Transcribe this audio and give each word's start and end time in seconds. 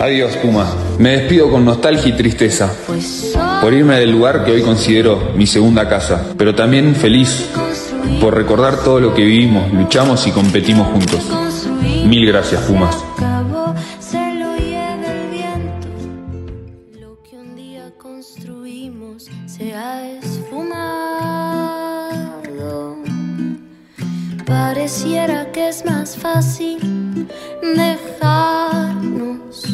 Adiós, 0.00 0.36
Puma. 0.36 0.66
Me 0.98 1.10
despido 1.10 1.50
con 1.50 1.64
nostalgia 1.64 2.08
y 2.08 2.16
tristeza 2.16 2.72
por 3.60 3.72
irme 3.72 3.98
del 3.98 4.10
lugar 4.10 4.44
que 4.44 4.52
hoy 4.52 4.62
considero 4.62 5.32
mi 5.34 5.46
segunda 5.46 5.88
casa, 5.88 6.34
pero 6.36 6.54
también 6.54 6.94
feliz 6.94 7.48
por 8.20 8.34
recordar 8.34 8.76
todo 8.84 9.00
lo 9.00 9.14
que 9.14 9.24
vivimos, 9.24 9.72
luchamos 9.72 10.26
y 10.26 10.30
competimos 10.32 10.88
juntos. 10.88 11.20
Mil 12.06 12.26
gracias, 12.26 12.62
Puma. 12.62 12.90
Pareciera 24.44 25.50
que 25.52 25.68
es 25.68 25.84
más 25.84 26.16
fácil 26.16 26.95
dejarnos. 27.74 29.64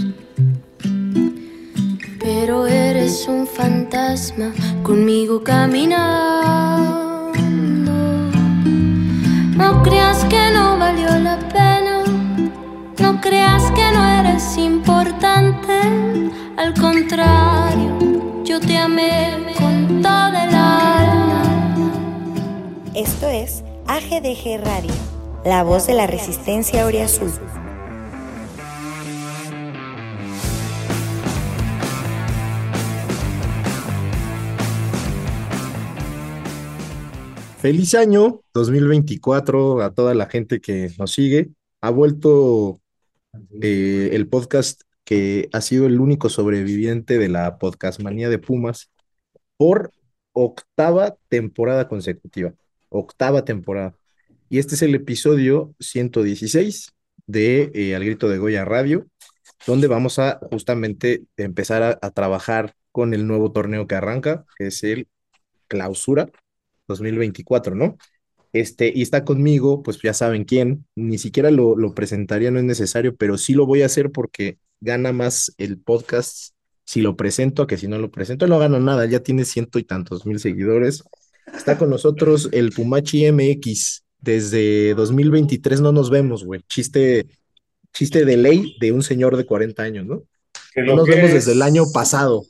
Pero 2.18 2.66
eres 2.66 3.26
un 3.28 3.46
fantasma 3.46 4.52
conmigo 4.82 5.42
caminando. 5.42 7.32
No 9.56 9.82
creas 9.82 10.24
que 10.24 10.50
no 10.52 10.78
valió 10.78 11.08
la 11.18 11.38
pena. 11.48 12.04
No 12.98 13.20
creas 13.20 13.70
que 13.72 13.90
no 13.92 14.08
eres 14.20 14.56
importante. 14.56 15.80
Al 16.56 16.74
contrario, 16.74 18.42
yo 18.44 18.60
te 18.60 18.76
amé 18.76 19.36
con 19.58 20.02
toda 20.02 20.44
el 20.44 20.54
alma. 20.54 21.42
Esto 22.94 23.28
es 23.28 23.64
AGDG 23.86 24.64
Radio, 24.64 24.92
la 25.44 25.62
voz 25.62 25.86
de 25.86 25.94
la 25.94 26.06
resistencia 26.06 26.86
Azul. 27.02 27.32
Feliz 37.62 37.94
año 37.94 38.40
2024 38.54 39.82
a 39.82 39.94
toda 39.94 40.14
la 40.14 40.26
gente 40.26 40.60
que 40.60 40.90
nos 40.98 41.12
sigue. 41.12 41.50
Ha 41.80 41.90
vuelto 41.90 42.80
eh, 43.62 44.10
el 44.14 44.26
podcast 44.26 44.80
que 45.04 45.48
ha 45.52 45.60
sido 45.60 45.86
el 45.86 46.00
único 46.00 46.28
sobreviviente 46.28 47.18
de 47.18 47.28
la 47.28 47.58
podcastmanía 47.58 48.28
de 48.28 48.40
Pumas 48.40 48.90
por 49.56 49.92
octava 50.32 51.14
temporada 51.28 51.86
consecutiva 51.86 52.52
octava 52.88 53.44
temporada. 53.44 53.94
Y 54.48 54.58
este 54.58 54.74
es 54.74 54.82
el 54.82 54.96
episodio 54.96 55.72
116 55.78 56.92
de 57.28 57.70
eh, 57.76 57.94
Al 57.94 58.04
Grito 58.04 58.28
de 58.28 58.38
Goya 58.38 58.64
Radio, 58.64 59.06
donde 59.68 59.86
vamos 59.86 60.18
a 60.18 60.40
justamente 60.50 61.22
empezar 61.36 62.00
a, 62.02 62.10
trabajar 62.10 62.74
con 62.90 63.14
el 63.14 63.24
nuevo 63.28 63.52
torneo 63.52 63.86
que 63.86 63.94
arranca, 63.94 64.46
que 64.58 64.66
es 64.66 64.82
el 64.82 65.06
Clausura 65.68 66.28
2024, 66.92 67.74
¿no? 67.74 67.96
Este, 68.52 68.92
y 68.94 69.02
está 69.02 69.24
conmigo, 69.24 69.82
pues 69.82 69.98
ya 70.02 70.12
saben 70.12 70.44
quién, 70.44 70.86
ni 70.94 71.18
siquiera 71.18 71.50
lo, 71.50 71.74
lo 71.76 71.94
presentaría, 71.94 72.50
no 72.50 72.58
es 72.58 72.64
necesario, 72.64 73.16
pero 73.16 73.38
sí 73.38 73.54
lo 73.54 73.66
voy 73.66 73.82
a 73.82 73.86
hacer 73.86 74.10
porque 74.10 74.58
gana 74.80 75.12
más 75.12 75.54
el 75.58 75.78
podcast 75.78 76.52
si 76.84 77.00
lo 77.00 77.16
presento 77.16 77.62
a 77.62 77.66
que 77.66 77.78
si 77.78 77.88
no 77.88 77.98
lo 77.98 78.10
presento, 78.10 78.46
no 78.46 78.58
gana 78.58 78.78
nada, 78.78 79.06
ya 79.06 79.20
tiene 79.20 79.44
ciento 79.44 79.78
y 79.78 79.84
tantos 79.84 80.26
mil 80.26 80.38
seguidores. 80.38 81.04
Está 81.54 81.78
con 81.78 81.90
nosotros 81.90 82.48
el 82.52 82.72
Pumachi 82.72 83.30
MX. 83.30 84.04
Desde 84.20 84.94
2023 84.94 85.80
no 85.80 85.92
nos 85.92 86.10
vemos, 86.10 86.44
güey. 86.44 86.60
Chiste, 86.68 87.26
chiste 87.92 88.24
de 88.24 88.36
ley 88.36 88.76
de 88.80 88.92
un 88.92 89.02
señor 89.02 89.36
de 89.36 89.46
40 89.46 89.82
años, 89.82 90.06
¿no? 90.06 90.24
No 90.76 90.96
nos 90.96 91.08
vemos 91.08 91.32
desde 91.32 91.52
el 91.52 91.62
año 91.62 91.84
pasado. 91.92 92.44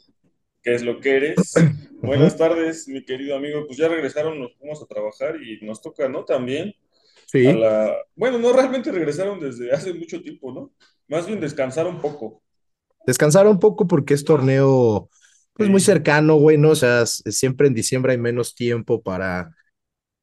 ¿Qué 0.63 0.75
es 0.75 0.83
lo 0.83 1.01
que 1.01 1.17
eres? 1.17 1.55
Buenas 2.03 2.37
tardes, 2.37 2.87
mi 2.87 3.05
querido 3.05 3.37
amigo. 3.37 3.67
Pues 3.67 3.79
ya 3.79 3.89
regresaron 3.89 4.39
los 4.39 4.53
Pumas 4.53 4.81
a 4.81 4.87
trabajar 4.87 5.37
y 5.43 5.65
nos 5.65 5.83
toca, 5.83 6.09
¿no? 6.09 6.25
También. 6.25 6.75
Sí. 7.27 7.45
Bueno, 8.15 8.39
no 8.39 8.53
realmente 8.53 8.93
regresaron 8.93 9.41
desde 9.41 9.73
hace 9.73 9.93
mucho 9.93 10.23
tiempo, 10.23 10.53
¿no? 10.53 10.73
Más 11.09 11.27
bien 11.27 11.41
descansar 11.41 11.87
un 11.87 12.01
poco. 12.01 12.43
Descansar 13.07 13.47
un 13.49 13.59
poco 13.59 13.87
porque 13.89 14.15
es 14.15 14.25
torneo 14.25 15.09
pues 15.55 15.69
muy 15.69 15.81
cercano, 15.81 16.37
güey, 16.37 16.59
¿no? 16.59 16.71
O 16.71 16.77
sea, 16.77 17.05
siempre 17.07 17.67
en 17.67 17.75
diciembre 17.75 18.13
hay 18.13 18.19
menos 18.19 18.55
tiempo 18.55 19.03
para, 19.03 19.55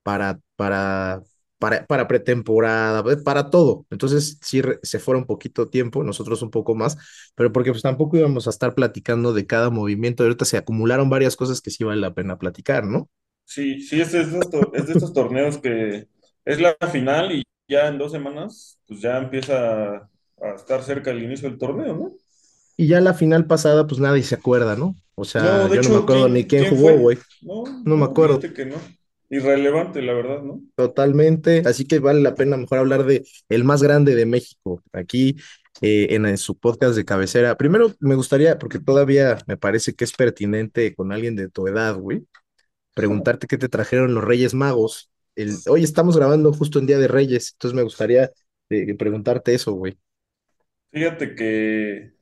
para, 0.04 0.40
para, 0.56 1.22
para, 1.59 1.86
para 1.86 2.08
pretemporada, 2.08 3.03
pues, 3.03 3.18
para 3.18 3.50
todo. 3.50 3.86
Entonces, 3.92 4.40
sí, 4.42 4.62
se 4.81 5.00
fuera 5.00 5.20
un 5.20 5.25
poquito 5.25 5.68
tiempo, 5.68 6.03
nosotros 6.03 6.42
un 6.42 6.50
poco 6.50 6.74
más, 6.74 6.97
pero 7.36 7.52
porque 7.52 7.72
pues 7.72 7.84
tampoco 7.84 8.18
íbamos 8.18 8.47
a 8.47 8.50
estar 8.50 8.74
platicando 8.74 9.34
de 9.34 9.46
cada 9.46 9.69
movimiento. 9.69 10.24
Ahorita 10.24 10.46
se 10.46 10.58
acumularon 10.58 11.09
varias 11.09 11.36
cosas 11.36 11.62
que 11.62 11.69
sí 11.69 11.84
vale 11.84 12.02
la 12.02 12.14
pena 12.14 12.40
platicar, 12.40 12.86
¿no? 12.86 13.09
Sí, 13.44 13.81
sí, 13.81 14.00
es 14.00 14.12
de 14.12 14.22
estos, 14.22 15.14
torneos 15.14 15.58
que 15.58 16.08
es 16.46 16.62
la 16.62 16.75
final 16.92 17.31
y 17.31 17.44
ya 17.68 17.88
en 17.88 17.98
dos 17.98 18.12
semanas, 18.12 18.80
pues 18.88 19.02
ya 19.02 19.18
empieza 19.18 20.09
a 20.42 20.56
estar 20.56 20.84
cerca 20.84 21.12
el 21.12 21.24
inicio 21.24 21.50
del 21.50 21.58
torneo, 21.58 21.96
¿no? 21.96 22.14
Y 22.78 22.88
ya 22.88 23.02
la 23.02 23.14
final 23.14 23.46
pasada, 23.46 23.86
pues 23.88 24.00
nadie 24.00 24.24
se 24.24 24.36
acuerda, 24.36 24.75
¿no? 24.75 24.96
O 25.16 25.25
sea, 25.25 25.68
yo 25.68 25.81
no 25.81 25.90
me 25.90 25.96
acuerdo 25.98 26.30
ni 26.30 26.46
quién, 26.46 26.69
jugó, 26.69 26.98
güey. 26.98 27.18
No, 27.42 27.64
no, 27.84 27.98
me 27.98 28.06
acuerdo. 28.06 28.40
Que 28.40 28.66
no. 28.66 28.78
Irrelevante, 29.32 30.02
la 30.02 30.14
verdad, 30.14 30.42
¿no? 30.42 30.62
Totalmente. 30.76 31.62
Así 31.66 31.86
que 31.86 32.00
vale 32.00 32.22
la 32.22 32.34
pena 32.34 32.58
mejor 32.58 32.80
hablar 32.80 33.06
de 33.06 33.24
el 33.48 33.64
más 33.64 33.84
grande 33.84 34.16
de 34.16 34.26
México, 34.26 34.82
aquí 34.92 35.36
eh, 35.82 36.08
en, 36.12 36.38
su 36.38 36.58
podcast 36.58 36.96
de 36.96 37.06
cabecera. 37.06 37.56
Primero, 37.56 37.94
me 38.00 38.16
gustaría, 38.16 38.58
porque 38.58 38.80
todavía 38.80 39.38
me 39.46 39.56
parece 39.56 39.94
que 39.94 40.04
es 40.04 40.14
pertinente 40.14 40.96
con 40.96 41.12
alguien 41.12 41.36
de 41.36 41.48
tu 41.48 41.68
edad, 41.68 41.96
güey, 41.96 42.26
preguntarte 42.96 43.46
qué 43.46 43.58
te 43.58 43.70
trajeron 43.70 44.16
los 44.16 44.24
Reyes 44.24 44.56
Magos. 44.56 45.12
El, 45.36 45.56
hoy 45.68 45.84
estamos 45.84 46.18
grabando 46.18 46.52
justo 46.52 46.80
en 46.80 46.88
Día 46.88 46.98
de 46.98 47.08
Reyes, 47.08 47.52
entonces 47.54 47.76
me 47.76 47.84
gustaría 47.84 48.32
eh, 48.70 48.96
preguntarte 48.96 49.54
eso, 49.54 49.74
güey. 49.74 49.98
Fíjate 50.92 51.36
que, 51.36 52.14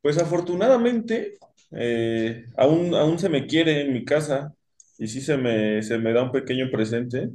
pues 0.00 0.18
afortunadamente, 0.18 1.38
eh, 1.70 2.46
aún, 2.56 2.92
aún 2.96 3.20
se 3.20 3.28
me 3.28 3.46
quiere 3.46 3.82
en 3.82 3.92
mi 3.92 4.04
casa 4.04 4.52
y 5.02 5.08
sí 5.08 5.20
se 5.20 5.36
me, 5.36 5.82
se 5.82 5.98
me 5.98 6.12
da 6.12 6.22
un 6.22 6.30
pequeño 6.30 6.70
presente, 6.70 7.28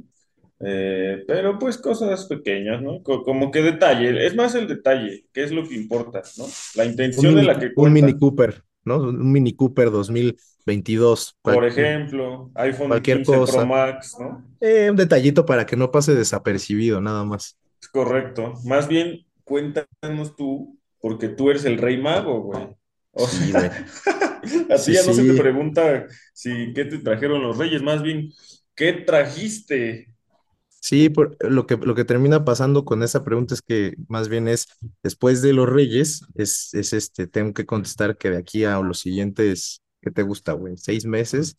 eh, 0.58 1.22
pero 1.26 1.58
pues 1.58 1.76
cosas 1.76 2.24
pequeñas, 2.24 2.80
¿no? 2.80 3.02
como 3.02 3.50
que 3.50 3.60
detalle, 3.60 4.26
es 4.26 4.34
más 4.34 4.54
el 4.54 4.66
detalle, 4.66 5.26
que 5.34 5.42
es 5.42 5.52
lo 5.52 5.68
que 5.68 5.74
importa, 5.74 6.22
¿no? 6.38 6.46
La 6.76 6.86
intención 6.86 7.34
de 7.34 7.42
la 7.42 7.58
que 7.58 7.70
Un 7.76 7.92
Mini 7.92 8.16
Cooper, 8.18 8.62
¿no? 8.84 9.00
Un 9.00 9.30
Mini 9.30 9.52
Cooper 9.52 9.90
2022. 9.90 11.36
Por 11.42 11.66
ejemplo, 11.66 12.50
iPhone 12.54 12.88
cualquier 12.88 13.18
15 13.18 13.36
cosa. 13.36 13.58
Pro 13.58 13.66
Max, 13.66 14.16
¿no? 14.18 14.42
Eh, 14.62 14.88
un 14.90 14.96
detallito 14.96 15.44
para 15.44 15.66
que 15.66 15.76
no 15.76 15.90
pase 15.90 16.14
desapercibido, 16.14 17.02
nada 17.02 17.22
más. 17.24 17.58
Es 17.82 17.88
correcto. 17.88 18.54
Más 18.64 18.88
bien, 18.88 19.26
cuéntanos 19.44 20.34
tú, 20.36 20.78
porque 21.02 21.28
tú 21.28 21.50
eres 21.50 21.66
el 21.66 21.76
rey 21.76 21.98
mago, 21.98 22.40
güey. 22.44 22.66
Sí, 23.26 23.52
güey. 23.52 23.70
Así 24.70 24.92
ya 24.92 25.02
no 25.04 25.12
se 25.12 25.24
te 25.24 25.34
pregunta 25.34 26.06
si 26.32 26.72
qué 26.72 26.84
te 26.84 26.98
trajeron 26.98 27.42
los 27.42 27.58
reyes, 27.58 27.82
más 27.82 28.02
bien, 28.02 28.30
¿qué 28.74 28.92
trajiste? 28.92 30.14
Sí, 30.80 31.08
por, 31.08 31.36
lo, 31.40 31.66
que, 31.66 31.76
lo 31.76 31.94
que 31.94 32.04
termina 32.04 32.44
pasando 32.44 32.84
con 32.84 33.02
esa 33.02 33.24
pregunta 33.24 33.54
es 33.54 33.62
que 33.62 33.94
más 34.08 34.28
bien 34.28 34.46
es, 34.46 34.68
después 35.02 35.42
de 35.42 35.52
los 35.52 35.68
reyes, 35.68 36.22
es, 36.36 36.72
es 36.72 36.92
este, 36.92 37.26
tengo 37.26 37.52
que 37.52 37.66
contestar 37.66 38.16
que 38.16 38.30
de 38.30 38.38
aquí 38.38 38.64
a 38.64 38.78
los 38.80 39.00
siguientes, 39.00 39.82
¿qué 40.00 40.10
te 40.10 40.22
gusta, 40.22 40.52
güey? 40.52 40.76
Seis 40.76 41.04
meses, 41.04 41.56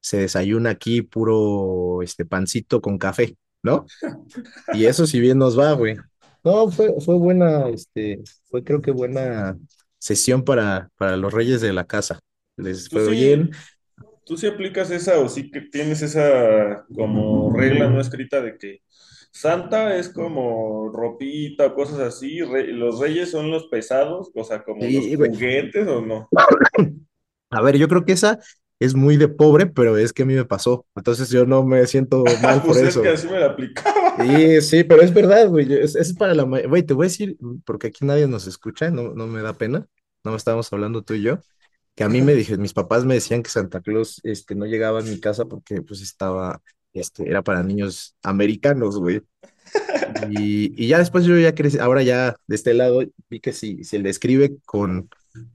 se 0.00 0.18
desayuna 0.18 0.70
aquí 0.70 1.02
puro 1.02 2.02
este 2.02 2.24
pancito 2.24 2.80
con 2.80 2.98
café, 2.98 3.36
¿no? 3.62 3.86
Y 4.74 4.86
eso 4.86 5.06
si 5.06 5.20
bien 5.20 5.38
nos 5.38 5.58
va, 5.58 5.72
güey. 5.72 5.96
No, 6.42 6.70
fue, 6.70 6.92
fue 7.00 7.16
buena, 7.16 7.68
este, 7.68 8.22
fue 8.44 8.62
creo 8.62 8.80
que 8.80 8.90
buena 8.90 9.56
sesión 10.06 10.44
para, 10.44 10.88
para 10.96 11.16
los 11.16 11.32
reyes 11.32 11.60
de 11.60 11.72
la 11.72 11.84
casa. 11.84 12.20
Les 12.56 12.88
fue 12.88 13.10
bien. 13.10 13.50
¿Tú 14.24 14.36
sí 14.36 14.46
aplicas 14.46 14.90
esa 14.90 15.18
o 15.18 15.28
sí 15.28 15.50
que 15.50 15.62
tienes 15.62 16.00
esa 16.00 16.84
como 16.94 17.52
regla 17.52 17.90
no 17.90 18.00
escrita 18.00 18.40
de 18.40 18.56
que 18.56 18.82
Santa 19.32 19.96
es 19.96 20.08
como 20.08 20.90
ropita, 20.92 21.74
cosas 21.74 21.98
así, 21.98 22.38
los 22.38 23.00
reyes 23.00 23.30
son 23.32 23.50
los 23.50 23.66
pesados, 23.66 24.30
o 24.34 24.44
sea, 24.44 24.62
como 24.62 24.82
los 24.84 25.04
juguetes 25.04 25.86
o 25.86 26.00
no? 26.00 26.28
A 27.50 27.60
ver, 27.60 27.76
yo 27.76 27.88
creo 27.88 28.04
que 28.04 28.12
esa 28.12 28.38
es 28.78 28.94
muy 28.94 29.16
de 29.16 29.28
pobre, 29.28 29.66
pero 29.66 29.96
es 29.96 30.12
que 30.12 30.22
a 30.22 30.26
mí 30.26 30.34
me 30.34 30.44
pasó. 30.44 30.86
Entonces 30.94 31.30
yo 31.30 31.46
no 31.46 31.64
me 31.64 31.84
siento 31.86 32.24
mal 32.42 32.62
por 32.62 32.72
pues 32.72 32.82
eso. 32.82 33.00
Es 33.00 33.08
que 33.08 33.12
así 33.14 33.28
me 33.28 33.40
la 33.40 33.46
aplicaba. 33.46 34.16
Sí, 34.24 34.60
sí, 34.62 34.84
pero 34.84 35.02
es 35.02 35.12
verdad, 35.12 35.48
güey. 35.48 35.70
Es, 35.72 36.14
para 36.14 36.34
la. 36.34 36.44
Güey, 36.44 36.82
te 36.82 36.94
voy 36.94 37.06
a 37.06 37.08
decir, 37.08 37.36
porque 37.64 37.88
aquí 37.88 38.04
nadie 38.04 38.26
nos 38.26 38.46
escucha, 38.46 38.90
no, 38.90 39.14
no 39.14 39.26
me 39.26 39.42
da 39.42 39.52
pena 39.52 39.86
no 40.32 40.36
estábamos 40.36 40.72
hablando 40.72 41.02
tú 41.02 41.14
y 41.14 41.22
yo, 41.22 41.40
que 41.94 42.04
a 42.04 42.08
mí 42.08 42.22
me 42.22 42.34
dije, 42.34 42.56
mis 42.58 42.74
papás 42.74 43.04
me 43.04 43.14
decían 43.14 43.42
que 43.42 43.50
Santa 43.50 43.80
Claus 43.82 44.20
este, 44.24 44.54
no 44.54 44.66
llegaba 44.66 45.00
a 45.00 45.02
mi 45.02 45.20
casa 45.20 45.46
porque 45.46 45.82
pues 45.82 46.02
estaba, 46.02 46.62
este, 46.92 47.28
era 47.28 47.42
para 47.42 47.62
niños 47.62 48.16
americanos, 48.22 48.98
güey. 48.98 49.22
Y, 50.30 50.72
y 50.82 50.88
ya 50.88 50.98
después 50.98 51.24
yo 51.24 51.38
ya 51.38 51.54
crecí, 51.54 51.78
ahora 51.78 52.02
ya 52.02 52.36
de 52.46 52.56
este 52.56 52.74
lado 52.74 53.02
vi 53.30 53.40
que 53.40 53.52
si 53.52 53.84
se 53.84 53.98
le 53.98 54.10
escribe 54.10 54.56
con, 54.64 55.08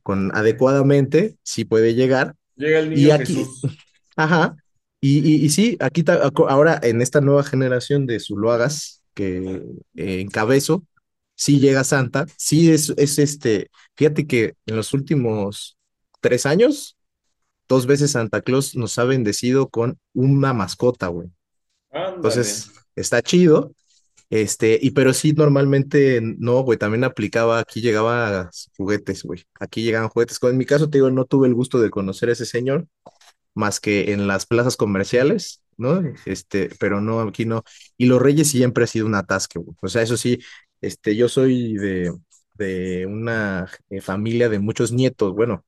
con 0.03 0.35
adecuadamente, 0.35 1.37
sí 1.43 1.65
puede 1.65 1.93
llegar. 1.95 2.35
Llega 2.55 2.79
el 2.79 2.89
Y 2.93 3.09
niño 3.09 3.11
aquí, 3.11 3.23
Jesús. 3.25 3.61
ajá, 4.15 4.55
y, 5.01 5.19
y, 5.19 5.45
y 5.45 5.49
sí, 5.49 5.77
aquí 5.79 6.03
ta- 6.03 6.31
ahora 6.49 6.79
en 6.83 7.01
esta 7.01 7.21
nueva 7.21 7.43
generación 7.43 8.05
de 8.07 8.19
Zuluagas 8.19 9.03
que 9.13 9.63
eh, 9.95 10.21
encabezo, 10.21 10.85
sí 11.41 11.59
llega 11.59 11.83
Santa, 11.83 12.27
sí 12.37 12.69
es, 12.69 12.93
es 12.97 13.17
este, 13.17 13.71
fíjate 13.95 14.27
que 14.27 14.53
en 14.67 14.75
los 14.75 14.93
últimos 14.93 15.75
tres 16.19 16.45
años, 16.45 16.99
dos 17.67 17.87
veces 17.87 18.11
Santa 18.11 18.41
Claus 18.41 18.75
nos 18.75 18.99
ha 18.99 19.05
bendecido 19.05 19.67
con 19.67 19.97
una 20.13 20.53
mascota, 20.53 21.07
güey. 21.07 21.29
Ándale. 21.89 22.15
Entonces, 22.17 22.69
está 22.95 23.23
chido. 23.23 23.73
Este, 24.29 24.77
y 24.79 24.91
pero 24.91 25.13
sí, 25.13 25.33
normalmente 25.33 26.21
no, 26.21 26.61
güey, 26.61 26.77
también 26.77 27.03
aplicaba, 27.03 27.57
aquí 27.57 27.81
llegaban 27.81 28.47
juguetes, 28.77 29.23
güey. 29.23 29.43
Aquí 29.59 29.81
llegaban 29.81 30.09
juguetes. 30.09 30.37
En 30.43 30.57
mi 30.57 30.65
caso, 30.65 30.91
te 30.91 30.99
digo, 30.99 31.09
no 31.09 31.25
tuve 31.25 31.47
el 31.47 31.55
gusto 31.55 31.79
de 31.81 31.89
conocer 31.89 32.29
a 32.29 32.33
ese 32.33 32.45
señor, 32.45 32.87
más 33.55 33.79
que 33.79 34.13
en 34.13 34.27
las 34.27 34.45
plazas 34.45 34.77
comerciales, 34.77 35.63
¿no? 35.75 36.03
Este, 36.27 36.69
pero 36.79 37.01
no, 37.01 37.19
aquí 37.21 37.45
no. 37.45 37.63
Y 37.97 38.05
los 38.05 38.21
Reyes 38.21 38.51
siempre 38.51 38.83
ha 38.83 38.87
sido 38.87 39.07
un 39.07 39.15
atasque, 39.15 39.57
güey. 39.57 39.75
O 39.81 39.87
sea, 39.87 40.03
eso 40.03 40.17
sí, 40.17 40.39
este, 40.81 41.15
yo 41.15 41.29
soy 41.29 41.75
de, 41.75 42.13
de 42.55 43.05
una 43.05 43.67
eh, 43.89 44.01
familia 44.01 44.49
de 44.49 44.59
muchos 44.59 44.91
nietos, 44.91 45.33
bueno, 45.33 45.65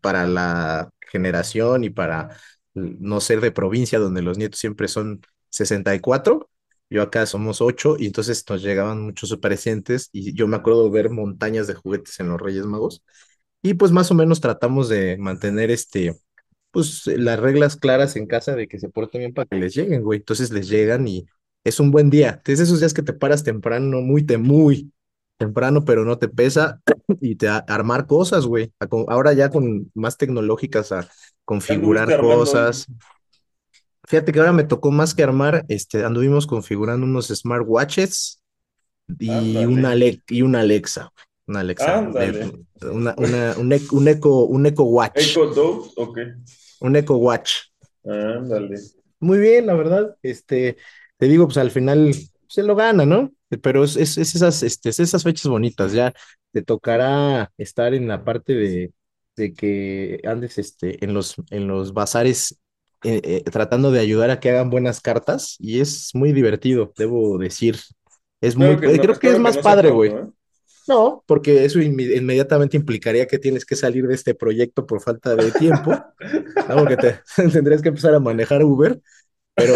para 0.00 0.26
la 0.26 0.90
generación 1.10 1.84
y 1.84 1.90
para 1.90 2.36
no 2.74 3.20
ser 3.20 3.40
de 3.40 3.52
provincia, 3.52 3.98
donde 3.98 4.22
los 4.22 4.38
nietos 4.38 4.60
siempre 4.60 4.88
son 4.88 5.22
64. 5.50 6.50
Yo 6.90 7.02
acá 7.02 7.26
somos 7.26 7.60
ocho 7.60 7.96
y 7.98 8.06
entonces 8.06 8.44
nos 8.48 8.62
llegaban 8.62 9.02
muchos 9.02 9.36
presentes 9.38 10.08
y 10.12 10.32
yo 10.34 10.46
me 10.48 10.56
acuerdo 10.56 10.90
ver 10.90 11.10
montañas 11.10 11.66
de 11.66 11.74
juguetes 11.74 12.18
en 12.20 12.28
los 12.28 12.40
Reyes 12.40 12.64
Magos 12.64 13.02
y 13.62 13.74
pues 13.74 13.92
más 13.92 14.10
o 14.10 14.14
menos 14.14 14.40
tratamos 14.40 14.88
de 14.88 15.16
mantener 15.18 15.70
este, 15.70 16.16
pues 16.70 17.06
las 17.06 17.40
reglas 17.40 17.76
claras 17.76 18.16
en 18.16 18.26
casa 18.26 18.54
de 18.56 18.68
que 18.68 18.78
se 18.78 18.88
porten 18.90 19.20
bien 19.20 19.34
para 19.34 19.46
que 19.46 19.56
les 19.56 19.74
lleguen, 19.74 20.02
güey. 20.02 20.18
Entonces 20.20 20.50
les 20.52 20.68
llegan 20.68 21.06
y 21.08 21.26
es 21.68 21.80
un 21.80 21.90
buen 21.90 22.10
día. 22.10 22.40
Es 22.46 22.60
esos 22.60 22.80
días 22.80 22.94
que 22.94 23.02
te 23.02 23.12
paras 23.12 23.44
temprano, 23.44 24.00
muy, 24.00 24.24
te, 24.24 24.38
muy 24.38 24.92
temprano, 25.36 25.84
pero 25.84 26.04
no 26.04 26.18
te 26.18 26.28
pesa 26.28 26.80
y 27.20 27.36
te 27.36 27.48
a- 27.48 27.58
armar 27.58 28.06
cosas, 28.06 28.46
güey. 28.46 28.72
Ahora 29.08 29.32
ya 29.32 29.50
con 29.50 29.90
más 29.94 30.16
tecnológicas 30.16 30.92
a 30.92 31.02
¿Qué 31.02 31.06
anduviste 31.06 31.44
configurar 31.44 32.20
hoy? 32.20 32.26
cosas. 32.36 32.86
Fíjate 34.06 34.32
que 34.32 34.38
ahora 34.38 34.52
me 34.52 34.64
tocó 34.64 34.90
más 34.90 35.14
que 35.14 35.22
armar, 35.22 35.64
este, 35.68 36.04
anduvimos 36.04 36.46
configurando 36.46 37.04
unos 37.06 37.28
smartwatches 37.28 38.42
y 39.18 39.64
una. 39.66 39.90
Ale- 39.90 40.22
y 40.28 40.42
una 40.42 40.60
Alexa, 40.60 41.12
una 41.46 41.60
Alexa, 41.60 42.00
de- 42.12 42.64
una, 42.90 43.14
una, 43.18 43.54
un, 43.58 43.70
ec- 43.72 43.92
un 43.92 44.08
Echo, 44.08 44.44
un 44.46 44.66
Watch, 44.78 45.14
Echo 45.16 45.46
Dove, 45.46 45.90
ok. 45.96 46.18
un 46.80 46.96
Echo 46.96 47.16
Watch. 47.16 47.50
Ándale. 48.04 48.78
Muy 49.20 49.38
bien, 49.38 49.66
la 49.66 49.74
verdad, 49.74 50.16
este, 50.22 50.76
te 51.18 51.26
digo, 51.26 51.46
pues 51.46 51.58
al 51.58 51.70
final 51.70 52.14
se 52.48 52.62
lo 52.62 52.74
gana, 52.74 53.04
¿no? 53.04 53.32
Pero 53.62 53.84
es, 53.84 53.96
es, 53.96 54.18
es 54.18 54.34
esas, 54.34 54.62
este, 54.62 54.90
es 54.90 55.00
esas 55.00 55.22
fechas 55.22 55.50
bonitas, 55.50 55.92
ya 55.92 56.12
te 56.52 56.62
tocará 56.62 57.52
estar 57.58 57.94
en 57.94 58.08
la 58.08 58.24
parte 58.24 58.54
de, 58.54 58.92
de 59.36 59.52
que 59.52 60.20
andes, 60.24 60.58
este, 60.58 61.04
en 61.04 61.14
los, 61.14 61.36
en 61.50 61.68
los 61.68 61.92
bazares 61.92 62.60
eh, 63.04 63.20
eh, 63.22 63.42
tratando 63.50 63.92
de 63.92 64.00
ayudar 64.00 64.30
a 64.30 64.40
que 64.40 64.50
hagan 64.50 64.70
buenas 64.70 65.00
cartas 65.00 65.56
y 65.60 65.80
es 65.80 66.10
muy 66.14 66.32
divertido, 66.32 66.92
debo 66.96 67.38
decir. 67.38 67.76
Es 68.40 68.56
muy, 68.56 68.68
Espero 68.68 68.80
que 68.80 68.96
no, 68.96 69.02
creo 69.02 69.02
que 69.02 69.10
es 69.10 69.12
espero 69.12 69.34
que 69.34 69.40
más 69.40 69.56
no 69.56 69.62
padre, 69.62 69.90
güey. 69.90 70.10
¿eh? 70.10 70.26
No, 70.88 71.22
porque 71.26 71.64
eso 71.64 71.80
inmediatamente 71.80 72.76
implicaría 72.76 73.26
que 73.26 73.38
tienes 73.38 73.64
que 73.64 73.76
salir 73.76 74.06
de 74.06 74.14
este 74.14 74.34
proyecto 74.34 74.86
por 74.86 75.00
falta 75.00 75.36
de 75.36 75.52
tiempo. 75.52 75.92
Porque 76.66 76.96
te, 76.96 77.20
tendrías 77.52 77.82
que 77.82 77.90
empezar 77.90 78.14
a 78.14 78.20
manejar 78.20 78.64
Uber, 78.64 79.00
pero, 79.54 79.74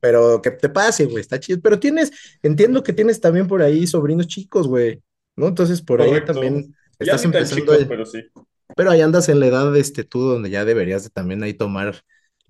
pero 0.00 0.40
que 0.42 0.50
te 0.50 0.68
pase, 0.68 1.06
güey, 1.06 1.20
está 1.20 1.40
chido. 1.40 1.60
Pero 1.62 1.78
tienes, 1.80 2.10
entiendo 2.42 2.82
que 2.82 2.92
tienes 2.92 3.20
también 3.20 3.46
por 3.46 3.62
ahí 3.62 3.86
sobrinos 3.86 4.26
chicos, 4.28 4.68
güey, 4.68 5.02
¿no? 5.36 5.48
Entonces 5.48 5.82
por 5.82 6.02
ahí 6.02 6.24
también 6.24 6.74
Ya 6.98 7.14
estás 7.14 7.24
empezando, 7.24 7.86
pero 7.88 8.04
sí. 8.06 8.22
pero 8.76 8.90
ahí 8.90 9.00
andas 9.00 9.28
en 9.28 9.40
la 9.40 9.46
edad, 9.46 9.76
este, 9.76 10.04
tú, 10.04 10.20
donde 10.20 10.50
ya 10.50 10.64
deberías 10.64 11.04
de 11.04 11.10
también 11.10 11.42
ahí 11.42 11.54
tomar, 11.54 12.02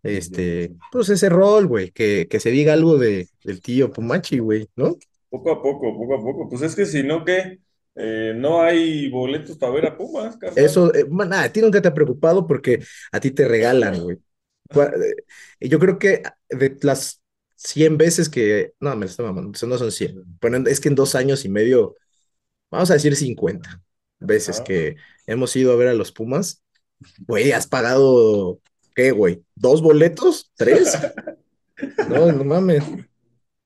este, 0.03 0.75
pues 0.91 1.09
ese 1.09 1.29
rol, 1.29 1.67
güey, 1.67 1.91
que, 1.91 2.27
que 2.29 2.41
se 2.41 2.51
diga 2.51 2.73
algo 2.73 2.99
de, 2.99 3.29
del 3.45 3.61
tío 3.61 3.93
Pumachi, 3.93 4.39
güey, 4.39 4.69
¿no? 4.77 4.97
Poco 5.31 5.51
a 5.51 5.63
poco, 5.63 5.97
poco 5.97 6.15
a 6.15 6.21
poco. 6.21 6.49
Pues 6.49 6.63
es 6.63 6.77
que 6.77 6.87
si 6.87 7.03
no, 7.03 7.25
¿qué? 7.25 7.59
Eh, 7.95 8.33
no 8.37 8.63
hay 8.63 9.11
boletos 9.11 9.57
para 9.59 9.73
ver 9.73 9.87
a 9.87 9.97
Pumas, 9.97 10.37
carnal. 10.37 10.65
Eso, 10.65 10.95
eh, 10.95 11.07
nada, 11.11 11.45
a 11.45 11.53
ti 11.53 11.61
nunca 11.61 11.81
te 11.81 11.89
ha 11.89 11.95
preocupado 11.95 12.47
porque 12.47 12.83
a 13.11 13.21
ti 13.21 13.31
te 13.31 13.49
regalan, 13.49 14.01
güey. 14.01 14.19
Eh, 15.61 15.69
Yo 15.69 15.79
creo 15.79 15.99
que 15.99 16.23
de 16.49 16.77
las 16.83 17.22
100 17.65 17.97
veces 17.97 18.29
que, 18.29 18.75
no, 18.81 18.95
me 18.95 19.07
lo 19.07 19.11
estoy 19.11 19.27
mamando, 19.27 19.53
eso 19.55 19.67
no 19.67 19.79
son 19.79 19.93
100, 19.93 20.39
pero 20.41 20.57
es 20.69 20.81
que 20.81 20.89
en 20.89 20.95
dos 20.95 21.15
años 21.15 21.45
y 21.45 21.49
medio, 21.49 21.97
vamos 22.71 22.91
a 22.91 22.95
decir 22.95 23.15
50 23.15 23.83
veces 24.19 24.57
Ajá. 24.57 24.65
que 24.65 24.97
hemos 25.27 25.55
ido 25.57 25.73
a 25.73 25.77
ver 25.77 25.89
a 25.89 25.95
los 25.95 26.13
Pumas, 26.13 26.63
güey, 27.27 27.53
has 27.53 27.67
pagado, 27.67 28.61
¿qué, 28.95 29.11
güey? 29.11 29.43
¿Dos 29.55 29.83
boletos? 29.83 30.51
¿Tres? 30.57 30.99
No, 32.09 32.31
no 32.31 32.45
mames. 32.45 32.85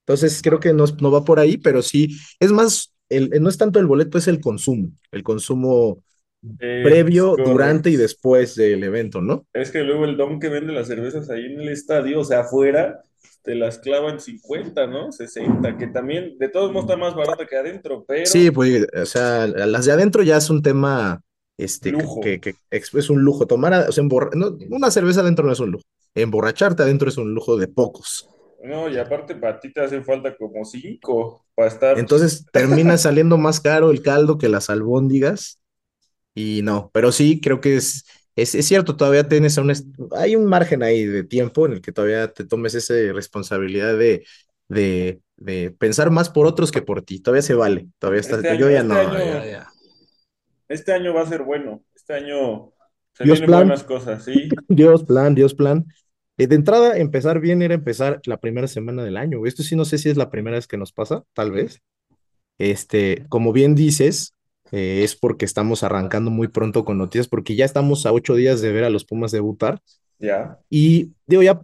Entonces 0.06 0.40
creo 0.40 0.58
que 0.58 0.72
no, 0.72 0.86
no 1.02 1.10
va 1.10 1.22
por 1.24 1.38
ahí, 1.38 1.58
pero 1.58 1.82
sí, 1.82 2.16
es 2.40 2.50
más, 2.50 2.94
el, 3.10 3.28
no 3.42 3.50
es 3.50 3.58
tanto 3.58 3.78
el 3.78 3.86
boleto, 3.86 4.16
es 4.16 4.26
el 4.26 4.40
consumo, 4.40 4.90
el 5.10 5.22
consumo 5.22 6.02
previo, 6.58 7.36
durante 7.36 7.90
y 7.90 7.96
después 7.96 8.54
del 8.54 8.84
evento, 8.84 9.20
¿no? 9.20 9.46
Es 9.52 9.70
que 9.70 9.82
luego 9.82 10.04
el 10.04 10.16
don 10.16 10.38
que 10.38 10.48
vende 10.48 10.72
las 10.72 10.86
cervezas 10.86 11.28
ahí 11.28 11.44
en 11.44 11.60
el 11.60 11.68
estadio, 11.68 12.20
o 12.20 12.24
sea, 12.24 12.40
afuera, 12.40 13.02
te 13.46 13.54
las 13.54 13.78
clavan 13.78 14.20
50, 14.20 14.86
¿no? 14.86 15.10
60, 15.12 15.78
que 15.78 15.86
también 15.86 16.36
de 16.38 16.48
todos 16.50 16.70
modos 16.72 16.84
está 16.86 16.96
más 16.98 17.14
barata 17.14 17.46
que 17.46 17.56
adentro, 17.56 18.04
Sí, 18.24 18.50
pero 18.50 18.54
pues, 18.54 18.86
o 18.94 19.06
sea, 19.06 19.46
las 19.46 19.84
de 19.86 19.92
adentro 19.92 20.22
ya 20.22 20.36
es 20.36 20.50
un 20.50 20.62
tema, 20.62 21.22
este, 21.56 21.92
lujo. 21.92 22.20
que- 22.20 22.54
es 22.70 23.10
un 23.10 23.22
lujo. 23.22 23.46
Tomar, 23.46 23.88
o 23.88 23.92
sea, 23.92 24.04
no, 24.04 24.56
una 24.70 24.90
cerveza 24.90 25.20
adentro 25.20 25.46
no 25.46 25.52
es 25.52 25.60
un 25.60 25.70
lujo. 25.70 25.84
Emborracharte 26.14 26.82
adentro 26.82 27.08
es 27.08 27.16
un 27.16 27.32
lujo 27.34 27.56
de 27.56 27.68
pocos. 27.68 28.28
No, 28.64 28.88
y 28.88 28.98
aparte 28.98 29.34
para 29.36 29.60
ti 29.60 29.72
te 29.72 29.80
hacen 29.80 30.04
falta 30.04 30.36
como 30.36 30.64
cinco 30.64 31.44
para 31.54 31.68
estar. 31.68 31.98
Entonces 31.98 32.44
termina 32.52 32.98
saliendo 32.98 33.38
más 33.38 33.60
caro 33.60 33.90
el 33.90 34.02
caldo 34.02 34.38
que 34.38 34.48
las 34.48 34.70
albóndigas 34.70 35.60
y 36.34 36.60
no, 36.62 36.90
pero 36.92 37.12
sí, 37.12 37.40
creo 37.40 37.60
que 37.60 37.76
es, 37.76 38.04
es, 38.36 38.54
es 38.54 38.66
cierto, 38.66 38.96
todavía 38.96 39.28
tienes 39.28 39.56
un, 39.58 39.72
hay 40.16 40.36
un 40.36 40.46
margen 40.46 40.82
ahí 40.82 41.04
de 41.06 41.24
tiempo 41.24 41.66
en 41.66 41.74
el 41.74 41.80
que 41.82 41.92
todavía 41.92 42.32
te 42.32 42.44
tomes 42.46 42.74
esa 42.74 42.94
responsabilidad 43.14 43.96
de, 43.98 44.24
de, 44.68 45.20
de 45.36 45.70
pensar 45.72 46.10
más 46.10 46.30
por 46.30 46.46
otros 46.46 46.72
que 46.72 46.82
por 46.82 47.02
ti. 47.02 47.20
Todavía 47.20 47.42
se 47.42 47.54
vale, 47.54 47.88
todavía 47.98 48.20
está, 48.20 48.42
Este 48.42 48.50
yo 48.50 48.70
año, 48.70 48.70
ya 48.70 48.82
este 48.82 48.84
no, 48.84 48.96
año, 48.96 49.22
ya, 49.24 49.44
ya. 49.46 49.74
este 50.68 50.92
año 50.92 51.14
va 51.14 51.22
a 51.22 51.26
ser 51.26 51.42
bueno. 51.42 51.84
Este 51.94 52.14
año 52.14 52.72
se 53.12 53.24
Dios 53.24 53.26
vienen 53.26 53.50
plan. 53.50 53.54
buenas 53.54 53.84
cosas, 53.84 54.24
¿sí? 54.24 54.48
Dios 54.68 55.04
plan, 55.04 55.34
Dios 55.34 55.54
plan. 55.54 55.86
Eh, 56.38 56.46
de 56.46 56.56
entrada, 56.56 56.98
empezar 56.98 57.40
bien 57.40 57.62
era 57.62 57.74
empezar 57.74 58.20
la 58.26 58.38
primera 58.38 58.68
semana 58.68 59.04
del 59.04 59.16
año. 59.16 59.46
Esto 59.46 59.62
sí 59.62 59.76
no 59.76 59.84
sé 59.84 59.98
si 59.98 60.10
es 60.10 60.16
la 60.16 60.30
primera 60.30 60.56
vez 60.56 60.66
que 60.66 60.76
nos 60.78 60.92
pasa, 60.92 61.24
tal 61.34 61.52
vez. 61.52 61.82
Este, 62.58 63.26
como 63.30 63.52
bien 63.52 63.76
dices, 63.76 64.34
eh, 64.72 65.02
es 65.04 65.16
porque 65.16 65.44
estamos 65.44 65.82
arrancando 65.82 66.30
muy 66.30 66.48
pronto 66.48 66.84
con 66.84 66.98
noticias, 66.98 67.28
porque 67.28 67.56
ya 67.56 67.64
estamos 67.64 68.06
a 68.06 68.12
ocho 68.12 68.34
días 68.34 68.60
de 68.60 68.72
ver 68.72 68.84
a 68.84 68.90
los 68.90 69.04
Pumas 69.04 69.32
debutar. 69.32 69.80
Ya. 70.18 70.58
Y 70.70 71.12
digo, 71.26 71.42
ya, 71.42 71.60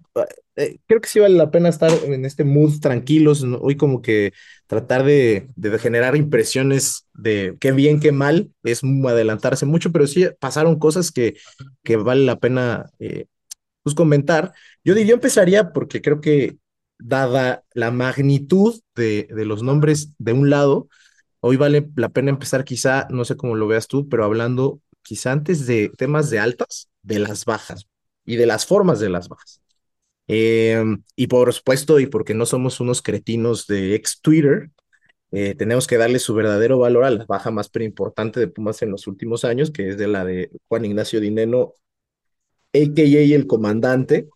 eh, 0.57 0.79
creo 0.87 1.01
que 1.01 1.09
sí 1.09 1.19
vale 1.21 1.37
la 1.37 1.51
pena 1.51 1.69
estar 1.69 1.91
en 2.05 2.25
este 2.25 2.45
mood 2.45 2.81
tranquilos, 2.81 3.43
¿no? 3.43 3.59
Hoy 3.59 3.77
como 3.77 4.03
que 4.03 4.33
tratar 4.67 5.05
de, 5.05 5.49
de 5.57 5.79
generar 5.79 6.17
impresiones 6.17 7.07
de 7.15 7.57
qué 7.61 7.73
bien, 7.73 8.01
qué 8.01 8.13
mal, 8.13 8.51
es 8.63 8.83
adelantarse 8.85 9.67
mucho, 9.67 9.93
pero 9.93 10.07
sí 10.07 10.27
pasaron 10.39 10.79
cosas 10.79 11.11
que, 11.11 11.37
que 11.83 11.97
vale 11.97 12.25
la 12.25 12.39
pena 12.39 12.91
eh, 12.99 13.27
pues 13.83 13.95
comentar. 13.95 14.53
Yo, 14.85 14.95
yo 14.97 15.15
empezaría 15.15 15.73
porque 15.73 16.03
creo 16.03 16.21
que 16.21 16.57
dada 16.99 17.65
la 17.75 17.91
magnitud 17.91 18.81
de, 18.95 19.29
de 19.35 19.45
los 19.45 19.63
nombres 19.63 20.15
de 20.19 20.33
un 20.33 20.51
lado, 20.51 20.89
hoy 21.43 21.57
vale 21.57 21.89
la 21.97 22.09
pena 22.11 22.31
empezar 22.31 22.65
quizá, 22.65 23.09
no 23.11 23.25
sé 23.25 23.37
cómo 23.37 23.57
lo 23.57 23.67
veas 23.67 23.89
tú, 23.89 24.09
pero 24.09 24.25
hablando 24.25 24.81
quizá 25.03 25.33
antes 25.33 25.67
de 25.67 25.91
temas 25.99 26.31
de 26.31 26.39
altas, 26.39 26.89
de 27.03 27.19
las 27.19 27.45
bajas 27.45 27.89
y 28.25 28.37
de 28.37 28.47
las 28.47 28.67
formas 28.67 29.01
de 29.01 29.11
las 29.11 29.29
bajas. 29.29 29.61
Eh, 30.29 30.83
y 31.17 31.27
por 31.27 31.53
supuesto, 31.53 32.01
y 32.01 32.07
porque 32.07 32.35
no 32.35 32.47
somos 32.47 32.81
unos 32.81 33.03
cretinos 33.03 33.67
de 33.67 33.95
ex 33.97 34.21
Twitter, 34.21 34.71
eh, 35.33 35.55
tenemos 35.57 35.87
que 35.87 35.99
darle 35.99 36.19
su 36.21 36.35
verdadero 36.35 36.79
valor 36.79 37.05
a 37.05 37.11
la 37.11 37.25
baja 37.27 37.51
más 37.51 37.69
pero 37.71 37.85
importante 37.85 38.41
de 38.41 38.49
Pumas 38.49 38.83
en 38.83 38.91
los 38.91 39.07
últimos 39.07 39.45
años, 39.45 39.71
que 39.71 39.91
es 39.91 39.99
de 39.99 40.09
la 40.09 40.25
de 40.25 40.51
Juan 40.69 40.85
Ignacio 40.85 41.21
Dineno, 41.21 41.75
a.k.a. 42.75 43.05
el 43.35 43.47
comandante, 43.47 44.29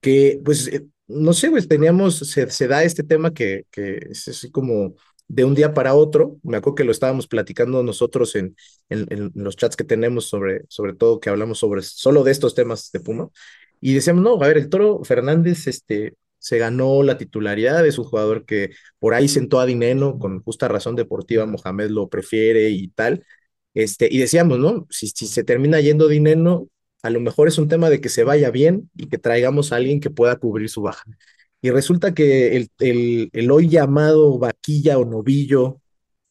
que 0.00 0.40
pues 0.44 0.68
eh, 0.68 0.86
no 1.08 1.32
sé, 1.32 1.50
pues 1.50 1.68
teníamos, 1.68 2.18
se, 2.18 2.50
se 2.50 2.68
da 2.68 2.84
este 2.84 3.02
tema 3.04 3.32
que, 3.34 3.66
que 3.70 3.98
es 4.10 4.28
así 4.28 4.50
como 4.50 4.94
de 5.28 5.44
un 5.44 5.54
día 5.54 5.74
para 5.74 5.94
otro. 5.94 6.36
Me 6.42 6.56
acuerdo 6.58 6.76
que 6.76 6.84
lo 6.84 6.92
estábamos 6.92 7.26
platicando 7.26 7.82
nosotros 7.82 8.34
en, 8.36 8.56
en, 8.88 9.06
en 9.10 9.32
los 9.34 9.56
chats 9.56 9.76
que 9.76 9.84
tenemos 9.84 10.26
sobre, 10.28 10.62
sobre 10.68 10.94
todo 10.94 11.20
que 11.20 11.30
hablamos 11.30 11.58
sobre 11.58 11.82
solo 11.82 12.24
de 12.24 12.32
estos 12.32 12.54
temas 12.54 12.90
de 12.92 13.00
Puma. 13.00 13.28
Y 13.80 13.94
decíamos, 13.94 14.22
no, 14.22 14.42
a 14.42 14.46
ver, 14.48 14.56
el 14.58 14.68
Toro 14.68 15.04
Fernández 15.04 15.66
este, 15.66 16.14
se 16.38 16.58
ganó 16.58 17.02
la 17.02 17.18
titularidad, 17.18 17.86
es 17.86 17.98
un 17.98 18.04
jugador 18.04 18.44
que 18.44 18.70
por 18.98 19.14
ahí 19.14 19.28
sentó 19.28 19.60
a 19.60 19.66
Dineno, 19.66 20.18
con 20.18 20.42
justa 20.42 20.68
razón 20.68 20.96
deportiva, 20.96 21.46
Mohamed 21.46 21.90
lo 21.90 22.08
prefiere 22.08 22.70
y 22.70 22.88
tal. 22.88 23.24
Este, 23.74 24.08
y 24.10 24.18
decíamos, 24.18 24.58
¿no? 24.58 24.86
Si, 24.90 25.08
si 25.08 25.26
se 25.26 25.44
termina 25.44 25.80
yendo 25.80 26.08
Dineno, 26.08 26.68
a 27.02 27.10
lo 27.10 27.20
mejor 27.20 27.48
es 27.48 27.58
un 27.58 27.68
tema 27.68 27.90
de 27.90 28.00
que 28.00 28.08
se 28.08 28.24
vaya 28.24 28.50
bien 28.50 28.90
y 28.96 29.08
que 29.08 29.18
traigamos 29.18 29.72
a 29.72 29.76
alguien 29.76 30.00
que 30.00 30.10
pueda 30.10 30.36
cubrir 30.36 30.68
su 30.70 30.82
baja. 30.82 31.04
Y 31.66 31.70
resulta 31.70 32.14
que 32.14 32.56
el, 32.56 32.70
el, 32.78 33.28
el 33.32 33.50
hoy 33.50 33.68
llamado 33.68 34.38
vaquilla 34.38 34.98
o 34.98 35.04
novillo 35.04 35.80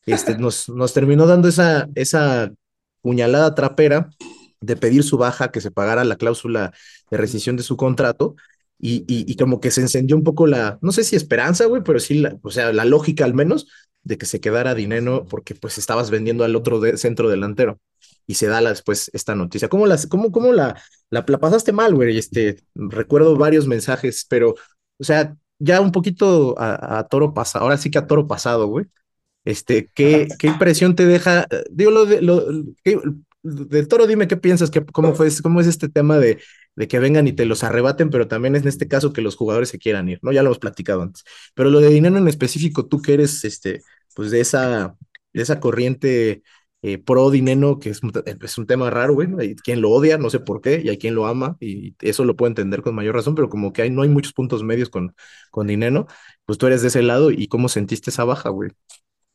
este, 0.06 0.38
nos, 0.40 0.70
nos 0.70 0.94
terminó 0.94 1.28
dando 1.28 1.50
esa, 1.50 1.90
esa 1.96 2.54
puñalada 3.02 3.54
trapera 3.54 4.10
de 4.62 4.78
pedir 4.78 5.04
su 5.04 5.18
baja, 5.18 5.52
que 5.52 5.60
se 5.60 5.72
pagara 5.72 6.06
la 6.06 6.16
cláusula 6.16 6.72
de 7.12 7.18
rescisión 7.18 7.58
de 7.58 7.64
su 7.64 7.76
contrato. 7.76 8.38
Y, 8.80 9.04
y, 9.14 9.30
y 9.30 9.36
como 9.36 9.60
que 9.60 9.72
se 9.72 9.82
encendió 9.82 10.16
un 10.16 10.24
poco 10.24 10.48
la, 10.48 10.80
no 10.82 10.94
sé 10.94 11.04
si 11.04 11.18
esperanza, 11.18 11.66
güey, 11.66 11.84
pero 11.84 12.00
sí, 12.00 12.20
la, 12.20 12.38
o 12.42 12.50
sea, 12.50 12.72
la 12.72 12.86
lógica 12.86 13.26
al 13.26 13.34
menos 13.34 13.68
de 14.04 14.18
que 14.18 14.26
se 14.26 14.40
quedara 14.40 14.74
dinero 14.74 15.26
porque 15.30 15.54
pues 15.54 15.78
estabas 15.78 16.12
vendiendo 16.12 16.46
al 16.46 16.56
otro 16.56 16.80
de, 16.80 16.96
centro 16.98 17.30
delantero 17.30 17.82
y 18.26 18.36
se 18.36 18.48
da 18.48 18.62
la, 18.62 18.70
después 18.70 19.12
esta 19.14 19.36
noticia. 19.36 19.68
¿Cómo, 19.68 19.86
las, 19.86 20.08
cómo, 20.08 20.32
cómo 20.32 20.54
la, 20.54 20.82
la, 21.10 21.26
la 21.28 21.40
pasaste 21.40 21.74
mal, 21.74 21.94
güey? 21.94 22.18
Este, 22.18 22.62
recuerdo 22.74 23.36
varios 23.36 23.68
mensajes, 23.68 24.26
pero, 24.30 24.56
o 25.00 25.04
sea, 25.04 25.36
ya 25.60 25.82
un 25.82 25.92
poquito 25.92 26.56
a, 26.60 27.00
a 27.00 27.08
toro 27.08 27.34
pasado, 27.34 27.64
ahora 27.66 27.78
sí 27.78 27.90
que 27.92 27.98
a 27.98 28.08
toro 28.08 28.28
pasado, 28.28 28.68
güey. 28.68 28.86
Este, 29.46 29.90
¿qué, 29.94 30.28
qué 30.40 30.48
impresión 30.48 30.96
te 30.96 31.06
deja? 31.06 31.48
Digo, 31.72 31.92
lo 31.92 32.06
de, 32.06 32.22
lo, 32.22 32.44
¿qué, 32.84 33.00
del 33.44 33.88
toro, 33.88 34.08
dime 34.08 34.28
qué 34.28 34.38
piensas, 34.38 34.72
que, 34.72 34.84
cómo, 34.86 35.14
fue, 35.14 35.30
cómo 35.44 35.62
es 35.62 35.68
este 35.68 35.88
tema 35.88 36.18
de, 36.18 36.40
de 36.76 36.88
que 36.88 37.00
vengan 37.00 37.28
y 37.28 37.34
te 37.34 37.46
los 37.46 37.64
arrebaten, 37.64 38.10
pero 38.10 38.28
también 38.28 38.56
es 38.56 38.64
en 38.64 38.68
este 38.70 38.88
caso 38.88 39.14
que 39.14 39.22
los 39.22 39.36
jugadores 39.36 39.70
se 39.70 39.78
quieran 39.78 40.10
ir, 40.10 40.20
¿no? 40.24 40.32
Ya 40.32 40.42
lo 40.42 40.50
hemos 40.50 40.60
platicado 40.60 41.02
antes. 41.04 41.24
Pero 41.54 41.70
lo 41.70 41.80
de 41.80 41.90
dinero 41.90 42.18
en 42.18 42.28
específico, 42.28 42.88
tú 42.88 43.02
que 43.02 43.14
eres, 43.14 43.46
este, 43.46 43.82
pues 44.16 44.32
de 44.32 44.42
esa, 44.42 44.96
de 45.34 45.42
esa 45.44 45.60
corriente 45.60 46.42
eh, 46.88 47.00
pro 47.00 47.32
dinero, 47.32 47.80
que 47.80 47.90
es, 47.90 48.00
es, 48.44 48.58
un 48.60 48.68
tema 48.68 48.92
raro, 48.92 49.16
güey, 49.16 49.28
hay 49.40 49.56
quien 49.56 49.82
lo 49.82 49.90
odia, 49.90 50.20
no 50.20 50.30
sé 50.30 50.40
por 50.40 50.62
qué, 50.62 50.82
y 50.86 50.90
hay 50.90 51.00
quien 51.00 51.16
lo 51.16 51.26
ama, 51.26 51.58
y 51.60 51.96
eso 52.00 52.24
lo 52.26 52.36
puedo 52.36 52.48
entender 52.48 52.84
con 52.84 52.94
mayor 52.94 53.16
razón, 53.16 53.34
pero 53.34 53.50
como 53.50 53.74
que 53.74 53.82
hay, 53.82 53.90
no 53.90 54.04
hay 54.04 54.10
muchos 54.10 54.34
puntos 54.34 54.62
medios 54.62 54.90
con, 54.90 55.16
con 55.50 55.66
dinero, 55.66 56.06
pues 56.46 56.60
tú 56.60 56.68
eres 56.68 56.84
de 56.84 56.90
ese 56.90 57.02
lado, 57.02 57.32
y 57.32 57.48
cómo 57.48 57.70
sentiste 57.70 58.12
esa 58.12 58.24
baja, 58.24 58.50
güey. 58.50 58.70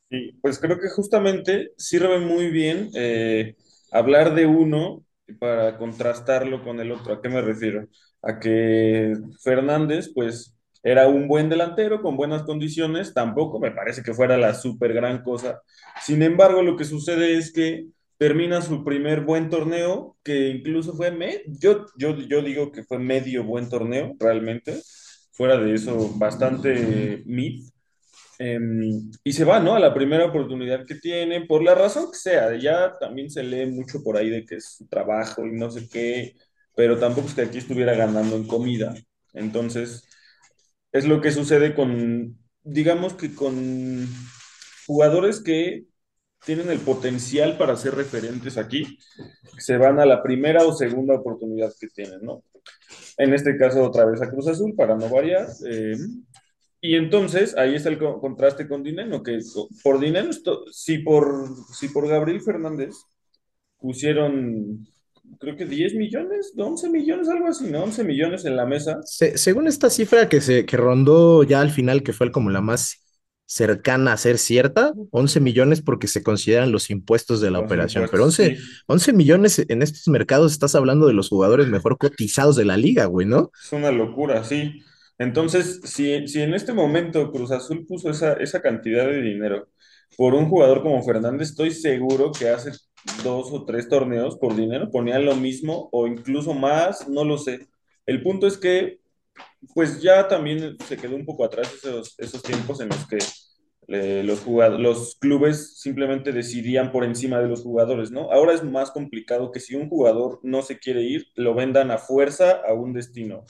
Sí, 0.09 0.31
pues 0.41 0.59
creo 0.59 0.79
que 0.79 0.87
justamente 0.87 1.73
sirve 1.75 2.19
muy 2.19 2.49
bien 2.51 2.89
eh, 2.95 3.57
hablar 3.91 4.33
de 4.33 4.45
uno 4.45 5.03
para 5.37 5.77
contrastarlo 5.77 6.63
con 6.63 6.79
el 6.79 6.93
otro. 6.93 7.15
¿A 7.15 7.21
qué 7.21 7.27
me 7.27 7.41
refiero? 7.41 7.89
A 8.21 8.39
que 8.39 9.13
Fernández, 9.43 10.09
pues, 10.15 10.55
era 10.83 11.07
un 11.07 11.27
buen 11.27 11.49
delantero 11.49 12.01
con 12.01 12.17
buenas 12.17 12.43
condiciones, 12.43 13.13
tampoco 13.13 13.59
me 13.59 13.71
parece 13.71 14.01
que 14.01 14.13
fuera 14.13 14.37
la 14.37 14.53
súper 14.53 14.93
gran 14.93 15.21
cosa. 15.23 15.61
Sin 16.01 16.23
embargo, 16.23 16.63
lo 16.63 16.75
que 16.75 16.85
sucede 16.85 17.37
es 17.37 17.53
que 17.53 17.85
termina 18.17 18.61
su 18.61 18.83
primer 18.83 19.21
buen 19.21 19.49
torneo, 19.49 20.17
que 20.23 20.49
incluso 20.49 20.93
fue, 20.93 21.11
me 21.11 21.43
yo, 21.47 21.85
yo, 21.97 22.15
yo 22.17 22.41
digo 22.41 22.71
que 22.71 22.83
fue 22.83 22.99
medio 22.99 23.43
buen 23.43 23.69
torneo, 23.69 24.15
realmente, 24.19 24.79
fuera 25.31 25.57
de 25.57 25.73
eso, 25.73 26.13
bastante 26.17 27.23
mid. 27.25 27.63
Eh, 28.39 28.59
y 29.23 29.33
se 29.33 29.43
va, 29.43 29.59
¿no? 29.59 29.75
A 29.75 29.79
la 29.79 29.93
primera 29.93 30.25
oportunidad 30.25 30.85
que 30.85 30.95
tiene, 30.95 31.45
por 31.45 31.63
la 31.63 31.75
razón 31.75 32.11
que 32.11 32.17
sea. 32.17 32.55
Ya 32.57 32.97
también 32.99 33.29
se 33.29 33.43
lee 33.43 33.67
mucho 33.67 34.03
por 34.03 34.17
ahí 34.17 34.29
de 34.29 34.45
que 34.45 34.55
es 34.55 34.77
su 34.77 34.87
trabajo 34.87 35.45
y 35.45 35.51
no 35.51 35.69
sé 35.69 35.87
qué, 35.89 36.35
pero 36.75 36.97
tampoco 36.97 37.27
es 37.27 37.35
que 37.35 37.41
aquí 37.41 37.59
estuviera 37.59 37.93
ganando 37.95 38.35
en 38.35 38.47
comida. 38.47 38.93
Entonces, 39.33 40.07
es 40.91 41.05
lo 41.05 41.21
que 41.21 41.31
sucede 41.31 41.73
con, 41.73 42.37
digamos 42.63 43.13
que 43.13 43.33
con 43.33 44.07
jugadores 44.85 45.41
que 45.41 45.85
tienen 46.45 46.69
el 46.69 46.79
potencial 46.79 47.57
para 47.57 47.75
ser 47.75 47.95
referentes 47.95 48.57
aquí, 48.57 48.97
se 49.57 49.77
van 49.77 49.99
a 49.99 50.05
la 50.05 50.23
primera 50.23 50.65
o 50.65 50.73
segunda 50.73 51.15
oportunidad 51.15 51.71
que 51.79 51.87
tienen, 51.87 52.21
¿no? 52.21 52.43
En 53.17 53.33
este 53.33 53.57
caso, 53.57 53.83
otra 53.83 54.05
vez 54.05 54.21
a 54.21 54.29
Cruz 54.29 54.47
Azul, 54.47 54.73
para 54.75 54.95
no 54.95 55.07
variar. 55.09 55.47
Eh, 55.69 55.95
y 56.81 56.95
entonces 56.95 57.55
ahí 57.57 57.75
está 57.75 57.89
el 57.89 57.99
co 57.99 58.19
contraste 58.19 58.67
con 58.67 58.81
Dineno, 58.81 59.21
que 59.21 59.39
por 59.83 59.99
Dineno, 59.99 60.31
si 60.71 60.97
por, 60.99 61.47
si 61.73 61.89
por 61.89 62.07
Gabriel 62.07 62.41
Fernández 62.41 62.95
pusieron, 63.77 64.87
creo 65.39 65.55
que 65.55 65.65
10 65.65 65.95
millones, 65.95 66.53
11 66.57 66.89
millones, 66.89 67.29
algo 67.29 67.47
así, 67.47 67.65
¿no? 67.69 67.83
11 67.83 68.03
millones 68.03 68.45
en 68.45 68.55
la 68.55 68.65
mesa. 68.65 68.99
Se, 69.03 69.37
según 69.37 69.67
esta 69.67 69.89
cifra 69.89 70.29
que, 70.29 70.41
se, 70.41 70.65
que 70.65 70.77
rondó 70.77 71.43
ya 71.43 71.61
al 71.61 71.71
final, 71.71 72.03
que 72.03 72.13
fue 72.13 72.31
como 72.31 72.49
la 72.49 72.61
más 72.61 73.01
cercana 73.45 74.13
a 74.13 74.17
ser 74.17 74.37
cierta, 74.37 74.93
11 75.11 75.41
millones 75.41 75.81
porque 75.81 76.07
se 76.07 76.23
consideran 76.23 76.71
los 76.71 76.89
impuestos 76.89 77.41
de 77.41 77.51
la 77.51 77.59
los 77.59 77.65
operación, 77.65 78.07
pero 78.09 78.23
11, 78.23 78.55
sí. 78.55 78.63
11 78.87 79.13
millones 79.13 79.65
en 79.67 79.81
estos 79.81 80.07
mercados 80.07 80.53
estás 80.53 80.73
hablando 80.73 81.05
de 81.05 81.13
los 81.13 81.27
jugadores 81.27 81.67
mejor 81.67 81.97
cotizados 81.97 82.55
de 82.55 82.63
la 82.63 82.77
liga, 82.77 83.05
güey, 83.05 83.27
¿no? 83.27 83.51
Es 83.61 83.73
una 83.73 83.91
locura, 83.91 84.43
sí. 84.45 84.81
Entonces, 85.17 85.81
si, 85.83 86.27
si 86.27 86.41
en 86.41 86.53
este 86.53 86.71
momento 86.71 87.29
Cruz 87.31 87.51
Azul 87.51 87.85
puso 87.85 88.09
esa, 88.09 88.33
esa 88.33 88.61
cantidad 88.61 89.05
de 89.05 89.21
dinero 89.21 89.67
por 90.17 90.33
un 90.33 90.47
jugador 90.47 90.81
como 90.81 91.03
Fernández, 91.03 91.49
estoy 91.49 91.71
seguro 91.71 92.31
que 92.31 92.47
hace 92.47 92.71
dos 93.23 93.51
o 93.51 93.65
tres 93.65 93.89
torneos 93.89 94.37
por 94.37 94.55
dinero 94.55 94.89
ponían 94.91 95.25
lo 95.25 95.35
mismo 95.35 95.89
o 95.91 96.07
incluso 96.07 96.53
más, 96.53 97.07
no 97.07 97.23
lo 97.23 97.37
sé. 97.37 97.67
El 98.05 98.21
punto 98.23 98.47
es 98.47 98.57
que, 98.57 98.99
pues 99.73 100.01
ya 100.01 100.27
también 100.27 100.77
se 100.87 100.97
quedó 100.97 101.15
un 101.15 101.25
poco 101.25 101.45
atrás 101.45 101.73
esos, 101.73 102.15
esos 102.19 102.43
tiempos 102.43 102.81
en 102.81 102.89
los 102.89 103.07
que 103.07 103.19
eh, 103.87 104.23
los, 104.23 104.45
los 104.79 105.15
clubes 105.15 105.79
simplemente 105.79 106.31
decidían 106.31 106.91
por 106.91 107.03
encima 107.03 107.39
de 107.39 107.47
los 107.47 107.61
jugadores, 107.61 108.11
¿no? 108.11 108.31
Ahora 108.31 108.53
es 108.53 108.63
más 108.63 108.91
complicado 108.91 109.51
que 109.51 109.59
si 109.59 109.75
un 109.75 109.89
jugador 109.89 110.39
no 110.43 110.61
se 110.61 110.79
quiere 110.79 111.01
ir, 111.03 111.27
lo 111.35 111.53
vendan 111.53 111.91
a 111.91 111.97
fuerza 111.97 112.61
a 112.67 112.73
un 112.73 112.93
destino 112.93 113.43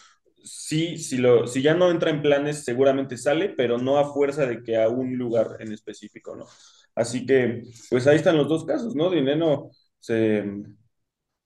sí, 0.44 0.98
si, 0.98 1.18
lo, 1.18 1.48
si 1.48 1.62
ya 1.62 1.74
no 1.74 1.92
entra 1.92 2.10
en 2.10 2.22
planes, 2.22 2.64
seguramente 2.64 3.18
sale, 3.18 3.50
pero 3.50 3.78
no 3.78 3.98
a 3.98 4.14
fuerza 4.14 4.46
de 4.46 4.64
que 4.64 4.78
a 4.78 4.90
un 4.90 5.18
lugar 5.18 5.58
en 5.60 5.72
específico, 5.72 6.36
¿no? 6.36 6.46
Así 6.96 7.26
que, 7.26 7.64
pues 7.90 8.08
ahí 8.08 8.18
están 8.18 8.38
los 8.38 8.48
dos 8.50 8.66
casos, 8.66 8.96
¿no? 8.96 9.10
Dineno 9.10 9.72
se, 10.00 10.44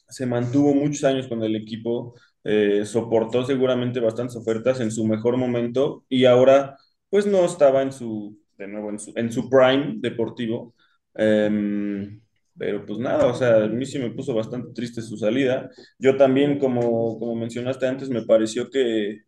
se 0.10 0.26
mantuvo 0.26 0.74
muchos 0.74 1.04
años 1.04 1.28
con 1.28 1.44
el 1.44 1.56
equipo, 1.56 2.16
eh, 2.44 2.86
soportó 2.86 3.44
seguramente 3.46 4.00
bastantes 4.00 4.36
ofertas 4.36 4.80
en 4.80 4.92
su 4.92 5.06
mejor 5.06 5.38
momento 5.38 6.06
y 6.10 6.26
ahora, 6.26 6.78
pues 7.10 7.26
no 7.26 7.44
estaba 7.46 7.82
en 7.82 7.92
su, 7.92 8.38
de 8.58 8.68
nuevo, 8.68 8.90
en 8.92 9.00
su, 9.00 9.14
en 9.16 9.32
su 9.32 9.50
prime 9.50 9.96
deportivo. 9.98 10.76
Eh, 11.16 12.10
pero 12.58 12.86
pues 12.86 13.00
nada, 13.00 13.28
o 13.28 13.34
sea, 13.36 13.66
a 13.66 13.68
mí 13.68 13.86
sí 13.86 14.00
me 14.00 14.12
puso 14.12 14.34
bastante 14.34 14.72
triste 14.74 15.02
su 15.02 15.18
salida. 15.18 15.70
Yo 16.00 16.16
también, 16.18 16.58
como, 16.60 17.20
como 17.20 17.36
mencionaste 17.36 17.86
antes, 17.88 18.10
me 18.10 18.22
pareció 18.26 18.70
que, 18.70 19.24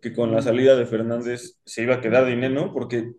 que 0.00 0.12
con 0.12 0.32
la 0.32 0.42
salida 0.42 0.76
de 0.76 0.86
Fernández 0.86 1.58
se 1.64 1.82
iba 1.82 1.96
a 1.96 2.00
quedar 2.00 2.26
dinero, 2.26 2.72
porque 2.72 3.12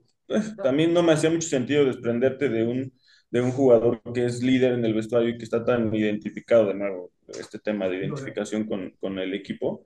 también 0.64 0.94
no 0.94 1.04
me 1.04 1.14
hacía 1.14 1.30
mucho 1.30 1.48
sentido 1.48 1.86
desprenderte 1.86 2.50
de 2.50 2.64
un, 2.64 2.94
de 3.32 3.42
un 3.42 3.52
jugador 3.52 4.02
que 4.14 4.26
es 4.26 4.42
líder 4.44 4.74
en 4.74 4.86
el 4.86 4.94
vestuario 4.94 5.30
y 5.30 5.38
que 5.38 5.44
está 5.44 5.64
tan 5.64 5.94
identificado 5.94 6.68
de 6.68 6.74
nuevo, 6.76 7.12
este 7.28 7.60
tema 7.60 7.88
de 7.88 7.98
identificación 7.98 8.66
con, 8.66 8.92
con 9.00 9.20
el 9.20 9.34
equipo. 9.34 9.84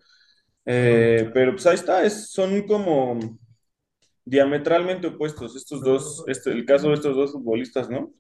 Eh, 0.66 1.30
pero 1.34 1.52
pues 1.52 1.66
ahí 1.66 1.76
está, 1.76 2.06
es, 2.06 2.32
son 2.32 2.66
como 2.66 3.40
diametralmente 4.26 5.08
opuestos 5.08 5.56
estos 5.56 5.82
dos, 5.82 6.24
este, 6.28 6.52
el 6.52 6.66
caso 6.66 6.90
de 6.90 6.96
estos 6.96 7.16
dos 7.16 7.34
futbolistas, 7.34 7.90
¿no? 7.90 8.14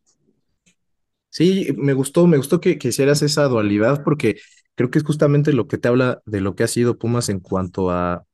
Sí, 1.29 1.73
me 1.77 1.93
gustó, 1.93 2.27
me 2.27 2.37
gustó 2.37 2.59
que, 2.59 2.77
que, 2.77 2.89
hicieras 2.89 3.21
esa 3.21 3.45
dualidad 3.45 4.03
porque 4.03 4.37
creo 4.75 4.91
que 4.91 4.99
es 4.99 5.03
justamente 5.03 5.53
lo 5.53 5.67
que 5.67 5.77
te 5.77 5.87
habla 5.87 6.21
de 6.25 6.41
lo 6.41 6.55
que 6.55 6.63
ha 6.63 6.67
sido 6.67 6.99
Pumas 6.99 7.29
en 7.29 7.39
cuanto 7.39 7.89
a, 7.89 8.25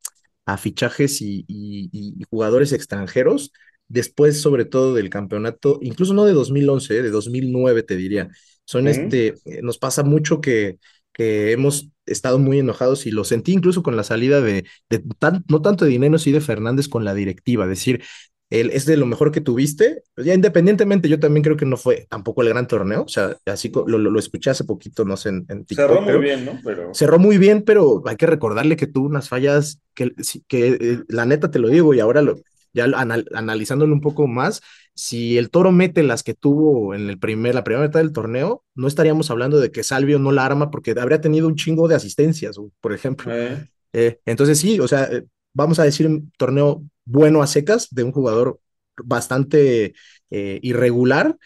a 0.45 0.57
fichajes 0.57 1.21
y, 1.21 1.45
y, 1.47 2.23
jugadores 2.29 2.73
extranjeros, 2.73 3.51
después 3.89 4.39
sobre 4.39 4.65
todo 4.65 4.93
del 4.93 5.09
campeonato, 5.09 5.79
incluso 5.81 6.13
no 6.13 6.25
de 6.25 6.33
2011, 6.33 6.97
eh, 6.97 7.01
de 7.01 7.09
2009 7.11 7.83
te 7.83 7.97
diría. 7.97 8.29
Son 8.63 8.85
uh 8.85 8.89
-huh. 8.89 8.91
este, 8.91 9.35
nos 9.61 9.77
pasa 9.77 10.03
mucho 10.03 10.39
que, 10.41 10.77
que 11.11 11.51
hemos 11.51 11.89
estado 12.05 12.39
muy 12.39 12.59
enojados 12.59 13.05
y 13.05 13.11
lo 13.11 13.23
sentí 13.23 13.51
incluso 13.51 13.83
con 13.83 13.95
la 13.95 14.03
salida 14.03 14.41
de, 14.41 14.65
de 14.89 15.03
tan, 15.19 15.43
no 15.49 15.61
tanto 15.61 15.85
de 15.85 15.91
dinero, 15.91 16.17
sí 16.17 16.31
de 16.31 16.41
Fernández 16.41 16.87
con 16.87 17.03
la 17.03 17.13
directiva, 17.13 17.67
decir, 17.67 18.01
el, 18.49 18.71
es 18.71 18.85
de 18.85 18.97
lo 18.97 19.05
mejor 19.05 19.31
que 19.31 19.41
tuviste. 19.41 20.03
Pues 20.15 20.25
ya 20.25 20.33
independientemente, 20.33 21.07
yo 21.07 21.19
también 21.19 21.43
creo 21.43 21.57
que 21.57 21.65
no 21.65 21.77
fue 21.77 22.07
tampoco 22.09 22.41
el 22.41 22.49
gran 22.49 22.67
torneo. 22.67 23.03
O 23.03 23.07
sea, 23.07 23.37
así 23.45 23.71
lo, 23.73 23.85
lo, 23.87 24.09
lo 24.11 24.19
escuché 24.19 24.49
hace 24.49 24.63
poquito, 24.63 25.05
no 25.05 25.17
sé, 25.17 25.29
en, 25.29 25.45
en 25.49 25.65
TikTok. 25.65 25.87
Cerró 25.89 26.01
muy 26.01 26.17
bien, 26.17 26.45
¿no? 26.45 26.59
Pero... 26.63 26.93
Cerró 26.93 27.19
muy 27.19 27.37
bien, 27.37 27.63
pero 27.63 28.01
hay 28.05 28.15
que 28.15 28.25
recordarle 28.25 28.75
que 28.75 28.87
tuvo 28.87 29.07
unas 29.07 29.29
fallas 29.29 29.81
que, 29.93 30.11
que 30.47 30.67
eh, 30.67 30.99
la 31.07 31.25
neta 31.25 31.51
te 31.51 31.59
lo 31.59 31.69
digo 31.69 31.93
y 31.93 31.99
ahora 31.99 32.21
lo, 32.21 32.39
ya 32.73 32.85
anal, 32.85 33.27
analizándolo 33.33 33.93
un 33.93 34.01
poco 34.01 34.27
más, 34.27 34.61
si 34.93 35.37
el 35.37 35.49
Toro 35.49 35.71
mete 35.71 36.03
las 36.03 36.23
que 36.23 36.33
tuvo 36.33 36.93
en 36.93 37.09
el 37.09 37.17
primer, 37.19 37.55
la 37.55 37.63
primera 37.63 37.87
mitad 37.87 37.99
del 37.99 38.11
torneo, 38.11 38.63
no 38.75 38.87
estaríamos 38.87 39.31
hablando 39.31 39.59
de 39.59 39.71
que 39.71 39.83
Salvio 39.83 40.19
no 40.19 40.31
la 40.31 40.45
arma 40.45 40.71
porque 40.71 40.95
habría 40.99 41.21
tenido 41.21 41.47
un 41.47 41.55
chingo 41.55 41.87
de 41.87 41.95
asistencias, 41.95 42.57
por 42.81 42.93
ejemplo. 42.93 43.33
Eh. 43.33 43.65
Eh, 43.93 44.19
entonces 44.25 44.59
sí, 44.59 44.79
o 44.79 44.87
sea, 44.87 45.05
eh, 45.05 45.25
vamos 45.53 45.79
a 45.79 45.83
decir 45.83 46.05
un 46.05 46.31
torneo 46.37 46.83
bueno 47.05 47.41
a 47.41 47.47
secas 47.47 47.87
de 47.91 48.03
un 48.03 48.11
jugador 48.11 48.59
bastante 49.03 49.93
eh, 50.29 50.59
irregular 50.61 51.37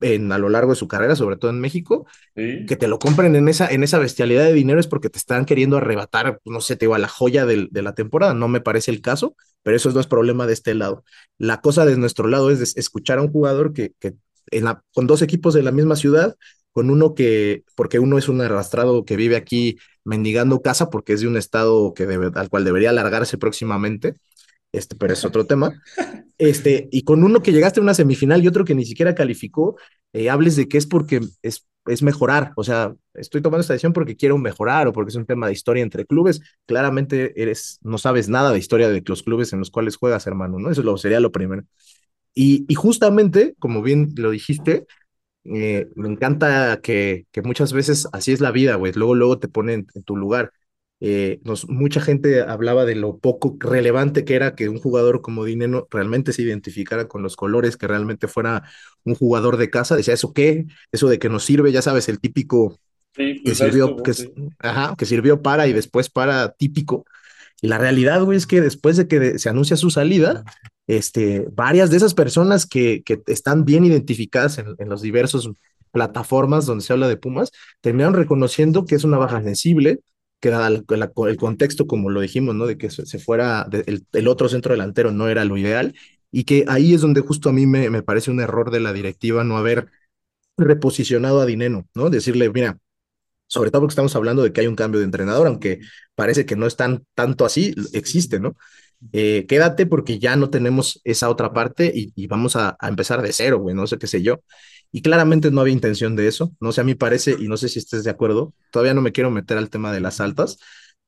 en, 0.00 0.32
a 0.32 0.38
lo 0.38 0.48
largo 0.48 0.72
de 0.72 0.76
su 0.76 0.88
carrera, 0.88 1.16
sobre 1.16 1.36
todo 1.36 1.50
en 1.50 1.60
México, 1.60 2.06
sí. 2.34 2.64
que 2.66 2.76
te 2.76 2.88
lo 2.88 2.98
compren 2.98 3.36
en 3.36 3.48
esa, 3.48 3.68
en 3.68 3.82
esa 3.82 3.98
bestialidad 3.98 4.44
de 4.44 4.52
dinero 4.52 4.80
es 4.80 4.86
porque 4.86 5.10
te 5.10 5.18
están 5.18 5.44
queriendo 5.44 5.76
arrebatar, 5.76 6.40
no 6.44 6.60
sé, 6.60 6.76
te 6.76 6.86
digo, 6.86 6.94
a 6.94 6.98
la 6.98 7.08
joya 7.08 7.46
del, 7.46 7.68
de 7.70 7.82
la 7.82 7.94
temporada. 7.94 8.34
No 8.34 8.48
me 8.48 8.60
parece 8.60 8.90
el 8.90 9.02
caso, 9.02 9.36
pero 9.62 9.76
eso 9.76 9.90
no 9.90 10.00
es 10.00 10.06
problema 10.06 10.46
de 10.46 10.54
este 10.54 10.74
lado. 10.74 11.04
La 11.38 11.60
cosa 11.60 11.84
de 11.84 11.96
nuestro 11.96 12.28
lado 12.28 12.50
es 12.50 12.76
escuchar 12.76 13.18
a 13.18 13.22
un 13.22 13.30
jugador 13.30 13.72
que, 13.72 13.92
que 13.98 14.14
en 14.50 14.64
la, 14.64 14.82
con 14.94 15.06
dos 15.06 15.22
equipos 15.22 15.54
de 15.54 15.62
la 15.62 15.72
misma 15.72 15.96
ciudad, 15.96 16.36
con 16.72 16.90
uno 16.90 17.14
que, 17.14 17.64
porque 17.74 17.98
uno 17.98 18.18
es 18.18 18.28
un 18.28 18.40
arrastrado 18.40 19.04
que 19.04 19.16
vive 19.16 19.36
aquí 19.36 19.78
mendigando 20.04 20.62
casa 20.62 20.90
porque 20.90 21.12
es 21.12 21.20
de 21.20 21.28
un 21.28 21.36
estado 21.36 21.94
que 21.94 22.06
debe, 22.06 22.30
al 22.34 22.48
cual 22.48 22.64
debería 22.64 22.90
alargarse 22.90 23.38
próximamente, 23.38 24.14
este, 24.72 24.96
pero 24.96 25.12
es 25.12 25.24
otro 25.24 25.46
tema. 25.46 25.80
Este, 26.38 26.88
y 26.92 27.02
con 27.02 27.24
uno 27.24 27.42
que 27.42 27.52
llegaste 27.52 27.80
a 27.80 27.82
una 27.82 27.94
semifinal 27.94 28.42
y 28.42 28.48
otro 28.48 28.64
que 28.64 28.74
ni 28.74 28.84
siquiera 28.84 29.14
calificó, 29.14 29.76
eh, 30.12 30.30
hables 30.30 30.56
de 30.56 30.68
que 30.68 30.78
es 30.78 30.86
porque 30.86 31.20
es, 31.42 31.66
es 31.86 32.02
mejorar. 32.02 32.52
O 32.56 32.64
sea, 32.64 32.94
estoy 33.14 33.42
tomando 33.42 33.60
esta 33.62 33.74
decisión 33.74 33.92
porque 33.92 34.16
quiero 34.16 34.38
mejorar 34.38 34.88
o 34.88 34.92
porque 34.92 35.10
es 35.10 35.16
un 35.16 35.26
tema 35.26 35.46
de 35.46 35.52
historia 35.52 35.82
entre 35.82 36.06
clubes. 36.06 36.40
Claramente 36.66 37.40
eres, 37.40 37.78
no 37.82 37.98
sabes 37.98 38.28
nada 38.28 38.52
de 38.52 38.58
historia 38.58 38.88
de 38.88 39.02
los 39.06 39.22
clubes 39.22 39.52
en 39.52 39.58
los 39.60 39.70
cuales 39.70 39.96
juegas, 39.96 40.26
hermano, 40.26 40.58
¿no? 40.58 40.70
Eso 40.70 40.96
sería 40.98 41.20
lo 41.20 41.32
primero. 41.32 41.64
Y, 42.34 42.64
y 42.68 42.74
justamente, 42.74 43.54
como 43.58 43.82
bien 43.82 44.10
lo 44.16 44.30
dijiste, 44.30 44.86
eh, 45.44 45.88
me 45.96 46.08
encanta 46.08 46.80
que, 46.82 47.26
que 47.32 47.42
muchas 47.42 47.72
veces 47.72 48.08
así 48.12 48.32
es 48.32 48.40
la 48.40 48.50
vida, 48.52 48.76
güey. 48.76 48.92
Luego, 48.94 49.14
luego 49.14 49.38
te 49.38 49.48
ponen 49.48 49.86
en 49.94 50.02
tu 50.04 50.16
lugar. 50.16 50.52
Eh, 51.02 51.40
nos, 51.44 51.68
mucha 51.68 52.00
gente 52.00 52.42
hablaba 52.42 52.84
de 52.84 52.94
lo 52.94 53.18
poco 53.18 53.56
relevante 53.58 54.24
que 54.24 54.34
era 54.34 54.54
que 54.54 54.68
un 54.68 54.78
jugador 54.78 55.22
como 55.22 55.44
Dineno 55.44 55.86
realmente 55.90 56.32
se 56.32 56.42
identificara 56.42 57.08
con 57.08 57.22
los 57.22 57.36
colores, 57.36 57.76
que 57.76 57.88
realmente 57.88 58.28
fuera 58.28 58.64
un 59.04 59.14
jugador 59.14 59.56
de 59.56 59.70
casa. 59.70 59.96
Decía, 59.96 60.14
¿eso 60.14 60.32
qué? 60.32 60.66
Eso 60.92 61.08
de 61.08 61.18
que 61.18 61.28
nos 61.30 61.44
sirve, 61.44 61.72
ya 61.72 61.82
sabes, 61.82 62.08
el 62.08 62.20
típico 62.20 62.78
Sí, 63.16 63.42
que 63.44 63.54
pues 63.54 63.58
sirvió, 63.58 63.86
esto, 63.90 64.02
que, 64.02 64.14
sí. 64.14 64.32
ajá, 64.58 64.94
que 64.96 65.06
sirvió 65.06 65.42
para 65.42 65.66
y 65.66 65.72
después 65.72 66.10
para 66.10 66.52
típico. 66.52 67.04
Y 67.62 67.68
la 67.68 67.78
realidad, 67.78 68.22
güey, 68.22 68.38
es 68.38 68.46
que 68.46 68.60
después 68.60 68.96
de 68.96 69.08
que 69.08 69.38
se 69.38 69.48
anuncia 69.48 69.76
su 69.76 69.90
salida, 69.90 70.44
este, 70.86 71.46
varias 71.52 71.90
de 71.90 71.98
esas 71.98 72.14
personas 72.14 72.66
que, 72.66 73.02
que 73.04 73.22
están 73.26 73.64
bien 73.64 73.84
identificadas 73.84 74.58
en, 74.58 74.74
en 74.78 74.88
los 74.88 75.02
diversos 75.02 75.50
plataformas 75.92 76.66
donde 76.66 76.84
se 76.84 76.92
habla 76.92 77.08
de 77.08 77.16
Pumas, 77.16 77.50
terminaron 77.80 78.14
reconociendo 78.14 78.84
que 78.84 78.94
es 78.94 79.04
una 79.04 79.18
baja 79.18 79.42
sensible, 79.42 80.00
que 80.40 80.50
dada 80.50 80.68
el, 80.68 80.84
el, 81.28 81.36
contexto, 81.36 81.86
como 81.86 82.10
lo 82.10 82.20
dijimos, 82.20 82.54
¿no? 82.54 82.66
De 82.66 82.78
que 82.78 82.90
se 82.90 83.18
fuera, 83.18 83.66
de, 83.70 83.84
el, 83.86 84.06
el, 84.12 84.28
otro 84.28 84.48
centro 84.48 84.72
delantero 84.72 85.12
no 85.12 85.28
era 85.28 85.44
lo 85.44 85.56
ideal, 85.56 85.94
y 86.32 86.44
que 86.44 86.64
ahí 86.68 86.94
es 86.94 87.02
donde 87.02 87.20
justo 87.20 87.50
a 87.50 87.52
mí 87.52 87.66
me, 87.66 87.90
me 87.90 88.02
parece 88.02 88.30
un 88.30 88.40
error 88.40 88.70
de 88.70 88.80
la 88.80 88.92
directiva 88.92 89.44
no 89.44 89.58
haber 89.58 89.88
reposicionado 90.56 91.40
a 91.40 91.46
Dineno, 91.46 91.88
¿no? 91.94 92.10
Decirle, 92.10 92.50
mira, 92.50 92.78
sobre 93.46 93.70
todo 93.70 93.82
porque 93.82 93.92
estamos 93.92 94.16
hablando 94.16 94.42
de 94.42 94.52
que 94.52 94.60
hay 94.62 94.66
un 94.68 94.76
cambio 94.76 95.00
de 95.00 95.06
entrenador, 95.06 95.46
aunque 95.46 95.80
parece 96.14 96.46
que 96.46 96.56
no 96.56 96.66
es 96.66 96.76
tan, 96.76 97.04
tanto 97.14 97.44
así, 97.44 97.74
existe, 97.92 98.40
¿no? 98.40 98.56
Eh, 99.12 99.46
quédate 99.48 99.86
porque 99.86 100.18
ya 100.18 100.36
no 100.36 100.50
tenemos 100.50 101.00
esa 101.04 101.30
otra 101.30 101.52
parte 101.52 101.90
y, 101.94 102.12
y 102.14 102.26
vamos 102.26 102.54
a, 102.56 102.76
a, 102.78 102.88
empezar 102.88 103.22
de 103.22 103.32
cero, 103.32 103.58
güey, 103.58 103.74
no 103.74 103.86
sé 103.86 103.98
qué 103.98 104.06
sé 104.06 104.22
yo. 104.22 104.42
Y 104.92 105.02
claramente 105.02 105.50
no 105.50 105.60
había 105.60 105.72
intención 105.72 106.16
de 106.16 106.26
eso, 106.26 106.52
no 106.60 106.72
sé, 106.72 106.80
a 106.80 106.84
mí 106.84 106.94
parece, 106.94 107.36
y 107.38 107.46
no 107.46 107.56
sé 107.56 107.68
si 107.68 107.78
estés 107.78 108.04
de 108.04 108.10
acuerdo, 108.10 108.54
todavía 108.72 108.94
no 108.94 109.02
me 109.02 109.12
quiero 109.12 109.30
meter 109.30 109.56
al 109.56 109.70
tema 109.70 109.92
de 109.92 110.00
las 110.00 110.20
altas, 110.20 110.58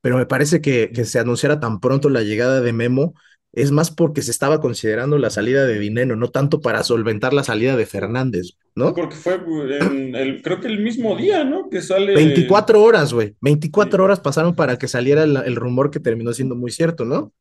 pero 0.01 0.17
me 0.17 0.27
parece 0.27 0.61
que, 0.61 0.91
que 0.95 1.05
se 1.05 1.19
anunciara 1.19 1.59
tan 1.59 1.81
pronto 1.81 2.09
la 2.09 2.23
llegada 2.23 2.61
de 2.61 2.73
Memo, 2.73 3.15
es 3.53 3.71
más 3.71 3.91
porque 3.91 4.23
se 4.23 4.31
estaba 4.31 4.61
considerando 4.61 5.19
la 5.19 5.29
salida 5.29 5.67
de 5.67 5.79
Dinero, 5.79 6.17
no 6.17 6.31
tanto 6.31 6.61
para 6.61 6.83
solventar 6.83 7.35
la 7.35 7.45
salida 7.45 7.77
de 7.77 7.85
Fernández, 7.85 8.53
¿no? 8.75 8.95
Porque 8.95 9.15
fue 9.15 9.35
en 9.35 10.17
el, 10.17 10.41
creo 10.41 10.59
que 10.59 10.69
el 10.69 10.81
mismo 10.81 11.17
día, 11.17 11.45
¿no? 11.45 11.69
Que 11.69 11.83
sale. 11.83 12.15
24 12.15 12.83
horas, 12.83 13.13
güey. 13.13 13.37
24 13.43 13.97
sí. 13.97 14.03
horas 14.03 14.21
pasaron 14.21 14.55
para 14.55 14.79
que 14.79 14.89
saliera 14.89 15.25
el, 15.25 15.37
el, 15.37 15.57
rumor 15.57 15.91
que 15.91 16.01
terminó 16.01 16.33
siendo 16.33 16.55
muy 16.55 16.71
cierto, 16.71 17.05
¿no? 17.05 17.33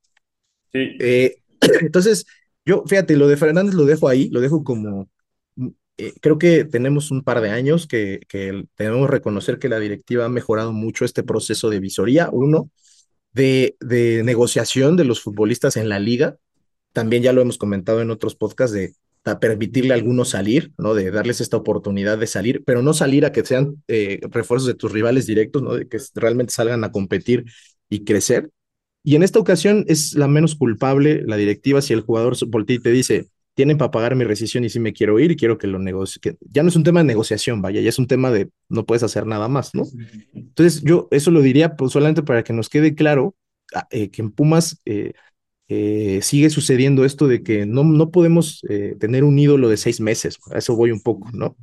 Sí. 0.73 0.97
Eh, 0.99 1.37
entonces, 1.79 2.25
yo, 2.65 2.83
fíjate, 2.85 3.15
lo 3.15 3.29
de 3.29 3.37
Fernández 3.37 3.73
lo 3.73 3.85
dejo 3.85 4.09
ahí, 4.09 4.29
lo 4.29 4.41
dejo 4.41 4.65
como. 4.65 5.09
Eh, 5.97 6.13
creo 6.21 6.37
que 6.37 6.65
tenemos 6.65 7.11
un 7.11 7.23
par 7.23 7.41
de 7.41 7.51
años 7.51 7.87
que, 7.87 8.21
que 8.27 8.65
debemos 8.77 9.09
reconocer 9.09 9.59
que 9.59 9.69
la 9.69 9.79
directiva 9.79 10.25
ha 10.25 10.29
mejorado 10.29 10.71
mucho 10.73 11.05
este 11.05 11.23
proceso 11.23 11.69
de 11.69 11.79
visoría, 11.79 12.29
uno 12.31 12.71
de, 13.33 13.75
de, 13.79 14.23
negociación 14.23 14.97
de 14.97 15.05
los 15.05 15.21
futbolistas 15.21 15.77
en 15.77 15.89
la 15.89 15.99
liga. 15.99 16.37
También 16.93 17.23
ya 17.23 17.33
lo 17.33 17.41
hemos 17.41 17.57
comentado 17.57 18.01
en 18.01 18.11
otros 18.11 18.35
podcasts 18.35 18.75
de, 18.75 18.93
de 19.25 19.35
permitirle 19.37 19.93
a 19.93 19.97
algunos 19.97 20.29
salir, 20.29 20.73
¿no? 20.77 20.93
De 20.93 21.11
darles 21.11 21.41
esta 21.41 21.57
oportunidad 21.57 22.17
de 22.17 22.27
salir, 22.27 22.63
pero 22.65 22.81
no 22.81 22.93
salir 22.93 23.25
a 23.25 23.31
que 23.31 23.45
sean 23.45 23.83
eh, 23.87 24.19
refuerzos 24.31 24.67
de 24.67 24.73
tus 24.73 24.91
rivales 24.91 25.27
directos, 25.27 25.61
¿no? 25.61 25.75
De 25.75 25.87
que 25.87 25.99
realmente 26.15 26.53
salgan 26.53 26.83
a 26.83 26.91
competir 26.91 27.45
y 27.89 28.03
crecer. 28.03 28.49
Y 29.03 29.15
en 29.15 29.23
esta 29.23 29.39
ocasión 29.39 29.85
es 29.87 30.13
la 30.13 30.27
menos 30.27 30.55
culpable 30.55 31.23
la 31.25 31.37
directiva 31.37 31.81
si 31.81 31.93
el 31.93 32.01
jugador 32.01 32.35
voltea 32.47 32.75
y 32.77 32.79
te 32.79 32.91
dice, 32.91 33.27
tienen 33.61 33.77
para 33.77 33.91
pagar 33.91 34.15
mi 34.15 34.23
rescisión 34.23 34.63
y 34.63 34.69
si 34.69 34.79
me 34.79 34.91
quiero 34.91 35.19
ir 35.19 35.29
y 35.29 35.35
quiero 35.35 35.59
que 35.59 35.67
lo 35.67 35.77
negocie. 35.77 36.19
Ya 36.49 36.63
no 36.63 36.69
es 36.69 36.75
un 36.75 36.83
tema 36.83 37.01
de 37.01 37.05
negociación, 37.05 37.61
vaya, 37.61 37.79
ya 37.79 37.89
es 37.89 37.99
un 37.99 38.07
tema 38.07 38.31
de 38.31 38.49
no 38.69 38.87
puedes 38.87 39.03
hacer 39.03 39.27
nada 39.27 39.47
más, 39.47 39.75
¿no? 39.75 39.83
Entonces 40.33 40.81
yo 40.81 41.07
eso 41.11 41.29
lo 41.29 41.43
diría 41.43 41.75
pues, 41.75 41.91
solamente 41.91 42.23
para 42.23 42.43
que 42.43 42.53
nos 42.53 42.69
quede 42.69 42.95
claro 42.95 43.35
eh, 43.91 44.09
que 44.09 44.23
en 44.23 44.31
Pumas 44.31 44.81
eh, 44.85 45.13
eh, 45.67 46.21
sigue 46.23 46.49
sucediendo 46.49 47.05
esto 47.05 47.27
de 47.27 47.43
que 47.43 47.67
no, 47.67 47.83
no 47.83 48.09
podemos 48.09 48.65
eh, 48.67 48.95
tener 48.99 49.23
un 49.23 49.37
ídolo 49.37 49.69
de 49.69 49.77
seis 49.77 50.01
meses, 50.01 50.39
a 50.51 50.57
eso 50.57 50.75
voy 50.75 50.89
un 50.89 51.01
poco, 51.01 51.29
¿no? 51.31 51.55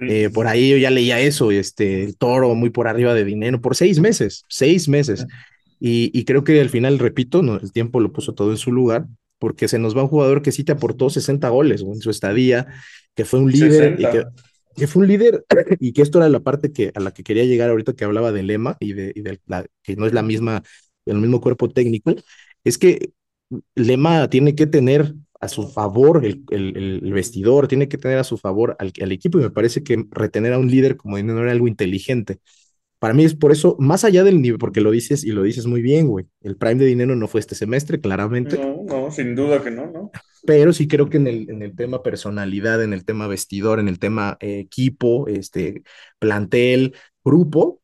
Eh, 0.00 0.28
por 0.34 0.48
ahí 0.48 0.70
yo 0.70 0.78
ya 0.78 0.90
leía 0.90 1.20
eso, 1.20 1.52
este, 1.52 2.02
el 2.02 2.16
toro 2.16 2.56
muy 2.56 2.70
por 2.70 2.88
arriba 2.88 3.14
de 3.14 3.24
dinero, 3.24 3.60
por 3.60 3.76
seis 3.76 4.00
meses, 4.00 4.44
seis 4.48 4.88
meses. 4.88 5.24
Y, 5.78 6.10
y 6.12 6.24
creo 6.24 6.42
que 6.42 6.60
al 6.60 6.70
final, 6.70 6.98
repito, 6.98 7.40
no, 7.40 7.54
el 7.54 7.70
tiempo 7.70 8.00
lo 8.00 8.12
puso 8.12 8.34
todo 8.34 8.50
en 8.50 8.56
su 8.56 8.72
lugar, 8.72 9.06
porque 9.38 9.68
se 9.68 9.78
nos 9.78 9.96
va 9.96 10.02
un 10.02 10.08
jugador 10.08 10.42
que 10.42 10.52
sí 10.52 10.64
te 10.64 10.72
aportó 10.72 11.10
60 11.10 11.48
goles 11.48 11.82
en 11.82 12.00
su 12.00 12.10
estadía, 12.10 12.66
que 13.14 13.24
fue 13.24 13.40
un 13.40 13.50
líder 13.50 13.96
60. 13.96 14.00
y 14.00 14.12
que, 14.12 14.24
que, 14.76 14.86
fue 14.86 15.02
un 15.02 15.08
líder 15.08 15.44
y 15.80 15.92
que 15.92 16.02
esto 16.02 16.18
era 16.18 16.28
la 16.28 16.40
parte 16.40 16.72
que, 16.72 16.92
a 16.94 17.00
la 17.00 17.12
que 17.12 17.22
quería 17.22 17.44
llegar 17.44 17.70
ahorita 17.70 17.94
que 17.94 18.04
hablaba 18.04 18.32
de 18.32 18.42
Lema 18.42 18.76
y 18.80 18.92
de, 18.92 19.12
y 19.14 19.22
de 19.22 19.40
la, 19.46 19.66
que 19.82 19.96
no 19.96 20.06
es 20.06 20.12
la 20.12 20.22
misma, 20.22 20.62
el 21.04 21.18
mismo 21.18 21.40
cuerpo 21.40 21.68
técnico, 21.70 22.14
es 22.64 22.78
que 22.78 23.10
Lema 23.74 24.28
tiene 24.28 24.54
que 24.54 24.66
tener 24.66 25.14
a 25.40 25.48
su 25.48 25.68
favor 25.68 26.24
el, 26.24 26.44
el, 26.50 26.76
el, 27.04 27.12
vestidor, 27.12 27.68
tiene 27.68 27.88
que 27.88 27.98
tener 27.98 28.18
a 28.18 28.24
su 28.24 28.38
favor 28.38 28.74
al, 28.78 28.92
al, 29.00 29.12
equipo 29.12 29.38
y 29.38 29.42
me 29.42 29.50
parece 29.50 29.82
que 29.82 30.06
retener 30.10 30.52
a 30.52 30.58
un 30.58 30.70
líder 30.70 30.96
como 30.96 31.18
no 31.18 31.42
era 31.42 31.52
algo 31.52 31.68
inteligente. 31.68 32.38
Para 32.98 33.14
mí 33.14 33.24
es 33.24 33.34
por 33.34 33.52
eso, 33.52 33.76
más 33.78 34.04
allá 34.04 34.24
del 34.24 34.40
nivel, 34.40 34.58
porque 34.58 34.80
lo 34.80 34.90
dices 34.90 35.24
y 35.24 35.32
lo 35.32 35.42
dices 35.42 35.66
muy 35.66 35.82
bien, 35.82 36.08
güey. 36.08 36.26
El 36.40 36.56
prime 36.56 36.76
de 36.76 36.86
dinero 36.86 37.14
no 37.14 37.28
fue 37.28 37.40
este 37.40 37.54
semestre, 37.54 38.00
claramente. 38.00 38.58
No, 38.58 38.84
no, 38.84 39.10
sin 39.10 39.34
duda 39.34 39.62
que 39.62 39.70
no, 39.70 39.90
¿no? 39.90 40.10
Pero 40.46 40.72
sí 40.72 40.88
creo 40.88 41.10
que 41.10 41.18
en 41.18 41.26
el, 41.26 41.50
en 41.50 41.62
el 41.62 41.74
tema 41.74 42.02
personalidad, 42.02 42.82
en 42.82 42.92
el 42.92 43.04
tema 43.04 43.26
vestidor, 43.26 43.80
en 43.80 43.88
el 43.88 43.98
tema 43.98 44.38
eh, 44.40 44.60
equipo, 44.60 45.28
este, 45.28 45.82
plantel, 46.18 46.94
grupo, 47.24 47.82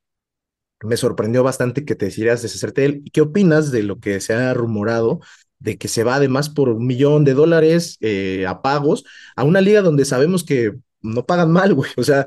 me 0.83 0.97
sorprendió 0.97 1.43
bastante 1.43 1.85
que 1.85 1.95
te 1.95 2.07
decidieras 2.07 2.43
deshacerte 2.43 2.81
de 2.81 2.87
él. 2.87 3.03
¿Y 3.05 3.11
qué 3.11 3.21
opinas 3.21 3.71
de 3.71 3.83
lo 3.83 4.01
que 4.01 4.21
se 4.21 4.35
ha 4.35 4.55
rumorado 4.55 5.21
de 5.63 5.79
que 5.79 5.89
se 5.89 6.05
va 6.05 6.17
además 6.17 6.49
por 6.49 6.69
un 6.69 6.87
millón 6.87 7.25
de 7.25 7.35
dólares 7.35 7.97
eh, 8.01 8.47
a 8.49 8.63
pagos 8.63 9.05
a 9.37 9.45
una 9.45 9.61
liga 9.61 9.81
donde 9.81 10.05
sabemos 10.05 10.45
que 10.45 10.73
no 11.03 11.25
pagan 11.25 11.53
mal, 11.53 11.75
güey. 11.75 11.91
O 11.97 12.03
sea, 12.03 12.27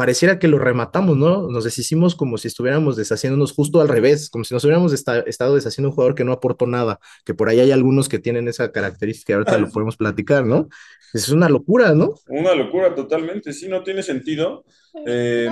pareciera 0.00 0.38
que 0.38 0.48
lo 0.48 0.58
rematamos, 0.58 1.14
¿no? 1.14 1.50
Nos 1.50 1.64
deshicimos 1.64 2.14
como 2.14 2.38
si 2.38 2.48
estuviéramos 2.48 2.96
deshaciéndonos 2.96 3.52
justo 3.52 3.82
al 3.82 3.88
revés, 3.88 4.30
como 4.30 4.44
si 4.44 4.54
nos 4.54 4.64
hubiéramos 4.64 4.94
esta, 4.94 5.18
estado 5.20 5.56
deshaciendo 5.56 5.90
un 5.90 5.94
jugador 5.94 6.14
que 6.14 6.24
no 6.24 6.32
aportó 6.32 6.66
nada, 6.66 7.00
que 7.22 7.34
por 7.34 7.50
ahí 7.50 7.60
hay 7.60 7.70
algunos 7.70 8.08
que 8.08 8.18
tienen 8.18 8.48
esa 8.48 8.72
característica, 8.72 9.34
ahorita 9.34 9.58
lo 9.58 9.68
podemos 9.68 9.98
platicar, 9.98 10.46
¿no? 10.46 10.70
Es 11.12 11.28
una 11.28 11.50
locura, 11.50 11.92
¿no? 11.92 12.14
Una 12.28 12.54
locura 12.54 12.94
totalmente, 12.94 13.52
sí, 13.52 13.68
no 13.68 13.82
tiene 13.82 14.02
sentido. 14.02 14.64
Eh, 15.04 15.50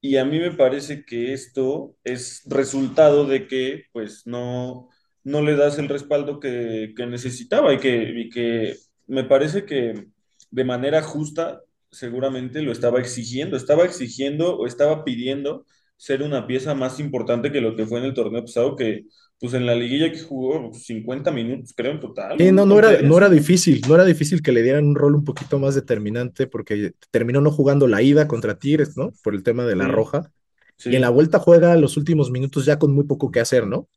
y 0.00 0.16
a 0.16 0.24
mí 0.24 0.40
me 0.40 0.52
parece 0.52 1.04
que 1.04 1.34
esto 1.34 1.94
es 2.04 2.40
resultado 2.46 3.26
de 3.26 3.48
que, 3.48 3.84
pues, 3.92 4.22
no 4.24 4.88
no 5.24 5.42
le 5.42 5.56
das 5.56 5.78
el 5.78 5.90
respaldo 5.90 6.40
que, 6.40 6.94
que 6.96 7.04
necesitaba 7.04 7.74
y 7.74 7.78
que, 7.78 8.12
y 8.16 8.30
que 8.30 8.76
me 9.08 9.24
parece 9.24 9.66
que 9.66 10.06
de 10.50 10.64
manera 10.64 11.02
justa 11.02 11.60
seguramente 11.92 12.62
lo 12.62 12.72
estaba 12.72 13.00
exigiendo, 13.00 13.56
estaba 13.56 13.84
exigiendo 13.84 14.56
o 14.58 14.66
estaba 14.66 15.04
pidiendo 15.04 15.66
ser 15.96 16.22
una 16.22 16.46
pieza 16.46 16.74
más 16.74 16.98
importante 16.98 17.52
que 17.52 17.60
lo 17.60 17.76
que 17.76 17.86
fue 17.86 18.00
en 18.00 18.06
el 18.06 18.14
torneo 18.14 18.42
pasado, 18.42 18.74
que 18.76 19.04
pues 19.38 19.54
en 19.54 19.66
la 19.66 19.74
liguilla 19.74 20.10
que 20.10 20.20
jugó 20.20 20.72
50 20.72 21.30
minutos, 21.30 21.72
creo, 21.76 21.92
en 21.92 22.00
total. 22.00 22.38
Sí, 22.38 22.50
no, 22.50 22.64
no 22.66 22.78
era, 22.78 23.02
no 23.02 23.18
era 23.18 23.28
difícil, 23.28 23.82
no 23.86 23.94
era 23.94 24.04
difícil 24.04 24.42
que 24.42 24.52
le 24.52 24.62
dieran 24.62 24.86
un 24.86 24.94
rol 24.94 25.14
un 25.14 25.24
poquito 25.24 25.58
más 25.58 25.74
determinante 25.74 26.46
porque 26.46 26.94
terminó 27.10 27.40
no 27.40 27.50
jugando 27.50 27.86
la 27.86 28.02
ida 28.02 28.26
contra 28.26 28.58
Tigres, 28.58 28.96
¿no? 28.96 29.12
Por 29.22 29.34
el 29.34 29.42
tema 29.42 29.64
de 29.64 29.76
la 29.76 29.86
roja. 29.88 30.30
Y 30.78 30.96
en 30.96 31.02
la 31.02 31.10
vuelta 31.10 31.38
juega 31.38 31.76
los 31.76 31.96
últimos 31.96 32.30
minutos 32.30 32.64
ya 32.64 32.78
con 32.78 32.92
muy 32.94 33.04
poco 33.04 33.30
que 33.30 33.40
hacer, 33.40 33.66
¿no? 33.66 33.88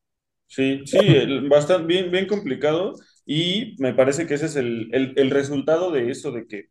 Sí, 0.47 0.81
sí, 0.85 0.99
bastante 1.49 1.87
bien, 1.87 2.11
bien 2.11 2.27
complicado. 2.27 2.93
Y 3.25 3.75
me 3.79 3.93
parece 3.93 4.27
que 4.27 4.35
ese 4.35 4.45
es 4.45 4.55
el, 4.55 4.89
el, 4.93 5.31
resultado 5.31 5.91
de 5.91 6.11
eso, 6.11 6.31
de 6.31 6.45
que, 6.45 6.69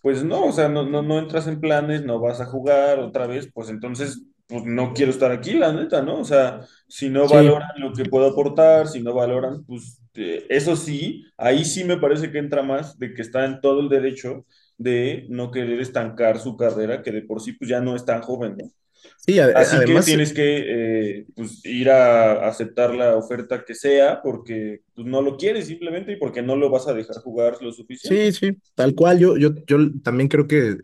pues 0.00 0.24
no, 0.24 0.46
o 0.46 0.52
sea, 0.52 0.70
no, 0.70 0.88
no, 0.88 1.02
no 1.02 1.18
entras 1.18 1.46
en 1.46 1.60
planes, 1.60 2.04
no 2.04 2.18
vas 2.18 2.40
a 2.40 2.46
jugar 2.46 3.00
otra 3.00 3.26
vez, 3.26 3.50
pues 3.52 3.68
entonces 3.68 4.22
pues 4.50 4.64
no 4.64 4.92
quiero 4.92 5.12
estar 5.12 5.30
aquí, 5.30 5.52
la 5.52 5.72
neta, 5.72 6.02
¿no? 6.02 6.18
O 6.18 6.24
sea, 6.24 6.66
si 6.88 7.08
no 7.08 7.28
valoran 7.28 7.68
lo 7.78 7.92
que 7.92 8.04
puedo 8.04 8.30
aportar, 8.30 8.88
si 8.88 9.00
no 9.00 9.14
valoran, 9.14 9.64
pues 9.64 10.02
eh, 10.14 10.44
eso 10.48 10.74
sí, 10.74 11.24
ahí 11.36 11.64
sí 11.64 11.84
me 11.84 11.98
parece 11.98 12.32
que 12.32 12.38
entra 12.38 12.62
más 12.62 12.98
de 12.98 13.14
que 13.14 13.22
está 13.22 13.44
en 13.44 13.60
todo 13.60 13.80
el 13.80 13.88
derecho 13.88 14.44
de 14.76 15.26
no 15.28 15.50
querer 15.52 15.80
estancar 15.80 16.40
su 16.40 16.56
carrera, 16.56 17.02
que 17.02 17.12
de 17.12 17.22
por 17.22 17.40
sí 17.40 17.52
pues 17.52 17.70
ya 17.70 17.80
no 17.80 17.94
es 17.94 18.04
tan 18.04 18.22
joven, 18.22 18.56
¿no? 18.58 18.70
Sí, 19.18 19.38
Así 19.38 19.76
además, 19.76 20.04
que 20.04 20.10
tienes 20.10 20.32
que 20.32 21.18
eh, 21.18 21.26
pues, 21.36 21.64
ir 21.64 21.90
a 21.90 22.48
aceptar 22.48 22.94
la 22.94 23.16
oferta 23.16 23.64
que 23.64 23.74
sea 23.74 24.22
porque 24.22 24.80
pues, 24.94 25.06
no 25.06 25.22
lo 25.22 25.36
quieres 25.36 25.66
simplemente 25.66 26.12
y 26.12 26.16
porque 26.16 26.42
no 26.42 26.56
lo 26.56 26.70
vas 26.70 26.88
a 26.88 26.94
dejar 26.94 27.16
jugar 27.16 27.56
lo 27.60 27.72
suficiente. 27.72 28.32
Sí, 28.32 28.46
sí, 28.52 28.58
tal 28.74 28.94
cual. 28.94 29.18
Yo, 29.18 29.36
yo, 29.36 29.50
yo 29.66 29.78
también 30.02 30.28
creo 30.28 30.46
que 30.46 30.76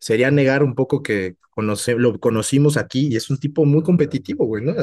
sería 0.00 0.30
negar 0.30 0.62
un 0.62 0.74
poco 0.74 1.02
que 1.02 1.36
conoce, 1.50 1.94
lo 1.94 2.18
conocimos 2.18 2.76
aquí 2.76 3.08
y 3.10 3.16
es 3.16 3.30
un 3.30 3.38
tipo 3.38 3.64
muy 3.64 3.82
competitivo, 3.82 4.44
güey, 4.46 4.64
¿no? 4.64 4.74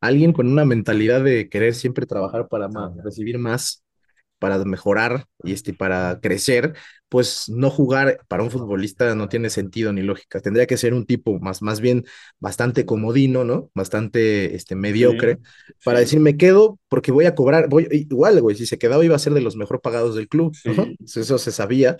Alguien 0.00 0.32
con 0.32 0.46
una 0.46 0.64
mentalidad 0.64 1.22
de 1.22 1.48
querer 1.48 1.74
siempre 1.74 2.06
trabajar 2.06 2.48
para 2.48 2.68
recibir 3.02 3.38
más, 3.38 3.84
para 4.38 4.58
mejorar 4.64 5.26
y 5.44 5.52
este, 5.52 5.74
para 5.74 6.20
crecer, 6.20 6.74
pues 7.12 7.50
no 7.50 7.68
jugar 7.68 8.20
para 8.26 8.42
un 8.42 8.50
futbolista 8.50 9.14
no 9.14 9.28
tiene 9.28 9.50
sentido 9.50 9.92
ni 9.92 10.00
lógica. 10.00 10.40
Tendría 10.40 10.66
que 10.66 10.78
ser 10.78 10.94
un 10.94 11.04
tipo 11.04 11.38
más, 11.40 11.60
más 11.60 11.78
bien 11.82 12.06
bastante 12.40 12.86
comodino, 12.86 13.44
¿no? 13.44 13.70
Bastante 13.74 14.56
este, 14.56 14.76
mediocre, 14.76 15.38
para 15.84 15.98
decir, 15.98 16.20
me 16.20 16.38
quedo 16.38 16.80
porque 16.88 17.12
voy 17.12 17.26
a 17.26 17.34
cobrar, 17.34 17.68
voy, 17.68 17.86
igual, 17.90 18.40
güey, 18.40 18.56
si 18.56 18.64
se 18.64 18.78
quedaba 18.78 19.04
iba 19.04 19.14
a 19.14 19.18
ser 19.18 19.34
de 19.34 19.42
los 19.42 19.56
mejor 19.56 19.82
pagados 19.82 20.14
del 20.14 20.26
club, 20.26 20.56
Eso 21.04 21.36
se 21.36 21.52
sabía. 21.52 21.98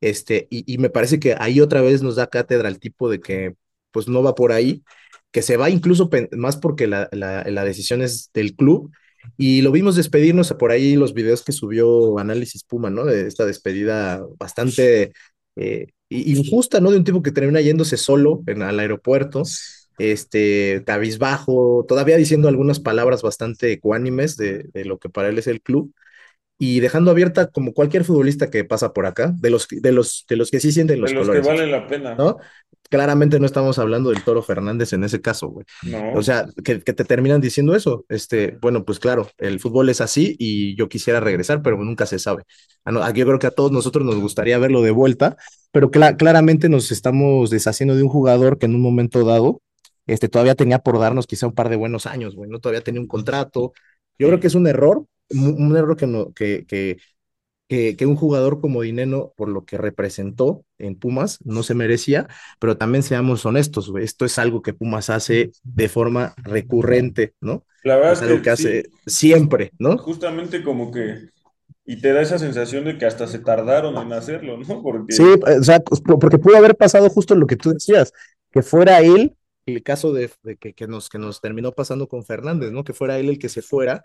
Este, 0.00 0.46
y, 0.48 0.72
y, 0.72 0.78
me 0.78 0.90
parece 0.90 1.18
que 1.18 1.34
ahí 1.36 1.60
otra 1.60 1.80
vez 1.80 2.04
nos 2.04 2.14
da 2.14 2.28
cátedra 2.28 2.68
el 2.68 2.78
tipo 2.78 3.10
de 3.10 3.18
que 3.18 3.56
pues 3.90 4.06
no 4.06 4.22
va 4.22 4.36
por 4.36 4.52
ahí, 4.52 4.84
que 5.32 5.42
se 5.42 5.56
va 5.56 5.70
incluso 5.70 6.08
más 6.36 6.56
porque 6.56 6.86
la, 6.86 7.08
la, 7.10 7.42
la 7.50 7.64
decisión 7.64 8.00
es 8.00 8.30
del 8.32 8.54
club. 8.54 8.92
Y 9.36 9.62
lo 9.62 9.72
vimos 9.72 9.96
despedirnos 9.96 10.52
por 10.54 10.70
ahí 10.70 10.96
los 10.96 11.14
videos 11.14 11.42
que 11.42 11.52
subió 11.52 12.18
Análisis 12.18 12.64
Puma, 12.64 12.90
¿no? 12.90 13.04
De 13.04 13.26
esta 13.26 13.46
despedida 13.46 14.24
bastante 14.38 15.12
eh, 15.56 15.86
injusta, 16.08 16.80
¿no? 16.80 16.90
De 16.90 16.98
un 16.98 17.04
tipo 17.04 17.22
que 17.22 17.32
termina 17.32 17.60
yéndose 17.60 17.96
solo 17.96 18.42
en, 18.46 18.62
al 18.62 18.78
aeropuerto, 18.78 19.42
este, 19.98 20.82
cabizbajo, 20.86 21.84
todavía 21.86 22.16
diciendo 22.16 22.48
algunas 22.48 22.80
palabras 22.80 23.22
bastante 23.22 23.72
ecuánimes 23.72 24.36
de, 24.36 24.64
de 24.72 24.84
lo 24.84 24.98
que 24.98 25.08
para 25.08 25.28
él 25.28 25.38
es 25.38 25.46
el 25.46 25.60
club 25.60 25.92
y 26.58 26.78
dejando 26.78 27.10
abierta 27.10 27.48
como 27.48 27.72
cualquier 27.72 28.04
futbolista 28.04 28.48
que 28.48 28.64
pasa 28.64 28.92
por 28.92 29.06
acá, 29.06 29.34
de 29.36 29.50
los, 29.50 29.66
de 29.68 29.90
los, 29.90 30.24
de 30.28 30.36
los 30.36 30.48
que 30.48 30.60
sí 30.60 30.70
sienten 30.70 31.00
los, 31.00 31.10
de 31.10 31.16
los 31.16 31.26
colores. 31.26 31.42
que 31.44 31.52
valen 31.52 31.72
la 31.72 31.88
pena. 31.88 32.14
¿no? 32.14 32.36
Claramente 32.90 33.40
no 33.40 33.46
estamos 33.46 33.78
hablando 33.78 34.10
del 34.10 34.22
Toro 34.22 34.42
Fernández 34.42 34.92
en 34.92 35.04
ese 35.04 35.20
caso, 35.20 35.48
güey. 35.48 35.64
No. 35.82 36.12
O 36.14 36.22
sea, 36.22 36.46
que, 36.62 36.80
que, 36.80 36.92
te 36.92 37.04
terminan 37.04 37.40
diciendo 37.40 37.74
eso. 37.74 38.04
Este, 38.08 38.58
bueno, 38.60 38.84
pues 38.84 38.98
claro, 38.98 39.28
el 39.38 39.60
fútbol 39.60 39.88
es 39.88 40.00
así 40.00 40.36
y 40.38 40.76
yo 40.76 40.88
quisiera 40.88 41.20
regresar, 41.20 41.62
pero 41.62 41.78
nunca 41.78 42.04
se 42.06 42.18
sabe. 42.18 42.42
Aquí 42.84 43.20
yo 43.20 43.26
creo 43.26 43.38
que 43.38 43.46
a 43.46 43.50
todos 43.50 43.72
nosotros 43.72 44.04
nos 44.04 44.16
gustaría 44.16 44.58
verlo 44.58 44.82
de 44.82 44.90
vuelta, 44.90 45.36
pero 45.70 45.90
cl 45.90 46.16
claramente 46.18 46.68
nos 46.68 46.92
estamos 46.92 47.48
deshaciendo 47.50 47.94
de 47.94 48.02
un 48.02 48.08
jugador 48.08 48.58
que 48.58 48.66
en 48.66 48.74
un 48.74 48.82
momento 48.82 49.24
dado 49.24 49.62
este, 50.06 50.28
todavía 50.28 50.54
tenía 50.54 50.80
por 50.80 50.98
darnos 50.98 51.26
quizá 51.26 51.46
un 51.46 51.54
par 51.54 51.68
de 51.68 51.76
buenos 51.76 52.06
años, 52.06 52.34
güey, 52.34 52.50
¿no? 52.50 52.58
Todavía 52.58 52.82
tenía 52.82 53.00
un 53.00 53.06
contrato. 53.06 53.72
Yo 54.18 54.28
creo 54.28 54.40
que 54.40 54.48
es 54.48 54.54
un 54.54 54.66
error, 54.66 55.06
un 55.30 55.76
error 55.76 55.96
que, 55.96 56.06
no, 56.06 56.32
que, 56.32 56.64
que, 56.66 56.98
que, 57.72 57.96
que, 57.96 58.04
un 58.04 58.16
jugador 58.16 58.60
como 58.60 58.82
Dineno, 58.82 59.32
por 59.34 59.48
lo 59.48 59.64
que 59.64 59.78
representó 59.78 60.62
en 60.76 60.94
Pumas, 60.94 61.38
no 61.42 61.62
se 61.62 61.74
merecía, 61.74 62.28
pero 62.58 62.76
también 62.76 63.02
seamos 63.02 63.46
honestos, 63.46 63.90
esto 63.98 64.26
es 64.26 64.38
algo 64.38 64.60
que 64.60 64.74
Pumas 64.74 65.08
hace 65.08 65.52
de 65.62 65.88
forma 65.88 66.34
recurrente, 66.36 67.32
¿no? 67.40 67.64
La 67.82 67.96
verdad 67.96 68.12
es 68.12 68.20
algo 68.20 68.36
que, 68.36 68.42
que 68.42 68.50
hace 68.50 68.82
sí. 68.82 68.90
siempre, 69.06 69.72
¿no? 69.78 69.96
Justamente 69.96 70.62
como 70.62 70.92
que, 70.92 71.30
y 71.86 71.98
te 71.98 72.12
da 72.12 72.20
esa 72.20 72.38
sensación 72.38 72.84
de 72.84 72.98
que 72.98 73.06
hasta 73.06 73.26
se 73.26 73.38
tardaron 73.38 73.96
en 73.96 74.12
hacerlo, 74.12 74.58
¿no? 74.58 74.82
Porque... 74.82 75.14
Sí, 75.14 75.24
o 75.24 75.62
sea, 75.62 75.80
porque 75.80 76.36
pudo 76.36 76.58
haber 76.58 76.76
pasado 76.76 77.08
justo 77.08 77.34
lo 77.34 77.46
que 77.46 77.56
tú 77.56 77.72
decías, 77.72 78.12
que 78.50 78.60
fuera 78.60 79.00
él 79.00 79.34
el 79.64 79.82
caso 79.82 80.12
de, 80.12 80.30
de 80.42 80.58
que, 80.58 80.74
que, 80.74 80.86
nos, 80.86 81.08
que 81.08 81.18
nos 81.18 81.40
terminó 81.40 81.72
pasando 81.72 82.06
con 82.06 82.22
Fernández, 82.22 82.70
¿no? 82.70 82.84
Que 82.84 82.92
fuera 82.92 83.18
él 83.18 83.30
el 83.30 83.38
que 83.38 83.48
se 83.48 83.62
fuera 83.62 84.02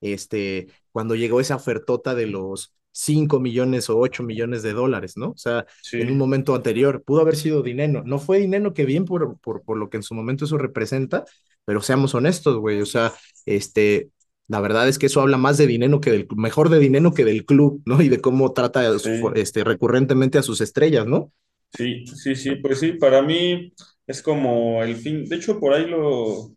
este, 0.00 0.68
cuando 0.92 1.16
llegó 1.16 1.40
esa 1.40 1.56
ofertota 1.56 2.14
de 2.14 2.26
los 2.26 2.74
5 2.98 3.38
millones 3.38 3.88
o 3.90 3.96
8 3.96 4.24
millones 4.24 4.64
de 4.64 4.72
dólares, 4.72 5.16
¿no? 5.16 5.30
O 5.30 5.36
sea, 5.36 5.66
sí. 5.82 6.00
en 6.00 6.10
un 6.10 6.18
momento 6.18 6.52
anterior 6.56 7.04
pudo 7.04 7.20
haber 7.20 7.36
sido 7.36 7.62
dinero. 7.62 8.02
No 8.04 8.18
fue 8.18 8.40
dinero 8.40 8.74
que 8.74 8.84
bien 8.84 9.04
por, 9.04 9.38
por, 9.38 9.62
por 9.62 9.78
lo 9.78 9.88
que 9.88 9.98
en 9.98 10.02
su 10.02 10.16
momento 10.16 10.46
eso 10.46 10.58
representa, 10.58 11.24
pero 11.64 11.80
seamos 11.80 12.16
honestos, 12.16 12.56
güey. 12.56 12.80
O 12.80 12.86
sea, 12.86 13.12
este, 13.46 14.10
la 14.48 14.60
verdad 14.60 14.88
es 14.88 14.98
que 14.98 15.06
eso 15.06 15.20
habla 15.20 15.36
más 15.36 15.56
de 15.58 15.68
dinero 15.68 16.00
que 16.00 16.10
del, 16.10 16.26
mejor 16.34 16.70
de 16.70 16.80
dinero 16.80 17.14
que 17.14 17.24
del 17.24 17.46
club, 17.46 17.80
¿no? 17.86 18.02
Y 18.02 18.08
de 18.08 18.20
cómo 18.20 18.52
trata 18.52 18.98
sí. 18.98 19.20
este, 19.36 19.62
recurrentemente 19.62 20.38
a 20.38 20.42
sus 20.42 20.60
estrellas, 20.60 21.06
¿no? 21.06 21.32
Sí, 21.74 22.04
sí, 22.04 22.34
sí, 22.34 22.56
pues 22.56 22.80
sí, 22.80 22.94
para 22.94 23.22
mí 23.22 23.72
es 24.08 24.22
como 24.22 24.82
el 24.82 24.96
fin, 24.96 25.24
de 25.24 25.36
hecho 25.36 25.60
por 25.60 25.74
ahí 25.74 25.86
lo, 25.86 26.50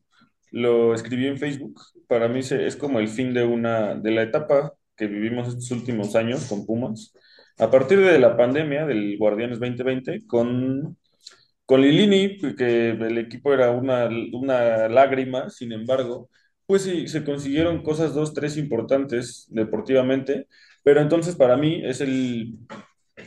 lo 0.52 0.96
escribí 0.96 1.28
en 1.28 1.38
Facebook, 1.38 1.80
para 2.08 2.28
mí 2.28 2.40
es 2.40 2.76
como 2.78 3.00
el 3.00 3.10
fin 3.10 3.32
de 3.32 3.44
una, 3.44 3.94
de 3.94 4.10
la 4.10 4.24
etapa 4.24 4.74
que 5.02 5.08
vivimos 5.08 5.48
estos 5.48 5.72
últimos 5.72 6.16
años 6.16 6.46
con 6.46 6.64
Pumas. 6.64 7.12
A 7.58 7.72
partir 7.72 8.00
de 8.00 8.20
la 8.20 8.38
pandemia 8.38 8.86
del 8.86 9.18
Guardianes 9.18 9.60
2020, 9.60 10.28
con, 10.28 10.96
con 11.66 11.82
Lilini, 11.82 12.38
que 12.56 12.92
el 12.92 13.18
equipo 13.18 13.52
era 13.52 13.72
una, 13.72 14.08
una 14.32 14.88
lágrima, 14.90 15.50
sin 15.50 15.72
embargo, 15.72 16.30
pues 16.68 16.84
sí, 16.84 17.08
se 17.08 17.24
consiguieron 17.24 17.82
cosas 17.82 18.14
dos, 18.14 18.36
tres 18.36 18.58
importantes 18.58 19.48
deportivamente, 19.50 20.46
pero 20.84 21.02
entonces 21.02 21.36
para 21.36 21.58
mí 21.58 21.82
es 21.84 22.00
el, 22.00 22.60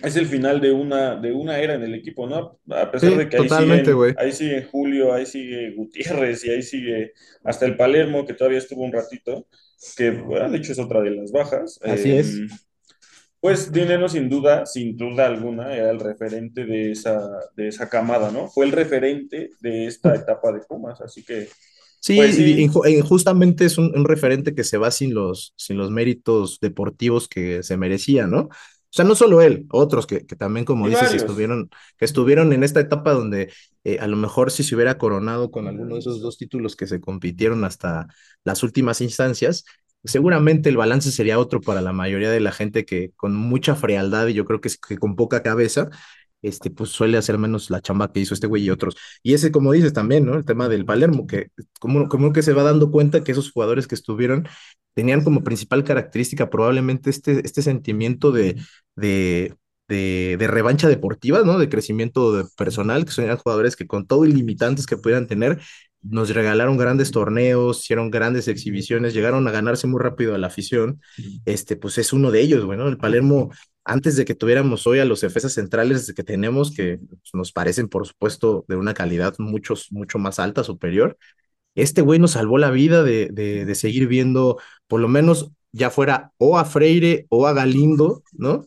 es 0.01 0.15
el 0.15 0.27
final 0.27 0.61
de 0.61 0.71
una, 0.71 1.17
de 1.17 1.33
una 1.33 1.59
era 1.59 1.75
en 1.75 1.83
el 1.83 1.95
equipo, 1.95 2.29
¿no? 2.29 2.61
A 2.71 2.89
pesar 2.93 3.11
sí, 3.11 3.17
de 3.17 3.29
que 3.29 3.37
ahí 3.37 3.49
sigue, 3.49 4.15
ahí 4.17 4.31
sigue 4.31 4.63
Julio, 4.71 5.13
ahí 5.13 5.27
sigue 5.27 5.75
Gutiérrez 5.75 6.45
y 6.45 6.51
ahí 6.51 6.63
sigue 6.63 7.15
hasta 7.43 7.67
el 7.67 7.77
Palermo, 7.77 8.25
que 8.25 8.35
todavía 8.35 8.59
estuvo 8.59 8.85
un 8.85 8.93
ratito, 8.93 9.49
que 9.97 10.11
bueno, 10.11 10.51
de 10.51 10.59
hecho 10.59 10.73
es 10.73 10.79
otra 10.79 11.01
de 11.01 11.11
las 11.11 11.33
bajas. 11.33 11.79
Así 11.83 12.11
eh, 12.11 12.19
es. 12.21 12.41
Pues 13.41 13.71
Dinero 13.71 14.09
sin 14.09 14.31
duda, 14.31 14.65
sin 14.65 14.97
duda 14.97 15.27
alguna, 15.27 15.77
era 15.77 15.91
el 15.91 16.01
referente 16.01 16.65
de 16.65 16.93
esa, 16.93 17.21
de 17.55 17.69
esa 17.69 17.91
camada, 17.91 18.31
¿no? 18.31 18.49
Fue 18.49 18.65
el 18.65 18.73
referente 18.73 19.51
de 19.61 19.87
esta 19.87 20.15
etapa 20.15 20.51
de 20.51 20.61
Pumas, 20.61 21.01
así 21.03 21.23
que... 21.23 21.49
Sí, 22.01 22.17
pues 22.17 22.37
sí. 22.37 22.63
Y, 22.63 23.01
justamente 23.01 23.67
es 23.67 23.77
un, 23.77 23.93
un, 23.95 24.07
referente 24.07 24.55
que 24.55 24.65
se 24.65 24.79
va 24.79 24.91
sin 24.91 25.13
los, 25.15 25.53
sin 25.57 25.77
los 25.77 25.91
méritos 25.91 26.59
deportivos 26.61 27.29
que 27.29 27.63
se 27.63 27.77
merecía, 27.77 28.27
¿no? 28.27 28.49
O 28.95 28.97
sea, 28.97 29.05
no 29.05 29.17
solo 29.17 29.43
él, 29.43 29.67
otros 29.73 30.07
que, 30.07 30.25
que 30.25 30.37
también, 30.37 30.65
como 30.65 30.87
y 30.87 30.91
dices, 30.91 31.11
varios. 31.11 31.23
estuvieron, 31.23 31.69
que 31.99 32.05
estuvieron 32.05 32.53
en 32.53 32.63
esta 32.63 32.79
etapa 32.79 33.13
donde 33.13 33.53
eh, 33.83 33.99
a 33.99 34.07
lo 34.07 34.17
mejor 34.17 34.53
si 34.53 34.63
se 34.63 34.77
hubiera 34.77 34.99
coronado 34.99 35.51
con 35.51 35.67
alguno 35.67 35.95
de 35.95 35.99
esos 36.01 36.21
dos 36.21 36.39
títulos 36.39 36.77
que 36.77 36.87
se 36.87 37.01
compitieron 37.01 37.65
hasta 37.65 38.07
las 38.45 38.63
últimas 38.63 39.01
instancias, 39.01 39.65
seguramente 40.05 40.69
el 40.69 40.77
balance 40.77 41.11
sería 41.11 41.41
otro 41.41 41.61
para 41.61 41.81
la 41.81 41.93
mayoría 41.93 42.31
de 42.31 42.39
la 42.39 42.53
gente 42.53 42.85
que 42.85 43.11
con 43.17 43.35
mucha 43.35 43.75
frialdad 43.75 44.29
y 44.29 44.35
yo 44.35 44.45
creo 44.45 44.61
que, 44.61 44.71
que 44.87 44.97
con 44.97 45.17
poca 45.17 45.43
cabeza, 45.43 45.91
este, 46.45 46.71
pues 46.71 46.91
suele 46.91 47.19
hacer 47.19 47.39
menos 47.39 47.71
la 47.71 47.81
chamba 47.81 48.13
que 48.13 48.21
hizo 48.21 48.35
este 48.35 48.47
güey 48.47 48.65
y 48.65 48.71
otros. 48.71 48.97
Y 49.23 49.35
ese, 49.35 49.51
como 49.53 49.73
dices 49.73 49.93
también, 49.93 50.27
¿no? 50.27 50.35
El 50.35 50.45
tema 50.45 50.69
del 50.69 50.85
Palermo, 50.85 51.27
que 51.27 51.49
como, 51.81 52.09
como 52.09 52.33
que 52.33 52.43
se 52.43 52.53
va 52.53 52.63
dando 52.63 52.91
cuenta 52.91 53.25
que 53.25 53.33
esos 53.33 53.51
jugadores 53.51 53.87
que 53.87 53.95
estuvieron 53.95 54.47
tenían 54.95 55.25
como 55.25 55.43
principal 55.45 55.85
característica 55.85 56.51
probablemente 56.51 57.11
este, 57.11 57.45
este 57.45 57.63
sentimiento 57.63 58.33
de, 58.33 58.61
de, 58.97 59.57
de, 59.89 60.47
revancha 60.49 60.89
deportiva, 60.89 61.43
¿no? 61.43 61.59
De 61.59 61.69
crecimiento 61.69 62.33
de 62.37 62.45
personal, 62.57 63.05
que 63.05 63.13
son 63.13 63.37
jugadores 63.37 63.77
que 63.77 63.87
con 63.87 64.07
todo 64.07 64.25
ilimitantes 64.25 64.87
que 64.87 64.97
pudieran 64.97 65.27
tener, 65.27 65.61
nos 66.09 66.31
regalaron 66.31 66.77
grandes 66.77 67.11
torneos, 67.11 67.81
hicieron 67.81 68.11
grandes 68.11 68.49
exhibiciones, 68.49 69.15
llegaron 69.15 69.47
a 69.49 69.51
ganarse 69.51 69.87
muy 69.87 70.01
rápido 70.01 70.35
a 70.35 70.39
la 70.39 70.49
afición, 70.49 71.01
este, 71.45 71.77
pues 71.77 71.99
es 71.99 72.13
uno 72.13 72.31
de 72.31 72.41
ellos, 72.41 72.65
bueno, 72.65 72.89
el 72.89 72.99
Palermo, 72.99 73.51
antes 73.85 74.17
de 74.17 74.25
que 74.25 74.35
tuviéramos 74.35 74.87
hoy 74.87 74.99
a 74.99 75.05
los 75.05 75.21
defensas 75.21 75.53
centrales 75.55 76.13
que 76.15 76.25
tenemos, 76.25 76.73
que 76.75 77.01
nos 77.33 77.53
parecen, 77.53 77.89
por 77.89 78.07
supuesto, 78.07 78.65
de 78.69 78.77
una 78.77 78.95
calidad 78.95 79.35
mucho, 79.39 79.75
mucho 79.91 80.19
más 80.19 80.39
alta, 80.39 80.65
superior, 80.65 81.19
este 81.75 82.03
güey 82.03 82.19
nos 82.19 82.33
salvó 82.33 82.59
la 82.59 82.71
vida 82.71 83.03
de, 83.03 83.29
de, 83.33 83.65
de 83.65 83.75
seguir 83.75 84.07
viendo, 84.07 84.59
por 84.87 85.01
lo 85.01 85.09
menos 85.09 85.51
ya 85.73 85.91
fuera 85.91 86.33
o 86.39 86.57
a 86.59 86.65
Freire 86.65 87.27
o 87.31 87.47
a 87.47 87.53
Galindo, 87.53 88.23
¿no? 88.33 88.65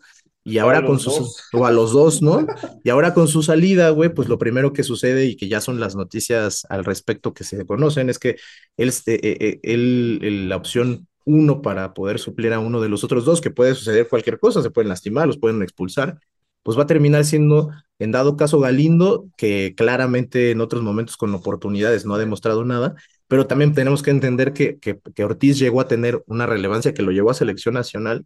Y 0.48 0.60
ahora 0.60 0.86
con 0.86 0.98
sus, 0.98 1.44
o 1.52 1.66
a 1.66 1.72
los 1.72 1.92
dos, 1.92 2.22
¿no? 2.22 2.48
Y 2.84 2.90
ahora 2.90 3.14
con 3.14 3.28
su 3.28 3.44
salida, 3.44 3.90
güey, 3.90 4.14
pues 4.14 4.30
lo 4.30 4.38
primero 4.38 4.72
que 4.72 4.84
sucede 4.84 5.26
y 5.26 5.36
que 5.36 5.50
ya 5.50 5.60
son 5.60 5.82
las 5.82 5.98
noticias 5.98 6.66
al 6.70 6.86
respecto 6.86 7.34
que 7.34 7.44
se 7.44 7.66
conocen 7.66 8.10
es 8.10 8.18
que 8.18 8.38
él, 8.78 8.94
eh, 9.08 9.20
eh, 9.22 9.60
él, 9.62 10.48
la 10.48 10.56
opción 10.56 11.08
uno 11.26 11.62
para 11.62 11.94
poder 11.94 12.18
suplir 12.18 12.54
a 12.54 12.60
uno 12.60 12.80
de 12.80 12.88
los 12.88 13.04
otros 13.04 13.26
dos, 13.26 13.42
que 13.42 13.52
puede 13.52 13.76
suceder 13.76 14.08
cualquier 14.08 14.40
cosa, 14.40 14.62
se 14.62 14.72
pueden 14.72 14.88
lastimar, 14.88 15.28
los 15.28 15.38
pueden 15.38 15.62
expulsar, 15.62 16.18
pues 16.64 16.78
va 16.78 16.84
a 16.84 16.88
terminar 16.88 17.26
siendo, 17.26 17.70
en 18.00 18.14
dado 18.14 18.38
caso, 18.38 18.62
Galindo, 18.62 19.28
que 19.36 19.74
claramente 19.76 20.52
en 20.52 20.62
otros 20.62 20.82
momentos 20.82 21.18
con 21.18 21.36
oportunidades 21.36 22.06
no 22.06 22.16
ha 22.16 22.20
demostrado 22.20 22.64
nada, 22.64 22.96
pero 23.28 23.48
también 23.48 23.74
tenemos 23.74 24.02
que 24.02 24.12
entender 24.12 24.54
que, 24.54 24.80
que, 24.80 24.98
que 25.14 25.26
Ortiz 25.26 25.60
llegó 25.60 25.82
a 25.82 25.90
tener 25.90 26.24
una 26.26 26.46
relevancia 26.46 26.94
que 26.94 27.02
lo 27.02 27.12
llevó 27.12 27.32
a 27.32 27.34
selección 27.34 27.74
nacional 27.74 28.26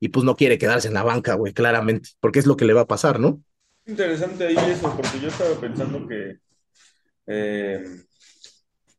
y 0.00 0.08
pues 0.08 0.24
no 0.24 0.34
quiere 0.34 0.58
quedarse 0.58 0.88
en 0.88 0.94
la 0.94 1.02
banca, 1.02 1.34
güey, 1.34 1.52
claramente, 1.52 2.08
porque 2.20 2.38
es 2.38 2.46
lo 2.46 2.56
que 2.56 2.64
le 2.64 2.72
va 2.72 2.82
a 2.82 2.86
pasar, 2.88 3.20
¿no? 3.20 3.42
Interesante 3.86 4.46
ahí 4.46 4.56
eso, 4.56 4.92
porque 4.96 5.20
yo 5.20 5.28
estaba 5.28 5.60
pensando 5.60 6.06
que 6.08 6.38
eh, 7.26 7.84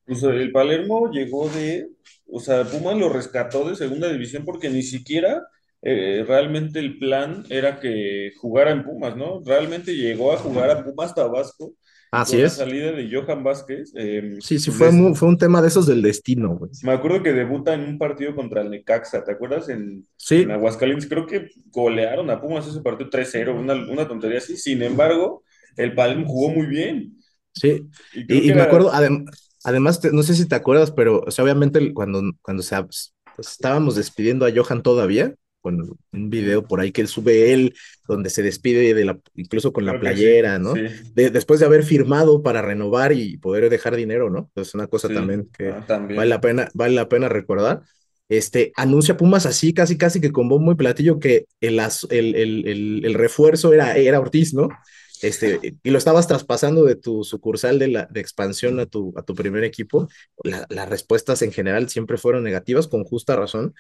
pues 0.05 0.23
el 0.23 0.51
Palermo 0.51 1.11
llegó 1.11 1.49
de, 1.49 1.89
o 2.31 2.39
sea, 2.39 2.63
Puma 2.63 2.93
lo 2.93 3.09
rescató 3.09 3.67
de 3.67 3.75
segunda 3.75 4.11
división 4.11 4.45
porque 4.45 4.69
ni 4.69 4.83
siquiera 4.83 5.47
eh, 5.81 6.23
realmente 6.27 6.79
el 6.79 6.99
plan 6.99 7.43
era 7.49 7.79
que 7.79 8.31
jugara 8.37 8.71
en 8.71 8.83
Pumas, 8.83 9.15
¿no? 9.17 9.41
Realmente 9.43 9.95
llegó 9.95 10.31
a 10.33 10.37
jugar 10.37 10.69
a 10.69 10.83
Pumas 10.83 11.15
Tabasco 11.15 11.73
Así 12.11 12.33
con 12.33 12.41
es. 12.41 12.57
la 12.57 12.65
salida 12.65 12.91
de 12.91 13.09
Johan 13.11 13.43
Vázquez. 13.43 13.93
eh, 13.95 14.39
Sí, 14.39 14.59
sí, 14.59 14.71
fue, 14.71 14.91
fue 15.15 15.27
un 15.29 15.37
tema 15.37 15.61
de 15.61 15.67
esos 15.69 15.85
del 15.87 16.01
destino, 16.01 16.57
güey. 16.57 16.71
me 16.81 16.91
acuerdo 16.93 17.21
que 17.23 17.33
debuta 17.33 17.73
en 17.73 17.81
un 17.81 17.97
partido 17.99 18.35
contra 18.35 18.61
el 18.61 18.69
Necaxa, 18.69 19.23
¿te 19.23 19.31
acuerdas? 19.31 19.69
En, 19.69 20.07
Sí, 20.17 20.43
en 20.43 20.51
Aguascalientes, 20.51 21.07
creo 21.07 21.27
que 21.27 21.49
golearon 21.67 22.29
a 22.29 22.41
Pumas 22.41 22.67
ese 22.67 22.81
partido 22.81 23.09
3-0, 23.09 23.55
una, 23.55 23.73
una 23.75 24.07
tontería 24.07 24.39
así. 24.39 24.57
Sin 24.57 24.81
embargo, 24.81 25.43
el 25.77 25.93
Palermo 25.93 26.25
jugó 26.27 26.49
muy 26.49 26.65
bien. 26.67 27.17
sí. 27.53 27.87
Y 28.27 28.51
me 28.53 28.61
era, 28.61 28.63
acuerdo, 28.63 28.91
adem- 28.91 29.25
además, 29.63 29.99
te- 30.01 30.11
no 30.11 30.23
sé 30.23 30.35
si 30.35 30.47
te 30.47 30.55
acuerdas, 30.55 30.91
pero 30.91 31.21
o 31.25 31.31
sea, 31.31 31.43
obviamente 31.43 31.93
cuando, 31.93 32.21
cuando 32.41 32.63
se, 32.63 32.81
pues, 32.83 33.13
estábamos 33.37 33.95
despidiendo 33.95 34.45
a 34.45 34.51
Johan 34.55 34.83
todavía, 34.83 35.33
con 35.61 35.97
un 36.11 36.29
video 36.29 36.67
por 36.67 36.79
ahí 36.81 36.91
que 36.91 37.01
él 37.01 37.07
sube 37.07 37.53
él, 37.53 37.75
donde 38.07 38.29
se 38.29 38.43
despide 38.43 38.93
de 38.93 39.05
la, 39.05 39.19
incluso 39.35 39.73
con 39.73 39.85
la 39.85 39.93
creo 39.93 40.01
que 40.01 40.15
sí, 40.17 40.23
playera, 40.23 40.59
¿no? 40.59 40.81
sí, 40.89 41.13
De- 41.15 41.29
después 41.29 41.59
de 41.59 41.65
haber 41.67 41.83
firmado 41.83 42.41
para 42.43 42.61
renovar 42.61 43.13
y 43.13 43.37
poder 43.37 43.69
dejar 43.69 43.95
dinero, 43.95 44.29
¿no? 44.29 44.49
Es 44.55 44.73
una 44.73 44.87
cosa 44.87 45.07
sí, 45.07 45.13
también 45.13 45.49
que 45.57 45.69
ah, 45.71 45.85
vale 46.13 46.29
la 46.29 46.41
pena, 46.41 46.69
vale 46.73 46.95
la 46.95 47.09
pena 47.09 47.29
recordar. 47.29 47.81
Este, 48.29 48.71
anuncia 48.77 49.17
Pumas 49.17 49.45
así, 49.45 49.73
casi, 49.73 49.97
casi 49.97 50.21
que 50.21 50.31
con 50.31 50.47
bombo 50.47 50.71
y 50.71 50.75
platillo 50.75 51.19
que 51.19 51.45
el, 51.59 51.79
el, 51.79 52.35
el, 52.35 52.67
el, 52.67 53.05
el 53.05 53.13
refuerzo 53.13 53.73
era, 53.73 53.95
era 53.97 54.19
Ortiz, 54.19 54.53
¿no? 54.53 54.77
Este, 55.21 55.75
y 55.83 55.89
lo 55.91 55.97
estabas 55.99 56.27
traspasando 56.27 56.83
de 56.85 56.95
tu 56.95 57.23
sucursal 57.23 57.77
de, 57.77 57.89
la, 57.89 58.05
de 58.09 58.21
expansión 58.21 58.79
a 58.79 58.85
tu, 58.87 59.13
a 59.17 59.21
tu 59.23 59.35
primer 59.35 59.63
equipo. 59.63 60.07
La- 60.43 60.65
las 60.69 60.89
respuestas 60.89 61.41
en 61.43 61.51
general 61.51 61.89
siempre 61.89 62.17
fueron 62.17 62.43
negativas, 62.43 62.87
con 62.87 63.03
justa 63.03 63.35
razón. 63.35 63.75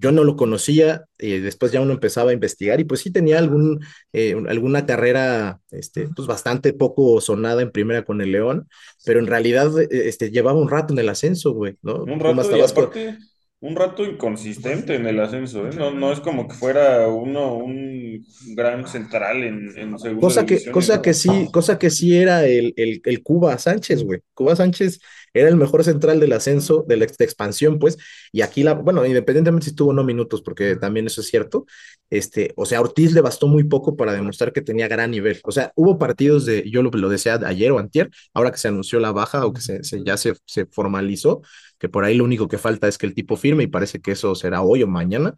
Yo 0.00 0.12
no 0.12 0.24
lo 0.24 0.36
conocía, 0.36 1.04
eh, 1.18 1.40
después 1.40 1.72
ya 1.72 1.80
uno 1.80 1.92
empezaba 1.92 2.30
a 2.30 2.34
investigar 2.34 2.80
y 2.80 2.84
pues 2.84 3.00
sí 3.00 3.10
tenía 3.12 3.38
algún, 3.38 3.80
eh, 4.12 4.34
un- 4.34 4.48
alguna 4.48 4.86
carrera 4.86 5.60
este, 5.70 6.08
pues 6.08 6.26
bastante 6.26 6.72
poco 6.72 7.20
sonada 7.20 7.62
en 7.62 7.70
primera 7.70 8.04
con 8.04 8.20
el 8.22 8.32
León, 8.32 8.68
pero 9.04 9.20
en 9.20 9.26
realidad 9.26 9.70
eh, 9.80 9.88
este, 9.90 10.30
llevaba 10.30 10.58
un 10.58 10.70
rato 10.70 10.94
en 10.94 11.00
el 11.00 11.08
ascenso, 11.08 11.52
güey, 11.52 11.76
¿no? 11.82 12.04
Un 12.04 12.18
Pumas 12.24 12.46
rato 12.46 12.56
y 12.56 12.58
Tabasco. 12.58 12.82
aparte, 12.82 13.18
un 13.60 13.76
rato 13.76 14.04
inconsistente 14.04 14.94
en 14.94 15.06
el 15.06 15.20
ascenso, 15.20 15.66
¿eh? 15.68 15.72
No, 15.74 15.90
no 15.92 16.12
es 16.12 16.20
como 16.20 16.48
que 16.48 16.54
fuera 16.54 17.08
uno 17.08 17.54
un 17.54 18.24
gran 18.56 18.86
central 18.88 19.42
en, 19.44 19.76
en 19.78 19.98
segunda 19.98 20.20
Cosa 20.26 20.44
que, 20.44 20.56
división, 20.56 20.70
cosa 20.70 21.00
¿no? 21.00 21.02
que 21.02 21.14
sí, 21.14 21.48
cosa 21.50 21.78
que 21.78 21.88
sí 21.90 22.16
era 22.16 22.44
el, 22.44 22.74
el, 22.76 23.00
el 23.04 23.22
Cuba 23.22 23.56
Sánchez, 23.58 24.04
güey. 24.04 24.20
Cuba 24.34 24.54
Sánchez 24.54 25.00
era 25.32 25.48
el 25.48 25.56
mejor 25.56 25.82
central 25.82 26.20
del 26.20 26.32
ascenso, 26.34 26.84
de 26.86 26.96
la 26.98 27.06
de 27.06 27.24
expansión, 27.24 27.78
pues, 27.78 27.96
y 28.32 28.42
aquí 28.42 28.62
la, 28.62 28.74
bueno, 28.74 29.06
independientemente 29.06 29.66
si 29.70 29.74
tuvo 29.74 29.92
no 29.94 30.04
minutos, 30.04 30.42
porque 30.42 30.76
también 30.76 31.06
eso 31.06 31.22
es 31.22 31.28
cierto, 31.28 31.64
este, 32.10 32.52
o 32.56 32.66
sea, 32.66 32.78
a 32.78 32.80
Ortiz 32.82 33.12
le 33.12 33.20
bastó 33.22 33.46
muy 33.46 33.64
poco 33.64 33.96
para 33.96 34.12
demostrar 34.12 34.52
que 34.52 34.60
tenía 34.62 34.88
gran 34.88 35.10
nivel. 35.10 35.40
O 35.44 35.52
sea, 35.52 35.72
hubo 35.76 35.98
partidos 35.98 36.44
de, 36.44 36.68
yo 36.70 36.82
lo, 36.82 36.90
lo 36.90 37.08
decía 37.08 37.38
ayer 37.46 37.72
o 37.72 37.78
antier, 37.78 38.10
ahora 38.34 38.50
que 38.50 38.58
se 38.58 38.68
anunció 38.68 39.00
la 39.00 39.12
baja 39.12 39.46
o 39.46 39.52
que 39.54 39.60
se, 39.62 39.82
se- 39.84 40.02
ya 40.04 40.16
se, 40.18 40.34
se 40.44 40.66
formalizó, 40.66 41.40
que 41.80 41.88
por 41.88 42.04
ahí 42.04 42.14
lo 42.16 42.24
único 42.24 42.46
que 42.46 42.58
falta 42.58 42.86
es 42.86 42.98
que 42.98 43.06
el 43.06 43.14
tipo 43.14 43.36
firme 43.36 43.64
y 43.64 43.66
parece 43.66 44.00
que 44.00 44.12
eso 44.12 44.36
será 44.36 44.62
hoy 44.62 44.84
o 44.84 44.86
mañana, 44.86 45.34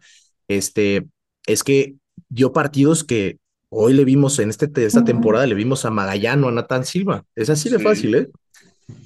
este, 0.47 1.07
es 1.47 1.63
que 1.63 1.95
dio 2.29 2.53
partidos 2.53 3.03
que 3.03 3.39
Hoy 3.75 3.93
le 3.93 4.05
vimos 4.05 4.37
en 4.37 4.51
este, 4.51 4.69
esta 4.85 5.03
temporada, 5.03 5.47
le 5.47 5.55
vimos 5.55 5.83
a 5.83 5.89
Magallano, 5.89 6.47
a 6.47 6.51
Nathan 6.51 6.85
Silva. 6.85 7.25
Es 7.35 7.49
así 7.49 7.69
de 7.69 7.79
Sí. 7.79 7.83
fácil, 7.83 8.13
¿eh? 8.13 8.29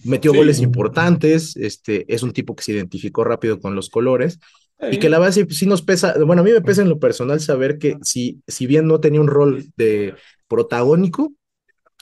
Metió 0.03 0.31
Sí. 0.33 0.37
goles 0.37 0.59
importantes, 0.59 1.55
este, 1.55 2.05
es 2.13 2.21
un 2.21 2.33
tipo 2.33 2.53
que 2.53 2.63
se 2.65 2.73
identificó 2.73 3.23
rápido 3.23 3.61
con 3.61 3.75
los 3.75 3.89
colores 3.89 4.39
y 4.91 4.99
que 4.99 5.09
la 5.09 5.31
sí, 5.31 5.45
sí 5.51 5.67
nos 5.67 5.81
pesa, 5.83 6.15
bueno, 6.25 6.41
a 6.41 6.45
mí 6.45 6.51
me 6.51 6.61
pesa 6.61 6.81
en 6.81 6.89
lo 6.89 6.99
personal 6.99 7.39
saber 7.39 7.77
que 7.77 7.95
si, 8.01 8.41
si 8.45 8.67
bien 8.67 8.87
no 8.87 8.99
tenía 8.99 9.21
un 9.21 9.27
rol 9.27 9.65
de 9.77 10.15
protagónico, 10.49 11.31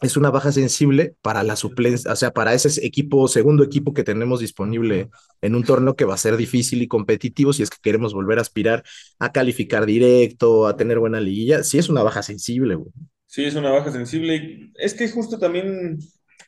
es 0.02 0.18
una 0.18 0.30
baja 0.30 0.52
sensible 0.52 1.16
para 1.22 1.44
la 1.44 1.56
suplencia, 1.56 2.12
o 2.12 2.16
sea, 2.16 2.32
para 2.32 2.54
ese 2.54 2.86
equipo, 2.86 3.28
segundo 3.28 3.64
equipo 3.64 3.94
que 3.94 4.04
tenemos 4.04 4.42
disponible 4.42 5.10
en 5.42 5.56
un 5.56 5.64
torneo 5.64 5.96
que 5.96 6.06
va 6.06 6.16
a 6.16 6.18
ser 6.18 6.36
difícil 6.36 6.82
y 6.82 6.88
competitivo 6.88 7.54
si 7.54 7.64
es 7.64 7.70
que 7.70 7.78
queremos 7.82 8.14
volver 8.14 8.38
a 8.38 8.42
aspirar 8.42 8.84
a 9.20 9.32
calificar 9.32 9.86
directo, 9.86 10.68
a 10.68 10.76
tener 10.76 11.00
buena 11.00 11.22
liguilla, 11.22 11.64
sí 11.64 11.78
es 11.78 11.90
una 11.90 12.04
baja 12.04 12.24
sensible, 12.24 12.76
güey. 12.76 12.92
Sí, 13.28 13.44
es 13.44 13.56
una 13.56 13.72
baja 13.72 13.92
sensible. 13.92 14.72
Es 14.76 14.94
que 14.94 15.10
justo 15.10 15.38
también, 15.38 16.00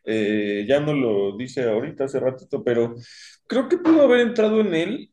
eh, 0.06 0.66
ya 0.68 0.80
no 0.80 0.94
lo 0.94 1.36
dice 1.38 1.64
ahorita, 1.64 2.06
hace 2.06 2.20
ratito, 2.20 2.64
pero 2.64 2.96
creo 3.48 3.68
que 3.68 3.78
pudo 3.78 4.04
haber 4.04 4.22
entrado 4.22 4.62
en 4.62 4.74
él. 4.74 5.12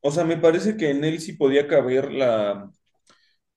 O 0.00 0.12
sea, 0.12 0.24
me 0.24 0.36
parece 0.36 0.76
que 0.76 0.90
en 0.90 1.04
él 1.04 1.20
sí 1.20 1.32
podía 1.32 1.66
caber 1.66 2.12
la, 2.12 2.70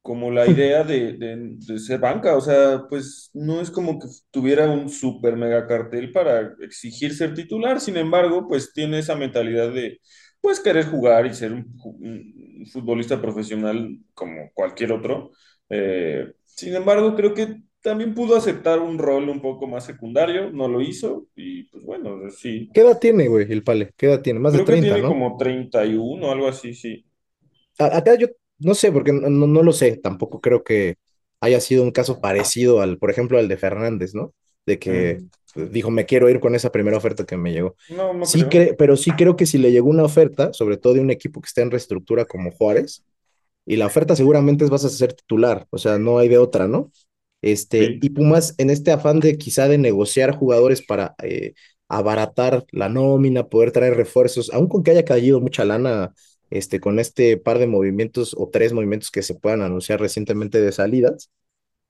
como 0.02 0.32
la 0.32 0.48
idea 0.48 0.84
de, 0.84 1.14
de, 1.14 1.56
de 1.58 1.80
ser 1.80 2.00
banca. 2.00 2.36
O 2.36 2.42
sea, 2.42 2.84
pues 2.90 3.30
no 3.34 3.62
es 3.62 3.70
como 3.72 4.00
que 4.00 4.08
tuviera 4.32 4.70
un 4.70 4.90
super 4.90 5.36
mega 5.36 5.68
cartel 5.68 6.12
para 6.12 6.54
exigir 6.62 7.14
ser 7.14 7.34
titular. 7.34 7.80
Sin 7.80 7.98
embargo, 7.98 8.48
pues 8.48 8.74
tiene 8.74 9.00
esa 9.00 9.16
mentalidad 9.16 9.72
de, 9.72 10.00
pues 10.42 10.60
querer 10.60 10.86
jugar 10.86 11.26
y 11.26 11.34
ser 11.34 11.54
un, 11.54 11.66
futbolista 12.72 13.22
profesional 13.22 14.00
como 14.14 14.52
cualquier 14.54 14.92
otro. 14.92 15.32
Eh, 15.70 16.34
sin 16.46 16.76
embargo, 16.76 17.16
creo 17.16 17.34
que 17.34 17.62
también 17.82 18.14
pudo 18.14 18.36
aceptar 18.36 18.80
un 18.80 18.98
rol 18.98 19.30
un 19.30 19.42
poco 19.42 19.68
más 19.68 19.86
secundario, 19.86 20.52
no 20.52 20.68
lo 20.68 20.82
hizo 20.82 21.28
y 21.36 21.64
pues 21.64 21.84
bueno, 21.86 22.30
sí, 22.30 22.70
¿Qué 22.74 22.82
edad 22.82 23.00
tiene, 23.00 23.28
güey, 23.28 23.50
el 23.50 23.64
Pale? 23.64 23.94
¿Qué 23.96 24.08
edad 24.08 24.22
tiene? 24.22 24.40
Más 24.40 24.52
de 24.52 24.60
creo 24.60 24.66
que 24.66 24.82
30, 24.82 24.96
tiene 24.96 25.02
¿no? 25.02 25.08
como 25.08 25.38
31 25.38 26.32
algo 26.32 26.48
así, 26.48 26.74
sí. 26.74 27.06
Acá 27.78 28.16
yo 28.16 28.28
no 28.60 28.74
sé, 28.76 28.92
porque 28.92 29.14
no, 29.14 29.30
no, 29.30 29.64
lo 29.64 29.72
sé, 29.74 29.98
tampoco 29.98 30.42
creo 30.42 30.64
que 30.64 30.98
haya 31.42 31.60
sido 31.62 31.84
un 31.84 31.92
caso 31.92 32.22
parecido 32.22 32.82
al, 32.82 32.98
por 32.98 33.12
ejemplo, 33.12 33.38
al 33.40 33.48
de 33.48 33.58
Fernández, 33.58 34.14
¿no? 34.16 34.34
De 34.66 34.80
que 34.80 35.20
Mm, 35.20 35.30
dijo, 35.56 35.92
me 35.92 36.06
quiero 36.06 36.30
ir 36.30 36.40
con 36.40 36.56
esa 36.56 36.72
primera 36.72 36.98
oferta 36.98 37.26
que 37.26 37.38
me 37.38 37.52
llegó. 37.54 37.76
No, 37.90 38.14
no 38.14 38.32
Sí, 38.32 38.48
creo. 38.48 38.50
cre- 38.50 38.76
pero 38.78 38.96
sí 38.98 39.16
creo 39.16 39.36
que 39.36 39.46
si 39.46 39.58
le 39.58 39.72
llegó 39.72 39.90
una 39.90 40.04
oferta, 40.04 40.54
sobre 40.54 40.78
todo 40.78 40.94
de 40.94 41.02
un 41.02 41.12
equipo 41.12 41.42
que 41.42 41.48
está 41.48 41.62
en 41.62 41.72
reestructura 41.72 42.26
como 42.26 42.52
Juárez, 42.52 43.04
y 43.66 43.76
la 43.78 43.86
oferta 43.88 44.16
seguramente 44.16 44.64
es 44.64 44.70
vas 44.70 44.86
a 44.86 44.90
ser 44.90 45.14
titular, 45.14 45.68
o 45.70 45.78
sea, 45.78 45.98
no 46.00 46.18
hay 46.20 46.28
de 46.30 46.38
otra, 46.38 46.68
¿no? 46.68 46.92
Este, 47.42 47.98
Sí, 47.98 48.02
y 48.02 48.10
Pumas 48.12 48.56
en 48.58 48.70
este 48.70 48.92
afán 48.92 49.20
de 49.20 49.38
quizá 49.38 49.68
de 49.68 49.78
negociar 49.78 50.36
jugadores 50.36 50.82
para 50.82 51.16
eh, 51.24 51.54
abaratar 51.88 52.66
la 52.72 52.90
nómina, 52.90 53.48
poder 53.48 53.72
traer 53.72 53.96
refuerzos, 53.96 54.52
aun 54.54 54.68
con 54.68 54.84
que 54.84 54.92
haya 54.92 55.06
caído 55.06 55.40
mucha 55.40 55.66
lana, 55.66 56.14
este, 56.50 56.80
con 56.80 57.00
este 57.00 57.38
par 57.38 57.60
de 57.60 57.68
movimientos 57.68 58.36
o 58.38 58.50
tres 58.50 58.74
movimientos 58.74 59.12
que 59.12 59.24
se 59.24 59.36
puedan 59.36 59.62
anunciar 59.62 60.00
recientemente 60.00 60.62
de 60.62 60.72
salidas, 60.72 61.32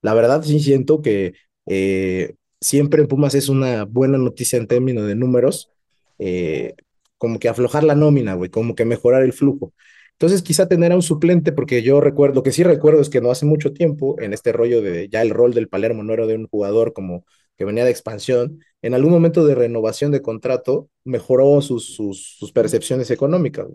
la 0.02 0.14
verdad 0.14 0.44
sí 0.44 0.60
siento 0.60 1.02
que 1.02 1.34
eh, 1.66 2.36
siempre 2.62 3.02
en 3.02 3.08
Pumas 3.08 3.36
es 3.36 3.50
una 3.50 3.86
buena 3.86 4.18
noticia 4.18 4.58
en 4.58 4.68
términos 4.68 5.08
de 5.08 5.16
números, 5.16 5.72
eh, 6.20 6.76
como 7.18 7.40
que 7.40 7.50
aflojar 7.50 7.84
la 7.84 7.96
nómina, 7.96 8.34
güey, 8.34 8.50
como 8.50 8.76
que 8.76 8.86
mejorar 8.86 9.24
el 9.24 9.34
flujo. 9.34 9.74
Entonces 10.14 10.42
quizá 10.42 10.68
tener 10.68 10.92
a 10.92 10.96
un 10.96 11.02
suplente, 11.02 11.52
porque 11.54 11.82
yo 11.82 12.02
recuerdo, 12.02 12.36
lo 12.36 12.44
que 12.44 12.52
sí 12.52 12.64
recuerdo 12.64 13.02
es 13.02 13.10
que 13.10 13.22
no 13.22 13.32
hace 13.32 13.46
mucho 13.46 13.74
tiempo, 13.74 14.20
en 14.20 14.34
este 14.34 14.52
rollo 14.52 14.82
de 14.82 15.08
ya 15.10 15.22
el 15.22 15.30
rol 15.30 15.54
del 15.54 15.70
Palermo 15.70 16.04
no 16.04 16.14
era 16.14 16.26
de 16.28 16.36
un 16.36 16.48
jugador 16.48 16.94
como 16.94 17.26
que 17.58 17.66
venía 17.66 17.86
de 17.86 17.92
expansión, 17.92 18.60
en 18.82 18.94
algún 18.94 19.12
momento 19.12 19.46
de 19.46 19.56
renovación 19.56 20.12
de 20.12 20.22
contrato 20.22 20.90
mejoró 21.04 21.62
sus, 21.62 21.94
sus, 21.96 22.36
sus 22.38 22.52
percepciones 22.52 23.12
económicas. 23.12 23.68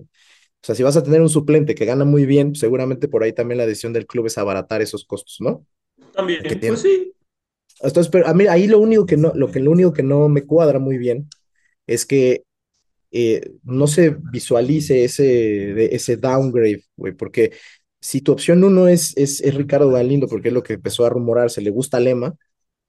O 0.64 0.66
sea, 0.66 0.74
si 0.74 0.83
vas 0.83 0.96
a 0.96 1.03
tener 1.03 1.20
un 1.20 1.29
suplente 1.29 1.74
que 1.74 1.85
gana 1.85 2.07
muy 2.07 2.24
bien, 2.24 2.55
seguramente 2.55 3.07
por 3.07 3.22
ahí 3.22 3.35
también 3.35 3.59
la 3.59 3.66
decisión 3.66 3.92
del 3.92 4.07
club 4.07 4.24
es 4.24 4.38
abaratar 4.38 4.81
esos 4.81 5.05
costos, 5.05 5.37
¿no? 5.40 5.66
También, 6.14 6.42
pues 6.42 6.81
sí. 6.81 7.12
Entonces, 7.83 8.11
pero 8.11 8.27
a 8.27 8.33
mí 8.33 8.46
ahí 8.46 8.66
lo 8.66 8.79
único 8.79 9.05
que 9.05 9.18
no, 9.18 9.31
lo 9.35 9.50
que, 9.50 9.61
lo 9.61 9.70
único 9.70 9.92
que 9.92 10.03
no 10.03 10.27
me 10.31 10.46
cuadra 10.46 10.79
muy 10.79 10.96
bien 10.96 11.29
es 11.87 12.07
que 12.07 12.44
eh, 13.11 13.50
no 13.62 13.87
se 13.87 14.16
visualice 14.33 15.05
ese, 15.05 15.94
ese 15.94 16.16
downgrade, 16.16 16.83
güey, 16.96 17.12
porque 17.12 17.53
si 18.00 18.22
tu 18.22 18.33
opción 18.33 18.64
uno 18.64 18.88
es, 18.88 19.14
es, 19.18 19.42
es, 19.42 19.55
Ricardo 19.55 19.90
Galindo, 19.90 20.29
porque 20.29 20.48
es 20.48 20.55
lo 20.55 20.62
que 20.62 20.72
empezó 20.72 21.05
a 21.05 21.11
rumorarse, 21.11 21.61
le 21.61 21.68
gusta 21.68 22.00
Lema, 22.00 22.35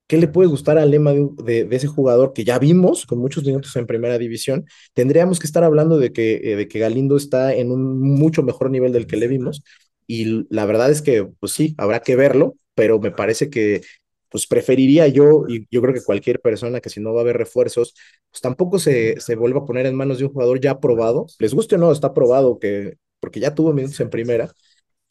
¿qué 0.07 0.17
le 0.17 0.27
puede 0.27 0.47
gustar 0.49 0.77
a 0.77 0.85
Lema 0.85 1.13
de, 1.13 1.65
de, 1.65 1.75
ese 1.75 1.87
jugador 1.87 2.33
que 2.33 2.43
ya 2.43 2.59
vimos 2.59 3.05
con 3.05 3.19
muchos 3.19 3.43
minutos 3.43 3.75
en 3.75 3.87
primera 3.87 4.17
división? 4.17 4.65
Tendríamos 4.93 5.39
que 5.39 5.47
estar 5.47 5.63
hablando 5.63 5.97
de 5.97 6.11
que, 6.13 6.41
eh, 6.43 6.55
de 6.55 6.67
que 6.67 6.79
Galindo 6.79 7.17
está 7.17 7.53
en 7.53 7.71
un 7.71 7.99
mucho 7.99 8.43
mejor 8.43 8.69
nivel 8.71 8.91
del 8.93 9.07
que 9.07 9.17
le 9.17 9.27
vimos, 9.27 9.63
y 10.07 10.45
la 10.53 10.65
verdad 10.65 10.91
es 10.91 11.01
que, 11.01 11.25
pues 11.39 11.51
sí, 11.53 11.73
habrá 11.77 12.01
que 12.01 12.15
verlo, 12.15 12.55
pero 12.75 12.99
me 12.99 13.11
parece 13.11 13.49
que 13.49 13.81
pues 14.29 14.47
preferiría 14.47 15.07
yo, 15.07 15.45
y 15.47 15.65
yo 15.71 15.81
creo 15.81 15.93
que 15.93 16.03
cualquier 16.03 16.41
persona 16.41 16.81
que 16.81 16.89
si 16.89 16.99
no 16.99 17.13
va 17.13 17.21
a 17.21 17.23
haber 17.23 17.37
refuerzos, 17.37 17.93
pues 18.31 18.41
tampoco 18.41 18.79
se, 18.79 19.19
se 19.21 19.35
vuelva 19.35 19.61
a 19.61 19.65
poner 19.65 19.85
en 19.85 19.95
manos 19.95 20.17
de 20.19 20.25
un 20.25 20.33
jugador 20.33 20.59
ya 20.59 20.79
probado, 20.79 21.25
les 21.39 21.53
guste 21.53 21.75
o 21.75 21.77
no, 21.77 21.91
está 21.91 22.13
probado 22.13 22.59
que, 22.59 22.97
porque 23.21 23.39
ya 23.39 23.55
tuvo 23.55 23.71
minutos 23.73 23.99
en 24.01 24.09
primera, 24.09 24.51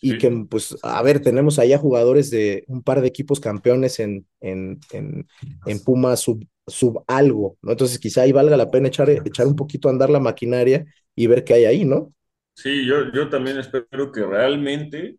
y 0.00 0.12
sí. 0.12 0.18
que, 0.18 0.30
pues, 0.48 0.76
a 0.82 1.02
ver, 1.02 1.20
tenemos 1.20 1.58
allá 1.58 1.78
jugadores 1.78 2.30
de 2.30 2.64
un 2.68 2.82
par 2.82 3.00
de 3.00 3.08
equipos 3.08 3.40
campeones 3.40 4.00
en, 4.00 4.26
en, 4.40 4.80
en, 4.92 5.26
en 5.66 5.80
Puma 5.80 6.16
sub, 6.16 6.46
sub 6.66 7.02
algo, 7.06 7.56
¿no? 7.62 7.72
Entonces 7.72 7.98
quizá 7.98 8.22
ahí 8.22 8.32
valga 8.32 8.56
la 8.56 8.70
pena 8.70 8.88
echar, 8.88 9.08
echar 9.10 9.46
un 9.46 9.56
poquito 9.56 9.88
a 9.88 9.92
andar 9.92 10.10
la 10.10 10.20
maquinaria 10.20 10.84
y 11.14 11.26
ver 11.26 11.44
qué 11.44 11.54
hay 11.54 11.64
ahí, 11.64 11.84
¿no? 11.84 12.12
Sí, 12.54 12.86
yo, 12.86 13.12
yo 13.12 13.28
también 13.28 13.58
espero 13.58 14.12
que 14.12 14.24
realmente 14.24 15.18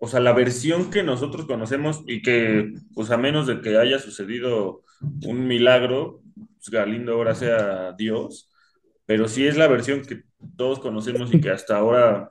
o 0.00 0.08
sea, 0.08 0.20
la 0.20 0.32
versión 0.32 0.90
que 0.90 1.02
nosotros 1.02 1.46
conocemos 1.46 2.02
y 2.06 2.22
que, 2.22 2.72
pues 2.94 3.10
a 3.10 3.16
menos 3.16 3.46
de 3.46 3.60
que 3.60 3.78
haya 3.78 3.98
sucedido 3.98 4.82
un 5.26 5.46
milagro, 5.46 6.22
pues 6.34 6.70
Galindo 6.70 7.12
ahora 7.14 7.34
sea 7.34 7.92
Dios, 7.96 8.50
pero 9.06 9.28
sí 9.28 9.46
es 9.46 9.56
la 9.56 9.66
versión 9.68 10.02
que 10.02 10.22
todos 10.56 10.78
conocemos 10.78 11.32
y 11.32 11.40
que 11.40 11.50
hasta 11.50 11.78
ahora 11.78 12.30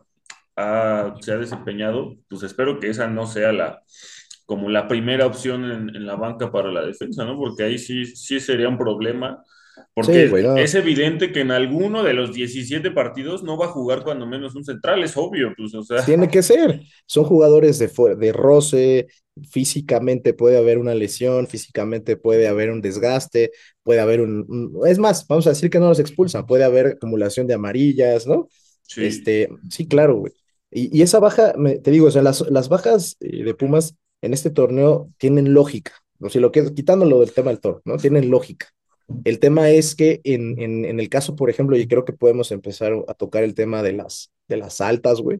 ha, 0.55 1.15
se 1.21 1.31
ha 1.31 1.37
desempeñado, 1.37 2.15
pues 2.29 2.43
espero 2.43 2.79
que 2.79 2.89
esa 2.89 3.07
no 3.07 3.27
sea 3.27 3.51
la 3.51 3.81
como 4.45 4.69
la 4.69 4.87
primera 4.89 5.25
opción 5.25 5.63
en, 5.63 5.95
en, 5.95 6.05
la 6.05 6.15
banca 6.15 6.51
para 6.51 6.69
la 6.69 6.85
defensa, 6.85 7.23
¿no? 7.23 7.37
Porque 7.37 7.63
ahí 7.63 7.77
sí, 7.77 8.05
sí 8.05 8.41
sería 8.41 8.67
un 8.67 8.77
problema 8.77 9.41
porque 9.93 10.27
sí, 10.27 10.61
es 10.61 10.75
evidente 10.75 11.31
que 11.31 11.41
en 11.41 11.51
alguno 11.51 12.03
de 12.03 12.13
los 12.13 12.33
17 12.33 12.91
partidos 12.91 13.43
no 13.43 13.57
va 13.57 13.67
a 13.67 13.69
jugar 13.69 14.03
cuando 14.03 14.25
menos 14.25 14.55
un 14.55 14.63
central, 14.63 15.03
es 15.03 15.15
obvio. 15.15 15.53
Pues, 15.55 15.73
o 15.75 15.83
sea. 15.83 16.03
Tiene 16.03 16.29
que 16.29 16.41
ser. 16.41 16.81
Son 17.05 17.23
jugadores 17.23 17.79
de, 17.79 17.89
de 18.17 18.33
roce, 18.33 19.07
físicamente 19.49 20.33
puede 20.33 20.57
haber 20.57 20.77
una 20.77 20.95
lesión, 20.95 21.47
físicamente 21.47 22.17
puede 22.17 22.47
haber 22.47 22.71
un 22.71 22.81
desgaste, 22.81 23.51
puede 23.83 23.99
haber 23.99 24.21
un, 24.21 24.45
un, 24.47 24.87
Es 24.87 24.99
más, 24.99 25.27
vamos 25.27 25.45
a 25.47 25.51
decir 25.51 25.69
que 25.69 25.79
no 25.79 25.89
los 25.89 25.99
expulsan, 25.99 26.45
puede 26.45 26.63
haber 26.63 26.87
acumulación 26.87 27.47
de 27.47 27.53
amarillas, 27.53 28.25
¿no? 28.27 28.47
Sí, 28.81 29.05
este, 29.05 29.49
sí 29.69 29.87
claro, 29.87 30.17
güey. 30.17 30.33
Y, 30.73 30.97
y, 30.97 31.01
esa 31.01 31.19
baja, 31.19 31.53
me, 31.57 31.77
te 31.77 31.91
digo, 31.91 32.07
o 32.07 32.11
sea, 32.11 32.21
las, 32.21 32.41
las 32.49 32.69
bajas 32.69 33.17
eh, 33.19 33.43
de 33.43 33.53
Pumas 33.53 33.95
en 34.21 34.33
este 34.33 34.49
torneo 34.49 35.11
tienen 35.17 35.53
lógica. 35.53 35.93
O 36.19 36.29
sea, 36.29 36.41
lo 36.41 36.51
que, 36.51 36.73
quitándolo 36.73 37.19
del 37.19 37.33
tema 37.33 37.51
del 37.51 37.59
toro, 37.59 37.81
¿no? 37.85 37.97
Tienen 37.97 38.29
lógica. 38.29 38.67
El 39.25 39.39
tema 39.39 39.69
es 39.69 39.95
que 39.95 40.21
en, 40.23 40.59
en, 40.59 40.85
en, 40.85 40.99
el 40.99 41.09
caso, 41.09 41.35
por 41.35 41.49
ejemplo, 41.49 41.77
y 41.77 41.87
creo 41.87 42.05
que 42.05 42.13
podemos 42.13 42.51
empezar 42.51 42.93
a 43.07 43.13
tocar 43.13 43.43
el 43.43 43.53
tema 43.53 43.83
de 43.83 43.93
las, 43.93 44.31
de 44.47 44.57
las 44.57 44.81
altas, 44.81 45.19
güey. 45.19 45.39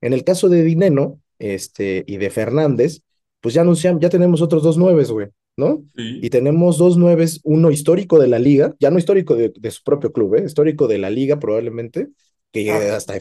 En 0.00 0.12
el 0.12 0.24
caso 0.24 0.48
de 0.48 0.64
Dineno 0.64 1.20
este, 1.38 2.04
y 2.06 2.16
de 2.16 2.30
Fernández, 2.30 3.02
pues 3.40 3.54
ya 3.54 3.62
anunciamos, 3.62 4.02
ya 4.02 4.08
tenemos 4.08 4.42
otros 4.42 4.62
dos 4.62 4.76
nueves, 4.76 5.10
güey, 5.10 5.28
¿no? 5.56 5.84
Sí. 5.96 6.20
Y 6.22 6.30
tenemos 6.30 6.76
dos 6.78 6.96
nueves, 6.96 7.40
uno 7.44 7.70
histórico 7.70 8.18
de 8.18 8.28
la 8.28 8.38
liga, 8.38 8.74
ya 8.80 8.90
no 8.90 8.98
histórico 8.98 9.36
de, 9.36 9.52
de 9.56 9.70
su 9.70 9.82
propio 9.82 10.12
club, 10.12 10.34
¿eh? 10.34 10.44
histórico 10.44 10.88
de 10.88 10.98
la 10.98 11.10
liga 11.10 11.38
probablemente, 11.38 12.08
que 12.54 12.70
ah. 12.70 12.96
hasta 12.96 13.14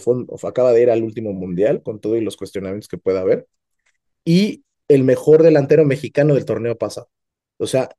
acaba 0.43 0.71
de 0.71 0.83
ir 0.83 0.91
al 0.91 1.03
último 1.03 1.33
mundial 1.33 1.81
con 1.81 1.99
todos 1.99 2.21
los 2.21 2.37
cuestionamientos 2.37 2.87
que 2.87 2.99
pueda 2.99 3.21
haber, 3.21 3.47
y 4.23 4.63
el 4.87 5.03
mejor 5.03 5.41
delantero 5.41 5.85
mexicano 5.85 6.35
del 6.35 6.45
torneo 6.45 6.77
pasado. 6.77 7.09
O 7.57 7.65
sea, 7.65 7.89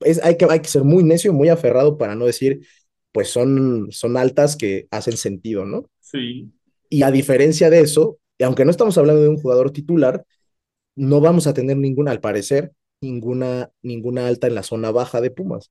es, 0.00 0.22
hay, 0.24 0.36
que, 0.36 0.46
hay 0.50 0.58
que 0.58 0.68
ser 0.68 0.82
muy 0.82 1.04
necio, 1.04 1.32
muy 1.32 1.48
aferrado 1.48 1.96
para 1.96 2.16
no 2.16 2.26
decir, 2.26 2.66
pues 3.12 3.28
son, 3.28 3.86
son 3.92 4.16
altas 4.16 4.56
que 4.56 4.88
hacen 4.90 5.16
sentido, 5.16 5.64
¿no? 5.64 5.88
Sí. 6.00 6.50
Y 6.88 7.04
a 7.04 7.12
diferencia 7.12 7.70
de 7.70 7.80
eso, 7.80 8.18
y 8.36 8.42
aunque 8.42 8.64
no 8.64 8.72
estamos 8.72 8.98
hablando 8.98 9.22
de 9.22 9.28
un 9.28 9.40
jugador 9.40 9.70
titular, 9.70 10.26
no 10.96 11.20
vamos 11.20 11.46
a 11.46 11.54
tener 11.54 11.76
ninguna, 11.76 12.10
al 12.10 12.20
parecer, 12.20 12.72
ninguna, 13.00 13.70
ninguna 13.80 14.26
alta 14.26 14.48
en 14.48 14.56
la 14.56 14.64
zona 14.64 14.90
baja 14.90 15.20
de 15.20 15.30
Pumas, 15.30 15.70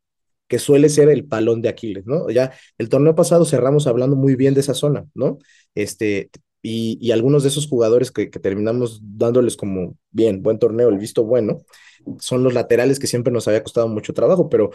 que 0.53 0.59
suele 0.59 0.87
ser 0.89 1.09
el 1.09 1.25
palón 1.25 1.63
de 1.63 1.69
Aquiles, 1.69 2.05
¿no? 2.05 2.29
Ya 2.29 2.51
el 2.77 2.87
torneo 2.87 3.15
pasado 3.15 3.43
cerramos 3.43 3.87
hablando 3.87 4.15
muy 4.15 4.35
bien 4.35 4.53
de 4.53 4.59
esa 4.59 4.75
zona, 4.75 5.07
¿no? 5.15 5.39
Este, 5.73 6.29
y, 6.61 7.09
algunos 7.09 7.41
de 7.41 7.49
esos 7.49 7.67
jugadores 7.67 8.11
que, 8.11 8.27
terminamos 8.27 9.01
dándoles 9.01 9.57
como 9.57 9.97
bien, 10.11 10.43
buen 10.43 10.59
torneo, 10.59 10.89
el 10.89 10.99
visto 10.99 11.23
bueno, 11.23 11.63
son 12.19 12.43
los 12.43 12.53
laterales 12.53 12.99
que 12.99 13.07
siempre 13.07 13.33
nos 13.33 13.47
había 13.47 13.63
costado 13.63 13.87
mucho 13.87 14.13
trabajo, 14.13 14.47
pero 14.47 14.69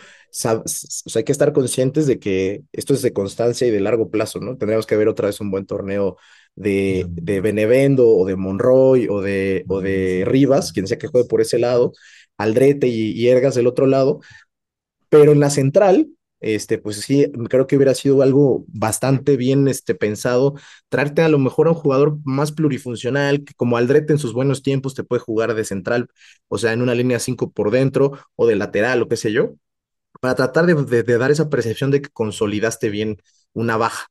hay 1.14 1.22
que 1.24 1.30
estar 1.30 1.52
conscientes 1.52 2.08
de 2.08 2.18
que 2.18 2.64
esto 2.72 2.92
es 2.92 3.02
de 3.02 3.12
constancia 3.12 3.68
y 3.68 3.70
de 3.70 3.78
largo 3.78 4.10
plazo, 4.10 4.40
¿no? 4.40 4.56
Tendríamos 4.56 4.84
que 4.84 4.96
ver 4.96 5.06
otra 5.06 5.28
vez 5.28 5.40
un 5.40 5.52
buen 5.52 5.64
torneo 5.64 6.16
de, 6.56 7.06
de 7.08 7.40
Benevendo 7.40 8.08
o 8.08 8.26
de 8.26 8.34
Monroy 8.34 9.06
o 9.08 9.20
de, 9.20 9.64
o 9.68 9.80
de 9.80 10.24
Rivas, 10.26 10.72
quien 10.72 10.88
sea 10.88 10.98
que 10.98 11.06
juegue 11.06 11.28
por 11.28 11.40
ese 11.40 11.60
lado, 11.60 11.92
Aldrete 12.36 12.88
y, 12.88 13.12
y 13.12 13.28
Ergas 13.28 13.54
del 13.54 13.68
otro 13.68 13.86
lado, 13.86 14.18
pero 15.08 15.32
en 15.32 15.40
la 15.40 15.50
central, 15.50 16.08
este, 16.40 16.78
pues 16.78 16.96
sí, 17.00 17.26
creo 17.48 17.66
que 17.66 17.76
hubiera 17.76 17.94
sido 17.94 18.22
algo 18.22 18.64
bastante 18.68 19.36
bien 19.36 19.66
este, 19.68 19.94
pensado, 19.94 20.54
traerte 20.88 21.22
a 21.22 21.28
lo 21.28 21.38
mejor 21.38 21.66
a 21.66 21.70
un 21.70 21.76
jugador 21.76 22.18
más 22.24 22.52
plurifuncional, 22.52 23.44
que 23.44 23.54
como 23.54 23.76
Aldrete 23.76 24.12
en 24.12 24.18
sus 24.18 24.32
buenos 24.32 24.62
tiempos 24.62 24.94
te 24.94 25.04
puede 25.04 25.20
jugar 25.20 25.54
de 25.54 25.64
central, 25.64 26.08
o 26.48 26.58
sea, 26.58 26.72
en 26.72 26.82
una 26.82 26.94
línea 26.94 27.18
5 27.18 27.50
por 27.52 27.70
dentro 27.70 28.12
o 28.36 28.46
de 28.46 28.56
lateral 28.56 29.02
o 29.02 29.08
qué 29.08 29.16
sé 29.16 29.32
yo, 29.32 29.54
para 30.20 30.34
tratar 30.34 30.66
de, 30.66 30.74
de, 30.74 31.02
de, 31.02 31.18
dar 31.18 31.30
esa 31.30 31.48
percepción 31.50 31.90
de 31.90 32.02
que 32.02 32.10
consolidaste 32.10 32.90
bien 32.90 33.18
una 33.52 33.76
baja. 33.76 34.08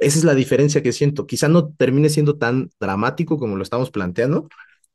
Esa 0.00 0.18
es 0.18 0.24
la 0.24 0.34
diferencia 0.34 0.82
que 0.82 0.92
siento. 0.92 1.26
Quizá 1.26 1.48
no 1.48 1.70
termine 1.74 2.08
siendo 2.10 2.38
tan 2.38 2.70
dramático 2.80 3.38
como 3.38 3.56
lo 3.56 3.62
estamos 3.62 3.90
planteando, 3.90 4.48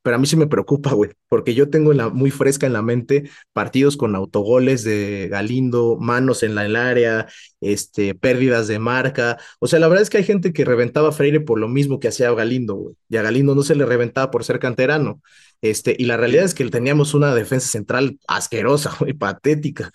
pero 0.04 0.18
a 0.18 0.20
mí 0.20 0.28
sí 0.28 0.36
me 0.36 0.48
preocupa, 0.48 0.94
güey, 0.94 1.12
porque 1.30 1.56
yo 1.56 1.70
tengo 1.70 1.92
en 1.92 1.98
la, 1.98 2.10
muy 2.10 2.30
fresca 2.30 2.68
en 2.68 2.74
la 2.74 2.82
mente 2.82 3.30
partidos 3.54 3.98
con 3.98 4.16
autogoles 4.16 4.84
de 4.84 5.30
Galindo, 5.32 5.98
manos 6.00 6.44
en 6.44 6.56
la, 6.56 6.64
área, 6.90 7.28
este, 7.62 8.14
pérdidas 8.14 8.68
de 8.68 8.80
marca. 8.80 9.38
O 9.60 9.68
sea, 9.68 9.80
la 9.80 9.88
verdad 9.88 10.04
es 10.04 10.10
que 10.10 10.18
hay 10.18 10.24
gente 10.26 10.54
que 10.54 10.66
reventaba 10.66 11.10
a 11.10 11.12
Freire 11.14 11.40
por 11.40 11.60
lo 11.60 11.70
mismo 11.70 12.00
que 12.00 12.10
hacía 12.10 12.32
Galindo, 12.34 12.76
güey, 12.76 12.96
y 13.10 13.18
a 13.18 13.22
Galindo 13.24 13.56
no 13.56 13.64
se 13.64 13.76
le 13.76 13.86
reventaba 13.86 14.30
por 14.30 14.44
ser 14.44 14.60
canterano. 14.60 15.22
Este, 15.62 15.96
y 15.98 16.04
la 16.06 16.18
realidad 16.18 16.44
es 16.44 16.54
que 16.54 16.70
teníamos 16.70 17.14
una 17.14 17.34
defensa 17.34 17.70
central 17.70 18.20
asquerosa, 18.28 18.92
güey, 19.00 19.14
patética, 19.14 19.92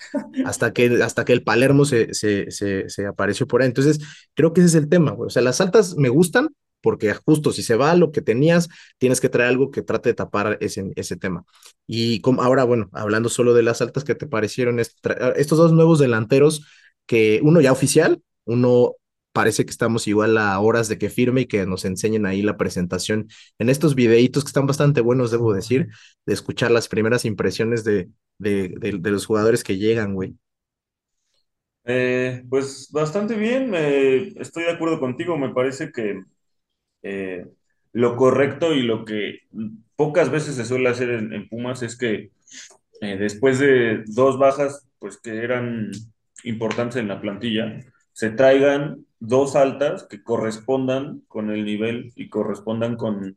hasta 0.47 0.73
que, 0.73 1.03
hasta 1.03 1.27
que 1.27 1.35
el 1.35 1.42
Palermo 1.42 1.85
se, 1.85 2.14
se, 2.14 2.51
se, 2.51 2.88
se 2.88 3.07
apareció 3.07 3.47
por 3.47 3.61
ahí. 3.61 3.68
Entonces, 3.68 4.01
creo 4.35 4.55
que 4.55 4.62
ese 4.62 4.68
es 4.68 4.75
el 4.83 4.88
tema, 4.88 5.11
güey. 5.11 5.27
O 5.27 5.31
sea, 5.31 5.42
las 5.42 5.61
altas 5.61 5.94
me 5.97 6.09
gustan, 6.09 6.49
porque 6.81 7.14
justo 7.14 7.53
si 7.53 7.62
se 7.62 7.77
va 7.77 7.95
lo 7.97 8.12
que 8.12 8.23
tenías, 8.23 8.69
tienes 8.99 9.21
que 9.21 9.29
traer 9.29 9.51
algo 9.51 9.71
que 9.71 9.83
trate 9.83 10.11
de 10.11 10.14
tapar 10.14 10.59
ese, 10.61 10.93
ese 10.97 11.17
tema. 11.17 11.45
Y 11.87 12.21
como 12.21 12.43
ahora, 12.43 12.64
bueno, 12.64 12.88
hablando 12.93 13.29
solo 13.29 13.55
de 13.55 13.62
las 13.62 13.81
altas, 13.83 14.05
¿qué 14.05 14.14
te 14.14 14.27
parecieron 14.27 14.79
estos 14.81 15.59
dos 15.59 15.73
nuevos 15.73 15.99
delanteros? 15.99 16.67
Que 17.07 17.41
uno 17.43 17.61
ya 17.61 17.73
oficial, 17.73 18.23
uno 18.45 18.95
parece 19.33 19.64
que 19.64 19.71
estamos 19.71 20.07
igual 20.09 20.37
a 20.38 20.59
horas 20.61 20.88
de 20.88 20.99
que 20.99 21.11
firme 21.11 21.43
y 21.43 21.47
que 21.47 21.64
nos 21.67 21.85
enseñen 21.85 22.27
ahí 22.27 22.43
la 22.43 22.57
presentación 22.57 23.29
en 23.59 23.69
estos 23.71 23.95
videitos 23.95 24.45
que 24.45 24.49
están 24.49 24.67
bastante 24.67 25.01
buenos, 25.01 25.31
debo 25.31 25.53
decir, 25.55 25.88
de 26.27 26.35
escuchar 26.35 26.71
las 26.71 26.88
primeras 26.88 27.25
impresiones 27.25 27.85
de, 27.85 28.11
de, 28.38 28.69
de, 28.81 28.99
de 28.99 29.11
los 29.11 29.27
jugadores 29.27 29.64
que 29.64 29.79
llegan, 29.79 30.14
güey. 30.14 30.37
Eh, 31.85 32.45
pues 32.51 32.91
bastante 32.93 33.35
bien, 33.35 33.73
eh, 33.75 34.33
estoy 34.37 34.64
de 34.64 34.73
acuerdo 34.73 35.01
contigo, 35.01 35.38
me 35.38 35.49
parece 35.55 35.91
que 35.91 36.23
eh, 37.03 37.46
lo 37.92 38.17
correcto 38.17 38.75
y 38.75 38.83
lo 38.83 39.05
que 39.05 39.40
pocas 39.96 40.31
veces 40.31 40.55
se 40.55 40.65
suele 40.65 40.88
hacer 40.88 41.11
en, 41.11 41.49
Pumas 41.49 41.83
es 41.83 41.96
que 41.96 42.31
eh, 43.01 43.17
después 43.17 43.59
de 43.59 44.05
dos 44.07 44.38
bajas, 44.38 44.88
pues 44.99 45.19
que 45.19 45.38
eran 45.38 45.90
importantes 46.44 46.96
en 46.96 47.09
la 47.09 47.21
plantilla, 47.21 47.81
se 48.13 48.31
traigan 48.31 49.07
dos 49.21 49.57
altas 49.57 50.07
que 50.09 50.23
correspondan 50.23 51.23
con 51.29 51.51
el 51.51 51.65
nivel 51.65 52.13
y 52.17 52.29
correspondan 52.29 52.96
con, 52.96 53.37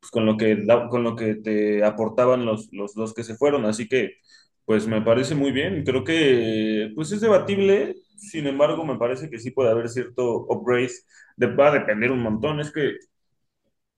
pues, 0.00 0.10
con, 0.10 0.26
lo, 0.26 0.36
que, 0.36 0.64
con 0.90 1.02
lo 1.02 1.16
que 1.16 1.36
te 1.36 1.84
aportaban 1.84 2.44
los, 2.44 2.68
los 2.72 2.94
dos 2.94 3.14
que 3.14 3.24
se 3.24 3.36
fueron. 3.36 3.64
Así 3.64 3.88
que 3.88 4.16
pues 4.64 4.86
me 4.86 5.02
parece 5.02 5.34
muy 5.34 5.52
bien. 5.52 5.84
Creo 5.84 6.04
que 6.04 6.92
pues 6.94 7.12
es 7.12 7.20
debatible, 7.20 7.96
sin 8.16 8.46
embargo, 8.46 8.84
me 8.84 8.96
parece 8.98 9.30
que 9.30 9.38
sí 9.38 9.50
puede 9.50 9.70
haber 9.70 9.88
cierto 9.88 10.46
upgrade. 10.48 10.90
De, 11.36 11.46
va 11.54 11.68
a 11.68 11.72
depender 11.72 12.10
un 12.12 12.20
montón. 12.22 12.60
Es 12.60 12.72
que, 12.72 12.96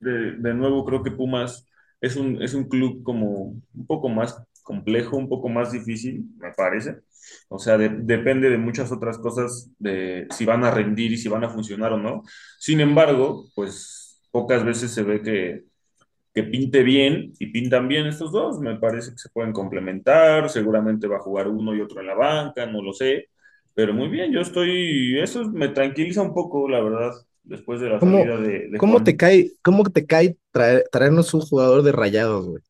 de, 0.01 0.33
de 0.37 0.55
nuevo, 0.55 0.85
creo 0.85 1.03
que 1.03 1.11
Pumas 1.11 1.67
es 2.01 2.17
un, 2.17 2.43
es 2.43 2.55
un 2.55 2.65
club 2.69 3.03
como 3.03 3.29
un 3.75 3.87
poco 3.87 4.09
más 4.09 4.43
complejo, 4.63 5.17
un 5.17 5.29
poco 5.29 5.49
más 5.49 5.73
difícil, 5.73 6.25
me 6.39 6.53
parece. 6.53 6.97
O 7.49 7.59
sea, 7.59 7.79
de- 7.79 7.89
depende 7.91 8.51
de 8.51 8.59
muchas 8.59 8.93
otras 8.93 9.19
cosas, 9.19 9.71
de 9.79 10.27
si 10.31 10.45
van 10.45 10.65
a 10.65 10.71
rendir 10.71 11.13
y 11.13 11.17
si 11.19 11.29
van 11.29 11.45
a 11.45 11.51
funcionar 11.51 11.93
o 11.93 11.99
no. 11.99 12.23
Sin 12.59 12.81
embargo, 12.81 13.47
pues 13.55 14.21
pocas 14.31 14.65
veces 14.65 14.91
se 14.93 15.03
ve 15.03 15.23
que 15.23 15.65
que 16.35 16.43
pinte 16.45 16.83
bien 16.83 17.33
y 17.39 17.47
pintan 17.49 17.89
bien 17.89 18.07
estos 18.07 18.33
dos. 18.33 18.61
Me 18.61 18.77
parece 18.77 19.13
que 19.13 19.19
se 19.19 19.31
pueden 19.31 19.53
complementar. 19.53 20.51
Seguramente 20.51 21.07
va 21.09 21.17
a 21.19 21.21
jugar 21.21 21.49
uno 21.49 21.75
y 21.75 21.81
otro 21.81 22.01
en 22.01 22.09
la 22.09 22.15
banca, 22.15 22.67
no 22.67 22.83
lo 22.83 22.93
sé. 22.93 23.29
Pero 23.75 23.95
muy 23.95 24.09
bien, 24.09 24.33
yo 24.33 24.41
estoy. 24.41 25.19
Eso 25.21 25.45
me 25.51 25.69
tranquiliza 25.69 26.23
un 26.23 26.35
poco, 26.35 26.69
la 26.69 26.81
verdad, 26.83 27.13
después 27.45 27.81
de 27.81 27.89
la 27.91 28.01
¿Cómo, 28.01 28.27
salida 28.27 28.37
de, 28.39 28.69
de 28.71 28.81
cómo 28.81 29.03
te 29.03 29.17
cae, 29.17 29.53
cómo 29.63 29.85
te 29.85 30.07
cae 30.07 30.37
traer- 30.53 30.85
traernos 30.91 31.33
un 31.35 31.41
jugador 31.43 31.83
de 31.83 31.93
Rayados, 31.93 32.47
güey? 32.47 32.63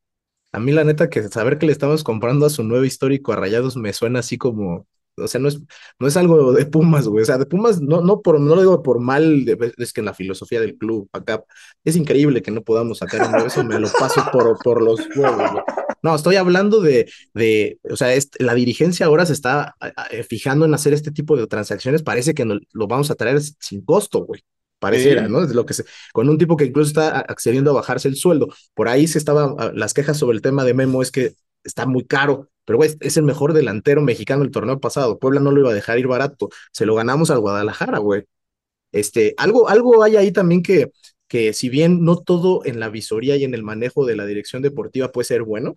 A 0.53 0.61
mí 0.61 0.73
la 0.73 0.85
neta 0.85 1.11
que 1.11 1.23
saber 1.25 1.59
que 1.59 1.67
le 1.67 1.73
estamos 1.73 2.05
comprando 2.05 2.47
a 2.47 2.51
su 2.51 2.65
nuevo 2.65 2.85
histórico 2.85 3.33
a 3.33 3.37
Rayados 3.37 3.77
me 3.77 3.93
suena 3.93 4.21
así 4.21 4.39
como, 4.39 4.87
o 5.17 5.29
sea, 5.29 5.41
no 5.41 5.49
es, 5.49 5.61
no 5.99 6.07
es 6.07 6.17
algo 6.17 6.53
de 6.53 6.67
Pumas, 6.67 7.07
güey. 7.09 7.23
O 7.23 7.27
sea, 7.27 7.39
de 7.39 7.47
Pumas 7.47 7.81
no, 7.81 8.01
no 8.03 8.21
por, 8.23 8.41
no 8.41 8.55
lo 8.55 8.61
digo 8.61 8.83
por 8.83 9.01
mal, 9.01 9.45
es 9.79 9.93
que 9.93 10.01
en 10.01 10.07
la 10.07 10.15
filosofía 10.15 10.61
del 10.61 10.77
club 10.77 11.09
acá 11.12 11.43
es 11.85 11.97
increíble 11.97 12.43
que 12.43 12.51
no 12.51 12.62
podamos 12.62 12.99
sacar 12.99 13.29
un 13.29 13.47
eso 13.47 13.65
me 13.65 13.79
lo 13.79 13.89
paso 13.93 14.23
por, 14.33 14.59
por 14.62 14.83
los 14.83 15.01
huevos, 15.17 15.51
güey. 15.53 15.62
No, 16.03 16.15
estoy 16.15 16.37
hablando 16.37 16.81
de, 16.81 17.11
de, 17.33 17.79
o 17.91 17.97
sea, 17.97 18.12
es- 18.15 18.31
la 18.39 18.55
dirigencia 18.55 19.07
ahora 19.07 19.25
se 19.27 19.33
está 19.33 19.75
a- 19.81 19.93
fijando 20.29 20.67
en 20.67 20.75
hacer 20.75 20.93
este 20.93 21.11
tipo 21.11 21.37
de 21.37 21.47
transacciones, 21.47 22.03
parece 22.03 22.35
que 22.35 22.45
no- 22.45 22.59
lo 22.73 22.87
vamos 22.87 23.11
a 23.11 23.15
traer 23.15 23.41
sin 23.41 23.83
costo, 23.85 24.25
güey. 24.25 24.43
Pareciera, 24.79 25.29
¿no? 25.29 25.43
Es 25.43 25.55
lo 25.55 25.65
que 25.65 25.73
se, 25.73 25.85
con 26.12 26.29
un 26.29 26.37
tipo 26.37 26.57
que 26.59 26.67
incluso 26.67 26.89
está 26.89 27.21
accediendo 27.21 27.71
a 27.71 27.75
bajarse 27.75 28.07
el 28.09 28.17
sueldo. 28.17 28.49
Por 28.75 28.89
ahí 28.89 29.07
se 29.07 29.17
estaban 29.19 29.55
ah, 29.59 29.71
las 29.75 29.95
quejas 29.95 30.19
sobre 30.19 30.37
el 30.37 30.43
tema 30.43 30.62
de 30.65 30.75
Memo, 30.75 31.01
es 31.01 31.11
que 31.11 31.33
está 31.62 31.87
muy 31.87 32.05
caro, 32.05 32.51
pero 32.65 32.79
güey, 32.79 32.97
es 33.01 33.17
el 33.17 33.25
mejor 33.25 33.53
delantero 33.53 34.03
mexicano 34.03 34.43
del 34.43 34.51
torneo 34.53 34.81
pasado. 34.81 35.19
Puebla 35.19 35.41
no 35.41 35.51
lo 35.53 35.61
iba 35.61 35.71
a 35.71 35.75
dejar 35.75 35.99
ir 35.99 36.07
barato. 36.07 36.49
Se 36.73 36.87
lo 36.87 36.95
ganamos 36.95 37.31
al 37.31 37.41
Guadalajara, 37.41 37.99
güey. 37.99 38.25
Este, 38.93 39.35
algo, 39.39 39.69
algo 39.69 40.03
hay 40.03 40.17
ahí 40.17 40.33
también 40.33 40.62
que, 40.62 40.93
que 41.29 41.53
si 41.53 41.69
bien 41.69 42.05
no 42.05 42.19
todo 42.19 42.65
en 42.65 42.81
la 42.81 42.89
visoría 42.91 43.37
y 43.37 43.45
en 43.45 43.55
el 43.55 43.62
manejo 43.62 44.07
de 44.07 44.17
la 44.17 44.27
dirección 44.27 44.62
deportiva 44.62 45.12
puede 45.12 45.27
ser 45.27 45.43
bueno, 45.43 45.77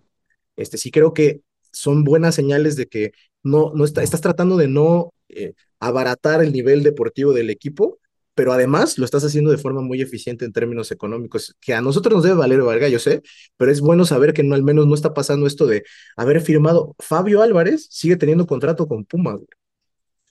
este, 0.56 0.78
sí 0.78 0.90
creo 0.90 1.14
que 1.14 1.40
son 1.72 2.04
buenas 2.04 2.34
señales 2.34 2.76
de 2.76 2.86
que 2.86 3.12
no, 3.42 3.72
no 3.74 3.84
está, 3.84 4.02
estás 4.02 4.20
tratando 4.20 4.56
de 4.56 4.68
no 4.68 5.12
eh, 5.28 5.54
abaratar 5.80 6.42
el 6.42 6.52
nivel 6.52 6.82
deportivo 6.82 7.32
del 7.32 7.50
equipo, 7.50 7.98
pero 8.38 8.52
además 8.52 8.98
lo 8.98 9.04
estás 9.04 9.24
haciendo 9.24 9.50
de 9.50 9.58
forma 9.58 9.80
muy 9.80 10.00
eficiente 10.00 10.44
en 10.44 10.52
términos 10.52 10.92
económicos, 10.92 11.56
que 11.60 11.74
a 11.74 11.80
nosotros 11.82 12.14
nos 12.14 12.22
debe 12.22 12.36
valer 12.36 12.62
verga, 12.62 12.88
yo 12.88 13.00
sé, 13.00 13.20
pero 13.56 13.72
es 13.72 13.80
bueno 13.80 14.04
saber 14.04 14.32
que 14.32 14.44
no, 14.44 14.54
al 14.54 14.62
menos 14.62 14.86
no 14.86 14.94
está 14.94 15.12
pasando 15.12 15.44
esto 15.48 15.66
de 15.66 15.82
haber 16.16 16.40
firmado. 16.40 16.94
Fabio 17.00 17.42
Álvarez 17.42 17.88
sigue 17.90 18.16
teniendo 18.16 18.46
contrato 18.46 18.86
con 18.86 19.04
güey. 19.34 19.48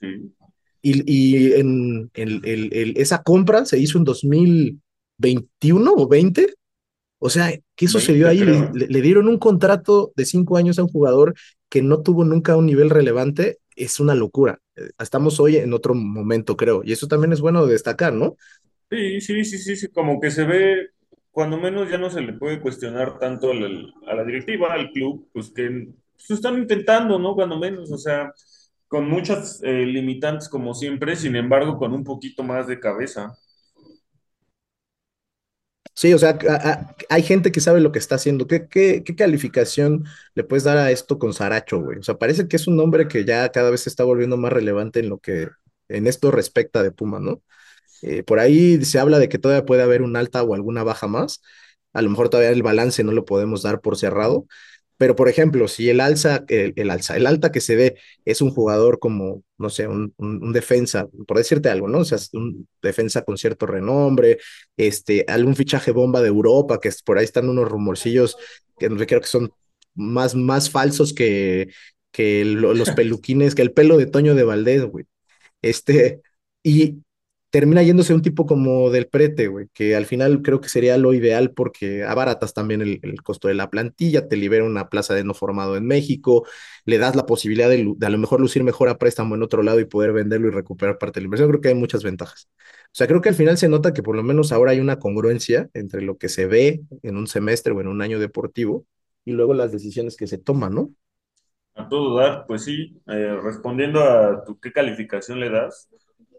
sí. 0.00 0.32
Y, 0.80 1.02
y 1.12 1.52
en, 1.52 2.10
en- 2.14 2.40
el- 2.44 2.72
el- 2.72 2.94
esa 2.96 3.22
compra 3.22 3.66
se 3.66 3.78
hizo 3.78 3.98
en 3.98 4.04
2021 4.04 5.92
o 5.94 6.08
20. 6.08 6.54
O 7.18 7.30
sea, 7.30 7.52
¿qué 7.76 7.88
sucedió 7.88 8.28
20 8.28 8.44
ahí? 8.48 8.68
Le, 8.72 9.00
dieron 9.02 9.28
un 9.28 9.38
contrato 9.38 10.12
de 10.16 10.24
cinco 10.26 10.56
años 10.56 10.78
a 10.78 10.82
un 10.84 10.88
jugador 10.88 11.34
que 11.68 11.82
no 11.82 12.02
tuvo 12.02 12.24
nunca 12.24 12.56
un 12.56 12.66
nivel 12.66 12.90
relevante. 12.90 13.58
Es 13.76 14.00
una 14.00 14.14
locura. 14.14 14.60
Eh, 14.76 14.90
Estamos 14.98 15.40
hoy 15.40 15.56
en 15.56 15.72
otro 15.74 15.94
momento, 15.94 16.56
creo. 16.56 16.82
Y 16.84 16.92
eso 16.92 17.08
también 17.08 17.32
es 17.32 17.40
bueno 17.40 17.66
de 17.66 17.72
destacar, 17.72 18.12
¿no? 18.14 18.36
Sí, 18.90 19.20
sí, 19.20 19.44
sí, 19.44 19.58
sí, 19.58 19.76
sí, 19.76 19.88
como 19.88 20.18
que 20.20 20.30
se 20.30 20.44
ve, 20.44 20.88
cuando 21.30 21.58
menos 21.58 21.90
ya 21.90 21.98
no 21.98 22.08
se 22.10 22.22
le 22.22 22.32
puede 22.32 22.60
cuestionar 22.60 23.18
tanto 23.18 23.50
al- 23.50 23.62
al- 23.64 23.94
a 24.06 24.14
la 24.14 24.24
directiva, 24.24 24.72
al 24.72 24.90
club, 24.92 25.28
pues 25.32 25.50
que 25.54 25.88
pues, 26.16 26.30
están 26.30 26.56
intentando, 26.58 27.18
¿no? 27.18 27.34
Cuando 27.34 27.58
menos, 27.58 27.92
o 27.92 27.98
sea, 27.98 28.32
con 28.88 29.06
muchas 29.08 29.60
eh, 29.62 29.84
limitantes 29.84 30.48
como 30.48 30.72
siempre, 30.74 31.16
sin 31.16 31.36
embargo, 31.36 31.76
con 31.78 31.92
un 31.92 32.02
poquito 32.04 32.42
más 32.42 32.66
de 32.66 32.80
cabeza. 32.80 33.36
Sí, 36.00 36.12
o 36.14 36.18
sea, 36.18 36.38
hay 37.08 37.22
gente 37.24 37.50
que 37.50 37.60
sabe 37.60 37.80
lo 37.80 37.90
que 37.90 37.98
está 37.98 38.14
haciendo. 38.14 38.46
¿Qué, 38.46 38.68
qué, 38.68 39.02
qué 39.04 39.16
calificación 39.16 40.04
le 40.34 40.44
puedes 40.44 40.62
dar 40.62 40.76
a 40.78 40.92
esto 40.92 41.18
con 41.18 41.32
Saracho, 41.34 41.80
güey? 41.80 41.98
O 41.98 42.02
sea, 42.04 42.16
parece 42.18 42.46
que 42.46 42.54
es 42.56 42.68
un 42.68 42.76
nombre 42.76 43.08
que 43.08 43.24
ya 43.24 43.48
cada 43.50 43.70
vez 43.70 43.80
se 43.82 43.88
está 43.90 44.04
volviendo 44.04 44.36
más 44.36 44.52
relevante 44.52 45.00
en 45.00 45.08
lo 45.08 45.18
que 45.18 45.48
en 45.88 46.06
esto 46.06 46.30
respecta 46.30 46.84
de 46.84 46.92
Puma, 46.92 47.18
¿no? 47.18 47.42
Eh, 48.02 48.22
por 48.24 48.40
ahí 48.40 48.84
se 48.84 48.98
habla 49.00 49.18
de 49.18 49.28
que 49.28 49.38
todavía 49.38 49.66
puede 49.66 49.82
haber 49.82 50.02
un 50.02 50.16
alta 50.16 50.42
o 50.44 50.54
alguna 50.54 50.84
baja 50.84 51.08
más. 51.08 51.42
A 51.94 52.02
lo 52.02 52.10
mejor 52.10 52.28
todavía 52.30 52.50
el 52.52 52.62
balance 52.62 53.04
no 53.04 53.12
lo 53.12 53.24
podemos 53.24 53.62
dar 53.62 53.80
por 53.80 53.96
cerrado. 53.98 54.46
Pero, 54.98 55.16
por 55.16 55.28
ejemplo, 55.28 55.68
si 55.68 55.88
el 55.90 56.00
alza, 56.00 56.44
el, 56.48 56.72
el 56.76 56.90
alza, 56.90 57.16
el 57.16 57.26
alta 57.26 57.52
que 57.52 57.60
se 57.60 57.76
dé 57.76 57.96
es 58.24 58.40
un 58.42 58.50
jugador 58.50 58.98
como, 58.98 59.44
no 59.58 59.70
sé, 59.70 59.86
un, 59.88 60.12
un, 60.18 60.42
un 60.44 60.52
defensa, 60.52 61.08
por 61.26 61.38
decirte 61.38 61.70
algo, 61.70 61.88
¿no? 61.88 61.98
O 62.00 62.04
sea, 62.04 62.18
un 62.34 62.68
defensa 62.82 63.22
con 63.24 63.38
cierto 63.38 63.66
renombre, 63.66 64.38
este, 64.76 65.24
algún 65.28 65.56
fichaje 65.56 65.92
bomba 65.92 66.20
de 66.20 66.28
Europa, 66.28 66.80
que 66.80 66.88
es- 66.88 67.02
por 67.02 67.18
ahí 67.18 67.24
están 67.24 67.48
unos 67.48 67.68
rumorcillos 67.68 68.36
que 68.78 68.88
creo 69.06 69.20
que 69.20 69.26
son 69.26 69.50
más, 69.94 70.34
más 70.34 70.70
falsos 70.70 71.12
que, 71.14 71.68
que 72.12 72.44
lo- 72.44 72.74
los 72.74 72.90
peluquines, 72.92 73.54
que 73.54 73.62
el 73.62 73.72
pelo 73.72 73.96
de 73.96 74.06
Toño 74.06 74.34
de 74.34 74.44
Valdés, 74.44 74.84
güey. 74.84 75.06
Este, 75.62 76.22
y 76.62 77.02
termina 77.50 77.82
yéndose 77.82 78.14
un 78.14 78.22
tipo 78.22 78.46
como 78.46 78.90
del 78.90 79.08
prete, 79.08 79.48
güey, 79.48 79.68
que 79.72 79.96
al 79.96 80.06
final 80.06 80.42
creo 80.42 80.60
que 80.60 80.68
sería 80.68 80.98
lo 80.98 81.14
ideal 81.14 81.52
porque 81.52 82.04
abaratas 82.04 82.54
también 82.54 82.82
el, 82.82 83.00
el 83.02 83.22
costo 83.22 83.48
de 83.48 83.54
la 83.54 83.70
plantilla, 83.70 84.28
te 84.28 84.36
libera 84.36 84.64
una 84.64 84.88
plaza 84.90 85.14
de 85.14 85.24
no 85.24 85.34
formado 85.34 85.76
en 85.76 85.86
México, 85.86 86.46
le 86.84 86.98
das 86.98 87.16
la 87.16 87.26
posibilidad 87.26 87.68
de, 87.70 87.94
de 87.96 88.06
a 88.06 88.10
lo 88.10 88.18
mejor 88.18 88.40
lucir 88.40 88.64
mejor 88.64 88.88
a 88.88 88.98
préstamo 88.98 89.34
en 89.34 89.42
otro 89.42 89.62
lado 89.62 89.80
y 89.80 89.84
poder 89.86 90.12
venderlo 90.12 90.48
y 90.48 90.50
recuperar 90.50 90.98
parte 90.98 91.20
de 91.20 91.22
la 91.22 91.26
inversión. 91.26 91.48
Creo 91.50 91.60
que 91.60 91.68
hay 91.68 91.74
muchas 91.74 92.02
ventajas. 92.04 92.48
O 92.86 92.90
sea, 92.92 93.06
creo 93.06 93.20
que 93.20 93.28
al 93.30 93.34
final 93.34 93.58
se 93.58 93.68
nota 93.68 93.92
que 93.94 94.02
por 94.02 94.16
lo 94.16 94.22
menos 94.22 94.52
ahora 94.52 94.72
hay 94.72 94.80
una 94.80 94.98
congruencia 94.98 95.68
entre 95.74 96.02
lo 96.02 96.18
que 96.18 96.28
se 96.28 96.46
ve 96.46 96.82
en 97.02 97.16
un 97.16 97.26
semestre 97.26 97.72
o 97.72 97.80
en 97.80 97.88
un 97.88 98.02
año 98.02 98.18
deportivo 98.18 98.86
y 99.24 99.32
luego 99.32 99.54
las 99.54 99.72
decisiones 99.72 100.16
que 100.16 100.26
se 100.26 100.38
toman, 100.38 100.74
¿no? 100.74 100.90
A 101.74 101.88
todo 101.88 102.16
dar, 102.18 102.44
pues 102.46 102.64
sí, 102.64 103.00
eh, 103.06 103.38
respondiendo 103.42 104.02
a 104.02 104.44
tu 104.44 104.58
qué 104.58 104.72
calificación 104.72 105.38
le 105.40 105.48
das, 105.50 105.88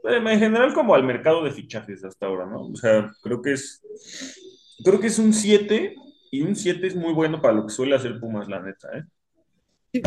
en 0.04 0.40
general 0.40 0.74
como 0.74 0.96
al 0.96 1.04
mercado 1.04 1.44
de 1.44 1.52
fichajes 1.52 2.04
hasta 2.04 2.26
ahora, 2.28 2.46
¿no? 2.46 2.68
O 2.68 2.76
sea, 2.76 3.12
creo 3.22 3.42
que 3.42 3.54
es, 3.54 3.82
creo 4.84 5.00
que 5.00 5.08
es 5.08 5.20
un 5.20 5.34
7 5.34 5.96
y 6.32 6.42
un 6.42 6.56
7 6.56 6.88
es 6.88 6.96
muy 6.96 7.14
bueno 7.14 7.42
para 7.42 7.54
lo 7.56 7.66
que 7.68 7.74
suele 7.74 7.96
hacer 7.96 8.20
Pumas, 8.20 8.48
la 8.48 8.62
neta, 8.62 8.90
¿eh? 8.98 9.04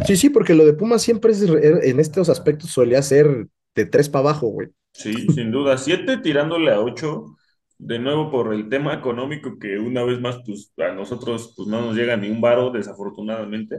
Sí, 0.07 0.17
sí, 0.17 0.31
porque 0.31 0.55
lo 0.55 0.65
de 0.65 0.75
Pumas 0.75 1.03
siempre 1.03 1.33
es, 1.33 1.49
re- 1.49 1.89
en 1.91 1.99
estos 2.01 2.29
aspectos 2.29 2.71
solía 2.71 3.03
ser 3.03 3.49
de 3.75 3.85
tres 3.87 4.09
para 4.09 4.21
abajo, 4.31 4.47
güey. 4.49 4.69
Sí, 4.93 5.29
sin 5.31 5.51
duda. 5.51 5.79
Siete 5.79 6.19
tirándole 6.19 6.71
a 6.73 6.81
ocho, 6.81 7.37
de 7.79 7.99
nuevo 7.99 8.31
por 8.31 8.53
el 8.55 8.69
tema 8.69 8.95
económico 8.95 9.59
que 9.59 9.79
una 9.79 10.03
vez 10.05 10.21
más, 10.21 10.39
pues 10.47 10.73
a 10.79 10.93
nosotros 10.93 11.55
pues 11.57 11.69
no 11.69 11.81
nos 11.81 11.97
llega 11.97 12.17
ni 12.17 12.31
un 12.31 12.41
varo, 12.41 12.71
desafortunadamente, 12.71 13.79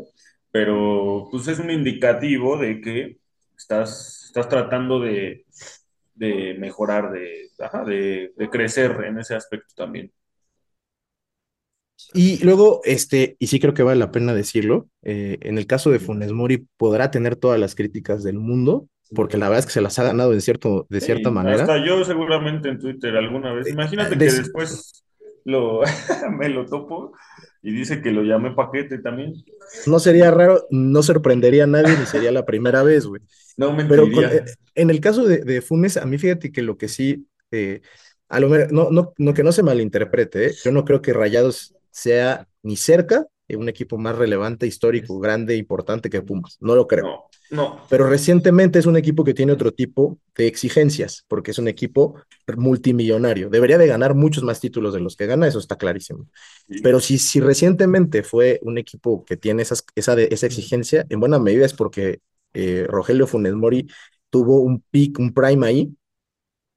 pero 0.51 1.27
pues 1.31 1.47
es 1.47 1.59
un 1.59 1.69
indicativo 1.71 2.57
de 2.57 2.81
que 2.81 3.17
estás, 3.57 4.23
estás 4.25 4.49
tratando 4.49 4.99
de, 4.99 5.45
de 6.15 6.55
mejorar, 6.59 7.11
de, 7.11 7.49
de, 7.87 8.33
de 8.35 8.49
crecer 8.49 8.91
en 9.05 9.19
ese 9.19 9.35
aspecto 9.35 9.73
también. 9.75 10.11
Y 12.13 12.43
luego, 12.43 12.81
este, 12.85 13.35
y 13.39 13.47
sí 13.47 13.59
creo 13.59 13.73
que 13.73 13.83
vale 13.83 13.99
la 13.99 14.11
pena 14.11 14.33
decirlo, 14.33 14.89
eh, 15.03 15.37
en 15.41 15.57
el 15.57 15.67
caso 15.67 15.89
de 15.91 15.99
Funes 15.99 16.31
Mori 16.31 16.67
podrá 16.77 17.11
tener 17.11 17.35
todas 17.35 17.59
las 17.59 17.75
críticas 17.75 18.23
del 18.23 18.37
mundo, 18.39 18.87
porque 19.15 19.37
la 19.37 19.47
verdad 19.47 19.59
es 19.59 19.65
que 19.67 19.71
se 19.73 19.81
las 19.81 19.97
ha 19.99 20.03
ganado 20.03 20.33
en 20.33 20.41
cierto, 20.41 20.85
de 20.89 21.01
cierta 21.01 21.29
Sí, 21.29 21.31
manera. 21.31 21.65
hasta 21.65 21.83
yo 21.85 22.03
seguramente 22.05 22.69
en 22.69 22.79
Twitter 22.79 23.15
alguna 23.17 23.53
vez. 23.53 23.69
Eh, 23.69 23.73
Imagínate 23.73 24.21
que 24.21 24.31
des- 24.31 24.33
después 24.33 25.03
lo, 25.45 25.81
me 26.37 26.49
lo 26.49 26.65
topo 26.65 27.13
y 27.63 27.73
dice 27.73 28.01
que 28.01 28.11
lo 28.11 28.23
llamé 28.23 28.51
paquete 28.51 28.99
también. 28.99 29.33
no 29.85 29.99
sería 29.99 30.31
raro, 30.31 30.67
no 30.69 31.03
sorprendería 31.03 31.63
a 31.65 31.67
nadie, 31.67 31.97
ni 31.97 32.05
sería 32.05 32.31
la 32.31 32.45
primera 32.45 32.83
vez, 32.83 33.05
güey. 33.05 33.21
No 33.57 33.75
Pero 33.87 34.11
con, 34.11 34.25
eh, 34.25 34.41
mentiría. 34.41 34.55
en 34.75 34.89
el 34.89 34.99
caso 34.99 35.25
de, 35.25 35.39
de 35.39 35.61
Funes, 35.61 35.97
a 35.97 36.05
mí 36.05 36.17
fíjate 36.17 36.51
que 36.51 36.61
lo 36.61 36.77
que 36.77 36.87
sí, 36.87 37.27
eh, 37.51 37.81
a 38.29 38.39
lo 38.39 38.49
no, 38.49 38.89
no, 38.91 39.13
no, 39.17 39.33
que 39.33 39.43
no 39.43 39.51
se 39.51 39.63
malinterprete, 39.63 40.47
¿eh? 40.47 40.53
Yo 40.63 40.71
no 40.71 40.85
creo 40.85 41.01
que 41.01 41.13
Rayados 41.13 41.75
sea 41.91 42.47
ni 42.63 42.77
cerca 42.77 43.27
un 43.55 43.69
equipo 43.69 43.97
más 43.97 44.17
relevante, 44.17 44.67
histórico, 44.67 45.19
grande, 45.19 45.55
importante 45.55 46.09
que 46.09 46.21
Pumas. 46.21 46.57
No 46.59 46.75
lo 46.75 46.87
creo. 46.87 47.05
No, 47.05 47.23
no. 47.51 47.81
Pero 47.89 48.07
recientemente 48.07 48.79
es 48.79 48.85
un 48.85 48.97
equipo 48.97 49.23
que 49.23 49.33
tiene 49.33 49.51
otro 49.51 49.71
tipo 49.71 50.17
de 50.35 50.47
exigencias, 50.47 51.25
porque 51.27 51.51
es 51.51 51.59
un 51.59 51.67
equipo 51.67 52.15
multimillonario. 52.57 53.49
Debería 53.49 53.77
de 53.77 53.87
ganar 53.87 54.15
muchos 54.15 54.43
más 54.43 54.59
títulos 54.59 54.93
de 54.93 54.99
los 54.99 55.15
que 55.15 55.25
gana, 55.25 55.47
eso 55.47 55.59
está 55.59 55.77
clarísimo. 55.77 56.27
Pero 56.81 56.99
si, 56.99 57.17
si 57.17 57.39
recientemente 57.39 58.23
fue 58.23 58.59
un 58.63 58.77
equipo 58.77 59.23
que 59.25 59.37
tiene 59.37 59.61
esas, 59.61 59.85
esa, 59.95 60.19
esa 60.19 60.45
exigencia, 60.45 61.05
en 61.09 61.19
buena 61.19 61.39
medida 61.39 61.65
es 61.65 61.73
porque 61.73 62.19
eh, 62.53 62.85
Rogelio 62.87 63.27
Funes 63.27 63.53
Mori 63.53 63.87
tuvo 64.29 64.61
un 64.61 64.83
pick, 64.89 65.19
un 65.19 65.33
prime 65.33 65.65
ahí, 65.65 65.95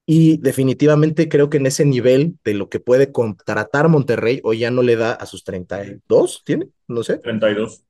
y 0.09 0.37
definitivamente 0.37 1.27
creo 1.27 1.49
que 1.49 1.57
en 1.57 1.65
ese 1.65 1.83
nivel 1.83 2.37
de 2.45 2.53
lo 2.53 2.69
que 2.69 2.79
puede 2.79 3.11
contratar 3.11 3.89
Monterrey, 3.89 4.39
hoy 4.45 4.59
ya 4.59 4.71
no 4.71 4.81
le 4.81 4.95
da 4.95 5.11
a 5.11 5.25
sus 5.25 5.43
32, 5.43 6.43
¿tiene? 6.45 6.69
No 6.87 7.03
sé. 7.03 7.17
32. 7.17 7.83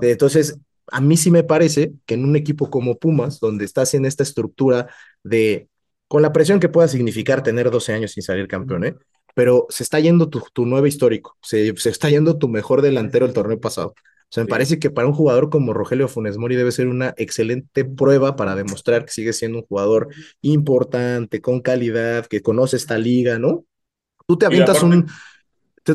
Entonces, 0.00 0.56
a 0.92 1.00
mí 1.00 1.16
sí 1.16 1.32
me 1.32 1.42
parece 1.42 1.92
que 2.06 2.14
en 2.14 2.24
un 2.24 2.36
equipo 2.36 2.70
como 2.70 2.96
Pumas, 2.96 3.40
donde 3.40 3.64
estás 3.64 3.92
en 3.94 4.04
esta 4.04 4.22
estructura 4.22 4.86
de, 5.24 5.68
con 6.06 6.22
la 6.22 6.32
presión 6.32 6.60
que 6.60 6.68
pueda 6.68 6.86
significar 6.86 7.42
tener 7.42 7.68
12 7.72 7.92
años 7.92 8.12
sin 8.12 8.22
salir 8.22 8.46
campeón, 8.46 8.84
¿eh? 8.84 8.94
pero 9.34 9.66
se 9.68 9.82
está 9.82 9.98
yendo 9.98 10.30
tu, 10.30 10.44
tu 10.52 10.66
nuevo 10.66 10.86
histórico, 10.86 11.36
se, 11.42 11.76
se 11.76 11.90
está 11.90 12.08
yendo 12.08 12.38
tu 12.38 12.48
mejor 12.48 12.82
delantero 12.82 13.26
el 13.26 13.32
torneo 13.32 13.58
pasado. 13.58 13.94
Sea, 14.34 14.42
me 14.42 14.48
parece 14.48 14.80
que 14.80 14.90
para 14.90 15.06
un 15.06 15.14
jugador 15.14 15.48
como 15.48 15.72
Rogelio 15.72 16.08
Funes 16.08 16.38
Mori 16.38 16.56
debe 16.56 16.72
ser 16.72 16.88
una 16.88 17.14
excelente 17.18 17.84
prueba 17.84 18.34
para 18.34 18.56
demostrar 18.56 19.04
que 19.04 19.12
sigue 19.12 19.32
siendo 19.32 19.58
un 19.58 19.64
jugador 19.64 20.08
importante, 20.40 21.40
con 21.40 21.60
calidad, 21.60 22.26
que 22.26 22.42
conoce 22.42 22.76
esta 22.76 22.98
liga, 22.98 23.38
¿no? 23.38 23.64
Tú 24.26 24.36
te 24.36 24.46
avientas 24.46 24.82
un, 24.82 25.06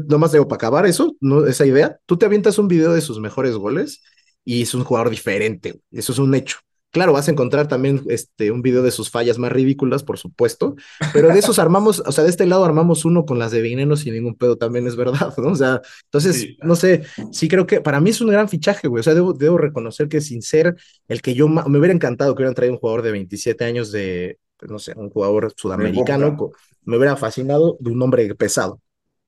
nomás 0.08 0.32
digo, 0.32 0.48
para 0.48 0.56
acabar 0.56 0.86
eso, 0.86 1.18
¿no? 1.20 1.48
esa 1.48 1.66
idea, 1.66 2.00
tú 2.06 2.16
te 2.16 2.28
avientas 2.28 2.58
un 2.58 2.70
video 2.70 2.94
de 2.94 3.02
sus 3.02 3.20
mejores 3.20 3.56
goles 3.56 4.02
y 4.46 4.62
es 4.62 4.74
un 4.74 4.86
jugador 4.86 5.10
diferente, 5.10 5.82
eso 5.92 6.14
es 6.14 6.20
un 6.20 6.34
hecho. 6.34 6.60
Claro, 6.92 7.14
vas 7.14 7.28
a 7.28 7.32
encontrar 7.32 7.68
también 7.68 8.02
este, 8.08 8.50
un 8.50 8.64
video 8.64 8.82
de 8.82 8.90
sus 8.90 9.12
fallas 9.12 9.38
más 9.38 9.52
ridículas, 9.52 10.04
por 10.04 10.18
supuesto, 10.18 10.76
pero 11.14 11.28
de 11.28 11.38
esos 11.38 11.60
armamos, 11.60 12.02
o 12.04 12.12
sea, 12.12 12.24
de 12.24 12.32
este 12.32 12.48
lado 12.48 12.66
armamos 12.66 13.06
uno 13.06 13.26
con 13.26 13.38
las 13.38 13.52
de 13.52 13.62
Veneno 13.62 13.96
sin 13.96 14.16
ningún 14.16 14.36
pedo, 14.36 14.58
también 14.58 14.88
es 14.88 14.96
verdad, 14.96 15.34
¿no? 15.38 15.50
O 15.50 15.56
sea, 15.56 15.82
entonces, 16.06 16.58
no 16.64 16.76
sé, 16.76 17.04
sí 17.32 17.48
creo 17.48 17.68
que 17.68 17.80
para 17.80 18.00
mí 18.00 18.10
es 18.10 18.22
un 18.22 18.30
gran 18.30 18.50
fichaje, 18.50 18.88
güey, 18.88 19.02
o 19.02 19.04
sea, 19.04 19.14
debo, 19.14 19.34
debo 19.34 19.60
reconocer 19.60 20.08
que 20.10 20.20
sin 20.20 20.42
ser 20.42 20.76
el 21.08 21.22
que 21.22 21.36
yo, 21.36 21.48
me 21.48 21.78
hubiera 21.78 21.94
encantado 21.94 22.34
que 22.34 22.42
hubieran 22.42 22.56
traído 22.56 22.74
un 22.74 22.80
jugador 22.80 23.04
de 23.04 23.12
27 23.12 23.66
años 23.66 23.92
de, 23.92 24.40
no 24.68 24.80
sé, 24.80 24.94
un 24.96 25.12
jugador 25.12 25.54
sudamericano, 25.56 26.52
me 26.84 26.98
hubiera 26.98 27.16
fascinado 27.16 27.78
de 27.80 27.92
un 27.92 28.02
hombre 28.02 28.34
pesado. 28.36 28.82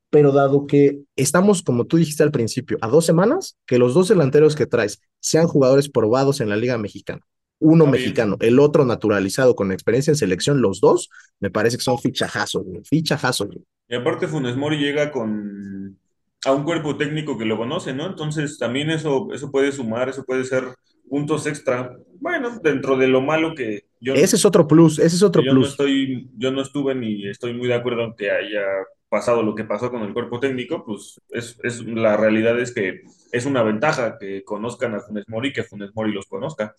Pero 0.09 0.33
dado 0.33 0.67
que 0.67 1.03
estamos, 1.15 1.61
como 1.61 1.85
tú 1.85 1.97
dijiste 1.97 2.23
al 2.23 2.31
principio, 2.31 2.77
a 2.81 2.89
dos 2.89 3.05
semanas, 3.05 3.57
que 3.65 3.77
los 3.77 3.93
dos 3.93 4.09
delanteros 4.09 4.55
que 4.55 4.65
traes 4.65 4.99
sean 5.21 5.47
jugadores 5.47 5.87
probados 5.89 6.41
en 6.41 6.49
la 6.49 6.57
Liga 6.57 6.77
Mexicana, 6.77 7.21
uno 7.61 7.85
mexicano, 7.85 8.37
el 8.41 8.59
otro 8.59 8.85
naturalizado 8.85 9.55
con 9.55 9.71
experiencia 9.71 10.11
en 10.11 10.17
selección, 10.17 10.61
los 10.61 10.81
dos, 10.81 11.09
me 11.39 11.49
parece 11.49 11.77
que 11.77 11.83
son 11.83 11.99
fichajazos, 11.99 12.65
fichajazos. 12.83 13.49
Y 13.87 13.95
aparte 13.95 14.27
Funes 14.27 14.57
Mori 14.57 14.77
llega 14.77 15.11
con 15.11 15.97
a 16.43 16.51
un 16.53 16.63
cuerpo 16.63 16.97
técnico 16.97 17.37
que 17.37 17.45
lo 17.45 17.57
conoce, 17.57 17.93
¿no? 17.93 18.07
Entonces 18.07 18.57
también 18.57 18.89
eso, 18.89 19.27
eso 19.31 19.51
puede 19.51 19.71
sumar, 19.71 20.09
eso 20.09 20.23
puede 20.23 20.43
ser 20.43 20.63
puntos 21.07 21.45
extra. 21.45 21.95
Bueno, 22.19 22.59
dentro 22.63 22.97
de 22.97 23.07
lo 23.07 23.21
malo 23.21 23.53
que 23.53 23.85
yo... 23.99 24.15
Ese 24.15 24.37
es 24.37 24.45
otro 24.45 24.67
plus, 24.67 24.97
ese 24.97 25.15
es 25.15 25.23
otro 25.23 25.43
yo 25.43 25.51
plus. 25.51 25.63
No 25.63 25.69
estoy, 25.69 26.29
yo 26.37 26.51
no 26.51 26.61
estuve 26.61 26.95
ni 26.95 27.27
estoy 27.27 27.53
muy 27.53 27.67
de 27.67 27.75
acuerdo 27.75 28.05
en 28.05 28.15
que 28.15 28.31
haya 28.31 28.63
pasado 29.11 29.43
lo 29.43 29.55
que 29.55 29.65
pasó 29.65 29.91
con 29.91 30.03
el 30.03 30.13
cuerpo 30.13 30.39
técnico, 30.39 30.85
pues 30.85 31.19
es, 31.31 31.59
es, 31.63 31.85
la 31.85 32.15
realidad 32.15 32.57
es 32.57 32.73
que 32.73 33.01
es 33.33 33.45
una 33.45 33.61
ventaja 33.61 34.17
que 34.17 34.45
conozcan 34.45 34.95
a 34.95 35.01
Funes 35.01 35.25
Mori, 35.27 35.51
que 35.51 35.65
Funes 35.65 35.91
Mori 35.93 36.13
los 36.13 36.27
conozca. 36.27 36.73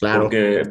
Claro. 0.00 0.22
Porque 0.22 0.64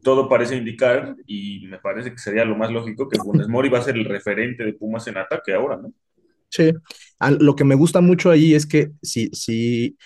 todo 0.00 0.28
parece 0.28 0.54
indicar, 0.54 1.16
y 1.26 1.66
me 1.66 1.78
parece 1.78 2.12
que 2.12 2.18
sería 2.18 2.44
lo 2.44 2.54
más 2.54 2.70
lógico, 2.70 3.08
que 3.08 3.18
Funes 3.18 3.48
Mori 3.48 3.68
va 3.68 3.80
a 3.80 3.82
ser 3.82 3.96
el 3.96 4.04
referente 4.04 4.64
de 4.64 4.72
Pumas 4.72 5.08
en 5.08 5.18
ataque 5.18 5.52
ahora, 5.52 5.76
¿no? 5.76 5.92
Sí. 6.48 6.72
Lo 7.40 7.56
que 7.56 7.64
me 7.64 7.74
gusta 7.74 8.00
mucho 8.00 8.30
ahí 8.30 8.54
es 8.54 8.64
que 8.64 8.92
si, 9.02 9.28
si, 9.32 9.96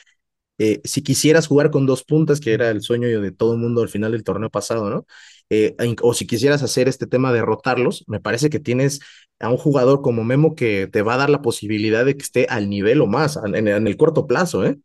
eh, 0.58 0.80
si 0.84 1.02
quisieras 1.02 1.46
jugar 1.46 1.70
con 1.70 1.86
dos 1.86 2.04
puntas, 2.04 2.40
que 2.40 2.52
era 2.52 2.70
el 2.70 2.82
sueño 2.82 3.20
de 3.20 3.32
todo 3.32 3.54
el 3.54 3.60
mundo 3.60 3.82
al 3.82 3.88
final 3.88 4.12
del 4.12 4.24
torneo 4.24 4.50
pasado, 4.50 4.90
¿no? 4.90 5.06
Eh, 5.50 5.76
o 6.02 6.14
si 6.14 6.26
quisieras 6.26 6.62
hacer 6.62 6.88
este 6.88 7.06
tema 7.06 7.32
de 7.32 7.42
rotarlos, 7.42 8.04
me 8.06 8.20
parece 8.20 8.50
que 8.50 8.60
tienes 8.60 9.00
a 9.40 9.50
un 9.50 9.56
jugador 9.58 10.00
como 10.02 10.24
Memo 10.24 10.54
que 10.54 10.88
te 10.90 11.02
va 11.02 11.14
a 11.14 11.18
dar 11.18 11.30
la 11.30 11.42
posibilidad 11.42 12.04
de 12.04 12.16
que 12.16 12.22
esté 12.22 12.46
al 12.48 12.70
nivel 12.70 13.00
o 13.00 13.06
más 13.06 13.38
en, 13.44 13.68
en 13.68 13.86
el 13.86 13.96
corto 13.96 14.26
plazo, 14.26 14.64
¿eh? 14.64 14.78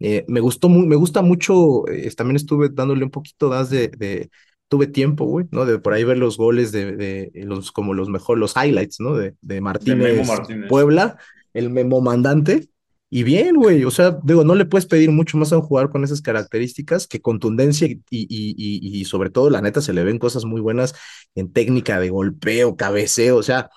Eh, 0.00 0.24
me 0.26 0.40
gustó 0.40 0.68
muy, 0.68 0.86
me 0.86 0.96
gusta 0.96 1.22
mucho, 1.22 1.86
eh, 1.88 2.10
también 2.16 2.36
estuve 2.36 2.68
dándole 2.70 3.04
un 3.04 3.10
poquito 3.10 3.50
más 3.50 3.70
de, 3.70 3.88
de 3.88 4.30
tuve 4.66 4.88
tiempo, 4.88 5.26
güey, 5.26 5.46
¿no? 5.52 5.64
De 5.64 5.78
por 5.78 5.92
ahí 5.92 6.02
ver 6.02 6.18
los 6.18 6.36
goles 6.36 6.72
de, 6.72 6.96
de 6.96 7.30
los, 7.44 7.70
como 7.70 7.94
los 7.94 8.08
mejores, 8.08 8.40
los 8.40 8.54
highlights, 8.56 8.98
¿no? 8.98 9.14
De, 9.14 9.36
de 9.40 9.60
Martínez, 9.60 10.16
de 10.16 10.24
Martínez, 10.24 10.68
Puebla, 10.68 11.18
el 11.54 11.70
Memo 11.70 12.00
mandante. 12.00 12.68
Y 13.14 13.24
bien, 13.24 13.56
güey, 13.56 13.84
o 13.84 13.90
sea, 13.90 14.18
digo, 14.24 14.42
no 14.42 14.54
le 14.54 14.64
puedes 14.64 14.86
pedir 14.86 15.10
mucho 15.10 15.36
más 15.36 15.52
a 15.52 15.58
un 15.58 15.62
jugador 15.62 15.90
con 15.92 16.02
esas 16.02 16.22
características 16.22 17.06
que 17.06 17.20
contundencia 17.20 17.86
y, 17.86 18.00
y, 18.08 18.26
y, 18.30 19.00
y 19.00 19.04
sobre 19.04 19.28
todo, 19.28 19.50
la 19.50 19.60
neta, 19.60 19.82
se 19.82 19.92
le 19.92 20.02
ven 20.02 20.18
cosas 20.18 20.46
muy 20.46 20.62
buenas 20.62 20.94
en 21.34 21.52
técnica 21.52 22.00
de 22.00 22.08
golpeo, 22.08 22.74
cabeceo, 22.74 23.36
o 23.36 23.42
sea, 23.42 23.68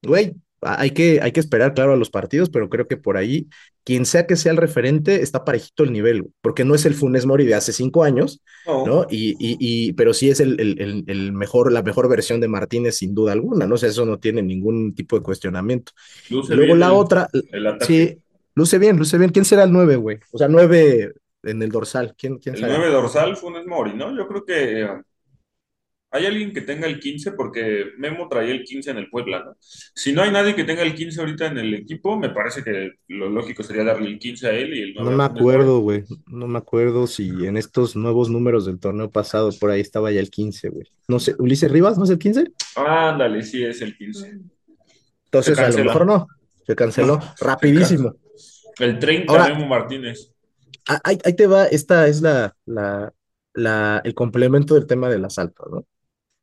güey, 0.00 0.36
hay 0.60 0.92
que, 0.92 1.18
hay 1.20 1.32
que 1.32 1.40
esperar, 1.40 1.74
claro, 1.74 1.92
a 1.92 1.96
los 1.96 2.08
partidos, 2.08 2.50
pero 2.50 2.68
creo 2.68 2.86
que 2.86 2.96
por 2.96 3.16
ahí, 3.16 3.48
quien 3.82 4.06
sea 4.06 4.28
que 4.28 4.36
sea 4.36 4.52
el 4.52 4.58
referente, 4.58 5.22
está 5.22 5.44
parejito 5.44 5.82
el 5.82 5.92
nivel, 5.92 6.26
porque 6.40 6.64
no 6.64 6.76
es 6.76 6.86
el 6.86 6.94
Funes 6.94 7.26
Mori 7.26 7.46
de 7.46 7.56
hace 7.56 7.72
cinco 7.72 8.04
años, 8.04 8.42
no, 8.64 8.86
¿no? 8.86 9.06
Y, 9.10 9.30
y, 9.40 9.56
y, 9.58 9.92
pero 9.94 10.14
sí 10.14 10.30
es 10.30 10.38
el, 10.38 10.60
el, 10.60 11.04
el, 11.08 11.32
mejor, 11.32 11.72
la 11.72 11.82
mejor 11.82 12.08
versión 12.08 12.40
de 12.40 12.46
Martínez, 12.46 12.96
sin 12.96 13.12
duda 13.12 13.32
alguna, 13.32 13.66
¿no? 13.66 13.74
O 13.74 13.78
sea, 13.78 13.88
eso 13.88 14.06
no 14.06 14.20
tiene 14.20 14.40
ningún 14.40 14.94
tipo 14.94 15.16
de 15.16 15.22
cuestionamiento. 15.24 15.90
Luce 16.30 16.54
Luego 16.54 16.76
la 16.76 16.86
el, 16.86 16.92
otra, 16.92 17.28
el 17.32 17.76
sí, 17.80 18.20
luce 18.54 18.78
bien, 18.78 18.96
luce 18.96 19.18
bien. 19.18 19.30
¿Quién 19.30 19.44
será 19.44 19.64
el 19.64 19.72
nueve, 19.72 19.96
güey? 19.96 20.18
O 20.32 20.38
sea, 20.38 20.48
nueve 20.48 21.12
en 21.44 21.62
el 21.62 21.70
dorsal. 21.70 22.14
¿Quién, 22.16 22.38
quién 22.38 22.54
el 22.54 22.62
será? 22.62 22.78
9 22.78 22.92
dorsal 22.92 23.36
Funes 23.36 23.66
Mori, 23.66 23.94
¿no? 23.94 24.16
Yo 24.16 24.26
creo 24.26 24.44
que 24.44 24.88
hay 26.10 26.26
alguien 26.26 26.52
que 26.52 26.60
tenga 26.60 26.86
el 26.86 27.00
15 27.00 27.32
porque 27.32 27.86
Memo 27.98 28.28
traía 28.28 28.52
el 28.52 28.62
15 28.62 28.92
en 28.92 28.98
el 28.98 29.10
Puebla, 29.10 29.42
¿no? 29.44 29.56
Si 29.58 30.12
no 30.12 30.22
hay 30.22 30.30
nadie 30.30 30.54
que 30.54 30.62
tenga 30.62 30.82
el 30.82 30.94
15 30.94 31.20
ahorita 31.20 31.46
en 31.46 31.58
el 31.58 31.74
equipo, 31.74 32.16
me 32.16 32.30
parece 32.30 32.62
que 32.62 32.92
lo 33.08 33.28
lógico 33.28 33.64
sería 33.64 33.82
darle 33.82 34.08
el 34.08 34.18
15 34.18 34.46
a 34.46 34.52
él 34.52 34.74
y 34.74 34.82
el 34.82 34.94
9 34.94 35.10
No 35.10 35.16
me 35.16 35.24
acuerdo, 35.24 35.80
güey. 35.80 36.04
No 36.26 36.46
me 36.46 36.58
acuerdo 36.58 37.08
si 37.08 37.30
en 37.46 37.56
estos 37.56 37.96
nuevos 37.96 38.30
números 38.30 38.64
del 38.64 38.78
torneo 38.78 39.10
pasado 39.10 39.50
por 39.58 39.70
ahí 39.70 39.80
estaba 39.80 40.12
ya 40.12 40.20
el 40.20 40.30
15, 40.30 40.68
güey. 40.68 40.86
No 41.08 41.18
sé, 41.18 41.34
Ulises 41.38 41.70
Rivas, 41.70 41.98
¿no 41.98 42.04
es 42.04 42.10
el 42.10 42.18
15? 42.18 42.44
Ándale, 42.76 43.42
sí 43.42 43.64
es 43.64 43.82
el 43.82 43.96
15. 43.96 44.38
Entonces, 45.24 45.58
a 45.58 45.68
lo 45.68 45.84
mejor 45.84 46.06
no. 46.06 46.28
Se 46.64 46.76
canceló 46.76 47.20
rapidísimo. 47.40 48.14
El 48.78 48.98
30, 48.98 49.32
Ahora, 49.32 49.54
Memo 49.54 49.66
Martínez. 49.66 50.30
Ahí, 50.86 51.18
ahí, 51.24 51.34
te 51.34 51.46
va, 51.46 51.66
esta 51.66 52.08
es 52.08 52.20
la, 52.20 52.54
la, 52.66 53.12
la, 53.54 54.02
el 54.04 54.14
complemento 54.14 54.74
del 54.74 54.86
tema 54.86 55.08
del 55.08 55.24
asalto, 55.24 55.66
¿no? 55.70 55.86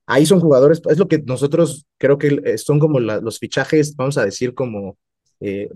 Ahí 0.08 0.26
son 0.26 0.40
jugadores, 0.40 0.82
es 0.90 0.98
lo 0.98 1.08
que 1.08 1.20
nosotros 1.20 1.86
creo 1.98 2.18
que 2.18 2.58
son 2.58 2.80
como 2.80 3.00
la, 3.00 3.22
los 3.22 3.40
fichajes, 3.40 3.96
vamos 3.96 4.18
a 4.18 4.26
decir, 4.26 4.54
como 4.54 4.98
eh, 5.40 5.70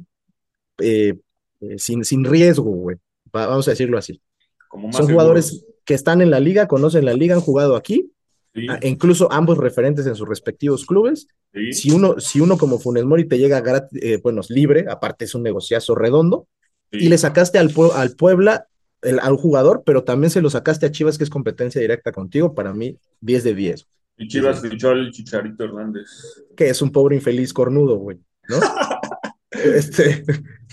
eh, 0.80 1.14
eh, 1.62 1.80
sin, 1.80 2.04
sin 2.04 2.26
riesgo, 2.26 2.70
güey. 2.72 2.98
Vamos 3.32 3.68
a 3.68 3.72
decirlo 3.72 3.98
así. 3.98 4.22
Como 4.68 4.92
son 4.92 5.08
jugadores 5.08 5.66
que 5.86 5.94
están 5.94 6.22
en 6.22 6.32
la 6.32 6.40
liga, 6.40 6.68
conocen 6.68 7.06
la 7.06 7.14
liga, 7.14 7.36
han 7.36 7.42
jugado 7.42 7.76
aquí, 7.76 8.12
sí. 8.56 8.68
incluso 8.84 9.32
ambos 9.32 9.58
referentes 9.58 10.08
en 10.08 10.16
sus 10.16 10.28
respectivos 10.28 10.86
clubes. 10.86 11.28
Sí. 11.54 11.74
Si, 11.74 11.92
uno, 11.92 12.20
si 12.20 12.40
uno 12.40 12.58
como 12.58 12.80
Funes 12.80 13.06
Mori 13.06 13.28
te 13.28 13.38
llega 13.38 13.62
gratis, 13.62 14.00
eh, 14.02 14.20
bueno, 14.24 14.42
libre, 14.50 14.86
aparte 14.90 15.26
es 15.26 15.36
un 15.36 15.44
negociazo 15.44 15.96
redondo, 15.96 16.48
sí. 16.92 17.00
y 17.02 17.10
le 17.10 17.18
sacaste 17.18 17.60
al, 17.60 17.74
al 17.94 18.16
Puebla 18.16 18.68
el, 19.02 19.20
al 19.20 19.36
jugador, 19.36 19.84
pero 19.86 20.04
también 20.04 20.32
se 20.32 20.42
lo 20.42 20.50
sacaste 20.50 20.86
a 20.86 20.92
Chivas, 20.92 21.18
que 21.18 21.24
es 21.24 21.30
competencia 21.30 21.80
directa 21.80 22.12
contigo, 22.12 22.56
para 22.56 22.74
mí 22.74 22.98
10 23.22 23.44
de 23.44 23.56
10. 23.56 23.88
Y 24.18 24.28
Chivas 24.28 24.62
fichó 24.62 24.92
al 24.92 25.12
Chicharito 25.12 25.66
Hernández. 25.66 26.08
Que 26.56 26.70
es 26.70 26.82
un 26.82 26.92
pobre 26.92 27.16
infeliz 27.16 27.54
cornudo, 27.54 27.98
güey, 27.98 28.20
¿no? 28.48 28.58
este, 29.52 30.24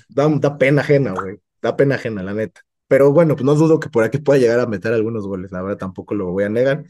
da, 0.08 0.28
da, 0.28 0.58
pena 0.58 0.82
ajena, 0.82 1.12
güey. 1.12 1.38
Da 1.60 1.76
pena 1.76 1.96
ajena, 1.96 2.22
la 2.22 2.34
neta. 2.34 2.60
Pero 2.88 3.12
bueno, 3.12 3.34
pues 3.34 3.44
no 3.44 3.54
dudo 3.54 3.80
que 3.80 3.88
por 3.88 4.04
aquí 4.04 4.18
pueda 4.18 4.38
llegar 4.38 4.60
a 4.60 4.66
meter 4.66 4.92
algunos 4.92 5.26
goles, 5.26 5.50
la 5.50 5.62
verdad 5.62 5.78
tampoco 5.78 6.14
lo 6.14 6.30
voy 6.30 6.44
a 6.44 6.48
negar. 6.48 6.84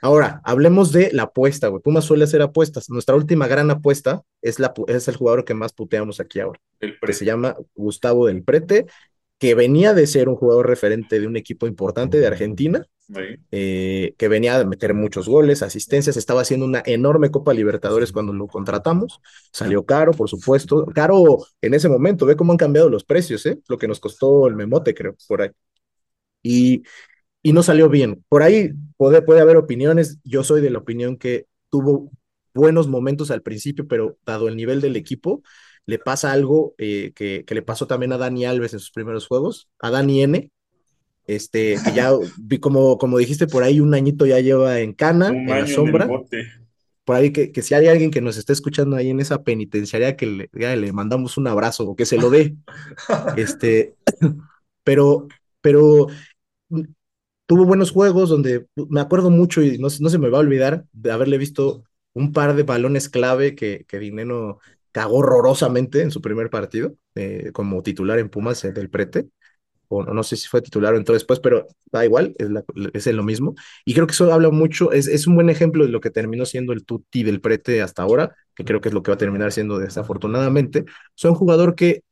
Ahora, 0.00 0.40
hablemos 0.44 0.92
de 0.92 1.10
la 1.12 1.24
apuesta, 1.24 1.68
güey. 1.68 1.82
Pumas 1.82 2.04
suele 2.04 2.24
hacer 2.24 2.42
apuestas. 2.42 2.90
Nuestra 2.90 3.14
última 3.14 3.46
gran 3.46 3.70
apuesta 3.70 4.22
es, 4.42 4.58
la, 4.58 4.72
es 4.86 5.08
el 5.08 5.16
jugador 5.16 5.44
que 5.44 5.54
más 5.54 5.72
puteamos 5.72 6.20
aquí 6.20 6.40
ahora. 6.40 6.60
El 6.80 6.98
que 7.00 7.12
se 7.12 7.24
llama 7.24 7.56
Gustavo 7.74 8.26
del 8.26 8.42
Prete, 8.42 8.86
que 9.38 9.54
venía 9.54 9.94
de 9.94 10.06
ser 10.06 10.28
un 10.28 10.36
jugador 10.36 10.68
referente 10.68 11.20
de 11.20 11.26
un 11.26 11.36
equipo 11.36 11.66
importante 11.66 12.18
de 12.18 12.26
Argentina, 12.26 12.86
eh, 13.50 14.14
que 14.16 14.28
venía 14.28 14.58
de 14.58 14.64
meter 14.64 14.94
muchos 14.94 15.28
goles, 15.28 15.62
asistencias, 15.62 16.16
estaba 16.16 16.40
haciendo 16.40 16.64
una 16.64 16.82
enorme 16.86 17.30
Copa 17.30 17.52
Libertadores 17.52 18.12
cuando 18.12 18.32
lo 18.32 18.46
contratamos, 18.46 19.20
salió 19.52 19.84
caro, 19.84 20.12
por 20.12 20.30
supuesto, 20.30 20.86
caro 20.86 21.44
en 21.60 21.74
ese 21.74 21.88
momento, 21.88 22.24
ve 22.24 22.36
cómo 22.36 22.52
han 22.52 22.58
cambiado 22.58 22.88
los 22.88 23.04
precios, 23.04 23.44
¿eh? 23.44 23.60
lo 23.68 23.76
que 23.76 23.88
nos 23.88 24.00
costó 24.00 24.46
el 24.46 24.54
memote, 24.54 24.94
creo, 24.94 25.14
por 25.28 25.42
ahí. 25.42 25.50
Y, 26.42 26.82
y 27.44 27.52
no 27.52 27.62
salió 27.62 27.88
bien. 27.88 28.24
Por 28.28 28.42
ahí 28.42 28.72
puede, 28.96 29.22
puede 29.22 29.42
haber 29.42 29.58
opiniones, 29.58 30.18
yo 30.24 30.42
soy 30.42 30.62
de 30.62 30.70
la 30.70 30.78
opinión 30.78 31.18
que 31.18 31.46
tuvo 31.70 32.10
buenos 32.54 32.88
momentos 32.88 33.30
al 33.30 33.42
principio, 33.42 33.86
pero 33.86 34.16
dado 34.24 34.48
el 34.48 34.56
nivel 34.56 34.80
del 34.80 34.96
equipo, 34.96 35.42
le 35.84 35.98
pasa 35.98 36.32
algo 36.32 36.74
eh, 36.78 37.12
que, 37.14 37.44
que, 37.46 37.54
le 37.54 37.60
pasó 37.60 37.86
también 37.86 38.12
a 38.12 38.16
Dani 38.16 38.46
Alves 38.46 38.72
en 38.72 38.80
sus 38.80 38.90
primeros 38.90 39.26
juegos, 39.26 39.68
a 39.78 39.90
Dani 39.90 40.22
N, 40.22 40.50
este, 41.26 41.76
que 41.84 41.92
ya 41.92 42.12
vi 42.38 42.58
como, 42.58 42.96
como 42.96 43.18
dijiste 43.18 43.46
por 43.46 43.62
ahí, 43.62 43.78
un 43.78 43.92
añito 43.92 44.24
ya 44.24 44.40
lleva 44.40 44.80
en 44.80 44.94
cana, 44.94 45.28
en 45.28 45.46
la 45.46 45.66
sombra. 45.66 46.08
por 47.04 47.16
ahí 47.16 47.30
que, 47.30 47.52
que, 47.52 47.60
si 47.60 47.74
hay 47.74 47.88
alguien 47.88 48.10
que 48.10 48.22
nos 48.22 48.38
esté 48.38 48.54
escuchando 48.54 48.96
ahí 48.96 49.10
en 49.10 49.20
esa 49.20 49.42
penitenciaria, 49.42 50.16
que 50.16 50.24
le, 50.24 50.50
ya 50.54 50.74
le 50.76 50.92
mandamos 50.94 51.36
un 51.36 51.46
abrazo 51.46 51.84
o 51.90 51.94
que 51.94 52.06
se 52.06 52.16
lo 52.16 52.30
dé. 52.30 52.56
este, 53.36 53.96
pero, 54.82 55.28
pero 55.60 56.06
tuvo 57.46 57.64
buenos 57.64 57.90
juegos 57.90 58.30
donde 58.30 58.66
me 58.76 59.00
acuerdo 59.00 59.30
mucho 59.30 59.62
y 59.62 59.78
no, 59.78 59.88
no 60.00 60.08
se 60.10 60.18
me 60.18 60.28
va 60.30 60.38
a 60.38 60.40
olvidar 60.40 60.84
de 60.92 61.12
haberle 61.12 61.38
visto 61.38 61.84
un 62.12 62.32
par 62.32 62.54
de 62.54 62.62
balones 62.62 63.08
clave 63.08 63.54
que, 63.54 63.84
que 63.88 63.98
Dineno 63.98 64.58
cagó 64.92 65.18
horrorosamente 65.18 66.02
en 66.02 66.10
su 66.10 66.20
primer 66.20 66.50
partido 66.50 66.94
eh, 67.14 67.50
como 67.52 67.82
titular 67.82 68.18
en 68.18 68.28
Pumas 68.30 68.64
eh, 68.64 68.72
del 68.72 68.90
Prete. 68.90 69.28
O 69.88 70.02
no 70.02 70.22
sé 70.22 70.36
si 70.36 70.48
fue 70.48 70.62
titular 70.62 70.94
o 70.94 70.96
entró 70.96 71.14
después, 71.14 71.40
pero 71.40 71.66
da 71.92 72.04
igual, 72.04 72.34
es, 72.38 72.50
la, 72.50 72.64
es 72.94 73.06
lo 73.08 73.22
mismo. 73.22 73.54
Y 73.84 73.94
creo 73.94 74.06
que 74.06 74.12
eso 74.12 74.32
habla 74.32 74.50
mucho, 74.50 74.92
es, 74.92 75.06
es 75.08 75.26
un 75.26 75.34
buen 75.34 75.50
ejemplo 75.50 75.84
de 75.84 75.90
lo 75.90 76.00
que 76.00 76.10
terminó 76.10 76.46
siendo 76.46 76.72
el 76.72 76.84
Tutti 76.84 77.22
del 77.22 77.40
Prete 77.40 77.82
hasta 77.82 78.02
ahora, 78.02 78.34
que 78.54 78.64
creo 78.64 78.80
que 78.80 78.88
es 78.88 78.94
lo 78.94 79.02
que 79.02 79.10
va 79.10 79.16
a 79.16 79.18
terminar 79.18 79.52
siendo 79.52 79.78
desafortunadamente. 79.78 80.84
Son 81.14 81.32
un 81.32 81.36
jugador 81.36 81.74
que 81.74 82.02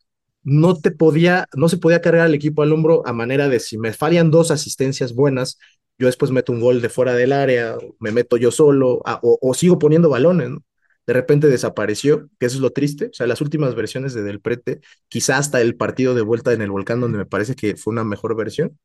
no 0.42 0.76
te 0.76 0.90
podía, 0.90 1.46
no 1.54 1.68
se 1.68 1.78
podía 1.78 2.00
cargar 2.00 2.26
al 2.26 2.34
equipo 2.34 2.62
al 2.62 2.72
hombro 2.72 3.02
a 3.06 3.12
manera 3.12 3.48
de 3.48 3.60
si 3.60 3.78
me 3.78 3.92
fallan 3.92 4.30
dos 4.30 4.50
asistencias 4.50 5.14
buenas, 5.14 5.58
yo 5.98 6.06
después 6.06 6.30
meto 6.32 6.52
un 6.52 6.60
gol 6.60 6.80
de 6.82 6.88
fuera 6.88 7.14
del 7.14 7.32
área, 7.32 7.76
me 8.00 8.12
meto 8.12 8.36
yo 8.36 8.50
solo, 8.50 9.00
o, 9.04 9.38
o, 9.40 9.54
sigo 9.54 9.78
poniendo 9.78 10.08
balones, 10.08 10.50
¿no? 10.50 10.64
De 11.06 11.12
repente 11.12 11.48
desapareció, 11.48 12.28
que 12.38 12.46
eso 12.46 12.56
es 12.56 12.62
lo 12.62 12.70
triste. 12.70 13.06
O 13.06 13.12
sea, 13.12 13.26
las 13.26 13.40
últimas 13.40 13.74
versiones 13.74 14.14
de 14.14 14.22
Del 14.22 14.40
Prete, 14.40 14.80
quizá 15.08 15.36
hasta 15.38 15.60
el 15.60 15.76
partido 15.76 16.14
de 16.14 16.22
vuelta 16.22 16.52
en 16.52 16.62
el 16.62 16.70
volcán, 16.70 17.00
donde 17.00 17.18
me 17.18 17.26
parece 17.26 17.54
que 17.56 17.76
fue 17.76 17.92
una 17.92 18.04
mejor 18.04 18.36
versión, 18.36 18.78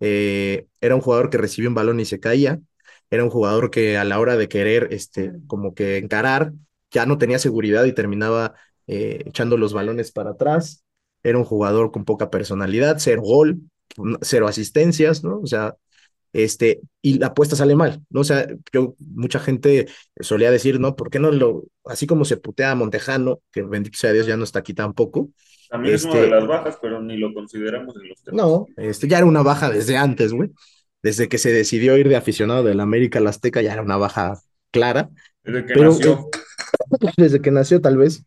eh, 0.00 0.66
era 0.80 0.94
un 0.94 1.00
jugador 1.00 1.30
que 1.30 1.38
recibía 1.38 1.68
un 1.68 1.74
balón 1.74 2.00
y 2.00 2.04
se 2.04 2.20
caía, 2.20 2.60
era 3.10 3.24
un 3.24 3.30
jugador 3.30 3.70
que 3.70 3.96
a 3.98 4.04
la 4.04 4.20
hora 4.20 4.36
de 4.36 4.48
querer, 4.48 4.88
este, 4.92 5.32
como 5.46 5.74
que 5.74 5.98
encarar, 5.98 6.52
ya 6.90 7.06
no 7.06 7.18
tenía 7.18 7.38
seguridad 7.38 7.84
y 7.84 7.92
terminaba 7.94 8.54
eh, 8.86 9.22
echando 9.26 9.56
los 9.56 9.72
balones 9.72 10.12
para 10.12 10.30
atrás, 10.30 10.84
era 11.22 11.38
un 11.38 11.44
jugador 11.44 11.90
con 11.90 12.04
poca 12.04 12.30
personalidad, 12.30 12.96
cero 12.98 13.22
gol, 13.22 13.60
cero 14.20 14.48
asistencias, 14.48 15.24
¿no? 15.24 15.40
O 15.40 15.46
sea, 15.46 15.74
este, 16.32 16.80
y 17.00 17.18
la 17.18 17.28
apuesta 17.28 17.56
sale 17.56 17.74
mal, 17.74 18.02
¿no? 18.10 18.20
O 18.20 18.24
sea, 18.24 18.46
yo, 18.72 18.94
mucha 18.98 19.40
gente 19.40 19.86
solía 20.20 20.50
decir, 20.50 20.78
¿no? 20.78 20.94
¿Por 20.94 21.10
qué 21.10 21.18
no 21.18 21.30
lo, 21.30 21.64
así 21.84 22.06
como 22.06 22.24
se 22.24 22.36
putea 22.36 22.70
a 22.70 22.74
Montejano, 22.74 23.40
que 23.50 23.62
bendito 23.62 23.98
sea 23.98 24.12
Dios 24.12 24.26
ya 24.26 24.36
no 24.36 24.44
está 24.44 24.58
aquí 24.58 24.74
tampoco? 24.74 25.30
También 25.70 25.94
este, 25.94 26.08
es 26.08 26.14
una 26.14 26.22
de 26.22 26.30
las 26.30 26.46
bajas, 26.46 26.78
pero 26.80 27.02
ni 27.02 27.16
lo 27.16 27.32
consideramos 27.34 27.94
en 27.96 28.08
los 28.08 28.22
temas. 28.22 28.40
No, 28.40 28.66
este, 28.76 29.08
ya 29.08 29.18
era 29.18 29.26
una 29.26 29.42
baja 29.42 29.70
desde 29.70 29.96
antes, 29.96 30.32
güey. 30.32 30.50
Desde 31.02 31.28
que 31.28 31.38
se 31.38 31.52
decidió 31.52 31.96
ir 31.96 32.08
de 32.08 32.16
aficionado 32.16 32.62
del 32.62 32.80
América 32.80 33.18
al 33.18 33.26
Azteca, 33.26 33.62
ya 33.62 33.72
era 33.72 33.82
una 33.82 33.96
baja 33.96 34.38
clara. 34.70 35.10
Desde 35.44 35.66
que 35.66 35.74
pero, 35.74 35.90
nació. 35.90 36.28
Desde 37.16 37.40
que 37.40 37.50
nació, 37.50 37.80
tal 37.80 37.96
vez. 37.96 38.24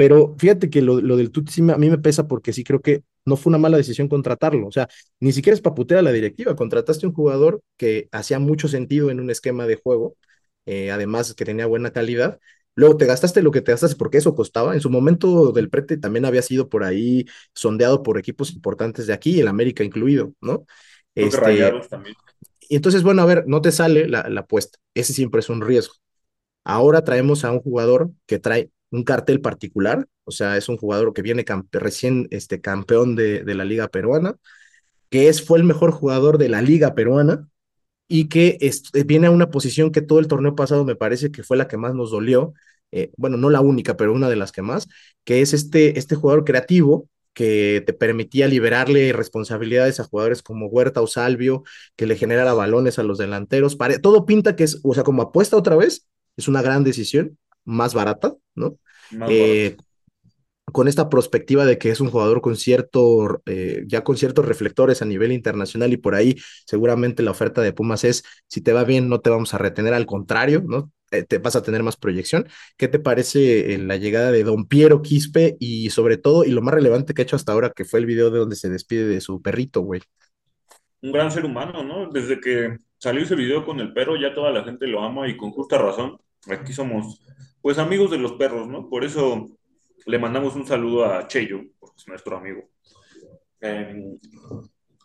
Pero 0.00 0.34
fíjate 0.38 0.70
que 0.70 0.80
lo, 0.80 0.98
lo 1.02 1.18
del 1.18 1.30
Tuti 1.30 1.52
sí 1.52 1.60
a 1.60 1.76
mí 1.76 1.90
me 1.90 1.98
pesa 1.98 2.26
porque 2.26 2.54
sí 2.54 2.64
creo 2.64 2.80
que 2.80 3.02
no 3.26 3.36
fue 3.36 3.50
una 3.50 3.58
mala 3.58 3.76
decisión 3.76 4.08
contratarlo. 4.08 4.66
O 4.66 4.72
sea, 4.72 4.88
ni 5.20 5.30
siquiera 5.32 5.54
es 5.54 5.60
paputear 5.60 5.98
a 6.00 6.02
la 6.02 6.10
directiva. 6.10 6.56
Contrataste 6.56 7.06
un 7.06 7.12
jugador 7.12 7.60
que 7.76 8.08
hacía 8.10 8.38
mucho 8.38 8.66
sentido 8.66 9.10
en 9.10 9.20
un 9.20 9.28
esquema 9.30 9.66
de 9.66 9.76
juego, 9.76 10.16
eh, 10.64 10.90
además 10.90 11.34
que 11.34 11.44
tenía 11.44 11.66
buena 11.66 11.90
calidad. 11.92 12.40
Luego 12.76 12.96
te 12.96 13.04
gastaste 13.04 13.42
lo 13.42 13.50
que 13.50 13.60
te 13.60 13.72
gastaste 13.72 13.96
porque 13.96 14.16
eso 14.16 14.34
costaba. 14.34 14.72
En 14.72 14.80
su 14.80 14.88
momento 14.88 15.52
del 15.52 15.68
prete 15.68 15.98
también 15.98 16.24
había 16.24 16.40
sido 16.40 16.70
por 16.70 16.82
ahí 16.82 17.26
sondeado 17.54 18.02
por 18.02 18.16
equipos 18.18 18.52
importantes 18.54 19.06
de 19.06 19.12
aquí, 19.12 19.38
el 19.38 19.48
América 19.48 19.84
incluido, 19.84 20.32
¿no? 20.40 20.64
Este, 21.14 21.72
también. 21.90 22.14
Y 22.70 22.76
entonces, 22.76 23.02
bueno, 23.02 23.20
a 23.20 23.26
ver, 23.26 23.44
no 23.46 23.60
te 23.60 23.70
sale 23.70 24.08
la, 24.08 24.30
la 24.30 24.40
apuesta. 24.40 24.78
Ese 24.94 25.12
siempre 25.12 25.40
es 25.40 25.50
un 25.50 25.60
riesgo. 25.60 25.92
Ahora 26.64 27.04
traemos 27.04 27.44
a 27.44 27.52
un 27.52 27.60
jugador 27.60 28.12
que 28.26 28.38
trae 28.38 28.70
un 28.90 29.04
cartel 29.04 29.40
particular, 29.40 30.06
o 30.24 30.30
sea, 30.30 30.56
es 30.56 30.68
un 30.68 30.76
jugador 30.76 31.12
que 31.12 31.22
viene 31.22 31.44
recién 31.72 32.28
este, 32.30 32.60
campeón 32.60 33.16
de, 33.16 33.42
la 33.54 33.64
liga 33.64 33.88
peruana, 33.88 34.36
que 35.10 35.28
es, 35.28 35.44
fue 35.44 35.58
el 35.58 35.64
mejor 35.64 35.92
jugador 35.92 36.38
de 36.38 36.48
la 36.48 36.62
liga 36.62 36.94
peruana 36.94 37.48
y 38.08 38.28
que 38.28 38.58
es, 38.60 38.84
viene 39.06 39.28
a 39.28 39.30
una 39.30 39.50
posición 39.50 39.92
que 39.92 40.02
todo 40.02 40.18
el 40.18 40.28
torneo 40.28 40.56
pasado 40.56 40.84
me 40.84 40.96
parece 40.96 41.30
que 41.30 41.42
fue 41.44 41.56
la 41.56 41.68
que 41.68 41.76
más 41.76 41.94
nos 41.94 42.10
dolió, 42.10 42.54
eh, 42.92 43.12
bueno, 43.16 43.36
no 43.36 43.50
la 43.50 43.60
única, 43.60 43.96
pero 43.96 44.12
una 44.12 44.28
de 44.28 44.36
las 44.36 44.52
que 44.52 44.62
más, 44.62 44.88
que 45.24 45.42
es 45.42 45.52
este, 45.52 45.98
este 45.98 46.16
jugador 46.16 46.44
creativo 46.44 47.08
que 47.32 47.82
te 47.86 47.92
permitía 47.92 48.48
liberarle 48.48 49.12
responsabilidades 49.12 50.00
a 50.00 50.04
jugadores 50.04 50.42
como 50.42 50.66
Huerta 50.66 51.00
o 51.00 51.06
Salvio, 51.06 51.62
que 51.96 52.06
le 52.06 52.16
generara 52.16 52.54
balones 52.54 52.98
a 52.98 53.02
los 53.04 53.18
delanteros. 53.18 53.78
Todo 54.02 54.26
pinta 54.26 54.56
que 54.56 54.64
es, 54.64 54.80
o 54.82 54.94
sea, 54.94 55.04
como 55.04 55.22
apuesta 55.22 55.56
otra 55.56 55.76
vez, 55.76 56.08
es 56.36 56.48
una 56.48 56.62
gran 56.62 56.84
decisión, 56.84 57.38
más 57.64 57.94
barata, 57.94 58.34
¿no? 58.54 58.78
Más 59.10 59.30
eh, 59.30 59.76
con 60.72 60.88
esta 60.88 61.08
perspectiva 61.08 61.64
de 61.64 61.78
que 61.78 61.90
es 61.90 62.00
un 62.00 62.10
jugador 62.10 62.40
con 62.40 62.56
cierto, 62.56 63.42
eh, 63.46 63.82
ya 63.86 64.04
con 64.04 64.16
ciertos 64.16 64.46
reflectores 64.46 65.02
a 65.02 65.04
nivel 65.04 65.32
internacional 65.32 65.92
y 65.92 65.96
por 65.96 66.14
ahí 66.14 66.36
seguramente 66.66 67.22
la 67.22 67.32
oferta 67.32 67.60
de 67.60 67.72
Pumas 67.72 68.04
es, 68.04 68.22
si 68.46 68.60
te 68.60 68.72
va 68.72 68.84
bien, 68.84 69.08
no 69.08 69.20
te 69.20 69.30
vamos 69.30 69.52
a 69.54 69.58
retener, 69.58 69.94
al 69.94 70.06
contrario, 70.06 70.62
¿no? 70.66 70.92
Eh, 71.10 71.24
te 71.24 71.38
vas 71.38 71.56
a 71.56 71.62
tener 71.62 71.82
más 71.82 71.96
proyección. 71.96 72.46
¿Qué 72.76 72.86
te 72.86 73.00
parece 73.00 73.78
la 73.78 73.96
llegada 73.96 74.30
de 74.30 74.44
Don 74.44 74.66
Piero 74.66 75.02
Quispe 75.02 75.56
y 75.58 75.90
sobre 75.90 76.18
todo, 76.18 76.44
y 76.44 76.50
lo 76.50 76.62
más 76.62 76.74
relevante 76.74 77.14
que 77.14 77.22
ha 77.22 77.24
hecho 77.24 77.36
hasta 77.36 77.52
ahora, 77.52 77.72
que 77.74 77.84
fue 77.84 77.98
el 77.98 78.06
video 78.06 78.30
de 78.30 78.38
donde 78.38 78.56
se 78.56 78.70
despide 78.70 79.06
de 79.06 79.20
su 79.20 79.42
perrito, 79.42 79.80
güey? 79.80 80.02
Un 81.02 81.12
gran 81.12 81.32
ser 81.32 81.44
humano, 81.44 81.82
¿no? 81.82 82.10
Desde 82.10 82.38
que 82.38 82.76
salió 82.98 83.22
ese 83.22 83.34
video 83.34 83.64
con 83.64 83.80
el 83.80 83.92
perro, 83.92 84.16
ya 84.16 84.34
toda 84.34 84.52
la 84.52 84.62
gente 84.62 84.86
lo 84.86 85.02
ama 85.02 85.28
y 85.28 85.36
con 85.36 85.50
justa 85.50 85.78
razón. 85.78 86.18
Aquí 86.48 86.72
somos, 86.72 87.20
pues, 87.62 87.78
amigos 87.78 88.10
de 88.10 88.18
los 88.18 88.32
perros, 88.32 88.68
¿no? 88.68 88.88
Por 88.88 89.04
eso 89.04 89.48
le 90.06 90.18
mandamos 90.18 90.54
un 90.56 90.66
saludo 90.66 91.04
a 91.06 91.26
Cheyo, 91.26 91.62
porque 91.78 91.96
es 91.98 92.08
nuestro 92.08 92.36
amigo. 92.36 92.70
Eh, 93.60 94.16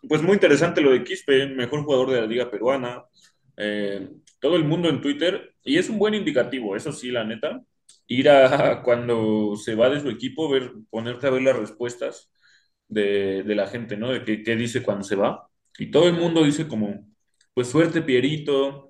pues 0.08 0.22
muy 0.22 0.34
interesante 0.34 0.80
lo 0.80 0.92
de 0.92 1.04
Quispe, 1.04 1.46
mejor 1.48 1.82
jugador 1.82 2.10
de 2.10 2.20
la 2.20 2.26
liga 2.26 2.50
peruana. 2.50 3.04
Eh, 3.56 4.08
todo 4.40 4.56
el 4.56 4.64
mundo 4.64 4.88
en 4.88 5.00
Twitter, 5.00 5.54
y 5.64 5.78
es 5.78 5.88
un 5.88 5.98
buen 5.98 6.14
indicativo, 6.14 6.76
eso 6.76 6.92
sí, 6.92 7.10
la 7.10 7.24
neta, 7.24 7.62
ir 8.06 8.28
a 8.30 8.82
cuando 8.82 9.56
se 9.56 9.74
va 9.74 9.88
de 9.90 10.00
su 10.00 10.08
equipo, 10.08 10.48
ver, 10.48 10.72
ponerte 10.90 11.26
a 11.26 11.30
ver 11.30 11.42
las 11.42 11.56
respuestas 11.56 12.30
de, 12.88 13.42
de 13.42 13.54
la 13.54 13.66
gente, 13.66 13.96
¿no? 13.96 14.12
De 14.12 14.24
qué, 14.42 14.56
dice 14.56 14.82
cuando 14.82 15.04
se 15.04 15.16
va. 15.16 15.48
Y 15.78 15.90
todo 15.90 16.08
el 16.08 16.14
mundo 16.14 16.44
dice 16.44 16.68
como, 16.68 17.06
pues 17.54 17.68
suerte 17.68 18.02
Pierito, 18.02 18.88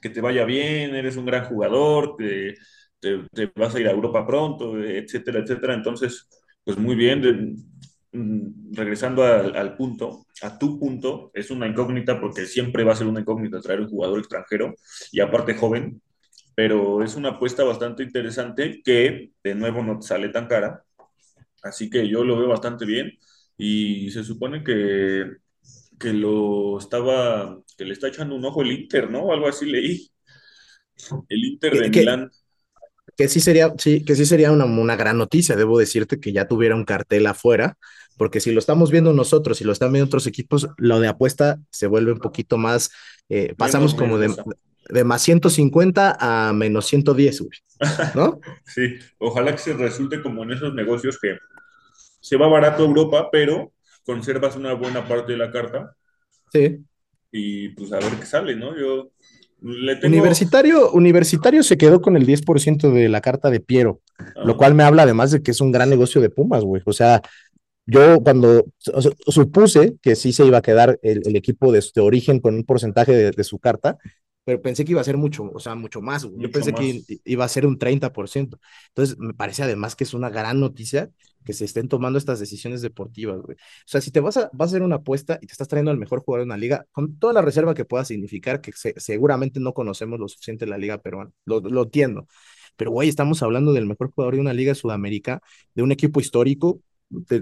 que 0.00 0.10
te 0.10 0.20
vaya 0.20 0.44
bien, 0.44 0.94
eres 0.94 1.16
un 1.16 1.26
gran 1.26 1.44
jugador, 1.46 2.16
te, 2.16 2.54
te, 3.02 3.18
te, 3.32 3.52
vas 3.56 3.74
a 3.74 3.80
ir 3.80 3.88
a 3.88 3.90
Europa 3.90 4.26
pronto, 4.26 4.78
etcétera, 4.80 5.40
etcétera. 5.40 5.74
Entonces, 5.74 6.28
pues 6.64 6.78
muy 6.78 6.94
bien, 6.94 7.20
de, 7.20 7.54
mm, 8.18 8.74
regresando 8.74 9.24
al, 9.24 9.56
al, 9.56 9.76
punto, 9.76 10.26
a 10.42 10.58
tu 10.58 10.78
punto, 10.78 11.30
es 11.34 11.50
una 11.50 11.66
incógnita 11.66 12.20
porque 12.20 12.46
siempre 12.46 12.84
va 12.84 12.92
a 12.92 12.96
ser 12.96 13.08
una 13.08 13.20
incógnita 13.20 13.60
traer 13.60 13.80
un 13.80 13.88
jugador 13.88 14.20
extranjero 14.20 14.74
y 15.10 15.20
aparte 15.20 15.54
joven, 15.54 16.00
pero 16.54 17.02
es 17.02 17.16
una 17.16 17.30
apuesta 17.30 17.64
bastante 17.64 18.04
interesante 18.04 18.80
que 18.84 19.32
de 19.42 19.54
nuevo 19.54 19.82
no 19.82 19.98
te 19.98 20.06
sale 20.06 20.28
tan 20.28 20.46
cara, 20.46 20.84
así 21.62 21.90
que 21.90 22.08
yo 22.08 22.24
lo 22.24 22.38
veo 22.38 22.48
bastante 22.48 22.84
bien 22.86 23.18
y 23.58 24.10
se 24.10 24.24
supone 24.24 24.62
que 24.62 25.42
que 26.02 26.12
lo 26.12 26.78
estaba, 26.78 27.62
que 27.78 27.84
le 27.84 27.92
está 27.92 28.08
echando 28.08 28.34
un 28.34 28.44
ojo 28.44 28.62
el 28.62 28.72
Inter, 28.72 29.08
¿no? 29.08 29.32
Algo 29.32 29.46
así 29.46 29.66
leí. 29.66 30.10
El 31.28 31.44
Inter 31.44 31.78
de 31.78 31.88
Milán. 31.88 32.30
Que 33.16 33.28
sí 33.28 33.40
sería, 33.40 33.72
sí, 33.78 34.04
que 34.04 34.16
sí 34.16 34.24
sería 34.24 34.52
una, 34.52 34.64
una, 34.64 34.96
gran 34.96 35.18
noticia, 35.18 35.56
debo 35.56 35.78
decirte 35.78 36.18
que 36.18 36.32
ya 36.32 36.48
tuviera 36.48 36.74
un 36.74 36.84
cartel 36.84 37.26
afuera, 37.26 37.76
porque 38.16 38.40
si 38.40 38.52
lo 38.52 38.58
estamos 38.58 38.90
viendo 38.90 39.12
nosotros, 39.12 39.58
si 39.58 39.64
lo 39.64 39.72
están 39.72 39.92
viendo 39.92 40.06
otros 40.06 40.26
equipos, 40.26 40.68
lo 40.76 41.00
de 41.00 41.08
apuesta 41.08 41.58
se 41.70 41.86
vuelve 41.86 42.12
un 42.12 42.18
poquito 42.18 42.58
más, 42.58 42.90
eh, 43.28 43.54
pasamos 43.56 43.94
como 43.94 44.18
de, 44.18 44.34
de, 44.88 45.04
más 45.04 45.22
150 45.22 46.16
a 46.20 46.52
menos 46.52 46.86
110, 46.86 47.42
¿no? 48.14 48.40
sí, 48.66 48.96
ojalá 49.18 49.52
que 49.52 49.58
se 49.58 49.74
resulte 49.74 50.22
como 50.22 50.42
en 50.44 50.52
esos 50.52 50.74
negocios 50.74 51.18
que 51.20 51.36
se 52.20 52.36
va 52.36 52.48
barato 52.48 52.82
a 52.82 52.86
Europa, 52.86 53.28
pero 53.30 53.72
conservas 54.04 54.56
una 54.56 54.72
buena 54.74 55.06
parte 55.06 55.32
de 55.32 55.38
la 55.38 55.50
carta 55.50 55.96
Sí. 56.52 56.84
y 57.30 57.70
pues 57.70 57.92
a 57.92 57.98
ver 57.98 58.12
qué 58.18 58.26
sale, 58.26 58.54
¿no? 58.56 58.78
Yo 58.78 59.12
le 59.62 59.96
tengo... 59.96 60.08
Universitario, 60.08 60.90
Universitario 60.92 61.62
se 61.62 61.76
quedó 61.76 62.00
con 62.00 62.16
el 62.16 62.26
10% 62.26 62.90
de 62.92 63.08
la 63.08 63.20
carta 63.20 63.50
de 63.50 63.60
Piero, 63.60 64.00
lo 64.44 64.52
Ah, 64.52 64.56
cual 64.56 64.74
me 64.74 64.82
habla 64.82 65.02
además 65.04 65.30
de 65.30 65.42
que 65.42 65.50
es 65.50 65.60
un 65.60 65.72
gran 65.72 65.90
negocio 65.90 66.20
de 66.20 66.30
Pumas, 66.30 66.64
güey. 66.64 66.82
O 66.84 66.92
sea, 66.92 67.22
yo 67.86 68.22
cuando 68.22 68.64
o 68.92 69.02
sea, 69.02 69.12
supuse 69.26 69.96
que 70.02 70.16
sí 70.16 70.32
se 70.32 70.44
iba 70.46 70.58
a 70.58 70.62
quedar 70.62 70.98
el, 71.02 71.22
el 71.24 71.36
equipo 71.36 71.72
de, 71.72 71.84
de 71.94 72.00
origen 72.00 72.40
con 72.40 72.54
un 72.54 72.64
porcentaje 72.64 73.12
de, 73.12 73.30
de 73.32 73.44
su 73.44 73.58
carta, 73.58 73.98
pero 74.44 74.60
pensé 74.62 74.84
que 74.84 74.92
iba 74.92 75.00
a 75.00 75.04
ser 75.04 75.16
mucho, 75.16 75.50
o 75.54 75.60
sea, 75.60 75.74
mucho 75.74 76.00
más. 76.02 76.24
güey. 76.24 76.40
Yo 76.40 76.48
Mucho 76.48 76.50
pensé 76.50 76.74
que 76.74 76.84
más. 76.84 76.96
i- 77.08 77.20
iba 77.24 77.44
a 77.44 77.48
ser 77.48 77.66
un 77.66 77.78
30%. 77.78 78.58
Entonces, 78.88 79.16
me 79.18 79.34
parece 79.34 79.62
además 79.62 79.94
que 79.96 80.04
es 80.04 80.14
una 80.14 80.30
gran 80.30 80.58
noticia 80.60 81.10
que 81.44 81.52
se 81.52 81.64
estén 81.64 81.88
tomando 81.88 82.18
estas 82.18 82.40
decisiones 82.40 82.82
deportivas, 82.82 83.40
güey. 83.40 83.56
O 83.56 83.58
sea, 83.86 84.00
si 84.00 84.10
te 84.10 84.20
vas 84.20 84.36
a, 84.36 84.50
vas 84.52 84.68
a 84.68 84.70
hacer 84.72 84.82
una 84.82 84.96
apuesta 84.96 85.38
y 85.40 85.46
te 85.46 85.52
estás 85.52 85.68
trayendo 85.68 85.90
al 85.90 85.98
mejor 85.98 86.20
jugador 86.22 86.42
de 86.44 86.46
una 86.46 86.56
liga, 86.56 86.86
con 86.92 87.18
toda 87.18 87.32
la 87.32 87.42
reserva 87.42 87.74
que 87.74 87.84
pueda 87.84 88.04
significar, 88.04 88.60
que 88.60 88.72
se- 88.72 88.94
seguramente 88.98 89.60
no 89.60 89.74
conocemos 89.74 90.18
lo 90.20 90.28
suficiente 90.28 90.64
de 90.64 90.70
la 90.70 90.78
liga 90.78 90.98
peruana, 90.98 91.30
lo, 91.44 91.60
lo 91.60 91.82
entiendo. 91.84 92.26
Pero, 92.76 92.90
güey, 92.90 93.08
estamos 93.08 93.42
hablando 93.42 93.72
del 93.72 93.86
mejor 93.86 94.10
jugador 94.12 94.34
de 94.34 94.40
una 94.40 94.52
liga 94.54 94.74
sudamérica, 94.74 95.40
de 95.74 95.82
un 95.82 95.92
equipo 95.92 96.20
histórico. 96.20 96.80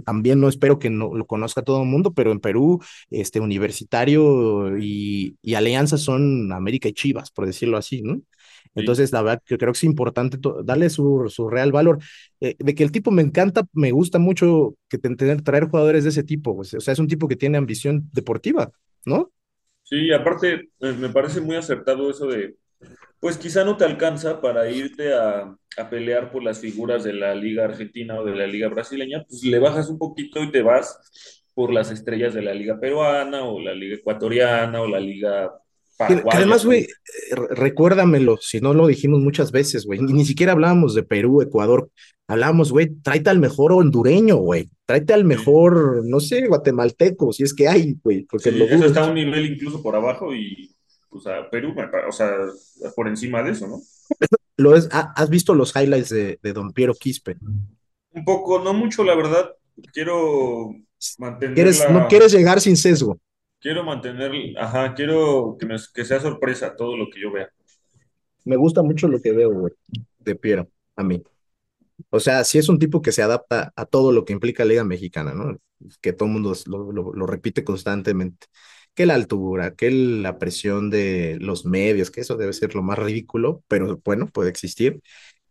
También 0.04 0.40
no 0.40 0.48
espero 0.48 0.78
que 0.78 0.90
no 0.90 1.14
lo 1.14 1.26
conozca 1.26 1.62
todo 1.62 1.82
el 1.82 1.88
mundo, 1.88 2.12
pero 2.14 2.32
en 2.32 2.40
Perú, 2.40 2.80
este 3.10 3.40
Universitario 3.40 4.78
y, 4.78 5.36
y 5.42 5.54
Alianza 5.54 5.98
son 5.98 6.52
América 6.52 6.88
y 6.88 6.92
Chivas, 6.94 7.30
por 7.30 7.46
decirlo 7.46 7.76
así, 7.76 8.02
¿no? 8.02 8.20
sí. 8.74 8.74
Entonces, 8.74 9.12
la 9.12 9.22
verdad 9.22 9.42
que 9.44 9.58
creo 9.58 9.72
que 9.72 9.76
es 9.78 9.84
importante 9.84 10.38
darle 10.64 10.90
su, 10.90 11.26
su 11.28 11.48
real 11.48 11.72
valor. 11.72 11.98
Eh, 12.40 12.56
de 12.58 12.74
que 12.74 12.84
el 12.84 12.92
tipo 12.92 13.10
me 13.10 13.22
encanta, 13.22 13.64
me 13.72 13.90
gusta 13.92 14.18
mucho 14.18 14.76
que 14.88 14.98
te- 14.98 15.14
tener, 15.16 15.42
traer 15.42 15.68
jugadores 15.68 16.04
de 16.04 16.10
ese 16.10 16.22
tipo, 16.24 16.56
pues, 16.56 16.74
o 16.74 16.80
sea, 16.80 16.92
es 16.92 16.98
un 17.00 17.08
tipo 17.08 17.28
que 17.28 17.36
tiene 17.36 17.58
ambición 17.58 18.08
deportiva, 18.12 18.70
¿no? 19.04 19.30
Sí, 19.82 20.12
aparte 20.12 20.70
eh, 20.80 20.92
me 20.92 21.08
parece 21.10 21.40
muy 21.40 21.56
acertado 21.56 22.10
eso 22.10 22.26
de, 22.26 22.56
pues 23.20 23.36
quizá 23.36 23.64
no 23.64 23.76
te 23.76 23.84
alcanza 23.84 24.40
para 24.40 24.70
irte 24.70 25.12
a, 25.12 25.54
a 25.76 25.90
pelear 25.90 26.30
por 26.32 26.42
las 26.42 26.58
figuras 26.60 27.04
de 27.04 27.12
la 27.12 27.34
Liga 27.34 27.64
Argentina 27.64 28.18
o 28.18 28.24
de 28.24 28.34
la 28.34 28.46
Liga 28.46 28.68
Brasileña, 28.68 29.24
pues 29.28 29.44
le 29.44 29.58
bajas 29.58 29.88
un 29.90 29.98
poquito 29.98 30.42
y 30.42 30.50
te 30.50 30.62
vas 30.62 30.98
por 31.54 31.72
las 31.72 31.90
estrellas 31.90 32.32
de 32.32 32.42
la 32.42 32.54
Liga 32.54 32.78
Peruana 32.80 33.44
o 33.44 33.60
la 33.60 33.74
Liga 33.74 33.96
Ecuatoriana 33.96 34.80
o 34.80 34.86
la 34.86 35.00
Liga 35.00 35.50
Que, 36.08 36.16
que 36.16 36.22
además, 36.32 36.64
güey, 36.64 36.86
re- 37.32 37.48
recuérdamelo, 37.54 38.38
si 38.40 38.60
no 38.60 38.72
lo 38.72 38.86
dijimos 38.86 39.20
muchas 39.20 39.52
veces, 39.52 39.84
güey, 39.84 40.00
ni, 40.00 40.14
ni 40.14 40.24
siquiera 40.24 40.52
hablábamos 40.52 40.94
de 40.94 41.02
Perú, 41.02 41.42
Ecuador, 41.42 41.90
hablábamos, 42.26 42.72
güey, 42.72 42.88
tráete 43.02 43.28
al 43.28 43.38
mejor 43.40 43.72
hondureño, 43.72 44.36
güey, 44.36 44.70
tráete 44.86 45.12
al 45.12 45.24
mejor, 45.26 46.02
no 46.06 46.20
sé, 46.20 46.46
guatemalteco, 46.46 47.32
si 47.34 47.42
es 47.42 47.52
que 47.52 47.68
hay, 47.68 47.96
güey, 48.02 48.22
porque 48.24 48.50
sí, 48.50 48.56
lo 48.58 48.64
eso 48.64 48.86
está 48.86 49.04
a 49.04 49.08
un 49.08 49.14
nivel 49.16 49.44
incluso 49.44 49.82
por 49.82 49.94
abajo 49.94 50.34
y, 50.34 50.70
o 51.10 51.20
sea, 51.20 51.48
Perú, 51.50 51.74
o 52.08 52.12
sea, 52.12 52.30
por 52.96 53.08
encima 53.08 53.42
de 53.42 53.52
eso, 53.52 53.66
¿no? 53.68 53.80
Lo 54.56 54.76
es, 54.76 54.88
ha- 54.92 55.12
¿has 55.16 55.30
visto 55.30 55.54
los 55.54 55.74
highlights 55.74 56.10
de, 56.10 56.38
de 56.42 56.52
Don 56.52 56.72
Piero 56.72 56.94
Quispe? 56.94 57.36
Un 58.12 58.24
poco, 58.24 58.58
no 58.60 58.72
mucho, 58.74 59.04
la 59.04 59.14
verdad. 59.14 59.50
Quiero 59.92 60.70
mantener 61.18 61.54
¿Quieres, 61.56 61.88
no 61.90 62.00
la, 62.00 62.08
quieres 62.08 62.32
llegar 62.32 62.60
sin 62.60 62.76
sesgo? 62.76 63.18
quiero 63.60 63.84
mantener, 63.84 64.32
ajá, 64.58 64.94
quiero 64.94 65.56
que, 65.58 65.66
me- 65.66 65.76
que 65.94 66.04
sea 66.04 66.20
sorpresa 66.20 66.76
todo 66.76 66.96
lo 66.96 67.08
que 67.10 67.20
yo 67.20 67.32
vea. 67.32 67.48
Me 68.44 68.56
gusta 68.56 68.82
mucho 68.82 69.08
lo 69.08 69.20
que 69.20 69.32
veo, 69.32 69.50
güey, 69.52 69.72
de 70.18 70.34
Piero, 70.34 70.68
a 70.96 71.02
mí. 71.02 71.22
O 72.10 72.20
sea, 72.20 72.44
sí 72.44 72.58
es 72.58 72.68
un 72.68 72.78
tipo 72.78 73.02
que 73.02 73.12
se 73.12 73.22
adapta 73.22 73.72
a 73.76 73.86
todo 73.86 74.12
lo 74.12 74.24
que 74.24 74.32
implica 74.34 74.64
Liga 74.64 74.84
Mexicana, 74.84 75.34
¿no? 75.34 75.58
Que 76.00 76.12
todo 76.12 76.26
el 76.28 76.34
mundo 76.34 76.54
lo, 76.66 76.92
lo- 76.92 77.12
lo 77.14 77.26
repite 77.26 77.64
constantemente. 77.64 78.48
Que 79.00 79.06
la 79.06 79.14
altura, 79.14 79.74
que 79.74 79.90
la 79.90 80.38
presión 80.38 80.90
de 80.90 81.38
los 81.40 81.64
medios, 81.64 82.10
que 82.10 82.20
eso 82.20 82.36
debe 82.36 82.52
ser 82.52 82.74
lo 82.74 82.82
más 82.82 82.98
ridículo, 82.98 83.64
pero 83.66 83.98
bueno, 84.04 84.26
puede 84.28 84.50
existir. 84.50 85.00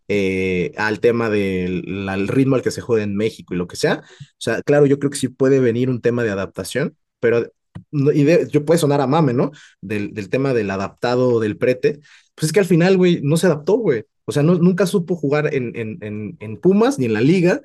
Eh, 0.08 0.72
al 0.78 1.00
tema 1.00 1.30
del 1.32 2.08
al 2.10 2.28
ritmo 2.28 2.56
al 2.56 2.62
que 2.64 2.72
se 2.72 2.82
juega 2.82 3.04
en 3.04 3.16
México 3.16 3.54
y 3.56 3.58
lo 3.58 3.68
que 3.68 3.76
sea. 3.76 4.04
O 4.04 4.36
sea, 4.38 4.62
claro, 4.64 4.86
yo 4.86 5.00
creo 5.00 5.10
que 5.12 5.18
sí 5.18 5.30
puede 5.30 5.60
venir 5.60 5.89
un 5.89 6.02
tema 6.02 6.24
de 6.24 6.32
adaptación, 6.32 6.95
pero 7.20 7.52
y 7.91 8.24
de- 8.24 8.47
yo 8.52 8.66
puede 8.66 8.80
sonar 8.80 9.02
a 9.02 9.08
mame, 9.08 9.34
¿no? 9.34 9.52
Del, 9.82 10.14
del 10.14 10.30
tema 10.30 10.54
del 10.54 10.70
adaptado 10.72 11.39
del 11.39 11.58
prete. 11.58 12.00
Pues 12.36 12.47
es 12.47 12.52
que 12.54 12.60
al 12.60 12.66
final, 12.68 12.97
güey, 12.97 13.22
no 13.24 13.38
se 13.38 13.47
adaptó, 13.47 13.76
güey. 13.78 14.04
O 14.26 14.32
sea, 14.32 14.43
no, 14.43 14.56
nunca 14.56 14.86
supo 14.86 15.16
jugar 15.16 15.54
en, 15.54 15.76
en, 15.76 15.97
en, 16.02 16.38
en 16.39 16.58
Pumas 16.58 17.00
ni 17.00 17.06
en 17.06 17.14
la 17.14 17.22
liga 17.22 17.62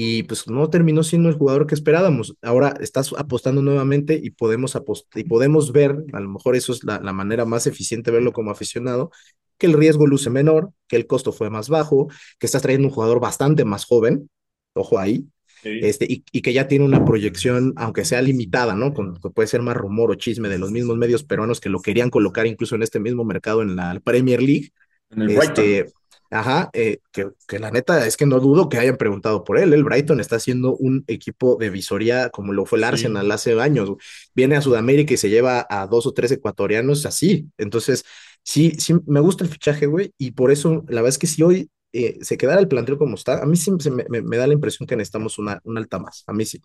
y 0.00 0.22
pues 0.22 0.46
no 0.48 0.70
terminó 0.70 1.02
siendo 1.02 1.28
el 1.28 1.34
jugador 1.34 1.66
que 1.66 1.74
esperábamos. 1.74 2.36
Ahora 2.40 2.72
estás 2.80 3.12
apostando 3.18 3.62
nuevamente 3.62 4.20
y 4.22 4.30
podemos, 4.30 4.76
apost 4.76 5.08
y 5.16 5.24
podemos 5.24 5.72
ver, 5.72 6.04
a 6.12 6.20
lo 6.20 6.28
mejor 6.28 6.54
eso 6.54 6.70
es 6.72 6.84
la, 6.84 7.00
la 7.00 7.12
manera 7.12 7.44
más 7.44 7.66
eficiente 7.66 8.12
de 8.12 8.18
verlo 8.18 8.32
como 8.32 8.52
aficionado, 8.52 9.10
que 9.58 9.66
el 9.66 9.72
riesgo 9.72 10.06
luce 10.06 10.30
menor, 10.30 10.70
que 10.86 10.94
el 10.94 11.08
costo 11.08 11.32
fue 11.32 11.50
más 11.50 11.68
bajo, 11.68 12.06
que 12.38 12.46
estás 12.46 12.62
trayendo 12.62 12.86
un 12.86 12.94
jugador 12.94 13.18
bastante 13.18 13.64
más 13.64 13.86
joven, 13.86 14.30
ojo 14.72 15.00
ahí, 15.00 15.26
Sí, 15.64 15.80
este, 15.82 16.04
y, 16.08 16.24
y 16.30 16.42
que 16.42 16.52
ya 16.52 16.68
tiene 16.68 16.84
una 16.84 17.04
proyección, 17.04 17.72
aunque 17.74 18.04
sea 18.04 18.22
limitada, 18.22 18.76
¿no? 18.76 18.94
Con, 18.94 19.16
que 19.20 19.30
puede 19.30 19.48
ser 19.48 19.62
más 19.62 19.76
rumor 19.76 20.12
o 20.12 20.14
chisme 20.14 20.48
de 20.48 20.58
los 20.58 20.70
mismos 20.70 20.96
medios 20.96 21.24
peruanos 21.24 21.58
que 21.58 21.70
lo 21.70 21.82
querían 21.82 22.10
colocar 22.10 22.46
incluso 22.46 22.76
en 22.76 22.84
este 22.84 23.00
mismo 23.00 23.24
mercado 23.24 23.62
en 23.62 23.74
la 23.74 23.98
Premier 23.98 24.40
League. 24.40 24.70
en 25.10 25.22
el 25.22 25.36
Brighton. 25.36 25.92
Ajá, 26.30 26.68
eh, 26.74 26.98
que, 27.12 27.30
que 27.46 27.58
la 27.58 27.70
neta 27.70 28.06
es 28.06 28.16
que 28.18 28.26
no 28.26 28.38
dudo 28.40 28.68
que 28.68 28.76
hayan 28.78 28.96
preguntado 28.98 29.44
por 29.44 29.58
él. 29.58 29.72
El 29.72 29.82
Brighton 29.84 30.20
está 30.20 30.36
haciendo 30.36 30.76
un 30.76 31.04
equipo 31.06 31.56
de 31.58 31.70
visoría 31.70 32.28
como 32.30 32.52
lo 32.52 32.66
fue 32.66 32.78
el 32.78 32.84
Sí, 32.84 32.88
Arsenal 32.88 33.30
hace 33.32 33.58
años. 33.60 33.90
Viene 34.34 34.56
a 34.56 34.60
Sudamérica 34.62 35.14
y 35.14 35.16
se 35.16 35.30
lleva 35.30 35.66
a 35.70 35.86
dos 35.86 36.06
o 36.06 36.12
tres 36.12 36.30
ecuatorianos 36.32 37.06
así. 37.06 37.48
Entonces, 37.56 38.04
sí, 38.42 38.72
sí, 38.78 38.94
me 39.06 39.20
gusta 39.20 39.44
el 39.44 39.50
fichaje, 39.50 39.86
güey, 39.86 40.12
y 40.18 40.32
por 40.32 40.50
eso, 40.50 40.84
la 40.88 40.96
verdad 41.02 41.08
es 41.10 41.18
que 41.18 41.26
si 41.26 41.42
hoy 41.42 41.70
eh, 41.92 42.18
se 42.22 42.36
quedara 42.36 42.60
el 42.60 42.68
plantel 42.68 42.98
como 42.98 43.14
está, 43.14 43.42
a 43.42 43.46
mí 43.46 43.56
sí 43.56 43.72
se 43.80 43.90
me, 43.90 44.04
me- 44.10 44.22
me 44.22 44.36
da 44.36 44.46
la 44.46 44.52
impresión 44.54 44.86
que 44.86 44.96
necesitamos 44.96 45.38
una, 45.38 45.60
una 45.64 45.80
alta 45.80 45.98
más. 45.98 46.24
A 46.26 46.32
mí 46.34 46.44
sí. 46.44 46.60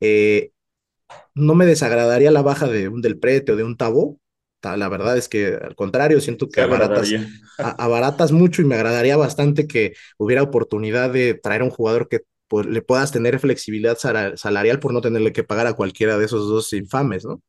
Eh, 0.00 0.52
no 1.34 1.54
me 1.54 1.66
desagradaría 1.66 2.30
la 2.30 2.42
baja 2.42 2.66
de 2.68 2.88
un 2.88 3.02
Del 3.02 3.18
Prete 3.18 3.52
o 3.52 3.56
de 3.56 3.64
un 3.64 3.76
Tabó. 3.76 4.18
La 4.74 4.88
verdad 4.88 5.18
es 5.18 5.28
que 5.28 5.48
al 5.54 5.74
contrario, 5.76 6.20
siento 6.20 6.48
que 6.48 6.62
abaratas, 6.62 7.12
agradaría. 7.12 7.28
a- 7.58 7.84
abaratas 7.84 8.32
mucho 8.32 8.62
y 8.62 8.64
me 8.64 8.74
agradaría 8.74 9.16
bastante 9.18 9.66
que 9.66 9.92
hubiera 10.16 10.42
oportunidad 10.42 11.10
de 11.12 11.34
traer 11.34 11.60
a 11.60 11.64
un 11.64 11.70
jugador 11.70 12.08
que 12.08 12.20
pues, 12.48 12.64
le 12.66 12.80
puedas 12.80 13.12
tener 13.12 13.38
flexibilidad 13.38 13.98
salarial 14.36 14.80
por 14.80 14.92
no 14.92 15.00
tenerle 15.02 15.32
que 15.32 15.44
pagar 15.44 15.66
a 15.66 15.74
cualquiera 15.74 16.16
de 16.16 16.24
esos 16.24 16.48
dos 16.48 16.72
infames, 16.72 17.24
¿no? 17.26 17.42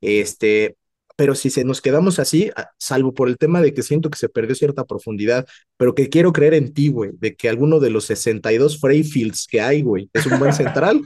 Este, 0.00 0.76
pero 1.16 1.34
si 1.34 1.50
se 1.50 1.64
nos 1.64 1.80
quedamos 1.82 2.18
así, 2.18 2.50
salvo 2.78 3.12
por 3.12 3.28
el 3.28 3.36
tema 3.36 3.60
de 3.60 3.74
que 3.74 3.82
siento 3.82 4.08
que 4.10 4.18
se 4.18 4.28
perdió 4.30 4.54
cierta 4.54 4.84
profundidad, 4.86 5.46
pero 5.76 5.94
que 5.94 6.08
quiero 6.08 6.32
creer 6.32 6.54
en 6.54 6.72
ti, 6.72 6.88
güey, 6.88 7.10
de 7.14 7.34
que 7.36 7.48
alguno 7.48 7.80
de 7.80 7.90
los 7.90 8.06
62 8.06 8.80
Freyfields 8.80 9.46
que 9.46 9.60
hay, 9.60 9.82
güey, 9.82 10.08
es 10.14 10.24
un 10.26 10.38
buen 10.38 10.52
central, 10.54 11.02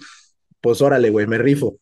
pues 0.61 0.81
órale, 0.81 1.11
güey, 1.11 1.27
me 1.27 1.39
rifo. 1.39 1.79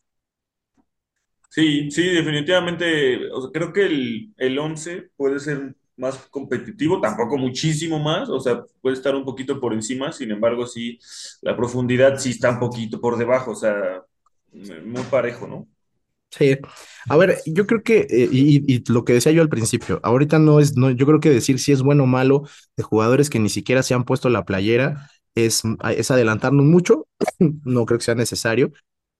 Sí, 1.55 1.91
sí, 1.91 2.01
definitivamente. 2.09 3.29
O 3.31 3.41
sea, 3.41 3.51
creo 3.51 3.71
que 3.71 3.85
el, 3.85 4.33
el 4.37 4.57
11 4.57 5.09
puede 5.15 5.39
ser 5.39 5.75
más 5.97 6.17
competitivo, 6.29 6.99
tampoco 6.99 7.37
muchísimo 7.37 7.99
más, 7.99 8.27
o 8.29 8.39
sea, 8.39 8.63
puede 8.81 8.95
estar 8.95 9.13
un 9.15 9.23
poquito 9.23 9.59
por 9.59 9.73
encima, 9.73 10.11
sin 10.11 10.31
embargo, 10.31 10.65
sí, 10.65 10.97
la 11.41 11.55
profundidad 11.55 12.17
sí 12.17 12.31
está 12.31 12.49
un 12.49 12.59
poquito 12.59 12.99
por 12.99 13.15
debajo, 13.17 13.51
o 13.51 13.55
sea, 13.55 14.03
muy 14.85 15.03
parejo, 15.03 15.47
¿no? 15.47 15.67
Sí, 16.31 16.57
a 17.09 17.15
ver, 17.17 17.37
yo 17.45 17.67
creo 17.67 17.83
que, 17.83 18.07
eh, 18.09 18.27
y, 18.31 18.63
y 18.73 18.83
lo 18.91 19.05
que 19.05 19.13
decía 19.13 19.31
yo 19.31 19.43
al 19.43 19.49
principio, 19.49 19.99
ahorita 20.03 20.39
no 20.39 20.59
es, 20.59 20.75
no, 20.75 20.89
yo 20.89 21.05
creo 21.05 21.19
que 21.19 21.29
decir 21.29 21.59
si 21.59 21.71
es 21.71 21.83
bueno 21.83 22.03
o 22.05 22.07
malo 22.07 22.43
de 22.75 22.81
jugadores 22.83 23.29
que 23.29 23.37
ni 23.39 23.49
siquiera 23.49 23.83
se 23.83 23.93
han 23.93 24.03
puesto 24.03 24.29
la 24.29 24.43
playera 24.43 25.11
es, 25.35 25.61
es 25.95 26.09
adelantarnos 26.09 26.65
mucho, 26.65 27.07
no 27.39 27.85
creo 27.85 27.99
que 27.99 28.05
sea 28.05 28.15
necesario, 28.15 28.71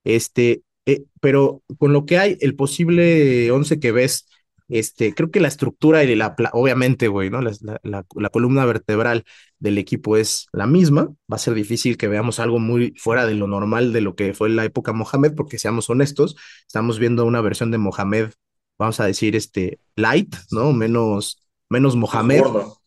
este, 0.03 0.63
eh, 0.85 1.03
pero 1.21 1.61
con 1.77 1.93
lo 1.93 2.05
que 2.05 2.17
hay, 2.17 2.37
el 2.41 2.55
posible 2.55 3.51
11 3.51 3.79
que 3.79 3.91
ves, 3.91 4.27
este, 4.69 5.13
creo 5.13 5.29
que 5.31 5.39
la 5.39 5.47
estructura 5.49 6.03
y 6.03 6.15
la, 6.15 6.35
obviamente, 6.53 7.07
güey, 7.07 7.29
¿no? 7.29 7.41
La, 7.41 7.51
la, 7.83 8.05
la- 8.15 8.29
columna 8.29 8.65
vertebral 8.65 9.23
del 9.59 9.77
equipo 9.77 10.17
es 10.17 10.47
la 10.53 10.67
misma, 10.67 11.05
va 11.31 11.35
a 11.35 11.37
ser 11.37 11.53
difícil 11.53 11.97
que 11.97 12.07
veamos 12.07 12.39
algo 12.39 12.59
muy 12.59 12.93
fuera 12.97 13.25
de 13.25 13.35
lo 13.35 13.47
normal 13.47 13.93
de 13.93 14.01
lo 14.01 14.15
que 14.15 14.33
fue 14.33 14.49
la 14.49 14.65
época 14.65 14.93
Mohamed, 14.93 15.33
porque 15.35 15.59
seamos 15.59 15.89
honestos, 15.89 16.35
Estamos 16.67 16.99
viendo 16.99 17.25
una 17.25 17.41
versión 17.41 17.71
de 17.71 17.77
Mohamed, 17.77 18.31
vamos 18.79 18.99
a 18.99 19.05
decir, 19.05 19.35
este, 19.35 19.79
light, 19.95 20.35
¿no? 20.51 20.73
Menos, 20.73 21.39
menos 21.69 21.95
Mohamed, 21.95 22.41
gordo. 22.41 22.77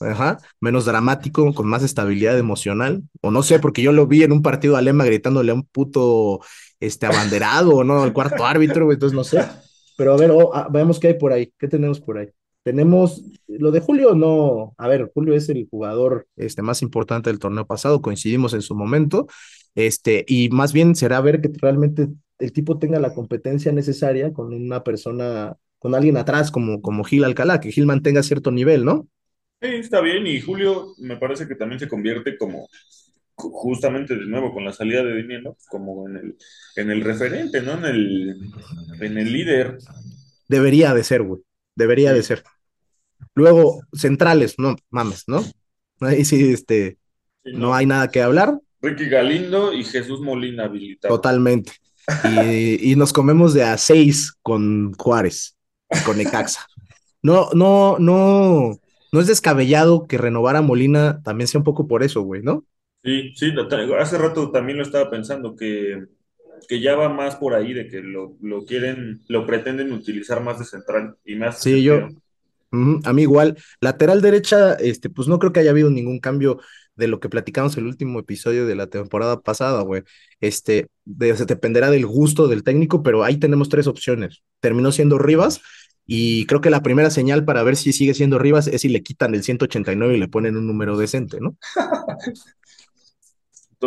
ajá, 0.00 0.38
menos 0.60 0.84
dramático, 0.84 1.52
con 1.54 1.66
más 1.66 1.82
estabilidad 1.82 2.38
emocional. 2.38 3.02
O 3.22 3.30
no 3.30 3.42
sé, 3.42 3.58
porque 3.58 3.82
yo 3.82 3.92
lo 3.92 4.06
vi 4.06 4.22
en 4.22 4.32
un 4.32 4.42
partido 4.42 4.76
alema 4.76 5.04
gritándole 5.04 5.52
a 5.52 5.54
un 5.54 5.64
puto, 5.64 6.40
este, 6.86 7.06
abanderado, 7.06 7.76
o 7.76 7.84
no, 7.84 8.02
al 8.02 8.12
cuarto 8.12 8.44
árbitro, 8.44 8.92
entonces 8.92 9.16
no 9.16 9.24
sé. 9.24 9.44
Pero 9.96 10.12
a 10.14 10.16
ver, 10.16 10.30
oh, 10.30 10.54
ah, 10.54 10.68
veamos 10.70 10.98
qué 10.98 11.08
hay 11.08 11.14
por 11.14 11.32
ahí, 11.32 11.52
qué 11.58 11.68
tenemos 11.68 12.00
por 12.00 12.18
ahí. 12.18 12.28
Tenemos, 12.62 13.22
lo 13.46 13.70
de 13.70 13.80
Julio 13.80 14.14
no, 14.14 14.74
a 14.78 14.88
ver, 14.88 15.10
Julio 15.14 15.34
es 15.34 15.48
el 15.48 15.68
jugador 15.70 16.26
este, 16.36 16.62
más 16.62 16.82
importante 16.82 17.30
del 17.30 17.38
torneo 17.38 17.66
pasado, 17.66 18.00
coincidimos 18.00 18.54
en 18.54 18.62
su 18.62 18.74
momento, 18.74 19.26
este, 19.74 20.24
y 20.26 20.48
más 20.48 20.72
bien 20.72 20.94
será 20.94 21.20
ver 21.20 21.40
que 21.40 21.50
realmente 21.60 22.08
el 22.38 22.52
tipo 22.52 22.78
tenga 22.78 22.98
la 22.98 23.14
competencia 23.14 23.70
necesaria 23.72 24.32
con 24.32 24.52
una 24.52 24.82
persona, 24.82 25.56
con 25.78 25.94
alguien 25.94 26.16
atrás 26.16 26.50
como, 26.50 26.80
como 26.80 27.04
Gil 27.04 27.24
Alcalá, 27.24 27.60
que 27.60 27.70
Gil 27.70 27.86
mantenga 27.86 28.22
cierto 28.22 28.50
nivel, 28.50 28.84
¿no? 28.84 29.08
Sí, 29.60 29.68
está 29.68 30.00
bien. 30.00 30.26
Y 30.26 30.40
Julio 30.40 30.94
me 30.98 31.16
parece 31.16 31.46
que 31.46 31.54
también 31.54 31.80
se 31.80 31.88
convierte 31.88 32.36
como 32.36 32.68
justamente 33.36 34.16
de 34.16 34.26
nuevo 34.26 34.52
con 34.52 34.64
la 34.64 34.72
salida 34.72 35.02
de 35.02 35.16
dinero, 35.16 35.56
como 35.68 36.08
en 36.08 36.16
el, 36.16 36.36
en 36.76 36.90
el 36.90 37.00
referente, 37.00 37.62
¿no? 37.62 37.72
En 37.74 37.84
el, 37.84 38.36
en 39.00 39.18
el 39.18 39.32
líder. 39.32 39.78
Debería 40.48 40.94
de 40.94 41.04
ser, 41.04 41.22
güey. 41.22 41.42
Debería 41.74 42.12
de 42.12 42.22
ser. 42.22 42.44
Luego, 43.34 43.80
centrales, 43.92 44.54
no 44.58 44.76
mames, 44.90 45.24
¿no? 45.26 45.44
Ahí 46.00 46.24
sí, 46.24 46.52
este, 46.52 46.98
sí, 47.44 47.52
no 47.52 47.74
hay 47.74 47.86
nada 47.86 48.08
que 48.08 48.22
hablar, 48.22 48.58
Ricky 48.84 49.06
Galindo 49.06 49.72
y 49.72 49.82
Jesús 49.82 50.20
Molina 50.20 50.64
habilitados. 50.64 51.16
totalmente. 51.16 51.72
Y, 52.24 52.92
y 52.92 52.96
nos 52.96 53.14
comemos 53.14 53.54
de 53.54 53.64
a 53.64 53.78
seis 53.78 54.34
con 54.42 54.92
Juárez 54.92 55.56
con 56.04 56.18
Necaxa. 56.18 56.66
No, 57.22 57.48
no, 57.54 57.96
no, 57.98 58.78
no 59.12 59.20
es 59.20 59.26
descabellado 59.26 60.06
que 60.06 60.18
renovar 60.18 60.56
a 60.56 60.62
Molina 60.62 61.22
también 61.22 61.48
sea 61.48 61.58
un 61.58 61.64
poco 61.64 61.86
por 61.88 62.02
eso, 62.02 62.22
güey, 62.22 62.42
¿no? 62.42 62.64
Sí, 63.04 63.32
sí, 63.36 63.52
hace 63.98 64.18
rato 64.18 64.50
también 64.50 64.78
lo 64.78 64.84
estaba 64.84 65.10
pensando, 65.10 65.54
que, 65.54 66.04
que 66.68 66.80
ya 66.80 66.96
va 66.96 67.08
más 67.10 67.36
por 67.36 67.54
ahí, 67.54 67.74
de 67.74 67.86
que 67.88 68.00
lo, 68.00 68.36
lo 68.40 68.64
quieren, 68.64 69.20
lo 69.28 69.46
pretenden 69.46 69.92
utilizar 69.92 70.42
más 70.42 70.58
de 70.58 70.64
central, 70.64 71.16
y 71.24 71.40
hace 71.42 71.70
Sí, 71.70 71.82
yo, 71.82 72.08
a 73.04 73.12
mí 73.12 73.22
igual. 73.22 73.56
Lateral 73.80 74.20
derecha, 74.22 74.74
este, 74.74 75.10
pues 75.10 75.28
no 75.28 75.38
creo 75.38 75.52
que 75.52 75.60
haya 75.60 75.70
habido 75.70 75.90
ningún 75.90 76.18
cambio 76.18 76.60
de 76.96 77.08
lo 77.08 77.20
que 77.20 77.28
platicamos 77.28 77.76
el 77.76 77.86
último 77.86 78.20
episodio 78.20 78.66
de 78.66 78.74
la 78.74 78.86
temporada 78.88 79.40
pasada, 79.40 79.82
güey. 79.82 80.02
Este, 80.40 80.86
de- 81.04 81.36
se 81.36 81.44
dependerá 81.44 81.90
del 81.90 82.06
gusto 82.06 82.48
del 82.48 82.64
técnico, 82.64 83.02
pero 83.02 83.22
ahí 83.24 83.36
tenemos 83.36 83.68
tres 83.68 83.86
opciones. 83.86 84.42
Terminó 84.60 84.92
siendo 84.92 85.18
Rivas, 85.18 85.60
y 86.06 86.44
creo 86.46 86.60
que 86.60 86.70
la 86.70 86.82
primera 86.82 87.10
señal 87.10 87.44
para 87.46 87.62
ver 87.62 87.76
si 87.76 87.92
sigue 87.92 88.12
siendo 88.14 88.38
Rivas 88.38 88.66
es 88.66 88.82
si 88.82 88.88
le 88.90 89.02
quitan 89.02 89.34
el 89.34 89.42
189 89.42 90.16
y 90.16 90.20
le 90.20 90.28
ponen 90.28 90.56
un 90.56 90.66
número 90.66 90.96
decente, 90.98 91.38
¿no? 91.40 91.56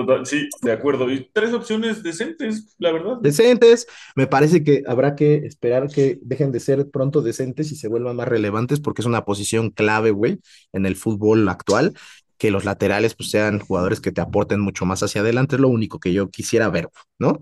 Total, 0.06 0.26
sí, 0.28 0.48
de 0.62 0.72
acuerdo. 0.72 1.12
Y 1.12 1.28
tres 1.34 1.54
opciones 1.54 2.04
decentes, 2.04 2.76
la 2.78 2.92
verdad. 2.92 3.18
decentes. 3.20 3.88
Me 4.16 4.28
parece 4.28 4.64
que 4.64 4.84
habrá 4.88 5.16
que 5.16 5.38
esperar 5.38 5.90
que 5.90 6.20
dejen 6.22 6.52
de 6.52 6.60
ser 6.60 6.90
pronto 6.92 7.22
decentes 7.22 7.72
y 7.72 7.76
se 7.76 7.88
vuelvan 7.88 8.16
más 8.16 8.28
relevantes 8.28 8.80
porque 8.80 9.02
es 9.02 9.08
una 9.08 9.26
posición 9.26 9.72
clave, 9.72 10.12
güey, 10.12 10.40
en 10.72 10.86
el 10.86 10.96
fútbol 10.96 11.48
actual. 11.50 11.94
Que 12.38 12.52
los 12.52 12.66
laterales 12.66 13.16
pues 13.16 13.32
sean 13.32 13.60
jugadores 13.60 14.00
que 14.00 14.12
te 14.12 14.22
aporten 14.22 14.60
mucho 14.60 14.86
más 14.86 15.02
hacia 15.02 15.22
adelante, 15.22 15.56
es 15.56 15.62
lo 15.62 15.70
único 15.70 16.00
que 16.00 16.14
yo 16.14 16.30
quisiera 16.30 16.70
ver, 16.70 16.90
¿no? 17.18 17.40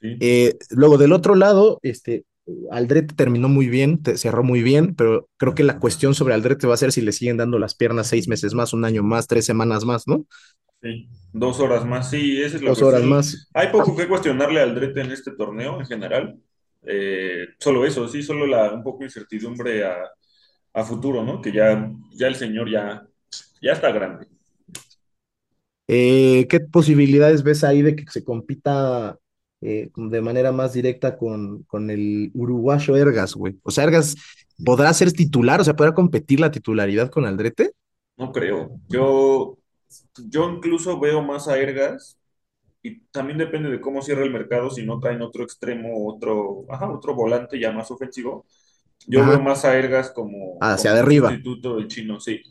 Sí, 0.00 0.16
Eh, 0.20 0.56
luego 0.70 0.98
del 0.98 1.12
otro 1.12 1.34
lado, 1.34 1.78
este, 1.82 2.24
Aldrete 2.70 3.14
terminó 3.14 3.48
muy 3.48 3.68
bien, 3.68 4.02
te- 4.02 4.18
cerró 4.18 4.42
muy 4.44 4.62
bien, 4.62 4.94
pero 4.94 5.28
creo 5.38 5.54
que 5.54 5.64
la 5.64 5.78
cuestión 5.78 6.14
sobre 6.14 6.34
Aldrete 6.34 6.66
va 6.66 6.74
a 6.74 6.76
ser 6.76 6.92
si 6.92 7.00
le 7.00 7.12
siguen 7.12 7.38
dando 7.38 7.58
las 7.58 7.74
piernas 7.74 8.08
seis 8.08 8.28
meses 8.28 8.54
más, 8.54 8.72
un 8.74 8.84
año 8.84 9.02
más, 9.02 9.26
tres 9.26 9.46
semanas 9.46 9.84
más, 9.84 10.06
¿no? 10.06 10.26
Sí. 10.84 11.08
Dos 11.32 11.58
horas 11.58 11.84
más, 11.84 12.10
sí, 12.10 12.40
esa 12.40 12.56
es 12.56 12.62
la 12.62 12.68
Dos 12.68 12.82
horas 12.82 13.02
más. 13.02 13.48
Hay 13.54 13.68
poco 13.68 13.96
que 13.96 14.06
cuestionarle 14.06 14.60
al 14.60 14.74
Drete 14.74 15.00
en 15.00 15.10
este 15.10 15.32
torneo 15.32 15.80
en 15.80 15.86
general. 15.86 16.38
Eh, 16.82 17.46
solo 17.58 17.84
eso, 17.84 18.06
sí, 18.06 18.22
solo 18.22 18.46
la, 18.46 18.72
un 18.72 18.84
poco 18.84 19.00
de 19.00 19.06
incertidumbre 19.06 19.84
a, 19.84 19.96
a 20.74 20.84
futuro, 20.84 21.24
¿no? 21.24 21.40
Que 21.40 21.50
ya, 21.50 21.90
ya 22.12 22.28
el 22.28 22.36
señor 22.36 22.70
ya, 22.70 23.04
ya 23.60 23.72
está 23.72 23.90
grande. 23.90 24.26
Eh, 25.88 26.46
¿qué 26.48 26.60
posibilidades 26.60 27.42
ves 27.42 27.64
ahí 27.64 27.82
de 27.82 27.96
que 27.96 28.04
se 28.08 28.24
compita 28.24 29.18
eh, 29.60 29.90
de 29.94 30.20
manera 30.20 30.50
más 30.52 30.72
directa 30.72 31.16
con, 31.16 31.62
con 31.64 31.90
el 31.90 32.30
uruguayo 32.34 32.96
Ergas, 32.96 33.34
güey? 33.34 33.58
O 33.62 33.70
sea, 33.70 33.84
Ergas 33.84 34.14
podrá 34.64 34.92
ser 34.94 35.12
titular, 35.12 35.60
o 35.60 35.64
sea, 35.64 35.74
podrá 35.74 35.94
competir 35.94 36.40
la 36.40 36.50
titularidad 36.50 37.10
con 37.10 37.26
Aldrete. 37.26 37.72
No 38.16 38.30
creo. 38.32 38.78
Yo, 38.88 39.58
yo 40.30 40.50
incluso 40.50 40.98
veo 41.00 41.22
más 41.22 41.48
a 41.48 41.58
Ergas 41.58 42.18
y 42.82 43.00
también 43.06 43.38
depende 43.38 43.70
de 43.70 43.80
cómo 43.80 44.02
cierra 44.02 44.24
el 44.24 44.32
mercado, 44.32 44.70
si 44.70 44.84
no 44.86 45.00
traen 45.00 45.22
otro 45.22 45.44
extremo, 45.44 46.08
otro, 46.08 46.66
ajá, 46.70 46.90
otro 46.92 47.14
volante 47.14 47.58
ya 47.60 47.72
más 47.72 47.90
ofensivo. 47.90 48.46
Yo 49.06 49.26
veo 49.26 49.40
más 49.40 49.64
a 49.66 49.76
Ergas 49.78 50.10
como, 50.12 50.66
hacia 50.68 50.92
como 50.92 50.94
de 50.94 51.00
un 51.00 51.00
arriba, 51.00 51.30
sustituto 51.30 51.76
del 51.76 51.88
chino, 51.88 52.20
sí. 52.20 52.42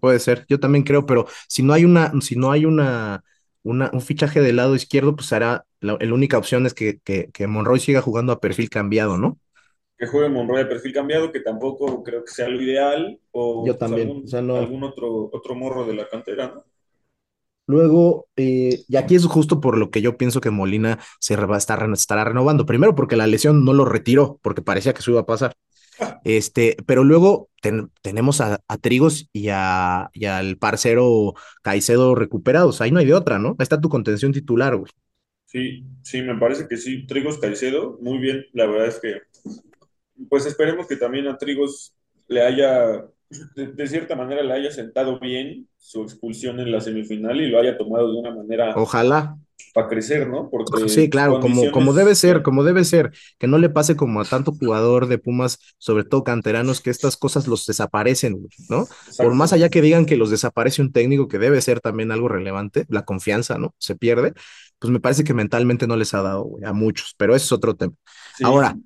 puede 0.00 0.18
ser. 0.20 0.44
Yo 0.48 0.60
también 0.60 0.84
creo, 0.84 1.06
pero 1.06 1.26
si 1.48 1.62
no 1.62 1.72
hay 1.72 1.84
una, 1.84 2.12
si 2.20 2.36
no 2.36 2.50
hay 2.52 2.64
una, 2.66 3.24
una 3.62 3.90
un 3.92 4.00
fichaje 4.00 4.40
del 4.40 4.56
lado 4.56 4.74
izquierdo, 4.76 5.16
pues 5.16 5.28
será 5.28 5.66
la, 5.80 5.96
la 6.00 6.14
única 6.14 6.38
opción 6.38 6.66
es 6.66 6.74
que, 6.74 6.98
que, 7.00 7.30
que 7.32 7.46
Monroy 7.46 7.80
siga 7.80 8.00
jugando 8.02 8.32
a 8.32 8.40
perfil 8.40 8.70
cambiado, 8.70 9.18
¿no? 9.18 9.38
Que 9.98 10.06
juegue 10.06 10.28
Monroy 10.28 10.58
de 10.58 10.66
perfil 10.66 10.92
cambiado, 10.92 11.32
que 11.32 11.40
tampoco 11.40 12.02
creo 12.04 12.24
que 12.24 12.30
sea 12.32 12.48
lo 12.48 12.60
ideal, 12.60 13.20
o 13.32 13.66
Yo 13.66 13.76
pues 13.78 13.90
también, 13.90 14.16
o 14.24 14.26
algún, 14.26 14.28
sea, 14.28 14.42
no. 14.42 14.56
algún 14.60 14.84
otro, 14.84 15.30
otro 15.32 15.54
morro 15.54 15.84
de 15.86 15.94
la 15.94 16.08
cantera, 16.08 16.48
¿no? 16.48 16.64
Luego, 17.66 18.26
eh, 18.36 18.80
y 18.88 18.96
aquí 18.96 19.14
es 19.14 19.24
justo 19.26 19.60
por 19.60 19.78
lo 19.78 19.90
que 19.90 20.02
yo 20.02 20.16
pienso 20.18 20.40
que 20.40 20.50
Molina 20.50 20.98
se 21.20 21.36
va 21.36 21.54
a 21.54 21.58
estar, 21.58 21.88
estará 21.92 22.24
renovando. 22.24 22.66
Primero, 22.66 22.94
porque 22.94 23.16
la 23.16 23.26
lesión 23.26 23.64
no 23.64 23.72
lo 23.72 23.84
retiró, 23.86 24.38
porque 24.42 24.62
parecía 24.62 24.92
que 24.92 25.00
eso 25.00 25.12
iba 25.12 25.20
a 25.20 25.26
pasar. 25.26 25.54
Este, 26.24 26.76
pero 26.86 27.04
luego 27.04 27.50
ten- 27.62 27.90
tenemos 28.02 28.40
a, 28.40 28.60
a 28.68 28.78
Trigos 28.78 29.28
y, 29.32 29.48
a, 29.50 30.10
y 30.12 30.26
al 30.26 30.58
parcero 30.58 31.34
Caicedo 31.62 32.14
recuperados. 32.14 32.80
Ahí 32.80 32.90
no 32.90 32.98
hay 33.00 33.06
de 33.06 33.14
otra, 33.14 33.38
¿no? 33.38 33.50
Ahí 33.50 33.56
está 33.64 33.80
tu 33.80 33.88
contención 33.88 34.32
titular, 34.32 34.76
güey. 34.76 34.90
Sí, 35.46 35.84
sí, 36.02 36.22
me 36.22 36.36
parece 36.38 36.66
que 36.68 36.76
sí. 36.76 37.06
Trigos 37.06 37.38
Caicedo, 37.38 37.98
muy 38.00 38.18
bien. 38.18 38.44
La 38.52 38.66
verdad 38.66 38.88
es 38.88 38.98
que, 39.00 39.22
pues 40.28 40.46
esperemos 40.46 40.86
que 40.86 40.96
también 40.96 41.26
a 41.26 41.38
Trigos 41.38 41.94
le 42.28 42.42
haya, 42.42 43.06
de, 43.54 43.66
de 43.68 43.86
cierta 43.86 44.16
manera, 44.16 44.42
le 44.42 44.52
haya 44.54 44.70
sentado 44.70 45.18
bien 45.20 45.68
su 45.78 46.02
expulsión 46.02 46.60
en 46.60 46.72
la 46.72 46.80
semifinal 46.80 47.40
y 47.40 47.48
lo 47.48 47.60
haya 47.60 47.76
tomado 47.78 48.12
de 48.12 48.18
una 48.20 48.34
manera 48.34 48.74
Ojalá. 48.76 49.36
para 49.72 49.88
crecer, 49.88 50.28
¿no? 50.28 50.48
Sí, 50.86 51.08
Porque 51.08 51.10
claro, 51.10 51.40
como, 51.40 51.70
como 51.70 51.92
debe 51.92 52.14
ser, 52.14 52.42
como 52.42 52.64
debe 52.64 52.84
ser, 52.84 53.12
que 53.38 53.46
no 53.46 53.58
le 53.58 53.70
pase 53.70 53.96
como 53.96 54.20
a 54.20 54.24
tanto 54.24 54.52
jugador 54.52 55.06
de 55.08 55.18
Pumas, 55.18 55.58
sobre 55.78 56.04
todo 56.04 56.24
canteranos, 56.24 56.80
que 56.80 56.90
estas 56.90 57.16
cosas 57.16 57.46
los 57.48 57.66
desaparecen, 57.66 58.46
¿no? 58.68 58.86
Por 59.16 59.34
más 59.34 59.52
allá 59.52 59.68
que 59.70 59.82
digan 59.82 60.06
que 60.06 60.16
los 60.16 60.30
desaparece 60.30 60.82
un 60.82 60.92
técnico, 60.92 61.28
que 61.28 61.38
debe 61.38 61.60
ser 61.60 61.80
también 61.80 62.12
algo 62.12 62.28
relevante, 62.28 62.86
la 62.88 63.04
confianza, 63.04 63.58
¿no? 63.58 63.74
Se 63.78 63.96
pierde, 63.96 64.32
pues 64.78 64.92
me 64.92 65.00
parece 65.00 65.24
que 65.24 65.34
mentalmente 65.34 65.86
no 65.86 65.96
les 65.96 66.14
ha 66.14 66.22
dado, 66.22 66.42
güey, 66.44 66.64
a 66.64 66.72
muchos, 66.72 67.14
pero 67.16 67.34
eso 67.34 67.44
es 67.46 67.52
otro 67.52 67.74
tema. 67.74 67.94
Sí, 68.36 68.44
Ahora, 68.44 68.76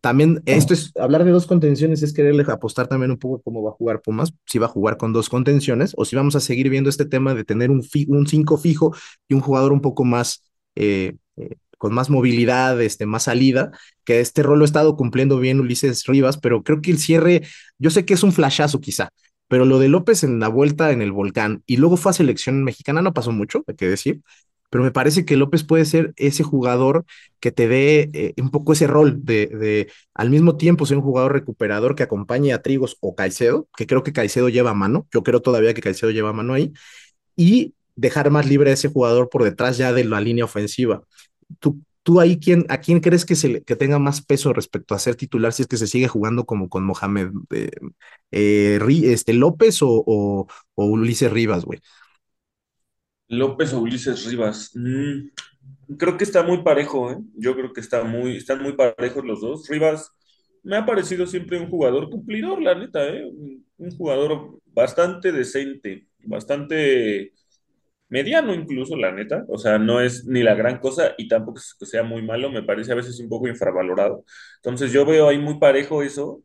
también 0.00 0.42
esto 0.46 0.72
es, 0.72 0.92
hablar 0.98 1.24
de 1.24 1.30
dos 1.30 1.46
contenciones 1.46 2.02
es 2.02 2.14
quererle 2.14 2.44
apostar 2.48 2.88
también 2.88 3.10
un 3.10 3.18
poco 3.18 3.42
cómo 3.42 3.62
va 3.62 3.70
a 3.70 3.74
jugar 3.74 4.00
Pumas, 4.00 4.32
si 4.46 4.58
va 4.58 4.66
a 4.66 4.70
jugar 4.70 4.96
con 4.96 5.12
dos 5.12 5.28
contenciones 5.28 5.92
o 5.96 6.04
si 6.06 6.16
vamos 6.16 6.36
a 6.36 6.40
seguir 6.40 6.70
viendo 6.70 6.88
este 6.88 7.04
tema 7.04 7.34
de 7.34 7.44
tener 7.44 7.70
un, 7.70 7.82
fi, 7.82 8.06
un 8.08 8.26
cinco 8.26 8.56
fijo 8.56 8.94
y 9.28 9.34
un 9.34 9.40
jugador 9.40 9.72
un 9.72 9.82
poco 9.82 10.04
más, 10.04 10.42
eh, 10.74 11.16
eh, 11.36 11.56
con 11.76 11.92
más 11.92 12.08
movilidad, 12.08 12.80
este, 12.80 13.04
más 13.04 13.24
salida, 13.24 13.72
que 14.04 14.20
este 14.20 14.42
rol 14.42 14.58
lo 14.58 14.64
ha 14.64 14.66
estado 14.66 14.96
cumpliendo 14.96 15.38
bien 15.38 15.60
Ulises 15.60 16.06
Rivas, 16.06 16.38
pero 16.38 16.62
creo 16.62 16.80
que 16.80 16.92
el 16.92 16.98
cierre, 16.98 17.42
yo 17.78 17.90
sé 17.90 18.06
que 18.06 18.14
es 18.14 18.22
un 18.22 18.32
flashazo 18.32 18.80
quizá, 18.80 19.10
pero 19.48 19.66
lo 19.66 19.78
de 19.78 19.88
López 19.88 20.24
en 20.24 20.40
la 20.40 20.48
vuelta 20.48 20.92
en 20.92 21.02
el 21.02 21.12
volcán 21.12 21.62
y 21.66 21.76
luego 21.76 21.98
fue 21.98 22.10
a 22.10 22.14
selección 22.14 22.64
mexicana, 22.64 23.02
no 23.02 23.12
pasó 23.12 23.32
mucho, 23.32 23.64
hay 23.66 23.74
que 23.76 23.88
decir, 23.88 24.22
pero 24.70 24.84
me 24.84 24.92
parece 24.92 25.24
que 25.24 25.36
López 25.36 25.64
puede 25.64 25.84
ser 25.84 26.14
ese 26.16 26.42
jugador 26.44 27.04
que 27.40 27.52
te 27.52 27.68
dé 27.68 28.10
eh, 28.14 28.34
un 28.40 28.50
poco 28.50 28.72
ese 28.72 28.86
rol 28.86 29.24
de, 29.24 29.46
de, 29.48 29.92
al 30.14 30.30
mismo 30.30 30.56
tiempo 30.56 30.86
ser 30.86 30.96
un 30.96 31.02
jugador 31.02 31.32
recuperador 31.32 31.94
que 31.94 32.04
acompañe 32.04 32.52
a 32.52 32.62
Trigos 32.62 32.96
o 33.00 33.14
Caicedo, 33.14 33.68
que 33.76 33.86
creo 33.86 34.02
que 34.02 34.12
Caicedo 34.12 34.48
lleva 34.48 34.74
mano, 34.74 35.06
yo 35.12 35.22
creo 35.22 35.40
todavía 35.42 35.74
que 35.74 35.82
Caicedo 35.82 36.10
lleva 36.12 36.32
mano 36.32 36.54
ahí, 36.54 36.72
y 37.36 37.74
dejar 37.96 38.30
más 38.30 38.46
libre 38.46 38.70
a 38.70 38.74
ese 38.74 38.88
jugador 38.88 39.28
por 39.28 39.44
detrás 39.44 39.76
ya 39.78 39.92
de 39.92 40.04
la 40.04 40.20
línea 40.20 40.44
ofensiva. 40.44 41.02
¿Tú, 41.58 41.80
tú 42.02 42.20
ahí 42.20 42.38
quién, 42.38 42.66
a 42.68 42.78
quién 42.80 43.00
crees 43.00 43.24
que, 43.24 43.36
se 43.36 43.62
que 43.64 43.76
tenga 43.76 43.98
más 43.98 44.22
peso 44.22 44.52
respecto 44.52 44.94
a 44.94 44.98
ser 44.98 45.16
titular 45.16 45.52
si 45.52 45.62
es 45.62 45.68
que 45.68 45.76
se 45.76 45.86
sigue 45.86 46.08
jugando 46.08 46.44
como 46.46 46.68
con 46.68 46.84
Mohamed 46.84 47.30
eh, 47.50 47.70
eh, 48.30 48.78
este, 49.04 49.34
López 49.34 49.82
o, 49.82 49.88
o, 50.06 50.46
o 50.74 50.84
Ulises 50.86 51.32
Rivas, 51.32 51.64
güey? 51.64 51.80
López 53.30 53.72
o 53.72 53.80
Ulises 53.80 54.26
Rivas. 54.26 54.72
Mm, 54.74 55.96
creo 55.96 56.16
que 56.16 56.24
está 56.24 56.42
muy 56.42 56.62
parejo, 56.62 57.12
¿eh? 57.12 57.18
Yo 57.36 57.54
creo 57.54 57.72
que 57.72 57.80
está 57.80 58.04
muy, 58.04 58.36
están 58.36 58.62
muy 58.62 58.72
parejos 58.72 59.24
los 59.24 59.40
dos. 59.40 59.68
Rivas 59.68 60.12
me 60.62 60.76
ha 60.76 60.84
parecido 60.84 61.26
siempre 61.26 61.58
un 61.58 61.70
jugador 61.70 62.10
cumplidor, 62.10 62.60
la 62.60 62.74
neta, 62.74 63.06
¿eh? 63.08 63.24
Un, 63.24 63.90
jugador 63.96 64.60
bastante 64.66 65.32
decente, 65.32 66.06
bastante 66.24 67.32
mediano 68.08 68.52
incluso, 68.52 68.96
la 68.96 69.12
neta. 69.12 69.44
O 69.48 69.58
sea, 69.58 69.78
no 69.78 70.00
es 70.00 70.26
ni 70.26 70.42
la 70.42 70.54
gran 70.54 70.78
cosa 70.78 71.14
y 71.16 71.28
tampoco 71.28 71.58
es 71.58 71.74
que 71.78 71.86
sea 71.86 72.02
muy 72.02 72.22
malo, 72.22 72.50
me 72.50 72.62
parece 72.62 72.92
a 72.92 72.96
veces 72.96 73.20
un 73.20 73.28
poco 73.28 73.48
infravalorado. 73.48 74.24
Entonces 74.56 74.92
yo 74.92 75.06
veo 75.06 75.28
ahí 75.28 75.38
muy 75.38 75.58
parejo 75.58 76.02
eso, 76.02 76.42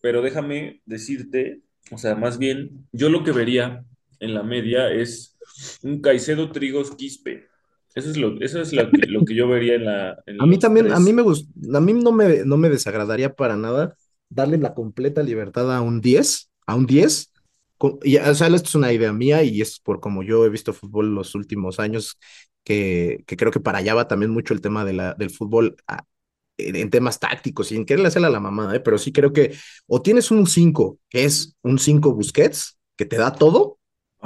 pero 0.00 0.22
déjame 0.22 0.82
decirte, 0.86 1.60
o 1.90 1.98
sea, 1.98 2.14
más 2.14 2.38
bien, 2.38 2.86
yo 2.92 3.08
lo 3.10 3.24
que 3.24 3.32
vería 3.32 3.84
en 4.20 4.34
la 4.34 4.42
media 4.42 4.90
es 4.90 5.37
un 5.82 6.00
Caicedo 6.00 6.50
Trigos 6.52 6.90
Quispe. 6.92 7.48
Eso 7.94 8.10
es 8.10 8.16
lo, 8.16 8.40
eso 8.40 8.60
es 8.60 8.72
lo 8.72 8.90
que, 8.90 9.06
lo 9.06 9.24
que 9.24 9.34
yo 9.34 9.48
vería 9.48 9.74
en 9.74 9.84
la. 9.84 10.22
en 10.26 10.38
A 10.38 10.46
mí 10.46 10.58
también, 10.58 10.92
a 10.92 11.00
mí 11.00 11.12
me 11.12 11.22
gust- 11.22 11.48
a 11.74 11.80
mí 11.80 11.92
no 11.92 12.12
me, 12.12 12.44
no 12.44 12.56
me 12.56 12.68
desagradaría 12.68 13.34
para 13.34 13.56
nada 13.56 13.96
darle 14.28 14.58
la 14.58 14.74
completa 14.74 15.22
libertad 15.22 15.74
a 15.74 15.80
un 15.80 16.00
10, 16.00 16.50
a 16.66 16.74
un 16.76 16.86
10. 16.86 17.32
con- 17.78 17.98
y, 18.02 18.16
o 18.18 18.34
sea, 18.34 18.48
esto 18.48 18.68
es 18.68 18.74
una 18.74 18.92
idea 18.92 19.12
mía 19.12 19.42
y 19.42 19.60
es 19.62 19.78
por 19.80 20.00
como 20.00 20.22
yo 20.22 20.44
he 20.44 20.48
visto 20.50 20.72
fútbol 20.72 21.14
los 21.14 21.34
últimos 21.34 21.78
años, 21.80 22.18
que, 22.64 23.24
que 23.26 23.36
creo 23.36 23.50
que 23.52 23.60
para 23.60 23.78
allá 23.78 23.94
va 23.94 24.08
también 24.08 24.30
mucho 24.32 24.52
el 24.54 24.60
tema 24.60 24.84
de 24.84 24.92
la, 24.92 25.14
del 25.14 25.30
fútbol 25.30 25.76
en, 26.58 26.90
temas 26.90 27.18
tácticos 27.20 27.70
y 27.72 27.76
en 27.76 27.84
quererle 27.86 28.08
hacerle 28.08 28.28
a 28.28 28.30
la 28.30 28.40
mamada, 28.40 28.74
¿eh? 28.76 28.80
Pero 28.80 28.98
sí 28.98 29.12
creo 29.12 29.32
que 29.32 29.54
o 29.86 30.02
tienes 30.02 30.30
un 30.30 30.46
5, 30.46 30.98
que 31.08 31.24
es 31.24 31.56
un 31.62 31.78
5 31.78 32.14
Busquets, 32.14 32.78
que 32.96 33.04
te 33.06 33.16
da 33.16 33.32
todo, 33.32 33.67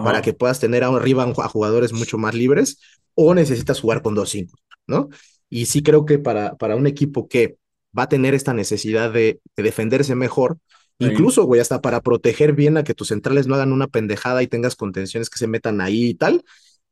para 0.01 0.23
que 0.23 0.33
puedas 0.33 0.61
tener 0.61 0.85
arriba 0.85 1.25
a 1.25 1.49
jugadores 1.49 1.93
mucho 1.93 2.19
más 2.19 2.35
libres, 2.35 2.79
o 3.15 3.35
necesitas 3.35 3.81
jugar 3.81 4.03
con 4.03 4.15
dos 4.15 4.31
cinco, 4.31 4.57
¿no? 4.87 5.09
Y 5.51 5.67
sí 5.67 5.83
creo 5.83 6.05
que 6.07 6.19
para, 6.19 6.57
para 6.57 6.77
un 6.77 6.87
equipo 6.87 7.29
que 7.29 7.57
va 7.97 8.05
a 8.05 8.09
tener 8.09 8.35
esta 8.35 8.55
necesidad 8.55 9.13
de, 9.13 9.41
de 9.57 9.63
defenderse 9.63 10.15
mejor, 10.15 10.59
Sí. 10.99 11.07
incluso, 11.07 11.45
güey, 11.45 11.61
hasta 11.61 11.81
para 11.81 12.01
proteger 12.01 12.53
bien 12.55 12.77
a 12.77 12.85
que 12.85 12.95
tus 12.95 13.09
centrales 13.09 13.47
no 13.47 13.55
hagan 13.55 13.73
una 13.73 13.89
pendejada 13.89 14.43
y 14.43 14.47
tengas 14.47 14.77
contenciones 14.77 15.29
que 15.31 15.39
se 15.39 15.47
metan 15.49 15.81
ahí 15.81 16.07
y 16.11 16.15
tal, 16.15 16.43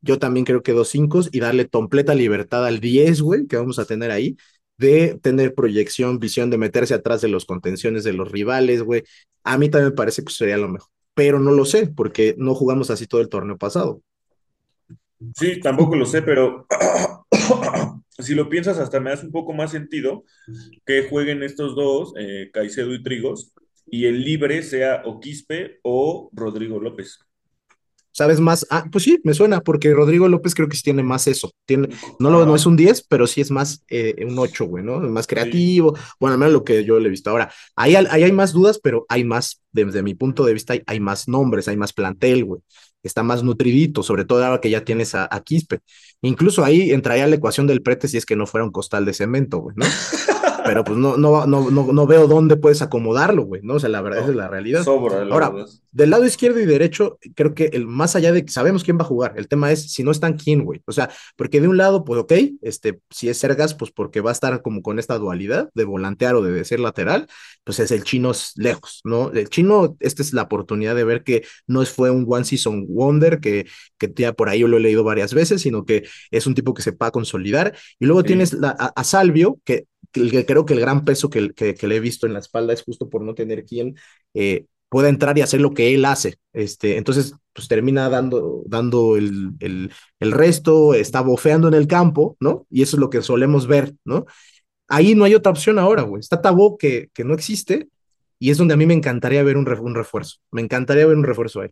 yo 0.01 0.19
también 0.19 0.45
creo 0.47 0.63
que 0.63 0.73
dos 0.73 0.89
cinco 0.89 1.21
y 1.31 1.41
darle 1.41 1.69
completa 1.69 2.15
libertad 2.15 2.67
al 2.67 2.81
10, 2.81 3.21
güey, 3.23 3.47
que 3.47 3.57
vamos 3.57 3.79
a 3.79 3.85
tener 3.85 4.11
ahí, 4.11 4.37
de 4.79 5.19
tener 5.23 5.55
proyección, 5.55 6.19
visión, 6.19 6.51
de 6.51 6.59
meterse 6.59 6.95
atrás 6.95 7.21
de 7.21 7.29
los 7.29 7.45
contenciones 7.45 8.03
de 8.05 8.15
los 8.15 8.31
rivales, 8.31 8.83
güey. 8.83 9.05
A 9.45 9.59
mí 9.59 9.69
también 9.69 9.91
me 9.91 9.97
parece 9.97 10.25
que 10.25 10.33
sería 10.33 10.57
lo 10.57 10.69
mejor 10.69 10.89
pero 11.21 11.39
no 11.39 11.53
lo 11.53 11.67
sé, 11.67 11.87
porque 11.87 12.35
no 12.39 12.55
jugamos 12.55 12.89
así 12.89 13.07
todo 13.07 13.21
el 13.21 13.29
torneo 13.29 13.59
pasado. 13.59 14.01
Sí, 15.37 15.61
tampoco 15.61 15.95
lo 15.95 16.07
sé, 16.07 16.23
pero 16.23 16.67
si 18.19 18.35
lo 18.35 18.49
piensas, 18.49 18.79
hasta 18.79 19.01
me 19.01 19.13
hace 19.13 19.27
un 19.27 19.33
poco 19.33 19.53
más 19.53 19.71
sentido 19.71 20.25
que 20.87 21.07
jueguen 21.11 21.43
estos 21.43 21.77
dos, 21.77 22.15
eh, 22.19 22.49
Caicedo 22.55 22.95
y 22.95 23.03
Trigos, 23.03 23.53
y 23.85 24.07
el 24.07 24.25
libre 24.25 24.63
sea 24.63 25.03
o 25.05 25.21
Quispe 25.21 25.81
o 25.83 26.31
Rodrigo 26.33 26.81
López. 26.81 27.19
¿Sabes 28.13 28.41
más? 28.41 28.67
Ah, 28.71 28.85
pues 28.91 29.05
sí, 29.05 29.19
me 29.25 29.35
suena, 29.35 29.61
porque 29.61 29.93
Rodrigo 29.95 30.29
López 30.29 30.55
creo 30.55 30.69
que 30.69 30.77
sí 30.77 30.83
tiene 30.83 31.03
más 31.03 31.27
eso. 31.27 31.53
Tiene, 31.65 31.89
no, 32.19 32.31
lo, 32.31 32.45
no 32.45 32.57
es 32.57 32.67
un 32.67 32.77
10, 32.77 33.03
pero 33.09 33.27
sí 33.27 33.41
es 33.41 33.51
más 33.51 33.85
eh, 33.89 34.25
un 34.27 34.39
8, 34.39 34.65
güey, 34.67 34.85
¿no? 34.85 35.01
Más 35.01 35.27
Sí. 35.27 35.29
creativo. 35.29 35.97
Bueno, 36.19 36.35
al 36.35 36.39
menos 36.41 36.53
lo 36.53 36.65
que 36.65 36.85
yo 36.85 36.99
le 36.99 37.07
he 37.07 37.11
visto. 37.11 37.31
Ahora, 37.31 37.53
ahí, 37.77 37.95
ahí 37.95 38.23
hay 38.25 38.33
más 38.33 38.53
dudas, 38.53 38.81
pero 38.83 39.07
hay 39.09 39.25
más, 39.25 39.63
desde 39.73 40.03
mi 40.03 40.15
punto 40.15 40.45
de 40.45 40.53
vista, 40.55 40.73
hay, 40.75 40.83
hay 40.87 41.01
más 41.01 41.29
nombres, 41.29 41.69
hay 41.69 41.77
más 41.77 41.93
plantel, 41.93 42.45
güey. 42.45 42.61
Está 43.03 43.23
más 43.23 43.43
nutridito, 43.43 44.03
sobre 44.03 44.25
todo 44.27 44.45
ahora 44.45 44.61
que 44.61 44.69
ya 44.71 44.85
tienes 44.85 45.15
a, 45.15 45.27
a 45.31 45.41
Quispe. 45.43 45.79
Incluso 46.21 46.65
ahí 46.65 46.91
entraría 46.91 47.27
la 47.27 47.37
ecuación 47.37 47.67
del 47.67 47.81
prete 47.83 48.09
si 48.09 48.19
es 48.19 48.27
que 48.27 48.37
no 48.37 48.47
fuera 48.47 48.65
un 48.65 48.73
costal 48.73 49.05
de 49.07 49.15
cemento, 49.15 49.59
güey, 49.59 49.75
¿no? 49.77 49.87
Pero 50.65 50.85
pues 50.85 50.99
no, 50.99 51.17
no, 51.17 51.47
no, 51.47 51.71
no, 51.71 51.93
no 51.93 52.07
veo 52.07 52.27
dónde 52.27 52.57
puedes 52.57 52.83
acomodarlo, 52.83 53.45
güey, 53.45 53.63
¿no? 53.63 53.75
O 53.75 53.81
sea, 53.81 53.89
la 53.89 54.01
verdad, 54.03 54.21
esa 54.21 54.31
es 54.31 54.37
la 54.37 54.49
realidad. 54.49 54.85
Sobra, 54.85 55.25
la 55.25 55.33
Ahora, 55.35 55.51
verdad. 55.51 55.67
del 55.93 56.11
lado 56.11 56.25
izquierdo 56.27 56.61
y 56.61 56.67
derecho, 56.67 57.19
creo 57.35 57.55
que 57.55 57.67
el, 57.73 57.87
más 57.87 58.17
allá 58.17 58.33
de 58.33 58.45
que 58.45 58.53
sabemos 58.53 58.85
quién 58.85 58.99
va 58.99 59.03
a 59.03 59.07
jugar, 59.07 59.35
el 59.37 59.49
tema 59.49 59.73
es 59.73 59.93
si 59.93 60.03
no 60.05 60.11
están 60.11 60.35
quién, 60.37 60.65
güey. 60.65 60.83
O 60.87 60.93
sea, 60.93 61.11
porque 61.37 61.61
de 61.61 61.69
un 61.69 61.77
lado, 61.77 62.05
pues 62.05 62.21
ok, 62.21 62.33
este, 62.63 63.01
si 63.11 63.29
es 63.29 63.39
Sergas, 63.39 63.75
pues 63.75 63.91
porque 63.91 64.21
va 64.21 64.31
a 64.31 64.33
estar 64.33 64.63
como 64.63 64.83
con 64.83 64.99
esta 64.99 65.19
dualidad 65.19 65.71
de 65.75 65.85
volantear 65.85 66.35
o 66.35 66.43
de 66.43 66.65
ser 66.65 66.81
lateral, 66.81 67.27
pues 67.65 67.79
es 67.81 67.91
el 67.91 68.05
chino 68.05 68.33
lejos, 68.57 69.01
¿no? 69.05 69.31
El 69.33 69.49
chino, 69.49 69.97
esta 70.01 70.23
es 70.23 70.33
la 70.33 70.43
oportunidad 70.43 70.95
de 70.95 71.05
ver 71.05 71.23
que 71.25 71.45
no 71.67 71.85
fue 71.87 72.11
un 72.11 72.25
one 72.29 72.45
season 72.45 72.87
wonder, 72.89 73.41
que, 73.41 73.67
que 73.99 74.13
ya 74.17 74.33
por 74.33 74.49
ahí 74.49 74.61
yo 74.61 74.69
lo 74.69 74.77
he 74.77 74.81
leído 74.81 75.05
varias 75.05 75.35
veces, 75.35 75.63
sino 75.63 75.85
que 75.85 76.07
es 76.31 76.47
un 76.47 76.55
tipo 76.55 76.75
que 76.75 76.83
se 76.83 76.93
va 76.93 77.07
a 77.09 77.11
consolidar. 77.11 77.75
Y 77.99 78.07
luego 78.07 78.21
Sí. 78.21 78.27
tienes 78.29 78.53
la, 78.53 78.71
a, 78.79 78.93
a 78.95 79.05
Salvio, 79.05 79.59
que 79.65 79.87
que, 80.13 80.47
creo 80.47 80.65
que 80.67 80.75
el 80.75 80.81
gran 80.81 81.05
peso 81.05 81.31
que, 81.31 81.51
que, 81.53 81.75
que, 81.75 81.87
le 81.87 81.97
he 81.97 82.01
visto 82.01 82.27
en 82.27 82.33
la 82.33 82.39
espalda 82.41 82.73
es 82.73 82.83
justo 82.83 83.09
por 83.09 83.23
no 83.23 83.35
tener 83.35 83.65
quien 83.65 83.97
eh, 84.35 84.67
pueda 84.89 85.09
entrar 85.09 85.39
y 85.39 85.43
hacer 85.43 85.61
lo 85.61 85.73
que 85.73 85.95
él 85.95 86.05
hace. 86.05 86.37
Este, 86.53 86.97
entonces, 86.99 87.35
pues 87.53 87.69
termina 87.69 88.09
dando, 88.09 88.63
dando 88.67 89.17
el, 89.17 89.53
el, 89.61 89.93
el, 90.19 90.33
resto, 90.33 90.95
está 90.95 91.21
bofeando 91.21 91.69
en 91.69 91.75
el 91.75 91.87
campo, 91.87 92.37
¿no? 92.41 92.67
Y 92.71 92.83
eso 92.83 92.97
es 92.97 93.01
lo 93.01 93.11
que 93.11 93.23
solemos 93.23 93.67
ver, 93.67 93.95
¿no? 94.05 94.27
Ahí 94.89 95.15
no 95.15 95.25
hay 95.25 95.35
otra 95.35 95.53
opción 95.53 95.79
ahora, 95.79 96.03
güey. 96.03 96.21
Está 96.21 96.43
Tabó 96.43 96.77
que, 96.77 97.11
que 97.15 97.25
no 97.25 97.35
existe 97.35 97.89
y 98.41 98.51
es 98.51 98.59
donde 98.59 98.75
a 98.75 98.77
mí 98.77 98.87
me 98.87 98.95
encantaría 98.95 99.43
ver 99.45 99.57
un, 99.57 99.69
un 99.69 99.95
refuerzo. 99.95 100.39
Me 100.51 100.61
encantaría 100.63 101.07
ver 101.07 101.17
un 101.17 101.25
refuerzo 101.25 101.61
ahí. 101.61 101.71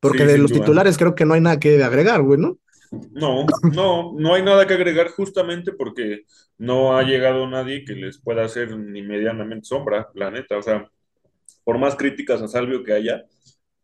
Porque 0.00 0.24
Sí, 0.24 0.26
de 0.26 0.38
los 0.38 0.52
duda. 0.52 0.60
titulares 0.60 0.96
creo 0.96 1.14
que 1.14 1.26
no 1.26 1.34
hay 1.34 1.40
nada 1.40 1.58
que 1.58 1.82
agregar, 1.82 2.22
güey, 2.22 2.40
¿no? 2.40 2.58
No, 2.90 3.46
no, 3.72 4.14
no 4.18 4.34
hay 4.34 4.42
nada 4.42 4.66
que 4.66 4.74
agregar 4.74 5.08
justamente 5.10 5.72
porque 5.72 6.24
no 6.58 6.96
ha 6.96 7.02
llegado 7.04 7.46
nadie 7.48 7.84
que 7.84 7.94
les 7.94 8.18
pueda 8.20 8.44
hacer 8.44 8.76
ni 8.76 9.02
medianamente 9.02 9.66
sombra, 9.66 10.08
la 10.14 10.30
neta. 10.30 10.58
O 10.58 10.62
sea, 10.62 10.90
por 11.64 11.78
más 11.78 11.94
críticas 11.94 12.42
a 12.42 12.48
Salvio 12.48 12.82
que 12.82 12.92
haya, 12.92 13.22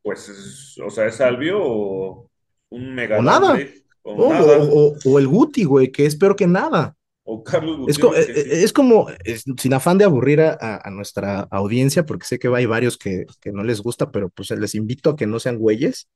pues, 0.03 0.29
es- 0.29 0.79
o 0.85 0.91
sea, 0.91 1.07
es 1.07 1.17
Salvio 1.17 1.59
o 1.63 2.31
un 2.71 2.95
mega 2.95 3.19
O 3.19 3.23
nada. 3.23 3.49
downgrade, 3.49 3.75
o 4.03 4.13
O, 4.15 4.33
nada, 4.33 4.59
o, 4.59 4.89
o, 4.89 4.97
o 5.05 5.19
el 5.19 5.29
Guti, 5.29 5.65
güey, 5.65 5.93
que 5.93 6.07
es 6.07 6.17
peor 6.17 6.35
que 6.35 6.47
nada. 6.49 6.97
o 7.29 7.43
Carlos 7.43 7.81
Es, 7.89 7.99
co 7.99 8.09
Gutiérrez, 8.09 8.35
que 8.35 8.41
es, 8.41 8.59
sí. 8.59 8.65
es 8.65 8.73
como, 8.73 9.07
es, 9.25 9.45
sin 9.59 9.75
afán 9.75 9.99
de 9.99 10.05
aburrir 10.05 10.41
a, 10.41 10.57
a, 10.61 10.89
a, 10.89 10.91
nuestra 10.91 11.41
audiencia, 11.51 12.07
porque 12.07 12.27
sé 12.27 12.39
que 12.39 12.49
hay 12.49 12.67
varios 12.67 12.99
que, 12.99 13.27
que, 13.41 13.53
no 13.53 13.63
les 13.65 13.81
gusta, 13.81 14.11
pero 14.11 14.29
pues 14.31 14.51
les 14.51 14.75
invito 14.75 15.11
a 15.11 15.17
que 15.17 15.27
no 15.27 15.39
sean 15.41 15.59
güeyes. 15.59 16.09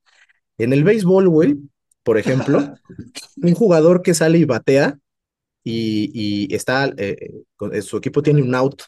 En 0.57 0.73
el 0.73 0.83
béisbol, 0.83 1.27
güey, 1.29 1.57
por 2.03 2.17
ejemplo, 2.17 2.73
un 3.37 3.53
jugador 3.53 4.01
que 4.01 4.13
sale 4.13 4.37
y 4.39 4.45
batea 4.45 4.97
y, 5.63 6.11
y 6.49 6.55
está, 6.55 6.91
eh, 6.97 7.31
su 7.81 7.97
equipo 7.97 8.21
tiene 8.23 8.41
un 8.41 8.55
out 8.55 8.83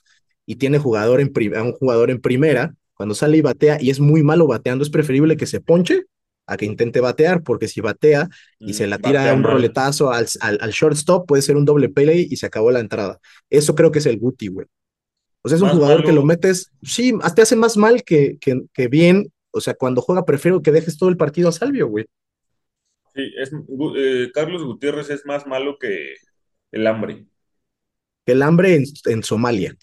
y 0.45 0.55
tiene 0.55 0.79
jugador 0.79 1.21
en 1.21 1.31
un 1.61 1.73
jugador 1.73 2.11
en 2.11 2.19
primera, 2.21 2.75
cuando 2.95 3.15
sale 3.15 3.37
y 3.37 3.41
batea 3.41 3.77
y 3.81 3.89
es 3.89 3.99
muy 3.99 4.23
malo 4.23 4.47
bateando, 4.47 4.83
es 4.83 4.89
preferible 4.89 5.37
que 5.37 5.45
se 5.45 5.61
ponche 5.61 6.03
a 6.45 6.57
que 6.57 6.65
intente 6.65 6.99
batear, 6.99 7.41
porque 7.43 7.67
si 7.69 7.79
batea 7.81 8.27
y 8.59 8.73
se 8.73 8.87
la 8.87 8.99
tira 8.99 9.21
Batea 9.21 9.33
un 9.33 9.43
mal. 9.43 9.45
roletazo 9.45 10.11
al, 10.11 10.27
al, 10.41 10.57
al, 10.61 10.71
shortstop, 10.71 11.25
puede 11.27 11.41
ser 11.41 11.55
un 11.55 11.65
doble 11.65 11.89
play 11.89 12.27
y 12.29 12.35
se 12.37 12.45
acabó 12.45 12.71
la 12.71 12.79
entrada. 12.81 13.19
Eso 13.49 13.75
creo 13.75 13.91
que 13.91 13.99
es 13.99 14.05
el 14.05 14.19
Guti, 14.19 14.47
güey. 14.47 14.67
O 15.43 15.49
sea, 15.49 15.57
es 15.57 15.61
un 15.61 15.69
Más 15.69 15.73
jugador 15.73 16.03
malo. 16.03 16.03
que 16.03 16.13
lo 16.13 16.23
metes, 16.25 16.71
sí, 16.83 17.13
te 17.35 17.41
hace 17.41 17.55
más 17.55 17.77
mal 17.77 18.03
que, 18.03 18.37
que, 18.39 18.61
que 18.73 18.87
bien. 18.87 19.31
O 19.51 19.61
sea, 19.61 19.73
cuando 19.75 20.01
juega, 20.01 20.25
prefiero 20.25 20.61
que 20.61 20.71
dejes 20.71 20.97
todo 20.97 21.09
el 21.09 21.17
partido 21.17 21.49
a 21.49 21.51
Salvio, 21.53 21.87
güey. 21.87 22.05
Sí, 23.15 23.31
es, 23.37 23.51
eh, 23.95 24.31
Carlos 24.33 24.63
Gutiérrez 24.63 25.09
es 25.09 25.25
más 25.25 25.45
malo 25.45 25.77
que 25.79 26.15
el 26.71 26.87
hambre. 26.87 27.27
Que 28.25 28.31
el 28.31 28.41
hambre 28.41 28.75
en, 28.75 28.85
en 29.05 29.23
Somalia. 29.23 29.75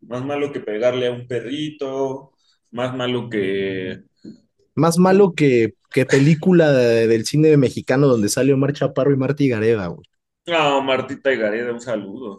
Más 0.00 0.24
malo 0.24 0.52
que 0.52 0.60
pegarle 0.60 1.06
a 1.06 1.12
un 1.12 1.26
perrito, 1.26 2.32
más 2.70 2.94
malo 2.96 3.28
que... 3.28 4.02
Más 4.74 4.98
malo 4.98 5.34
que, 5.34 5.74
que 5.90 6.06
película 6.06 6.72
de, 6.72 7.08
del 7.08 7.26
cine 7.26 7.56
mexicano 7.56 8.06
donde 8.06 8.28
sale 8.28 8.52
Omar 8.52 8.72
Chaparro 8.72 9.12
y 9.12 9.16
Martí 9.16 9.48
Gareda, 9.48 9.88
güey. 9.88 10.06
No, 10.46 10.80
Martita 10.82 11.32
y 11.32 11.36
Gareda, 11.36 11.72
un 11.72 11.80
saludo. 11.80 12.38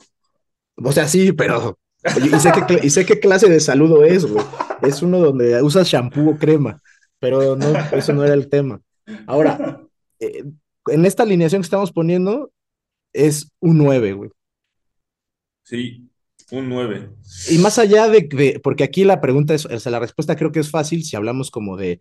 O 0.75 0.91
sea, 0.91 1.07
sí, 1.07 1.31
pero... 1.33 1.77
Y, 2.17 2.33
y, 2.33 2.39
sé 2.39 2.51
qué, 2.53 2.79
y 2.81 2.89
sé 2.89 3.05
qué 3.05 3.19
clase 3.19 3.49
de 3.49 3.59
saludo 3.59 4.05
es, 4.05 4.25
güey. 4.25 4.45
Es 4.81 5.01
uno 5.01 5.19
donde 5.19 5.61
usas 5.61 5.87
shampoo 5.87 6.31
o 6.31 6.37
crema, 6.37 6.81
pero 7.19 7.57
no, 7.57 7.73
eso 7.91 8.13
no 8.13 8.23
era 8.23 8.33
el 8.33 8.49
tema. 8.49 8.81
Ahora, 9.27 9.81
eh, 10.19 10.43
en 10.87 11.05
esta 11.05 11.23
alineación 11.23 11.61
que 11.61 11.65
estamos 11.65 11.91
poniendo 11.91 12.51
es 13.13 13.51
un 13.59 13.77
9, 13.77 14.13
güey. 14.13 14.29
Sí, 15.63 16.09
un 16.51 16.69
9. 16.69 17.09
Y 17.49 17.57
más 17.59 17.79
allá 17.79 18.07
de, 18.07 18.27
de, 18.31 18.59
porque 18.59 18.83
aquí 18.83 19.03
la 19.03 19.21
pregunta 19.21 19.53
es, 19.53 19.65
o 19.65 19.79
sea, 19.79 19.91
la 19.91 19.99
respuesta 19.99 20.35
creo 20.35 20.51
que 20.51 20.59
es 20.59 20.71
fácil 20.71 21.03
si 21.03 21.15
hablamos 21.15 21.51
como 21.51 21.77
de, 21.77 21.99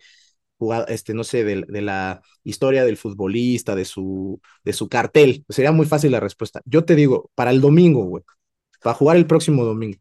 este, 0.88 1.14
no 1.14 1.24
sé, 1.24 1.44
de, 1.44 1.64
de, 1.68 1.82
la 1.82 2.22
historia 2.44 2.84
del 2.84 2.96
futbolista, 2.96 3.74
de 3.74 3.84
su, 3.84 4.40
de 4.64 4.72
su 4.72 4.88
cartel. 4.88 5.44
Sería 5.48 5.72
muy 5.72 5.86
fácil 5.86 6.12
la 6.12 6.20
respuesta. 6.20 6.60
Yo 6.64 6.84
te 6.84 6.94
digo, 6.94 7.30
para 7.34 7.50
el 7.50 7.60
domingo, 7.60 8.04
güey, 8.04 8.24
para 8.82 8.94
jugar 8.94 9.16
el 9.16 9.26
próximo 9.26 9.64
domingo, 9.64 9.98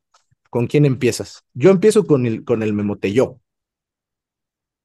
¿con 0.49 0.67
quién 0.67 0.85
empiezas? 0.85 1.43
Yo 1.53 1.69
empiezo 1.69 2.05
con 2.05 2.25
el, 2.25 2.43
con 2.43 2.63
el 2.63 2.73
Memotelló. 2.73 3.39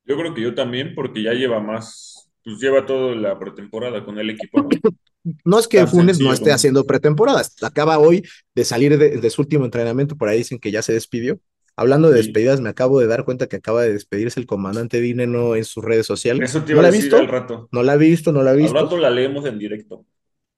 Yo 0.05 0.16
creo 0.16 0.35
que 0.35 0.43
yo 0.43 0.55
también, 0.55 0.95
porque 0.95 1.22
ya 1.22 1.33
lleva 1.33 1.61
más, 1.61 2.12
pues 2.45 2.59
lleva 2.59 2.84
toda 2.86 3.14
la 3.14 3.38
pretemporada 3.38 4.05
con 4.05 4.18
el 4.18 4.30
equipo. 4.30 4.62
¿no? 4.62 4.68
No 5.45 5.61
es 5.61 5.68
que 5.68 5.86
Funes 5.86 6.16
sencillo 6.16 6.28
no 6.30 6.34
esté 6.34 6.51
haciendo 6.51 6.84
pretemporada, 6.84 7.43
acaba 7.62 7.97
hoy 7.99 8.24
de 8.57 8.64
salir 8.64 8.99
de, 8.99 9.18
de 9.20 9.30
su 9.30 9.43
último 9.43 9.64
entrenamiento, 9.64 10.16
por 10.16 10.28
ahí 10.28 10.38
dicen 10.38 10.59
que 10.59 10.72
ya 10.72 10.82
se 10.82 10.93
despidió. 10.93 11.38
Hablando 11.76 12.11
de 12.11 12.18
Sí. 12.20 12.24
despedidas, 12.26 12.61
me 12.61 12.68
acabo 12.68 12.99
de 12.99 13.07
dar 13.07 13.24
cuenta 13.24 13.47
que 13.47 13.55
acaba 13.57 13.82
de 13.82 13.93
despedirse 13.93 14.40
el 14.40 14.47
comandante 14.47 15.01
Dineno 15.01 15.55
en 15.55 15.64
sus 15.64 15.84
redes 15.84 16.07
sociales. 16.07 16.51
Eso 16.51 16.64
te 16.64 16.72
¿No 16.72 16.80
iba 16.80 16.82
la 16.82 16.88
a 16.88 16.90
decir 16.90 17.05
visto? 17.05 17.16
al 17.18 17.28
rato. 17.28 17.68
No 17.70 17.84
la 17.84 17.95
he 17.95 17.99
visto, 17.99 18.32
no 18.32 18.43
la 18.43 18.51
he 18.51 18.55
Al 18.55 18.59
visto. 18.62 18.74
rato 18.74 18.99
la 18.99 19.11
leemos 19.11 19.47
en 19.47 19.59
directo. 19.61 20.05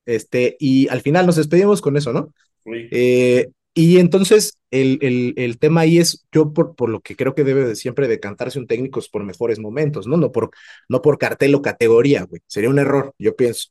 Este, 0.06 0.56
y 0.58 0.88
al 0.88 1.02
final 1.02 1.26
nos 1.26 1.36
despedimos 1.36 1.80
con 1.82 1.96
eso, 1.98 2.12
¿no? 2.12 2.32
Sí. 2.64 2.88
Eh, 2.90 3.50
y 3.74 3.98
entonces 3.98 4.56
el, 4.74 4.98
el, 5.02 5.34
el 5.36 5.58
tema 5.58 5.82
ahí 5.82 5.98
es, 5.98 6.26
yo 6.32 6.52
por, 6.52 6.74
por 6.76 6.90
lo 6.90 7.00
que 7.00 7.16
creo 7.16 7.34
que 7.34 7.44
debe 7.44 7.64
de 7.66 7.76
siempre 7.76 8.08
decantarse 8.08 8.58
un 8.58 8.66
técnico 8.66 9.00
es 9.00 9.08
por 9.08 9.24
mejores 9.24 9.58
momentos, 9.60 10.06
¿no? 10.06 10.16
No 10.16 10.32
por, 10.32 10.50
no 10.88 11.02
por 11.02 11.18
cartel 11.18 11.54
o 11.54 11.62
categoría, 11.62 12.24
güey. 12.24 12.42
Sería 12.46 12.70
un 12.70 12.78
error, 12.80 13.14
yo 13.18 13.36
pienso. 13.36 13.68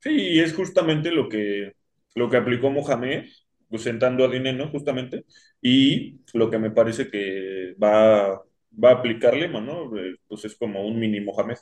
Sí, 0.00 0.38
es 0.40 0.54
justamente 0.54 1.10
lo 1.10 1.28
que, 1.28 1.72
lo 2.14 2.28
que 2.28 2.36
aplicó 2.36 2.70
Mohamed, 2.70 3.24
pues 3.68 3.82
sentando 3.82 4.24
a 4.24 4.28
Dineno, 4.28 4.68
justamente, 4.70 5.24
y 5.62 6.20
lo 6.34 6.50
que 6.50 6.58
me 6.58 6.70
parece 6.70 7.08
que 7.10 7.74
va, 7.82 8.34
va 8.82 8.90
a 8.90 8.92
aplicar 8.92 9.34
Lema, 9.36 9.60
¿no? 9.62 9.96
Eh, 9.98 10.16
Pues 10.28 10.44
es 10.44 10.56
como 10.56 10.86
un 10.86 10.98
mini 11.00 11.20
Mohamed. 11.20 11.56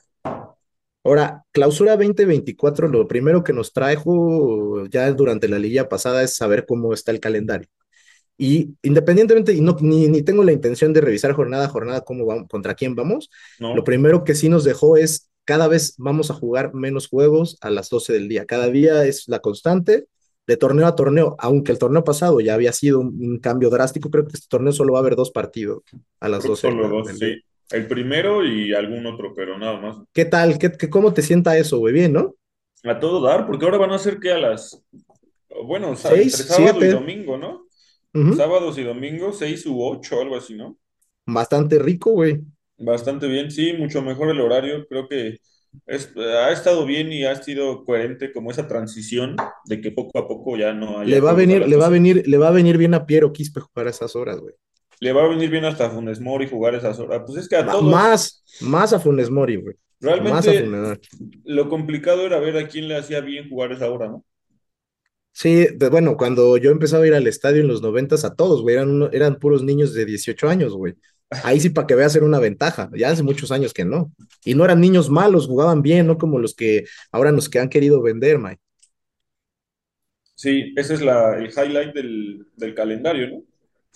Ahora, 1.05 1.45
clausura 1.53 1.97
2024, 1.97 2.89
lo 2.89 3.09
primero 3.09 3.43
que 3.43 3.53
nos 3.53 3.73
trajo 3.73 4.87
ya 4.87 5.11
durante 5.13 5.49
la 5.49 5.59
liga 5.59 5.89
pasada 5.89 6.23
es 6.23 6.37
saber 6.37 6.65
cómo 6.67 6.93
está 6.95 7.11
el 7.11 7.21
calendario. 7.21 7.69
Y 8.39 8.75
independientemente, 8.83 9.53
y 9.53 9.61
no, 9.61 9.77
ni, 9.81 10.09
ni 10.09 10.23
tengo 10.23 10.43
la 10.43 10.53
intención 10.53 10.93
de 10.93 11.01
revisar 11.01 11.33
jornada 11.33 11.67
a 11.67 11.69
jornada 11.69 12.01
cómo 12.03 12.27
vamos, 12.27 12.49
contra 12.49 12.75
quién 12.75 12.95
vamos, 12.95 13.31
lo 13.59 13.85
primero 13.85 14.25
que 14.25 14.35
sí 14.35 14.49
nos 14.49 14.65
dejó 14.65 14.97
es 14.97 15.29
cada 15.45 15.69
vez 15.69 15.95
vamos 15.99 16.31
a 16.31 16.35
jugar 16.35 16.73
menos 16.75 17.09
juegos 17.09 17.59
a 17.61 17.71
las 17.71 17.89
12 17.91 18.13
del 18.13 18.29
día. 18.29 18.47
Cada 18.47 18.69
día 18.69 19.05
es 19.05 19.29
la 19.29 19.41
constante 19.41 20.07
de 20.47 20.57
torneo 20.57 20.87
a 20.87 20.97
torneo, 20.97 21.37
aunque 21.39 21.71
el 21.73 21.79
torneo 21.79 22.03
pasado 22.05 22.41
ya 22.41 22.55
había 22.55 22.73
sido 22.73 22.99
un, 23.01 23.17
un 23.25 23.39
cambio 23.39 23.71
drástico, 23.71 24.11
creo 24.11 24.25
que 24.27 24.33
este 24.35 24.49
torneo 24.49 24.73
solo 24.73 24.93
va 24.95 24.99
a 24.99 25.03
haber 25.03 25.15
dos 25.17 25.31
partidos 25.31 25.83
a 26.21 26.29
las 26.29 26.43
Creo 26.43 26.57
que 26.57 26.67
12 26.67 26.67
de 26.69 26.73
solo 26.73 26.89
dos, 26.89 27.07
del 27.09 27.19
día. 27.19 27.37
sí. 27.37 27.43
El 27.71 27.87
primero 27.89 28.45
y 28.45 28.75
algún 28.75 29.07
otro, 29.07 29.33
pero 29.35 29.57
nada 29.59 29.81
más. 29.81 29.97
¿Qué 30.13 30.25
tal? 30.27 30.59
¿Qué, 30.59 30.73
qué- 30.73 30.91
cómo 30.91 31.15
te 31.15 31.23
sienta 31.23 31.57
eso, 31.57 31.79
güey? 31.79 31.95
Bien, 31.95 32.13
¿no? 32.13 32.35
A 32.85 32.99
todo 32.99 33.21
dar, 33.23 33.47
porque 33.47 33.65
ahora 33.65 33.79
van 33.79 33.93
a 33.93 33.99
ser 33.99 34.19
que 34.19 34.31
a 34.33 34.39
las, 34.39 34.83
bueno, 35.65 35.97
sa- 35.97 36.11
entre 36.11 36.31
Seis, 36.31 36.47
sábado 36.49 36.65
y 36.67 36.73
siete. 36.81 36.89
domingo, 36.95 37.37
¿no? 37.39 37.67
Sábados 38.37 38.79
y 38.79 38.83
domingos, 38.85 39.39
seis 39.39 39.65
u 39.67 39.83
ocho, 39.83 40.21
algo 40.21 40.37
así, 40.37 40.55
¿no? 40.55 40.79
Bastante 41.27 41.79
rico, 41.79 42.13
güey. 42.13 42.41
Bastante 42.79 43.29
bien, 43.29 43.51
sí, 43.51 43.73
mucho 43.75 44.03
mejor 44.03 44.31
el 44.31 44.41
horario. 44.41 44.87
Creo 44.89 45.09
que 45.09 45.39
es- 45.87 46.13
ha 46.17 46.51
estado 46.53 46.85
bien 46.85 47.13
y 47.13 47.25
ha 47.25 47.37
sido 47.43 47.85
coherente 47.85 48.33
como 48.33 48.51
esa 48.51 48.67
transición 48.69 49.37
de 49.65 49.81
que 49.81 49.93
poco 49.93 50.19
a 50.19 50.27
poco 50.29 50.57
ya 50.57 50.73
no 50.73 51.03
Le 51.05 51.17
haya 51.17 51.21
va 51.21 51.31
a 51.31 51.35
venir, 51.35 51.67
le 51.67 51.77
va 51.77 51.87
a 51.87 51.89
12. 51.89 51.93
venir, 51.99 52.23
le 52.27 52.39
va 52.39 52.49
a 52.49 52.51
venir 52.51 52.77
bien 52.79 52.95
a 52.95 53.07
Piero 53.07 53.33
Quispe 53.33 53.61
jugar 53.61 53.87
a 53.87 53.91
esas 53.91 54.17
horas, 54.17 54.39
güey. 54.41 54.55
Le 55.01 55.13
va 55.13 55.25
a 55.25 55.29
venir 55.29 55.51
bien 55.51 55.65
hasta 55.67 55.91
Funes 55.91 56.21
Mori 56.21 56.49
jugar 56.49 56.75
esas 56.75 56.99
horas. 56.99 57.23
Pues 57.27 57.39
es 57.41 57.49
que 57.49 57.57
a 57.57 57.67
todos, 57.71 57.85
Más, 57.85 58.43
más 58.61 58.93
a 58.93 59.01
Funes 59.01 59.31
Mori, 59.31 59.57
güey. 59.57 59.77
Más 60.17 60.49
a 60.49 60.55
Funes 60.55 60.71
realmente 60.71 60.79
Mori. 60.79 61.01
lo 61.45 61.69
complicado 61.69 62.27
era 62.27 62.39
ver 62.41 62.57
a 62.57 62.69
quién 62.69 62.89
le 62.89 62.97
hacía 62.97 63.21
bien 63.21 63.49
jugar 63.49 63.73
esa 63.73 63.91
hora, 63.91 64.09
¿no? 64.09 64.25
Sí, 65.33 65.67
de- 65.75 65.89
bueno, 65.89 66.17
cuando 66.17 66.57
yo 66.59 66.71
empezaba 66.71 67.05
a 67.05 67.07
ir 67.07 67.15
al 67.15 67.27
estadio 67.27 67.63
en 67.63 67.69
los 67.69 67.83
noventas 67.83 68.25
a 68.25 68.35
todos, 68.35 68.63
güey, 68.63 68.77
eran, 68.77 68.91
uno- 68.91 69.09
eran 69.13 69.37
puros 69.39 69.63
niños 69.63 69.95
de 69.95 70.05
18 70.05 70.49
años, 70.49 70.75
güey. 70.75 70.95
Ahí 71.45 71.59
sí 71.61 71.71
para 71.71 71.87
que 71.87 71.95
veas 71.95 72.15
era 72.15 72.27
una 72.27 72.39
ventaja, 72.41 72.91
ya 72.95 73.11
hace 73.11 73.23
muchos 73.23 73.51
años 73.51 73.73
que 73.73 73.85
no. 73.87 74.13
Y 74.45 74.55
no 74.55 74.65
eran 74.65 74.81
niños 74.81 75.09
malos, 75.11 75.47
jugaban 75.47 75.81
bien, 75.83 76.07
no 76.07 76.19
como 76.19 76.39
los 76.39 76.55
que 76.55 76.85
ahora 77.11 77.33
nos 77.33 77.49
que 77.49 77.59
han 77.59 77.71
querido 77.71 78.03
vender, 78.03 78.39
Mike. 78.39 78.61
Sí, 80.35 80.73
ese 80.77 80.95
es 80.95 81.01
la, 81.03 81.39
el 81.39 81.47
highlight 81.51 81.95
del, 81.95 82.47
del 82.57 82.75
calendario, 82.75 83.29
¿no? 83.31 83.43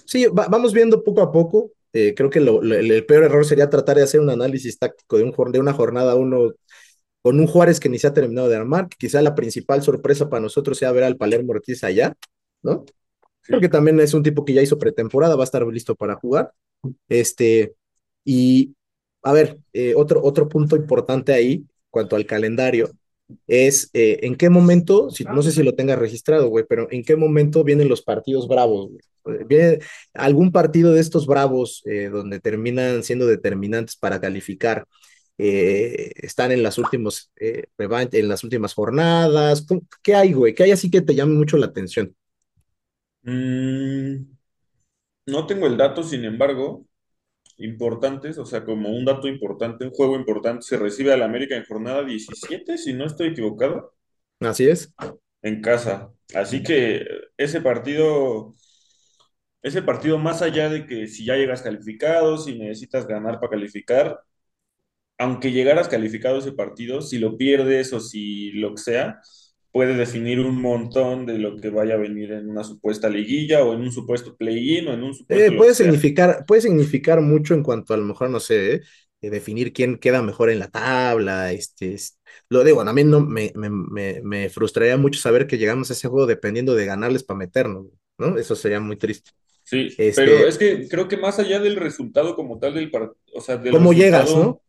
Sí, 0.04 0.26
va- 0.26 0.48
vamos 0.48 0.72
viendo 0.72 1.02
poco 1.02 1.20
a 1.22 1.32
poco. 1.32 1.72
Eh, 1.92 2.14
creo 2.14 2.28
que 2.30 2.40
lo- 2.40 2.60
lo- 2.62 2.74
el, 2.76 2.90
el 2.90 3.06
peor 3.06 3.24
error 3.24 3.44
sería 3.46 3.70
tratar 3.70 3.96
de 3.96 4.02
hacer 4.02 4.20
un 4.20 4.30
análisis 4.30 4.78
táctico 4.78 5.16
de, 5.18 5.24
un, 5.24 5.52
de 5.52 5.60
una 5.60 5.72
jornada 5.72 6.14
uno 6.14 6.52
con 7.26 7.40
un 7.40 7.48
Juárez 7.48 7.80
que 7.80 7.88
ni 7.88 7.98
se 7.98 8.06
ha 8.06 8.14
terminado 8.14 8.48
de 8.48 8.54
armar, 8.54 8.88
que 8.88 8.96
quizá 8.96 9.20
la 9.20 9.34
principal 9.34 9.82
sorpresa 9.82 10.30
para 10.30 10.40
nosotros 10.40 10.78
sea 10.78 10.92
ver 10.92 11.02
al 11.02 11.16
Palermo 11.16 11.50
Ortiz 11.54 11.82
allá, 11.82 12.14
¿no? 12.62 12.84
Porque 13.50 13.66
Sí. 13.66 13.72
también 13.72 13.98
es 13.98 14.14
un 14.14 14.22
tipo 14.22 14.44
que 14.44 14.52
ya 14.52 14.62
hizo 14.62 14.78
pretemporada, 14.78 15.34
va 15.34 15.42
a 15.42 15.44
estar 15.44 15.66
listo 15.66 15.96
para 15.96 16.14
jugar. 16.14 16.52
Este, 17.08 17.74
y 18.24 18.76
a 19.24 19.32
ver, 19.32 19.58
eh, 19.72 19.94
otro, 19.96 20.22
otro 20.22 20.48
punto 20.48 20.76
importante 20.76 21.32
ahí, 21.32 21.64
cuanto 21.90 22.14
al 22.14 22.26
calendario, 22.26 22.90
es 23.48 23.90
eh, 23.92 24.20
en 24.22 24.36
qué 24.36 24.48
momento, 24.48 25.10
si, 25.10 25.24
no 25.24 25.42
sé 25.42 25.50
si 25.50 25.64
lo 25.64 25.74
tengas 25.74 25.98
registrado, 25.98 26.46
güey, 26.46 26.64
pero 26.68 26.86
en 26.92 27.02
qué 27.02 27.16
momento 27.16 27.64
vienen 27.64 27.88
los 27.88 28.02
partidos 28.02 28.46
bravos, 28.46 28.90
güey. 28.90 29.00
Eh, 29.40 29.44
¿Viene 29.48 29.78
algún 30.14 30.52
partido 30.52 30.92
de 30.92 31.00
estos 31.00 31.26
bravos 31.26 31.82
eh, 31.86 32.08
donde 32.08 32.38
terminan 32.38 33.02
siendo 33.02 33.26
determinantes 33.26 33.96
para 33.96 34.20
calificar? 34.20 34.86
Eh, 35.38 36.12
están 36.16 36.52
en 36.52 36.62
las 36.62 36.78
últimos 36.78 37.32
eh, 37.36 37.64
en 37.78 38.28
las 38.28 38.44
últimas 38.44 38.74
jornadas. 38.74 39.62
¿Cómo- 39.68 39.82
¿Qué 40.02 40.14
hay, 40.14 40.32
güey? 40.32 40.54
¿Qué 40.54 40.64
hay 40.64 40.70
así 40.72 40.90
que 40.90 41.02
te 41.02 41.14
llame 41.14 41.34
mucho 41.34 41.56
la 41.58 41.66
atención? 41.66 42.14
Mm, 43.24 44.36
no 45.26 45.46
tengo 45.46 45.66
el 45.66 45.76
dato, 45.76 46.02
sin 46.02 46.24
embargo, 46.24 46.86
importantes, 47.58 48.38
o 48.38 48.46
sea, 48.46 48.64
como 48.64 48.90
un 48.90 49.04
dato 49.06 49.28
importante, 49.28 49.84
un 49.86 49.92
juego 49.92 50.16
importante, 50.16 50.62
se 50.66 50.78
recibe 50.78 51.12
al 51.14 51.22
América 51.22 51.56
en 51.56 51.64
jornada 51.66 52.04
17, 52.04 52.78
si 52.78 52.94
no 52.94 53.06
estoy 53.06 53.28
equivocado, 53.30 53.94
Así 54.40 54.68
es. 54.68 54.92
en 55.42 55.60
casa. 55.62 56.12
Así 56.34 56.62
que 56.62 57.04
ese 57.36 57.60
partido, 57.60 58.54
ese 59.62 59.82
partido 59.82 60.18
más 60.18 60.42
allá 60.42 60.68
de 60.68 60.86
que 60.86 61.06
si 61.08 61.24
ya 61.24 61.36
llegas 61.36 61.62
calificado, 61.62 62.38
si 62.38 62.58
necesitas 62.58 63.06
ganar 63.06 63.40
para 63.40 63.50
calificar, 63.50 64.20
aunque 65.18 65.52
llegaras 65.52 65.88
calificado 65.88 66.38
ese 66.38 66.52
partido, 66.52 67.00
si 67.02 67.18
lo 67.18 67.36
pierdes 67.38 67.92
o 67.92 68.00
si 68.00 68.52
lo 68.52 68.74
que 68.74 68.82
sea, 68.82 69.20
puede 69.72 69.94
definir 69.96 70.40
un 70.40 70.60
montón 70.60 71.26
de 71.26 71.38
lo 71.38 71.56
que 71.56 71.70
vaya 71.70 71.94
a 71.94 71.98
venir 71.98 72.32
en 72.32 72.48
una 72.50 72.64
supuesta 72.64 73.08
liguilla 73.10 73.64
o 73.64 73.74
en 73.74 73.80
un 73.82 73.92
supuesto 73.92 74.36
play-in 74.36 74.88
o 74.88 74.92
en 74.94 75.02
un 75.02 75.14
Eh, 75.28 75.50
supuesto 75.50 75.54
que 75.54 75.56
puede 75.56 75.74
significar, 75.74 76.44
puede 76.46 76.62
significar 76.62 77.20
mucho 77.20 77.54
en 77.54 77.62
cuanto 77.62 77.94
a 77.94 77.96
lo 77.96 78.04
mejor, 78.04 78.30
no 78.30 78.38
sé, 78.40 78.74
eh, 78.76 78.80
eh, 79.22 79.30
definir 79.30 79.72
quién 79.72 79.98
queda 79.98 80.22
mejor 80.22 80.50
en 80.50 80.58
la 80.60 80.68
tabla. 80.70 81.52
Este, 81.52 81.94
es- 81.94 82.18
lo 82.48 82.62
digo, 82.64 82.80
a 82.82 82.92
mí 82.92 83.02
no 83.04 83.20
me, 83.20 83.52
me, 83.56 83.68
me, 83.70 84.20
me 84.22 84.48
frustraría 84.50 84.96
mucho 84.96 85.20
saber 85.20 85.46
que 85.46 85.58
llegamos 85.58 85.90
a 85.90 85.94
ese 85.94 86.08
juego 86.08 86.26
dependiendo 86.26 86.74
de 86.74 86.86
ganarles 86.86 87.24
para 87.24 87.38
meternos, 87.38 87.86
¿no? 88.18 88.38
Eso 88.38 88.54
sería 88.56 88.80
muy 88.80 88.96
triste. 88.96 89.30
Sí, 89.62 89.98
pero 90.14 90.32
Este, 90.36 90.46
es 90.46 90.58
que 90.58 90.88
creo 90.88 91.08
que 91.08 91.16
más 91.16 91.38
allá 91.38 91.58
del 91.60 91.76
resultado 91.76 92.36
como 92.36 92.58
tal 92.58 92.74
del 92.74 92.90
par- 92.90 93.12
o 93.34 93.40
sea, 93.40 93.56
del 93.56 93.80
¿cómo 93.80 93.92
llegas, 93.92 94.34
no? 94.36 94.62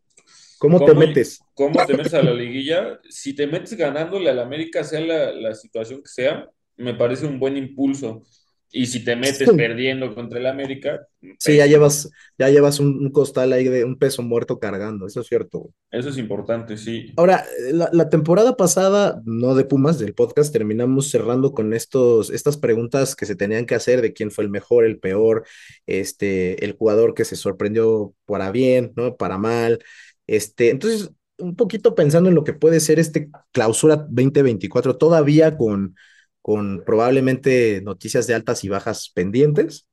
¿Cómo 0.60 0.84
te 0.84 0.94
metes? 0.94 1.40
cómo 1.54 1.86
te 1.86 1.96
metes 1.96 2.14
a 2.14 2.22
la 2.22 2.34
liguilla, 2.34 3.00
si 3.10 3.34
te 3.34 3.48
metes 3.48 3.74
ganándole 3.76 4.30
al 4.30 4.40
América, 4.40 4.84
sea 4.84 5.02
la, 5.02 5.32
la 5.32 5.54
situación 5.56 6.02
que 6.02 6.10
sea, 6.10 6.50
me 6.76 6.94
parece 6.94 7.26
un 7.26 7.40
buen 7.40 7.58
impulso. 7.58 8.24
Y 8.70 8.86
si 8.88 9.04
te 9.04 9.16
metes 9.16 9.50
perdiendo 9.50 10.14
contra 10.14 10.40
el 10.40 10.46
América, 10.46 11.08
Sí, 11.40 11.58
ya 11.58 11.66
llevas, 11.66 12.10
ya 12.38 12.50
llevas 12.50 12.80
un, 12.80 12.88
un 13.00 13.12
costal 13.12 13.52
ahí 13.54 13.64
de 13.66 13.84
un 13.84 13.98
peso 13.98 14.22
muerto 14.22 14.60
cargando, 14.60 15.08
eso 15.08 15.22
es 15.22 15.28
cierto. 15.28 15.70
Eso 15.90 16.10
es 16.10 16.18
importante, 16.18 16.78
sí. 16.78 17.12
Ahora, 17.18 17.46
la, 17.72 17.90
la 17.92 18.10
temporada 18.10 18.56
pasada, 18.56 19.22
no 19.26 19.56
de 19.56 19.66
Pumas, 19.66 20.00
del 20.00 20.14
podcast, 20.14 20.54
terminamos 20.54 21.10
cerrando 21.10 21.54
con 21.54 21.74
estos, 21.74 22.30
estas 22.30 22.58
preguntas 22.58 23.16
que 23.16 23.26
se 23.26 23.36
tenían 23.36 23.66
que 23.66 23.76
hacer 23.76 24.02
de 24.02 24.14
quién 24.14 24.32
fue 24.32 24.44
el 24.44 24.50
mejor, 24.50 24.86
el 24.86 25.00
peor, 25.00 25.46
este, 25.88 26.64
el 26.64 26.74
jugador 26.74 27.14
que 27.14 27.26
se 27.26 27.36
sorprendió 27.36 28.14
para 28.26 28.52
bien, 28.52 28.94
¿no? 28.96 29.16
Para 29.18 29.38
mal. 29.38 29.80
Este, 30.28 30.70
entonces, 30.70 31.12
un 31.38 31.56
poquito 31.56 31.96
pensando 31.96 32.30
en 32.30 32.36
lo 32.36 32.44
que 32.44 32.54
puede 32.54 32.80
ser 32.80 33.00
este 33.00 33.30
clausura 33.52 33.96
2024, 34.10 34.98
todavía 34.98 35.58
con, 35.58 35.96
con 36.42 36.84
probablemente 36.86 37.82
noticias 37.84 38.28
de 38.28 38.36
altas 38.36 38.64
y 38.64 38.70
bajas 38.70 39.12
pendientes. 39.14 39.88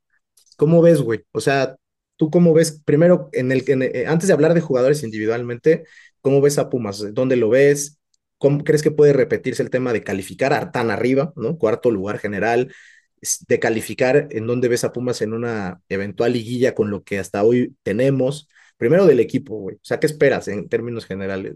¿Cómo 0.57 0.81
ves, 0.81 1.01
güey? 1.01 1.25
O 1.31 1.41
sea, 1.41 1.75
¿tú 2.17 2.29
cómo 2.29 2.53
ves? 2.53 2.81
Primero, 2.85 3.29
en 3.33 3.51
el, 3.51 3.63
eh, 3.67 4.05
antes 4.07 4.27
de 4.27 4.33
hablar 4.33 4.53
de 4.53 4.61
jugadores 4.61 5.03
individualmente, 5.03 5.83
¿cómo 6.21 6.41
ves 6.41 6.57
a 6.57 6.69
Pumas? 6.69 7.13
¿Dónde 7.13 7.35
lo 7.35 7.49
ves? 7.49 7.99
¿Cómo 8.37 8.63
crees 8.63 8.83
que 8.83 8.91
puede 8.91 9.13
repetirse 9.13 9.63
el 9.63 9.69
tema 9.69 9.93
de 9.93 10.03
calificar 10.03 10.53
a 10.53 10.71
tan 10.71 10.91
arriba, 10.91 11.33
¿no? 11.35 11.57
Cuarto 11.57 11.91
lugar 11.91 12.19
general, 12.19 12.73
de 13.47 13.59
calificar 13.59 14.27
en 14.31 14.47
dónde 14.47 14.67
ves 14.67 14.83
a 14.83 14.93
Pumas 14.93 15.21
en 15.21 15.33
una 15.33 15.81
eventual 15.89 16.33
liguilla 16.33 16.75
con 16.75 16.91
lo 16.91 17.03
que 17.03 17.19
hasta 17.19 17.43
hoy 17.43 17.75
tenemos? 17.83 18.47
Primero 18.77 19.05
del 19.05 19.19
equipo, 19.19 19.57
güey. 19.59 19.75
O 19.77 19.79
sea, 19.83 19.99
¿qué 19.99 20.07
esperas 20.07 20.47
en 20.47 20.67
términos 20.69 21.05
generales? 21.05 21.55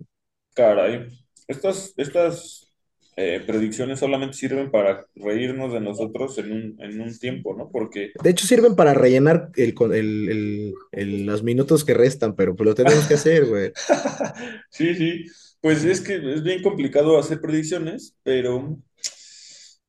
Caray. 0.56 1.08
Estas, 1.48 1.94
estas 1.98 2.72
eh, 3.16 3.44
predicciones 3.46 4.00
solamente 4.00 4.38
sirven 4.38 4.72
para 4.72 5.06
reírnos 5.16 5.74
de 5.74 5.80
nosotros 5.82 6.38
en 6.38 6.52
un, 6.52 6.76
en 6.82 7.02
un 7.02 7.18
tiempo, 7.18 7.56
¿no? 7.56 7.70
Porque 7.72 8.12
De 8.22 8.30
hecho, 8.32 8.46
sirven 8.48 8.76
para 8.76 8.94
rellenar 8.94 9.50
el, 9.56 9.76
el- 9.94 10.74
el- 10.92 11.26
los 11.26 11.44
minutos 11.44 11.86
que 11.86 11.94
restan, 11.94 12.36
pero 12.36 12.56
pues 12.56 12.68
lo 12.68 12.76
tenemos 12.76 13.08
que 13.08 13.14
hacer, 13.14 13.46
güey. 13.46 13.72
Sí, 14.70 14.96
sí, 14.96 15.26
pues 15.62 15.84
es 15.84 16.02
que 16.02 16.16
es 16.34 16.44
bien 16.44 16.62
complicado 16.64 17.18
hacer 17.18 17.42
predicciones, 17.42 18.16
pero 18.24 18.78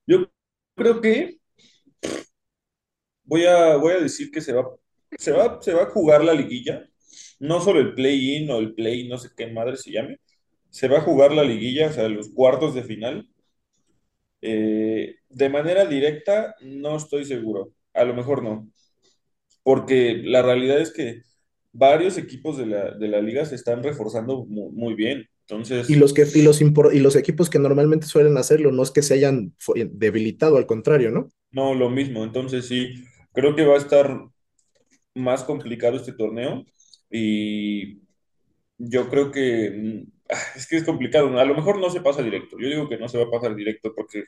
yo 0.06 0.30
creo 0.76 1.00
que 1.00 1.40
voy 3.24 3.46
a, 3.46 3.76
voy 3.76 3.94
a 3.94 4.00
decir 4.00 4.30
que 4.30 4.40
se 4.40 4.52
va, 4.52 4.64
se 5.18 5.32
va, 5.32 5.60
se 5.62 5.72
va 5.74 5.82
a 5.84 5.90
jugar 5.90 6.24
la 6.24 6.34
liguilla, 6.34 6.88
no 7.40 7.60
solo 7.62 7.80
el 7.80 7.94
play-in 7.94 8.50
o 8.50 8.58
el 8.60 8.74
play, 8.74 9.08
no 9.08 9.18
sé 9.18 9.30
qué 9.36 9.48
madre 9.48 9.76
se 9.78 9.92
llame, 9.92 10.18
se 10.70 10.88
va 10.88 10.98
a 10.98 11.02
jugar 11.02 11.32
la 11.32 11.44
liguilla, 11.44 11.88
o 11.88 11.92
sea, 11.92 12.08
los 12.10 12.30
cuartos 12.30 12.74
de 12.74 12.84
final. 12.84 13.28
Eh, 14.42 15.16
de 15.28 15.48
manera 15.50 15.84
directa, 15.86 16.54
no 16.62 16.96
estoy 16.96 17.24
seguro, 17.26 17.72
a 17.94 18.04
lo 18.04 18.14
mejor 18.14 18.42
no, 18.42 18.70
porque 19.64 20.22
la 20.24 20.42
realidad 20.42 20.80
es 20.80 20.92
que 20.92 21.22
varios 21.72 22.18
equipos 22.18 22.58
de 22.58 22.66
la, 22.66 22.92
de 22.92 23.08
la 23.08 23.20
liga 23.22 23.44
se 23.46 23.56
están 23.56 23.82
reforzando 23.82 24.46
mu- 24.46 24.72
muy 24.72 24.94
bien. 24.94 25.26
Entonces, 25.48 25.86
Y 25.86 25.96
los, 25.96 26.14
que, 26.14 26.26
y, 26.34 26.42
los 26.42 26.62
impor- 26.62 26.94
y 26.94 27.00
los 27.00 27.16
equipos 27.16 27.50
que 27.50 27.58
normalmente 27.58 28.06
suelen 28.06 28.36
hacerlo 28.38 28.70
no 28.72 28.82
es 28.82 28.90
que 28.92 29.02
se 29.02 29.14
hayan 29.14 29.54
debilitado, 29.92 30.56
al 30.56 30.66
contrario, 30.66 31.10
¿no? 31.10 31.28
no, 31.50 31.74
lo 31.74 31.90
mismo. 31.90 32.24
Entonces 32.24 32.66
sí, 32.68 32.94
creo 33.32 33.54
que 33.56 33.64
va 33.66 33.74
a 33.74 33.78
estar 33.78 34.20
más 35.14 35.44
complicado 35.44 35.96
este 35.96 36.12
torneo 36.12 36.64
y 37.10 38.02
yo 38.78 39.08
creo 39.10 39.30
que 39.32 39.70
mm, 39.70 40.12
ah, 40.30 40.36
es 40.56 40.66
que 40.68 40.76
es 40.78 40.84
complicado. 40.84 41.38
A 41.38 41.44
lo 41.44 41.54
mejor 41.56 41.78
no 41.80 41.90
se 41.90 42.00
pasa 42.02 42.22
directo. 42.22 42.58
Yo 42.60 42.68
digo 42.68 42.88
que 42.88 42.98
no 42.98 43.08
se 43.08 43.18
va 43.18 43.24
a 43.26 43.30
pasar 43.30 43.54
directo 43.56 43.94
porque 43.96 44.24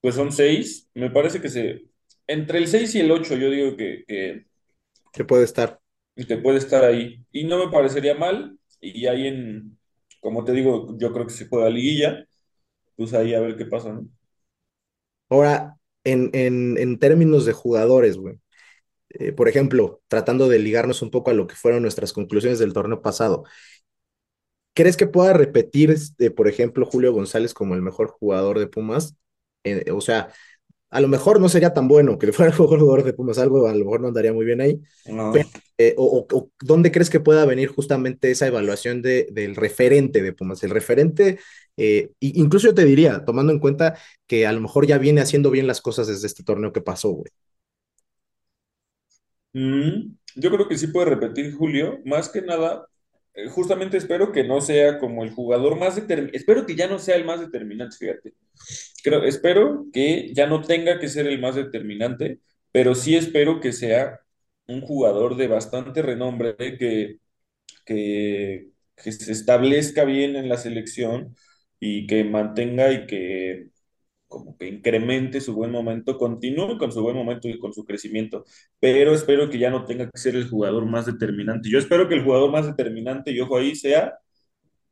pues 0.00 0.14
son 0.14 0.32
seis. 0.32 0.88
Me 0.94 1.10
parece 1.10 1.40
que 1.40 1.48
se... 1.48 1.82
Entre 2.26 2.58
el 2.58 2.66
6 2.68 2.94
y 2.96 3.00
el 3.00 3.10
8 3.12 3.36
yo 3.36 3.50
digo 3.50 3.76
que, 3.76 4.04
que, 4.06 4.46
Que 5.12 5.24
puede 5.24 5.42
estar. 5.44 5.80
que 6.28 6.36
puede 6.38 6.58
estar 6.58 6.84
ahí. 6.84 7.24
Y 7.32 7.44
no 7.44 7.58
me 7.64 7.70
parecería 7.72 8.14
mal. 8.14 8.58
Y 8.80 9.06
ahí 9.06 9.26
en, 9.28 9.78
como 10.20 10.44
te 10.44 10.52
digo, 10.52 10.96
yo 10.98 11.12
creo 11.12 11.26
que 11.26 11.32
se 11.34 11.48
juega 11.48 11.70
liguilla. 11.70 12.24
Pues 12.96 13.14
ahí 13.14 13.34
a 13.34 13.40
ver 13.40 13.56
qué 13.56 13.66
pasa, 13.66 13.92
¿no? 13.92 14.08
Ahora, 15.28 15.76
en, 16.04 16.30
en, 16.34 16.78
en 16.78 16.98
términos 16.98 17.44
de 17.46 17.52
jugadores, 17.52 18.16
güey, 18.16 18.38
eh, 19.20 19.32
por 19.32 19.48
ejemplo, 19.48 20.02
tratando 20.08 20.48
de 20.48 20.58
ligarnos 20.58 21.02
un 21.02 21.10
poco 21.10 21.30
a 21.30 21.34
lo 21.34 21.46
que 21.46 21.54
fueron 21.56 21.82
nuestras 21.82 22.12
conclusiones 22.12 22.58
del 22.58 22.72
torneo 22.72 23.02
pasado, 23.02 23.44
¿crees 24.74 24.96
que 24.96 25.06
pueda 25.06 25.32
repetir, 25.32 25.90
este, 25.90 26.30
por 26.30 26.48
ejemplo, 26.48 26.86
Julio 26.86 27.12
González 27.12 27.54
como 27.54 27.74
el 27.74 27.82
mejor 27.82 28.08
jugador 28.10 28.58
de 28.58 28.66
Pumas? 28.68 29.16
Eh, 29.64 29.90
o 29.92 30.00
sea, 30.00 30.28
a 30.90 31.00
lo 31.00 31.08
mejor 31.08 31.40
no 31.40 31.48
sería 31.48 31.74
tan 31.74 31.88
bueno 31.88 32.18
que 32.18 32.32
fuera 32.34 32.52
el 32.52 32.58
mejor 32.60 32.80
jugador 32.80 33.04
de 33.04 33.12
Pumas, 33.14 33.38
algo 33.38 33.66
a 33.68 33.72
lo 33.74 33.84
mejor 33.84 34.00
no 34.00 34.08
andaría 34.08 34.32
muy 34.32 34.46
bien 34.46 34.60
ahí, 34.60 34.80
No. 35.06 35.32
pero, 35.32 35.48
eh, 35.78 35.94
o, 35.98 36.26
o- 36.32 36.50
¿dónde 36.62 36.92
crees 36.92 37.10
que 37.10 37.20
pueda 37.20 37.46
venir 37.46 37.68
justamente 37.70 38.30
esa 38.30 38.46
evaluación 38.48 39.02
de, 39.02 39.28
del 39.32 39.56
referente 39.56 40.22
de 40.22 40.32
Pumas? 40.34 40.62
El 40.64 40.70
referente, 40.70 41.40
eh, 41.76 42.10
incluso 42.20 42.68
yo 42.68 42.74
te 42.74 42.84
diría, 42.84 43.24
tomando 43.24 43.52
en 43.52 43.60
cuenta 43.60 43.98
que 44.26 44.46
a 44.46 44.52
lo 44.52 44.60
mejor 44.62 44.86
ya 44.86 44.98
viene 44.98 45.20
haciendo 45.22 45.50
bien 45.50 45.66
las 45.68 45.80
cosas 45.82 46.08
desde 46.08 46.26
este 46.28 46.44
torneo 46.44 46.72
que 46.72 46.82
pasó, 46.82 47.10
güey. 47.10 47.30
Mm, 49.56 50.16
yo 50.36 50.50
creo 50.50 50.68
que 50.68 50.76
sí 50.76 50.88
puede 50.88 51.06
repetir 51.10 51.54
Julio, 51.54 51.98
más 52.04 52.28
que 52.28 52.42
nada, 52.42 52.86
eh, 53.34 53.48
justamente 53.48 53.96
espero 53.96 54.30
que 54.30 54.44
no 54.44 54.60
sea 54.60 54.98
como 54.98 55.24
el 55.24 55.30
jugador 55.30 55.78
más 55.78 55.96
determinante, 55.96 56.36
espero 56.36 56.66
que 56.66 56.76
ya 56.76 56.86
no 56.88 56.98
sea 56.98 57.16
el 57.16 57.24
más 57.24 57.40
determinante, 57.40 57.96
fíjate. 57.96 58.34
Creo, 59.02 59.24
espero 59.24 59.86
que 59.94 60.32
ya 60.34 60.46
no 60.46 60.60
tenga 60.62 60.98
que 61.00 61.08
ser 61.08 61.26
el 61.26 61.40
más 61.40 61.54
determinante, 61.56 62.40
pero 62.72 62.94
sí 62.94 63.16
espero 63.16 63.60
que 63.60 63.72
sea 63.72 64.20
un 64.66 64.82
jugador 64.82 65.36
de 65.36 65.48
bastante 65.48 66.02
renombre, 66.02 66.56
que, 66.58 67.18
que, 67.86 68.70
que 68.96 69.12
se 69.12 69.32
establezca 69.32 70.04
bien 70.04 70.36
en 70.36 70.48
la 70.48 70.56
selección 70.58 71.36
y 71.80 72.06
que 72.06 72.24
mantenga 72.24 72.92
y 72.92 73.06
que 73.06 73.70
como 74.28 74.56
que 74.56 74.68
incremente 74.68 75.40
su 75.40 75.54
buen 75.54 75.70
momento, 75.70 76.18
continúe 76.18 76.78
con 76.78 76.92
su 76.92 77.02
buen 77.02 77.16
momento 77.16 77.48
y 77.48 77.58
con 77.58 77.72
su 77.72 77.84
crecimiento, 77.84 78.44
pero 78.80 79.14
espero 79.14 79.48
que 79.48 79.58
ya 79.58 79.70
no 79.70 79.84
tenga 79.84 80.10
que 80.10 80.18
ser 80.18 80.34
el 80.34 80.48
jugador 80.48 80.84
más 80.86 81.06
determinante. 81.06 81.70
Yo 81.70 81.78
espero 81.78 82.08
que 82.08 82.14
el 82.14 82.24
jugador 82.24 82.50
más 82.50 82.66
determinante, 82.66 83.30
y 83.30 83.40
ojo 83.40 83.56
ahí, 83.56 83.74
sea 83.76 84.18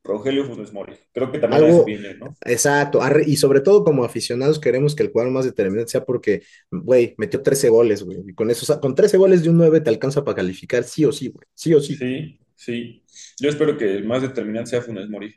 Rogelio 0.04 0.44
Funes 0.44 0.72
Mori. 0.72 0.94
Creo 1.12 1.32
que 1.32 1.38
también 1.38 1.62
a 1.64 1.66
eso 1.66 1.76
Algo, 1.76 1.84
viene, 1.86 2.14
¿no? 2.14 2.36
exacto, 2.44 3.00
y 3.26 3.36
sobre 3.36 3.60
todo 3.60 3.84
como 3.84 4.04
aficionados 4.04 4.60
queremos 4.60 4.94
que 4.94 5.02
el 5.02 5.10
jugador 5.10 5.32
más 5.32 5.46
determinante 5.46 5.92
sea 5.92 6.04
porque, 6.04 6.42
güey, 6.70 7.14
metió 7.16 7.42
13 7.42 7.70
goles, 7.70 8.02
güey, 8.02 8.18
y 8.28 8.34
con 8.34 8.50
eso, 8.50 8.64
o 8.64 8.66
sea, 8.66 8.80
con 8.80 8.94
13 8.94 9.16
goles 9.16 9.42
de 9.42 9.50
un 9.50 9.56
9 9.56 9.80
te 9.80 9.90
alcanza 9.90 10.24
para 10.24 10.36
calificar 10.36 10.84
sí 10.84 11.04
o 11.04 11.12
sí, 11.12 11.28
güey, 11.28 11.46
sí 11.54 11.74
o 11.74 11.80
sí. 11.80 11.96
Sí, 11.96 12.38
sí. 12.54 13.02
Yo 13.40 13.48
espero 13.48 13.76
que 13.76 13.96
el 13.96 14.04
más 14.04 14.22
determinante 14.22 14.70
sea 14.70 14.82
Funes 14.82 15.08
Mori. 15.08 15.34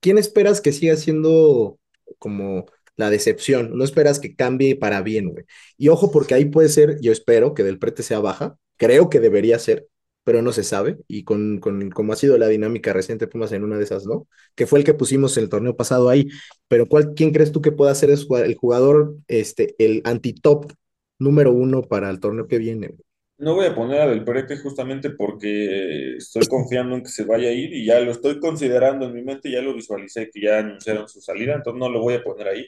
¿Quién 0.00 0.18
esperas 0.18 0.60
que 0.60 0.72
siga 0.72 0.96
siendo 0.96 1.78
como 2.18 2.66
la 2.98 3.10
decepción? 3.10 3.72
No 3.78 3.84
esperas 3.84 4.20
que 4.20 4.36
cambie 4.36 4.76
para 4.76 5.02
bien, 5.02 5.30
güey. 5.30 5.46
Y 5.78 5.88
ojo, 5.88 6.10
porque 6.12 6.34
ahí 6.34 6.46
puede 6.46 6.68
ser, 6.70 7.00
yo 7.00 7.12
espero 7.12 7.54
que 7.54 7.64
Del 7.64 7.78
Prete 7.80 8.02
sea 8.04 8.20
baja, 8.20 8.58
creo 8.76 9.10
que 9.10 9.20
debería 9.20 9.58
ser, 9.58 9.88
pero 10.24 10.42
no 10.42 10.52
se 10.52 10.64
sabe. 10.64 10.98
Y 11.08 11.24
con, 11.24 11.60
con 11.60 11.90
como 11.90 12.12
ha 12.12 12.16
sido 12.16 12.38
la 12.38 12.48
dinámica 12.48 12.92
reciente 12.92 13.28
Pumas 13.28 13.52
en 13.52 13.64
una 13.64 13.78
de 13.78 13.84
esas, 13.84 14.06
¿no? 14.06 14.28
Que 14.56 14.66
fue 14.66 14.80
el 14.80 14.84
que 14.86 14.94
pusimos 14.94 15.36
el 15.38 15.48
torneo 15.48 15.76
pasado 15.76 16.10
ahí. 16.10 16.28
Pero 16.68 16.86
¿cuál, 16.88 17.14
quién 17.14 17.32
crees 17.32 17.52
tú 17.52 17.62
que 17.62 17.72
pueda 17.72 17.94
ser 17.94 18.10
el 18.10 18.18
jugad- 18.26 18.44
el 18.44 18.56
jugador, 18.56 19.16
este, 19.28 19.74
el 19.78 20.02
anti-top 20.04 20.72
número 21.18 21.52
uno 21.52 21.82
para 21.82 22.10
el 22.10 22.20
torneo 22.20 22.46
que 22.48 22.58
viene? 22.58 22.94
No 23.38 23.54
voy 23.54 23.66
a 23.66 23.74
poner 23.74 24.00
a 24.00 24.06
Del 24.08 24.24
Prete 24.24 24.56
justamente 24.58 25.10
porque 25.10 26.16
estoy 26.16 26.46
confiando 26.48 26.96
en 26.96 27.02
que 27.04 27.08
se 27.08 27.24
vaya 27.24 27.48
a 27.48 27.52
ir 27.52 27.72
y 27.72 27.84
ya 27.86 28.00
lo 28.00 28.10
estoy 28.10 28.40
considerando 28.40 29.06
en 29.06 29.14
mi 29.14 29.22
mente, 29.22 29.50
ya 29.50 29.62
lo 29.62 29.74
visualicé 29.74 30.28
que 30.30 30.40
ya 30.42 30.58
anunciaron 30.58 31.08
su 31.08 31.20
salida, 31.20 31.54
entonces 31.54 31.78
no 31.78 31.88
lo 31.88 32.00
voy 32.00 32.14
a 32.14 32.22
poner 32.24 32.48
ahí. 32.48 32.66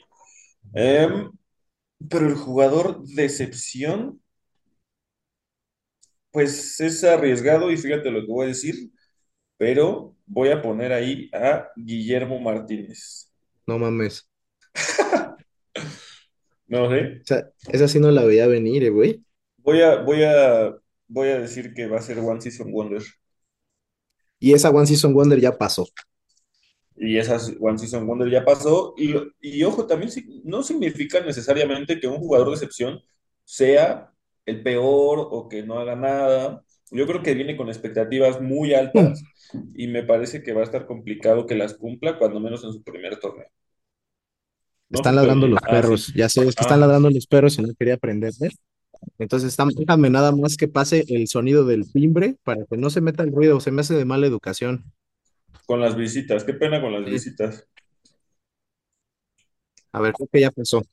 Em, 0.73 1.31
pero 2.09 2.27
el 2.27 2.35
jugador 2.35 3.03
decepción, 3.07 4.21
pues 6.31 6.79
es 6.79 7.03
arriesgado 7.03 7.71
y 7.71 7.77
fíjate 7.77 8.11
lo 8.11 8.21
que 8.21 8.27
voy 8.31 8.45
a 8.45 8.47
decir, 8.49 8.75
pero 9.57 10.15
voy 10.25 10.49
a 10.51 10.61
poner 10.61 10.93
ahí 10.93 11.29
a 11.33 11.69
Guillermo 11.77 12.39
Martínez. 12.39 13.31
No 13.67 13.79
mames. 13.79 14.27
No 16.75 16.81
sé, 16.93 17.01
O 17.23 17.27
sea, 17.27 17.49
esa 17.69 17.87
sí 17.87 17.99
no 17.99 18.11
la 18.11 18.23
veía 18.25 18.45
venir, 18.47 18.83
eh, 18.83 18.89
güey. 18.91 19.23
voy 19.57 19.81
a, 19.81 19.97
voy 20.01 20.23
a, 20.23 20.75
voy 21.07 21.29
a 21.29 21.39
decir 21.39 21.73
que 21.73 21.87
va 21.87 21.97
a 21.99 22.01
ser 22.01 22.19
One 22.19 22.41
Season 22.41 22.71
Wonder. 22.71 23.03
Y 24.39 24.53
esa 24.53 24.69
One 24.71 24.87
Season 24.87 25.13
Wonder 25.13 25.39
ya 25.39 25.57
pasó. 25.57 25.87
Y 27.03 27.17
esa 27.17 27.37
One 27.59 27.79
Season 27.79 28.05
Wonder 28.05 28.29
ya 28.29 28.45
pasó. 28.45 28.93
Y, 28.95 29.15
y 29.41 29.63
ojo, 29.63 29.87
también 29.87 30.11
no 30.43 30.61
significa 30.61 31.19
necesariamente 31.21 31.99
que 31.99 32.07
un 32.07 32.17
jugador 32.19 32.49
de 32.49 32.53
excepción 32.53 33.01
sea 33.43 34.11
el 34.45 34.61
peor 34.61 35.27
o 35.31 35.49
que 35.49 35.63
no 35.63 35.79
haga 35.79 35.95
nada. 35.95 36.63
Yo 36.91 37.07
creo 37.07 37.23
que 37.23 37.33
viene 37.33 37.57
con 37.57 37.69
expectativas 37.69 38.39
muy 38.39 38.75
altas 38.75 39.23
y 39.75 39.87
me 39.87 40.03
parece 40.03 40.43
que 40.43 40.53
va 40.53 40.61
a 40.61 40.65
estar 40.65 40.85
complicado 40.85 41.47
que 41.47 41.55
las 41.55 41.73
cumpla, 41.73 42.19
cuando 42.19 42.39
menos 42.39 42.63
en 42.63 42.71
su 42.73 42.83
primer 42.83 43.17
torneo. 43.19 43.47
No 44.89 44.97
Están 44.99 45.15
ladrando 45.15 45.47
los 45.47 45.59
Ah, 45.63 45.69
perros, 45.71 46.03
sí. 46.05 46.13
ya 46.15 46.29
sé, 46.29 46.41
es 46.41 46.53
que 46.55 46.59
Ah. 46.61 46.67
están 46.67 46.81
ladrando 46.81 47.09
los 47.09 47.25
perros 47.25 47.57
y 47.57 47.61
no 47.63 47.73
quería 47.79 47.97
prenderme. 47.97 48.49
Entonces, 49.17 49.49
están- 49.49 49.69
déjame 49.69 50.09
nada 50.11 50.31
más 50.35 50.55
que 50.57 50.67
pase 50.67 51.03
el 51.07 51.27
sonido 51.27 51.65
del 51.65 51.91
timbre 51.91 52.35
para 52.43 52.65
que 52.69 52.77
no 52.77 52.89
se 52.91 53.01
meta 53.01 53.23
el 53.23 53.31
ruido, 53.31 53.59
se 53.59 53.71
me 53.71 53.81
hace 53.81 53.95
de 53.95 54.05
mala 54.05 54.27
educación. 54.27 54.83
Con 55.71 55.79
las 55.79 55.95
visitas, 55.95 56.43
qué 56.43 56.53
pena 56.53 56.81
con 56.81 56.91
las 56.91 57.05
Sí. 57.05 57.11
visitas. 57.11 57.65
A 59.93 60.01
ver, 60.01 60.13
creo 60.13 60.27
que 60.31 60.41
ya 60.41 60.51
pasó. 60.51 60.83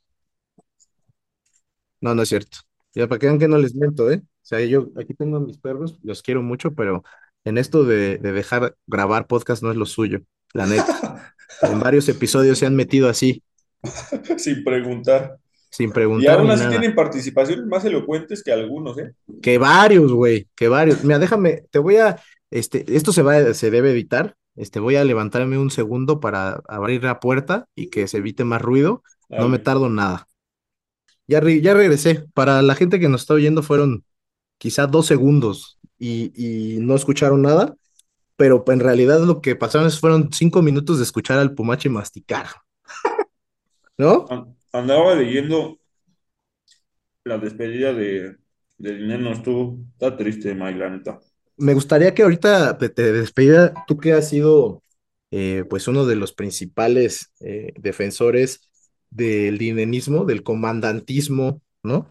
No, 2.01 2.15
no 2.15 2.23
es 2.23 2.29
cierto. 2.29 2.59
Ya 2.95 3.09
para 3.09 3.19
que 3.19 3.27
vean 3.27 3.39
que 3.39 3.49
no 3.49 3.59
les 3.59 3.75
miento, 3.75 4.11
¿eh? 4.11 4.23
O 4.25 4.47
sea, 4.49 4.61
yo 4.65 4.89
aquí 4.97 5.15
tengo 5.15 5.37
a 5.39 5.41
mis 5.41 5.59
perros, 5.59 5.99
los 6.03 6.23
quiero 6.23 6.43
mucho, 6.43 6.75
pero 6.75 7.03
en 7.45 7.59
esto 7.59 7.85
de, 7.85 8.19
de 8.19 8.33
dejar 8.33 8.77
grabar 8.87 9.27
podcast 9.27 9.63
no 9.63 9.71
es 9.71 9.77
lo 9.77 9.87
suyo, 9.87 10.21
la 10.55 10.67
neta. 10.67 11.35
En 11.63 11.81
varios 11.81 12.09
episodios 12.11 12.59
se 12.59 12.67
han 12.67 12.77
metido 12.77 13.09
así, 13.09 13.43
Sin 14.37 14.63
preguntar. 14.63 15.39
sin 15.71 15.89
Y 15.91 15.93
preguntar 15.93 16.39
aún 16.39 16.49
ni 16.49 16.53
así 16.55 16.65
nada. 16.65 16.79
tienen 16.79 16.95
participaciones 16.95 17.67
más 17.67 17.85
elocuentes 17.85 18.43
que 18.45 18.53
algunos, 18.53 18.99
¿eh? 18.99 19.13
Que 19.43 19.59
varios, 19.59 20.13
güey, 20.13 20.47
que 20.55 20.69
varios. 20.69 21.03
Mira, 21.05 21.19
déjame, 21.19 21.65
te 21.71 21.79
voy 21.79 21.97
a, 21.97 22.21
este, 22.51 22.85
esto 22.95 23.13
se 23.13 23.23
va, 23.23 23.55
se 23.55 23.71
debe 23.71 23.91
evitar. 23.91 24.37
Este, 24.59 24.81
voy 24.81 24.97
a 24.97 25.05
levantarme 25.05 25.59
un 25.59 25.71
segundo 25.71 26.21
para 26.21 26.63
abrir 26.69 27.05
la 27.05 27.21
puerta 27.21 27.67
y 27.77 27.91
que 27.91 28.09
se 28.09 28.19
evite 28.19 28.45
más 28.45 28.63
ruido. 28.63 29.03
No 29.37 29.49
me 29.49 29.59
tardo 29.61 29.89
nada. 29.91 30.29
Ya, 31.27 31.41
re- 31.41 31.61
ya 31.61 31.75
regresé. 31.75 32.25
Para 32.35 32.63
la 32.63 32.75
gente 32.75 32.99
que 33.01 33.09
nos 33.09 33.23
está 33.23 33.35
oyendo 33.35 33.63
fueron 33.63 34.05
quizá 34.59 34.87
dos 34.87 35.07
segundos 35.07 35.79
y, 35.99 36.33
y 36.77 36.81
no 36.81 36.97
escucharon 36.97 37.43
nada, 37.43 37.77
pero 38.37 38.65
en 38.69 38.81
realidad 38.81 39.21
lo 39.23 39.41
que 39.43 39.57
pasaron 39.57 39.89
es- 39.89 40.01
fueron 40.01 40.31
cinco 40.33 40.63
minutos 40.63 40.99
de 40.99 41.05
escuchar 41.05 41.39
al 41.41 41.55
Pumachi 41.55 41.89
masticar. 41.91 42.49
¿No? 43.99 44.27
An- 44.29 44.55
Andaba 44.73 45.15
leyendo 45.17 45.79
la 47.25 47.39
despedida 47.39 47.93
de, 47.93 48.37
del 48.79 49.07
Neno, 49.09 49.31
estuvo, 49.33 49.79
está 49.93 50.17
triste, 50.17 50.55
Mike, 50.55 50.79
la 50.79 50.91
neta. 50.91 51.21
Me 51.59 51.75
gustaría 51.75 52.15
que 52.15 52.23
ahorita 52.23 52.75
de, 52.75 52.89
de 52.89 53.13
despedida, 53.13 53.75
tú 53.87 53.99
que 53.99 54.13
has 54.13 54.29
sido 54.29 54.83
eh, 55.31 55.65
pues 55.69 55.89
uno 55.89 56.07
de 56.07 56.17
los 56.17 56.33
principales 56.33 57.33
eh, 57.41 57.73
defensores 57.77 58.71
del 59.11 59.59
dinenismo, 59.59 60.25
del 60.25 60.43
comandantismo, 60.43 61.61
¿no? 61.83 62.09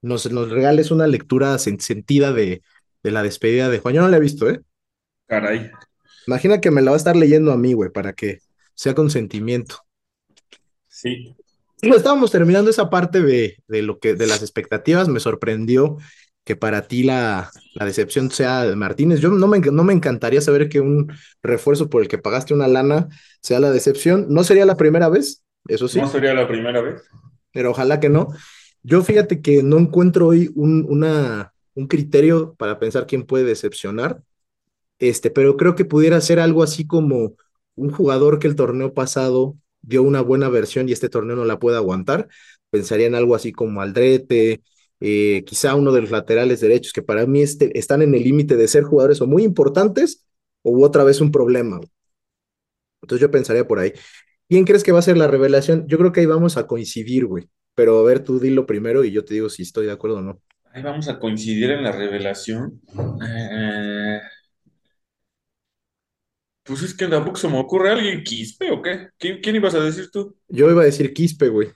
Nos, 0.00 0.30
nos 0.30 0.50
regales 0.50 0.90
una 0.90 1.06
lectura 1.06 1.54
sen- 1.56 1.80
sentida 1.80 2.32
de, 2.32 2.62
de 3.02 3.10
la 3.10 3.22
despedida 3.22 3.68
de 3.68 3.78
Juan. 3.78 3.94
Yo 3.94 4.02
no 4.02 4.08
la 4.08 4.16
he 4.16 4.20
visto, 4.20 4.48
¿eh? 4.48 4.60
Caray. 5.26 5.70
Imagina 6.26 6.60
que 6.60 6.70
me 6.70 6.82
la 6.82 6.90
va 6.92 6.96
a 6.96 6.98
estar 6.98 7.16
leyendo 7.16 7.52
a 7.52 7.56
mí, 7.56 7.72
güey, 7.72 7.90
para 7.90 8.12
que 8.12 8.38
sea 8.74 8.94
con 8.94 9.10
sentimiento. 9.10 9.78
Sí. 10.88 11.34
Bueno, 11.80 11.96
estábamos 11.96 12.30
terminando 12.30 12.70
esa 12.70 12.90
parte 12.90 13.22
de, 13.22 13.56
de 13.66 13.82
lo 13.82 13.98
que, 13.98 14.14
de 14.14 14.26
las 14.28 14.42
expectativas, 14.42 15.08
me 15.08 15.18
sorprendió 15.18 15.98
que 16.44 16.56
para 16.56 16.88
ti 16.88 17.02
la, 17.04 17.50
la 17.74 17.86
decepción 17.86 18.30
sea 18.30 18.64
de 18.64 18.76
Martínez. 18.76 19.20
Yo 19.20 19.30
no 19.30 19.46
me, 19.46 19.60
no 19.60 19.84
me 19.84 19.92
encantaría 19.92 20.40
saber 20.40 20.68
que 20.68 20.80
un 20.80 21.12
refuerzo 21.42 21.88
por 21.88 22.02
el 22.02 22.08
que 22.08 22.18
pagaste 22.18 22.54
una 22.54 22.68
lana 22.68 23.08
sea 23.40 23.60
la 23.60 23.70
decepción. 23.70 24.26
No 24.28 24.44
sería 24.44 24.66
la 24.66 24.76
primera 24.76 25.08
vez, 25.08 25.42
eso 25.68 25.88
sí. 25.88 26.00
No 26.00 26.08
sería 26.08 26.34
la 26.34 26.48
primera 26.48 26.80
vez. 26.80 27.02
Pero 27.52 27.70
ojalá 27.70 28.00
que 28.00 28.08
no. 28.08 28.28
Yo 28.82 29.02
fíjate 29.02 29.40
que 29.42 29.62
no 29.62 29.78
encuentro 29.78 30.28
hoy 30.28 30.50
un, 30.54 30.86
una, 30.88 31.52
un 31.74 31.86
criterio 31.86 32.54
para 32.56 32.78
pensar 32.78 33.06
quién 33.06 33.24
puede 33.24 33.44
decepcionar, 33.44 34.22
este, 34.98 35.30
pero 35.30 35.56
creo 35.56 35.74
que 35.74 35.84
pudiera 35.84 36.20
ser 36.20 36.40
algo 36.40 36.62
así 36.62 36.86
como 36.86 37.36
un 37.74 37.90
jugador 37.90 38.38
que 38.38 38.48
el 38.48 38.56
torneo 38.56 38.94
pasado 38.94 39.56
dio 39.82 40.02
una 40.02 40.20
buena 40.20 40.48
versión 40.48 40.88
y 40.88 40.92
este 40.92 41.08
torneo 41.08 41.36
no 41.36 41.44
la 41.44 41.58
puede 41.58 41.76
aguantar. 41.76 42.28
Pensaría 42.70 43.06
en 43.06 43.14
algo 43.14 43.34
así 43.34 43.52
como 43.52 43.82
Aldrete, 43.82 44.62
eh, 45.02 45.42
quizá 45.44 45.74
uno 45.74 45.92
de 45.92 46.00
los 46.02 46.10
laterales 46.10 46.60
derechos 46.60 46.92
que 46.92 47.02
para 47.02 47.26
mí 47.26 47.42
este, 47.42 47.76
están 47.78 48.02
en 48.02 48.14
el 48.14 48.22
límite 48.22 48.56
de 48.56 48.68
ser 48.68 48.84
jugadores 48.84 49.20
o 49.20 49.26
muy 49.26 49.42
importantes 49.42 50.24
o 50.62 50.84
otra 50.84 51.04
vez 51.04 51.20
un 51.20 51.32
problema. 51.32 51.80
Entonces 53.02 53.20
yo 53.20 53.30
pensaría 53.30 53.66
por 53.66 53.80
ahí. 53.80 53.92
¿Quién 54.48 54.64
crees 54.64 54.84
que 54.84 54.92
va 54.92 55.00
a 55.00 55.02
ser 55.02 55.16
la 55.16 55.26
revelación? 55.26 55.86
Yo 55.88 55.98
creo 55.98 56.12
que 56.12 56.20
ahí 56.20 56.26
vamos 56.26 56.56
a 56.56 56.66
coincidir, 56.66 57.26
güey. 57.26 57.48
Pero 57.74 57.98
a 57.98 58.02
ver, 58.02 58.22
tú 58.22 58.38
dilo 58.38 58.66
primero 58.66 59.02
y 59.02 59.10
yo 59.10 59.24
te 59.24 59.34
digo 59.34 59.48
si 59.48 59.62
estoy 59.62 59.86
de 59.86 59.92
acuerdo 59.92 60.18
o 60.18 60.22
no. 60.22 60.40
Ahí 60.72 60.82
vamos 60.82 61.08
a 61.08 61.18
coincidir 61.18 61.70
en 61.70 61.82
la 61.82 61.92
revelación. 61.92 62.80
Eh, 63.26 64.20
pues 66.62 66.82
es 66.82 66.94
que 66.94 67.08
tampoco 67.08 67.36
se 67.36 67.48
me 67.48 67.58
ocurre 67.58 67.90
alguien 67.90 68.22
Quispe 68.22 68.70
o 68.70 68.80
qué. 68.80 69.08
¿Quién, 69.18 69.40
quién 69.40 69.56
ibas 69.56 69.74
a 69.74 69.80
decir 69.80 70.10
tú? 70.10 70.36
Yo 70.48 70.70
iba 70.70 70.82
a 70.82 70.86
decir 70.86 71.12
Quispe, 71.12 71.48
güey. 71.48 71.72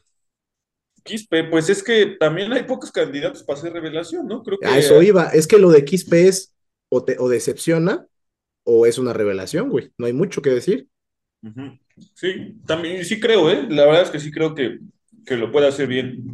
Quispe, 1.06 1.44
pues 1.44 1.70
es 1.70 1.82
que 1.82 2.16
también 2.20 2.52
hay 2.52 2.64
pocos 2.64 2.92
candidatos 2.92 3.42
para 3.44 3.58
hacer 3.58 3.72
revelación, 3.72 4.28
¿no? 4.28 4.42
Creo 4.42 4.58
que 4.58 4.66
A 4.66 4.78
eso 4.78 5.02
iba. 5.02 5.28
Es 5.30 5.46
que 5.46 5.58
lo 5.58 5.70
de 5.70 5.84
Quispe 5.86 6.28
es 6.28 6.54
o, 6.90 7.04
te, 7.04 7.16
o 7.18 7.28
decepciona 7.30 8.06
o 8.64 8.86
es 8.86 8.98
una 8.98 9.14
revelación, 9.14 9.70
güey. 9.70 9.92
No 9.98 10.06
hay 10.06 10.12
mucho 10.12 10.42
que 10.42 10.50
decir. 10.50 10.88
Sí, 12.14 12.60
también 12.66 13.04
sí 13.04 13.20
creo, 13.20 13.50
¿eh? 13.50 13.66
La 13.70 13.86
verdad 13.86 14.02
es 14.02 14.10
que 14.10 14.20
sí 14.20 14.30
creo 14.30 14.54
que, 14.54 14.80
que 15.24 15.36
lo 15.36 15.50
puede 15.52 15.68
hacer 15.68 15.88
bien. 15.88 16.24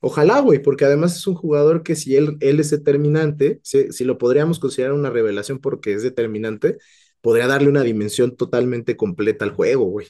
Ojalá, 0.00 0.40
güey, 0.40 0.60
porque 0.60 0.84
además 0.84 1.16
es 1.16 1.26
un 1.28 1.34
jugador 1.36 1.82
que 1.84 1.94
si 1.94 2.16
él, 2.16 2.36
él 2.40 2.58
es 2.60 2.70
determinante, 2.70 3.60
si, 3.62 3.92
si 3.92 4.04
lo 4.04 4.18
podríamos 4.18 4.58
considerar 4.58 4.92
una 4.94 5.10
revelación 5.10 5.60
porque 5.60 5.92
es 5.94 6.02
determinante, 6.02 6.78
podría 7.20 7.46
darle 7.46 7.68
una 7.68 7.82
dimensión 7.84 8.36
totalmente 8.36 8.96
completa 8.96 9.44
al 9.44 9.52
juego, 9.52 9.84
güey. 9.84 10.08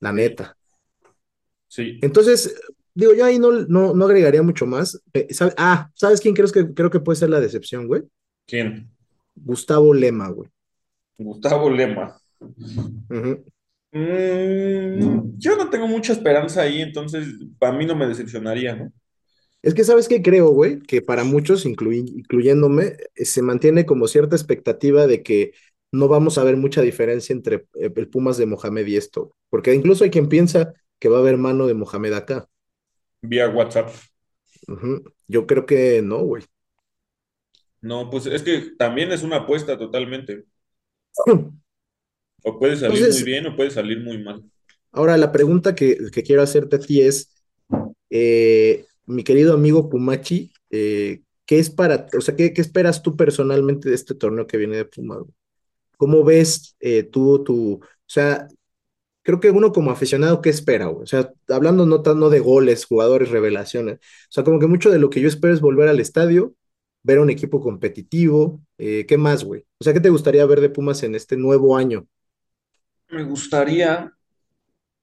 La 0.00 0.12
neta. 0.12 0.58
Sí. 1.72 1.98
Entonces, 2.02 2.54
digo, 2.94 3.14
yo 3.14 3.24
ahí 3.24 3.38
no, 3.38 3.50
no, 3.52 3.94
no 3.94 4.04
agregaría 4.04 4.42
mucho 4.42 4.66
más. 4.66 5.02
Eh, 5.14 5.28
¿sabe- 5.30 5.54
Ah, 5.56 5.90
¿sabes 5.94 6.20
quién 6.20 6.34
creo 6.34 6.50
que, 6.50 6.74
creo 6.74 6.90
que 6.90 7.00
puede 7.00 7.16
ser 7.18 7.30
la 7.30 7.40
decepción, 7.40 7.86
güey? 7.86 8.02
¿Quién? 8.46 8.90
Gustavo 9.34 9.94
Lema, 9.94 10.28
güey. 10.28 10.50
Gustavo 11.16 11.70
Lema. 11.70 12.18
Mm, 13.92 15.38
yo 15.38 15.56
no 15.56 15.70
tengo 15.70 15.86
mucha 15.86 16.12
esperanza 16.12 16.62
ahí, 16.62 16.82
entonces 16.82 17.26
para 17.58 17.76
mí 17.76 17.86
no 17.86 17.96
me 17.96 18.06
decepcionaría, 18.06 18.76
¿no? 18.76 18.92
Es 19.62 19.74
que, 19.74 19.84
¿sabes 19.84 20.08
qué 20.08 20.22
creo, 20.22 20.50
güey? 20.50 20.80
Que 20.80 21.02
para 21.02 21.24
muchos, 21.24 21.64
incluyéndome, 21.66 22.96
eh, 23.14 23.24
se 23.24 23.42
mantiene 23.42 23.86
como 23.86 24.08
cierta 24.08 24.34
expectativa 24.34 25.06
de 25.06 25.22
que 25.22 25.52
no 25.92 26.08
vamos 26.08 26.36
a 26.36 26.44
ver 26.44 26.56
mucha 26.56 26.82
diferencia 26.82 27.32
entre 27.32 27.66
eh, 27.74 27.92
el 27.94 28.08
Pumas 28.08 28.38
de 28.38 28.46
Mohamed 28.46 28.86
y 28.86 28.96
esto. 28.96 29.36
Porque 29.50 29.72
incluso 29.74 30.02
hay 30.04 30.10
quien 30.10 30.28
piensa 30.28 30.74
que 31.02 31.08
va 31.08 31.16
a 31.16 31.20
haber 31.20 31.36
mano 31.36 31.66
de 31.66 31.74
Mohamed 31.74 32.12
acá. 32.12 32.48
Vía 33.22 33.48
WhatsApp. 33.48 33.90
Yo 35.26 35.48
creo 35.48 35.66
que 35.66 36.00
no, 36.00 36.18
güey. 36.18 36.44
No, 37.80 38.08
pues 38.08 38.26
es 38.26 38.42
que 38.42 38.70
también 38.78 39.10
es 39.10 39.24
una 39.24 39.38
apuesta 39.38 39.76
totalmente. 39.76 40.44
O 42.44 42.56
puede 42.56 42.76
salir 42.76 43.02
muy 43.02 43.22
bien 43.24 43.46
o 43.48 43.56
puede 43.56 43.72
salir 43.72 44.00
muy 44.00 44.22
mal. 44.22 44.44
ahora 44.92 45.16
la 45.16 45.32
pregunta 45.32 45.74
que, 45.74 45.98
que 46.12 46.22
quiero 46.22 46.40
hacerte 46.40 46.76
a 46.76 46.78
ti 46.78 47.00
es, 47.00 47.34
eh, 48.08 48.86
mi 49.04 49.24
querido 49.24 49.54
amigo 49.54 49.90
Pumachi, 49.90 50.52
eh, 50.70 51.22
¿qué 51.46 51.58
es 51.58 51.68
para, 51.68 52.06
o 52.16 52.20
sea, 52.20 52.36
qué, 52.36 52.52
qué 52.52 52.60
esperas 52.60 53.02
tú 53.02 53.16
personalmente 53.16 53.88
de 53.88 53.96
este 53.96 54.14
torneo 54.14 54.46
que 54.46 54.56
viene 54.56 54.76
de 54.76 54.88
güey? 54.96 55.24
¿Cómo 55.96 56.22
ves 56.22 56.76
eh, 56.78 57.02
tú, 57.02 57.42
tu, 57.42 57.72
o 57.74 57.80
sea, 58.06 58.46
creo 59.22 59.40
que 59.40 59.50
uno 59.50 59.72
como 59.72 59.90
aficionado, 59.90 60.40
¿qué 60.42 60.50
espera, 60.50 60.86
güey? 60.86 61.04
O 61.04 61.06
sea, 61.06 61.32
hablando 61.48 61.86
no 61.86 62.02
tanto 62.02 62.30
de 62.30 62.40
goles, 62.40 62.84
jugadores, 62.86 63.30
revelaciones, 63.30 63.96
o 63.98 64.00
sea, 64.32 64.44
como 64.44 64.58
que 64.60 64.66
mucho 64.66 64.90
de 64.90 64.98
lo 64.98 65.10
que 65.10 65.20
yo 65.20 65.28
espero 65.28 65.54
es 65.54 65.60
volver 65.60 65.88
al 65.88 66.00
estadio, 66.00 66.54
ver 67.02 67.18
a 67.18 67.22
un 67.22 67.30
equipo 67.30 67.60
competitivo, 67.60 68.60
eh, 68.78 69.06
¿qué 69.06 69.18
más, 69.18 69.44
güey? 69.44 69.64
O 69.80 69.84
sea, 69.84 69.92
¿qué 69.92 70.00
te 70.00 70.10
gustaría 70.10 70.46
ver 70.46 70.60
de 70.60 70.70
Pumas 70.70 71.02
en 71.02 71.14
este 71.14 71.36
nuevo 71.36 71.76
año? 71.76 72.06
Me 73.10 73.24
gustaría, 73.24 74.10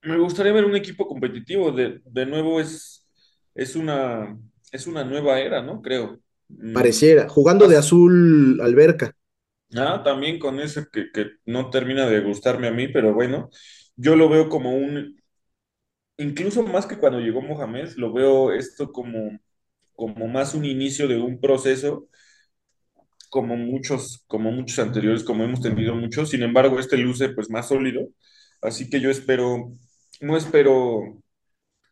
me 0.03 0.17
gustaría 0.19 0.53
ver 0.53 0.65
un 0.65 0.75
equipo 0.75 1.07
competitivo. 1.07 1.71
De, 1.71 2.01
de 2.05 2.25
nuevo 2.25 2.59
es, 2.61 3.07
es 3.55 3.75
una, 3.75 4.37
es 4.71 4.87
una 4.87 5.03
nueva 5.05 5.39
era, 5.39 5.61
¿no? 5.63 5.81
Creo. 5.81 6.19
Mm, 6.49 6.81
Pareciera, 6.81 7.29
jugando 7.29 7.67
de 7.67 7.77
azul 7.77 8.59
alberca, 8.61 9.15
ah, 9.77 10.01
también 10.03 10.39
con 10.39 10.59
ese 10.59 10.87
que, 10.91 11.11
que 11.11 11.27
no 11.45 11.69
termina 11.69 12.05
de 12.07 12.21
gustarme 12.21 12.67
a 12.67 12.71
mí, 12.71 12.87
pero 12.87 13.13
bueno, 13.13 13.49
yo 13.99 14.15
lo 14.15 14.29
veo 14.29 14.49
como 14.49 14.75
un, 14.75 15.21
incluso 16.17 16.63
más 16.63 16.85
que 16.85 16.97
cuando 16.97 17.19
llegó 17.19 17.41
Mohamed, 17.41 17.89
lo 17.97 18.13
veo 18.13 18.53
esto 18.53 18.91
como, 18.93 19.39
como 19.95 20.27
más 20.27 20.53
un 20.55 20.65
inicio 20.65 21.07
de 21.07 21.17
un 21.17 21.41
proceso 21.41 22.07
como 23.29 23.55
muchos, 23.57 24.23
como 24.27 24.51
muchos 24.51 24.79
anteriores, 24.79 25.23
como 25.23 25.43
hemos 25.43 25.61
tenido 25.61 25.95
muchos. 25.95 26.29
Sin 26.29 26.43
embargo, 26.43 26.79
este 26.79 26.97
luce 26.97 27.29
pues 27.29 27.49
más 27.49 27.67
sólido. 27.69 28.07
Así 28.61 28.89
que 28.89 28.99
yo 29.01 29.09
espero, 29.11 29.73
no 30.21 30.37
espero 30.37 31.21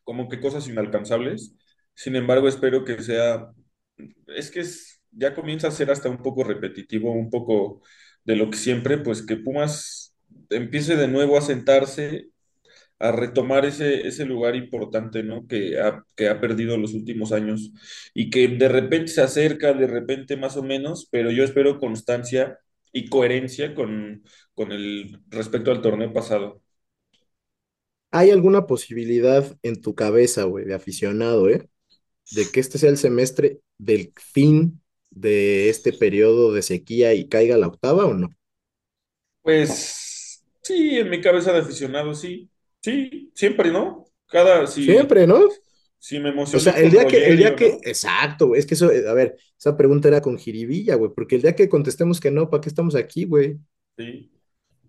como 0.03 0.29
que 0.29 0.39
cosas 0.41 0.67
inalcanzables. 0.67 1.55
Sin 1.95 2.15
embargo, 2.15 2.47
espero 2.47 2.85
que 2.85 3.01
sea, 3.03 3.51
es 4.27 4.51
que 4.51 4.63
ya 5.11 5.35
comienza 5.35 5.67
a 5.67 5.71
ser 5.71 5.91
hasta 5.91 6.09
un 6.09 6.19
poco 6.19 6.43
repetitivo, 6.43 7.11
un 7.11 7.29
poco 7.29 7.81
de 8.23 8.35
lo 8.35 8.49
que 8.49 8.57
siempre, 8.57 8.97
pues 8.97 9.25
que 9.25 9.37
Pumas 9.37 9.96
empiece 10.49 10.95
de 10.95 11.07
nuevo 11.07 11.37
a 11.37 11.41
sentarse 11.41 12.29
a 12.99 13.11
retomar 13.11 13.65
ese, 13.65 14.07
ese 14.07 14.25
lugar 14.25 14.55
importante, 14.55 15.23
¿no? 15.23 15.47
Que 15.47 15.79
ha, 15.79 16.03
que 16.15 16.29
ha 16.29 16.41
perdido 16.41 16.77
los 16.77 16.93
últimos 16.93 17.31
años 17.31 17.71
y 18.13 18.29
que 18.29 18.47
de 18.47 18.69
repente 18.69 19.09
se 19.11 19.21
acerca, 19.21 19.73
de 19.73 19.87
repente 19.87 20.37
más 20.37 20.57
o 20.57 20.63
menos, 20.63 21.07
pero 21.11 21.31
yo 21.31 21.43
espero 21.43 21.79
constancia 21.79 22.59
y 22.93 23.07
coherencia 23.09 23.75
con, 23.75 24.23
con 24.55 24.71
el 24.71 25.19
respecto 25.29 25.71
al 25.71 25.81
torneo 25.81 26.13
pasado. 26.13 26.61
¿Hay 28.11 28.31
alguna 28.31 28.67
posibilidad 28.67 29.57
en 29.63 29.81
tu 29.81 29.93
cabeza, 29.95 30.43
güey, 30.43 30.65
de 30.65 30.73
aficionado, 30.75 31.49
eh, 31.49 31.69
de 32.31 32.51
que 32.51 32.59
este 32.61 32.77
sea 32.79 32.89
el 32.91 32.97
semestre 32.97 33.61
del 33.79 34.13
fin 34.17 34.81
de 35.11 35.69
este 35.69 35.93
periodo 35.93 36.53
de 36.53 36.63
sequía 36.63 37.13
y 37.15 37.29
caiga 37.29 37.57
la 37.57 37.67
octava 37.67 38.05
o 38.07 38.13
no? 38.13 38.29
Pues 39.41 40.06
sí, 40.67 40.97
en 40.99 41.09
mi 41.09 41.21
cabeza 41.21 41.51
de 41.53 41.59
aficionado, 41.59 42.13
sí, 42.13 42.49
sí, 42.81 43.31
siempre, 43.35 43.71
¿no? 43.71 44.05
Cada, 44.27 44.67
si, 44.67 44.83
Siempre, 44.83 45.27
¿no? 45.27 45.39
si 45.99 46.19
me 46.19 46.31
O 46.51 46.59
sea, 46.59 46.73
el 46.73 46.91
día 46.91 47.05
que, 47.07 47.27
el 47.27 47.37
día 47.37 47.55
que, 47.55 47.79
exacto, 47.83 48.47
güey, 48.47 48.59
es 48.59 48.65
que 48.65 48.75
eso, 48.75 48.87
a 48.87 49.13
ver, 49.13 49.37
esa 49.59 49.75
pregunta 49.77 50.07
era 50.07 50.21
con 50.21 50.37
jiribilla, 50.37 50.95
güey, 50.95 51.11
porque 51.15 51.35
el 51.35 51.41
día 51.41 51.55
que 51.55 51.69
contestemos 51.69 52.19
que 52.19 52.31
no, 52.31 52.49
¿para 52.49 52.61
qué 52.61 52.69
estamos 52.69 52.95
aquí, 52.95 53.25
güey? 53.25 53.59
Sí, 53.97 54.31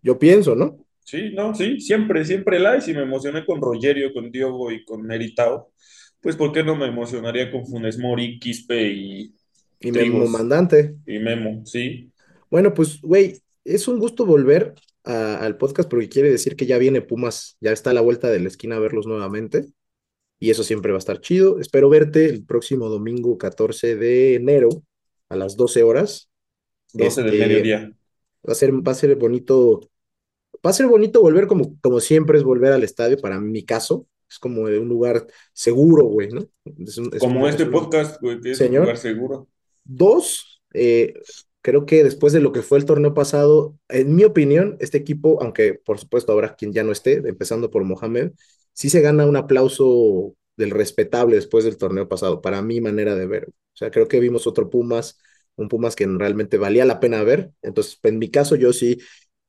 Yo 0.02 0.18
pienso, 0.18 0.54
¿no? 0.56 0.84
sí, 1.04 1.30
no, 1.34 1.54
sí, 1.54 1.80
siempre, 1.80 2.24
siempre 2.24 2.58
la, 2.58 2.76
y 2.76 2.80
si 2.80 2.94
me 2.94 3.02
emocioné 3.02 3.44
con 3.44 3.60
Rogerio, 3.60 4.12
con 4.12 4.30
Diogo 4.30 4.70
y 4.72 4.84
con 4.84 5.02
Meritao, 5.02 5.72
pues 6.20 6.36
¿por 6.36 6.52
qué 6.52 6.62
no 6.64 6.76
me 6.76 6.86
emocionaría 6.86 7.50
con 7.50 7.66
Funes 7.66 7.98
Mori, 7.98 8.38
Quispe 8.38 8.82
y 8.92 9.34
Y 9.80 9.90
Memo 9.92 10.26
Mandante. 10.28 10.96
y 11.06 11.18
Memo? 11.18 11.64
Sí, 11.66 12.12
Bueno, 12.50 12.74
pues, 12.74 13.00
güey, 13.02 13.40
es 13.64 13.88
un 13.88 13.98
gusto 13.98 14.24
volver 14.26 14.74
a- 15.08 15.38
al 15.44 15.56
podcast 15.56 15.88
porque 15.90 16.08
quiere 16.08 16.30
decir 16.30 16.54
que 16.56 16.66
ya 16.66 16.78
viene 16.78 17.00
Pumas, 17.02 17.56
ya 17.60 17.72
está 17.72 17.90
a 17.90 17.94
la 17.94 18.00
vuelta 18.02 18.30
de 18.30 18.40
la 18.40 18.48
esquina 18.48 18.76
a 18.76 18.80
verlos 18.80 19.06
nuevamente. 19.06 19.66
y 20.40 20.50
eso 20.50 20.62
siempre 20.62 20.92
va 20.92 20.98
a 20.98 21.00
estar 21.00 21.20
chido. 21.20 21.58
Espero 21.58 21.88
verte 21.88 22.26
el 22.26 22.44
próximo 22.44 22.88
domingo 22.88 23.36
14 23.38 23.96
de 23.96 24.36
enero 24.36 24.68
a 25.28 25.34
las 25.36 25.56
12 25.56 25.82
horas. 25.82 26.30
12 26.92 27.22
del 27.24 27.34
Este, 27.34 27.46
mediodía. 27.48 27.92
va 28.48 28.52
a 28.52 28.54
ser, 28.54 28.72
va 28.86 28.92
a 28.92 28.94
ser 28.94 29.16
bonito, 29.16 29.80
va 30.64 30.70
a 30.70 30.72
ser 30.72 30.86
bonito 30.86 31.20
volver 31.20 31.48
como, 31.48 31.76
como 31.80 31.98
siempre 31.98 32.38
es 32.38 32.44
volver 32.44 32.72
al 32.72 32.84
estadio, 32.84 33.16
para 33.18 33.40
mi 33.40 33.64
caso, 33.64 34.06
es 34.30 34.38
como 34.38 34.68
de 34.68 34.78
un 34.78 34.88
lugar 34.88 35.26
seguro, 35.52 36.04
güey, 36.04 36.28
¿no? 36.28 36.42
Es 36.86 36.98
un, 36.98 37.06
es 37.06 37.14
un, 37.14 37.18
Como 37.18 37.48
es 37.48 37.54
este 37.56 37.64
un- 37.64 37.72
podcast, 37.72 38.20
güey, 38.22 38.40
que 38.40 38.52
es 38.52 38.60
un 38.60 38.68
lugar 38.76 38.96
señor. 38.96 39.16
seguro. 39.18 39.48
Dos, 39.82 40.62
eh, 40.72 41.14
creo 41.62 41.86
que 41.86 42.04
después 42.04 42.32
de 42.32 42.40
lo 42.40 42.52
que 42.52 42.62
fue 42.62 42.78
el 42.78 42.84
torneo 42.84 43.14
pasado, 43.14 43.76
en 43.88 44.14
mi 44.16 44.24
opinión, 44.24 44.76
este 44.80 44.98
equipo, 44.98 45.38
aunque 45.42 45.74
por 45.74 45.98
supuesto 45.98 46.32
habrá 46.32 46.54
quien 46.56 46.72
ya 46.72 46.84
no 46.84 46.92
esté, 46.92 47.14
empezando 47.28 47.70
por 47.70 47.84
Mohamed, 47.84 48.32
sí 48.72 48.90
se 48.90 49.00
gana 49.00 49.26
un 49.26 49.36
aplauso 49.36 50.34
del 50.56 50.70
respetable 50.70 51.36
después 51.36 51.64
del 51.64 51.78
torneo 51.78 52.08
pasado, 52.08 52.40
para 52.40 52.62
mi 52.62 52.80
manera 52.80 53.14
de 53.14 53.26
ver. 53.26 53.48
O 53.48 53.76
sea, 53.76 53.90
creo 53.90 54.08
que 54.08 54.20
vimos 54.20 54.46
otro 54.46 54.70
Pumas, 54.70 55.18
un 55.56 55.68
Pumas 55.68 55.94
que 55.96 56.06
realmente 56.06 56.58
valía 56.58 56.84
la 56.84 57.00
pena 57.00 57.22
ver. 57.22 57.52
Entonces, 57.62 57.98
en 58.02 58.18
mi 58.18 58.30
caso, 58.30 58.56
yo 58.56 58.72
sí, 58.72 58.98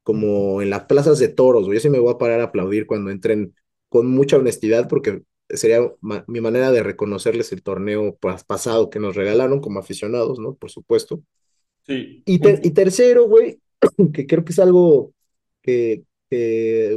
como 0.03 0.61
en 0.61 0.69
las 0.69 0.85
plazas 0.85 1.19
de 1.19 1.27
toros, 1.29 1.67
yo 1.67 1.79
sí 1.79 1.89
me 1.89 1.99
voy 1.99 2.13
a 2.13 2.17
parar 2.17 2.39
a 2.41 2.45
aplaudir 2.45 2.85
cuando 2.87 3.11
entren 3.11 3.53
con 3.89 4.07
mucha 4.07 4.37
honestidad, 4.37 4.87
porque 4.87 5.23
sería 5.49 5.81
mi 6.27 6.41
manera 6.41 6.71
de 6.71 6.83
reconocerles 6.83 7.51
el 7.51 7.63
torneo 7.63 8.17
pasado 8.47 8.89
que 8.89 8.99
nos 8.99 9.15
regalaron 9.15 9.61
como 9.61 9.79
aficionados, 9.79 10.39
¿no? 10.39 10.55
Por 10.55 10.69
supuesto. 10.71 11.23
Sí. 11.89 12.21
Y, 12.27 12.35
y 12.35 12.71
tercero, 12.71 13.27
güey, 13.27 13.59
que 14.13 14.27
creo 14.27 14.45
que 14.45 14.51
es 14.51 14.59
algo 14.59 15.11
que, 15.63 16.03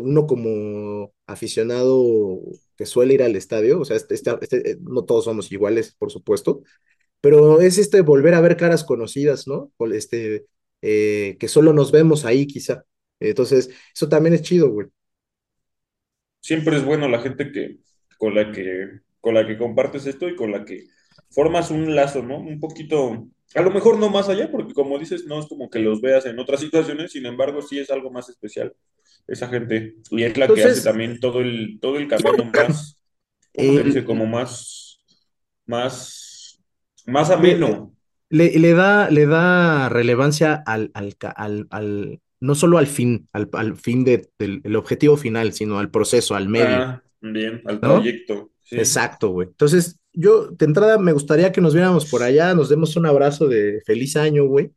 uno 0.02 0.26
como 0.26 1.14
aficionado 1.26 2.38
que 2.76 2.84
suele 2.84 3.14
ir 3.14 3.22
al 3.22 3.34
estadio, 3.34 3.80
o 3.80 3.84
sea, 3.86 3.96
este, 3.96 4.14
este, 4.14 4.36
este, 4.42 4.76
no 4.82 5.04
todos 5.06 5.24
somos 5.24 5.50
iguales, 5.50 5.94
por 5.98 6.10
supuesto, 6.10 6.62
pero 7.22 7.62
es 7.62 7.78
este 7.78 8.02
volver 8.02 8.34
a 8.34 8.42
ver 8.42 8.58
caras 8.58 8.84
conocidas, 8.84 9.48
¿no? 9.48 9.72
Este, 9.94 10.44
eh, 10.82 11.38
que 11.40 11.48
solo 11.48 11.72
nos 11.72 11.90
vemos 11.90 12.26
ahí 12.26 12.46
quizá. 12.46 12.84
Entonces, 13.18 13.70
eso 13.94 14.10
también 14.10 14.34
es 14.34 14.42
chido, 14.42 14.70
güey. 14.70 14.88
Siempre 16.42 16.76
es 16.76 16.84
bueno 16.84 17.08
la 17.08 17.20
gente 17.20 17.50
que 17.50 17.78
con 18.18 18.34
la 18.34 18.52
que 18.52 19.00
con 19.20 19.34
la 19.34 19.46
que 19.46 19.56
compartes 19.56 20.06
esto 20.06 20.28
y 20.28 20.36
con 20.36 20.50
la 20.50 20.66
que 20.66 20.84
formas 21.30 21.70
un 21.70 21.94
lazo, 21.94 22.22
¿no? 22.22 22.38
Un 22.38 22.60
poquito 22.60 23.28
a 23.54 23.62
lo 23.62 23.70
mejor 23.70 23.98
no 23.98 24.08
más 24.08 24.28
allá, 24.28 24.50
porque 24.50 24.74
como 24.74 24.98
dices, 24.98 25.26
no 25.26 25.38
es 25.40 25.46
como 25.46 25.68
que 25.68 25.78
los 25.78 26.00
veas 26.00 26.26
en 26.26 26.38
otras 26.38 26.60
situaciones, 26.60 27.12
sin 27.12 27.26
embargo, 27.26 27.62
sí 27.62 27.78
es 27.78 27.90
algo 27.90 28.10
más 28.10 28.28
especial 28.28 28.74
esa 29.26 29.48
gente. 29.48 29.96
Y 30.10 30.22
es 30.24 30.36
la 30.36 30.48
que 30.48 30.64
hace 30.64 30.82
también 30.82 31.20
todo 31.20 31.40
el, 31.40 31.78
todo 31.80 31.96
el 31.98 32.08
camino 32.08 32.50
más, 32.52 32.98
dice? 33.54 34.04
Como 34.04 34.26
más, 34.26 35.02
más, 35.66 36.62
más 37.06 37.30
ameno. 37.30 37.94
Le, 38.28 38.58
le, 38.58 38.72
da, 38.72 39.10
le 39.10 39.26
da 39.26 39.88
relevancia 39.88 40.62
al, 40.66 40.90
al, 40.94 41.14
al, 41.36 41.66
al 41.70 42.20
no 42.40 42.54
solo 42.54 42.78
al 42.78 42.86
fin, 42.86 43.28
al, 43.32 43.48
al 43.52 43.76
fin 43.76 44.04
de, 44.04 44.28
del 44.38 44.76
objetivo 44.76 45.16
final, 45.16 45.52
sino 45.52 45.78
al 45.78 45.90
proceso, 45.90 46.34
al 46.34 46.48
medio. 46.48 46.76
Ah, 46.76 47.02
bien, 47.20 47.62
al 47.66 47.78
proyecto. 47.78 48.50
Exacto, 48.70 49.28
güey. 49.28 49.48
Entonces, 49.48 50.00
yo 50.12 50.48
de 50.48 50.64
entrada 50.64 50.98
me 50.98 51.12
gustaría 51.12 51.52
que 51.52 51.60
nos 51.60 51.74
viéramos 51.74 52.06
por 52.06 52.22
allá, 52.22 52.54
nos 52.54 52.68
demos 52.68 52.96
un 52.96 53.06
abrazo 53.06 53.48
de 53.48 53.80
feliz 53.86 54.16
año, 54.16 54.46
güey. 54.46 54.72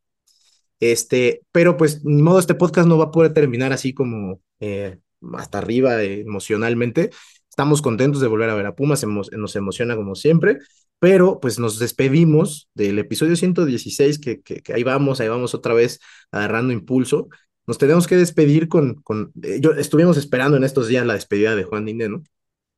Este, 0.79 1.41
pero 1.51 1.77
pues 1.77 2.03
ni 2.03 2.21
modo, 2.21 2.39
este 2.39 2.55
podcast 2.55 2.87
no 2.87 2.97
va 2.97 3.05
a 3.05 3.11
poder 3.11 3.33
terminar 3.33 3.73
así 3.73 3.93
como 3.93 4.41
eh, 4.59 4.97
hasta 5.33 5.59
arriba 5.59 6.03
emocionalmente. 6.03 7.11
Estamos 7.49 7.81
contentos 7.81 8.21
de 8.21 8.27
volver 8.27 8.49
a 8.49 8.55
ver 8.55 8.65
a 8.65 8.75
Pumas, 8.75 9.05
nos 9.05 9.55
emociona 9.55 9.95
como 9.95 10.15
siempre, 10.15 10.59
pero 10.99 11.39
pues 11.39 11.59
nos 11.59 11.79
despedimos 11.79 12.69
del 12.73 12.99
episodio 12.99 13.35
116, 13.35 14.19
que, 14.19 14.41
que, 14.41 14.61
ahí 14.73 14.83
vamos, 14.83 15.21
ahí 15.21 15.29
vamos 15.29 15.53
otra 15.53 15.73
vez 15.73 15.99
agarrando 16.31 16.73
impulso. 16.73 17.29
Nos 17.67 17.77
tenemos 17.77 18.07
que 18.07 18.15
despedir 18.17 18.67
con, 18.67 19.01
eh, 19.41 19.59
yo 19.61 19.71
estuvimos 19.71 20.17
esperando 20.17 20.57
en 20.57 20.63
estos 20.63 20.87
días 20.87 21.05
la 21.05 21.13
despedida 21.13 21.55
de 21.55 21.63
Juan 21.63 21.85
Dine, 21.85 22.09
¿no? 22.09 22.23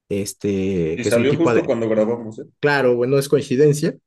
Este, 0.09 0.95
y 0.97 1.03
salió 1.03 1.35
justo 1.35 1.65
cuando 1.65 1.89
grabamos, 1.89 2.39
¿eh? 2.39 2.43
Claro, 2.59 2.95
bueno, 2.95 3.17
es 3.17 3.27
coincidencia. 3.27 3.97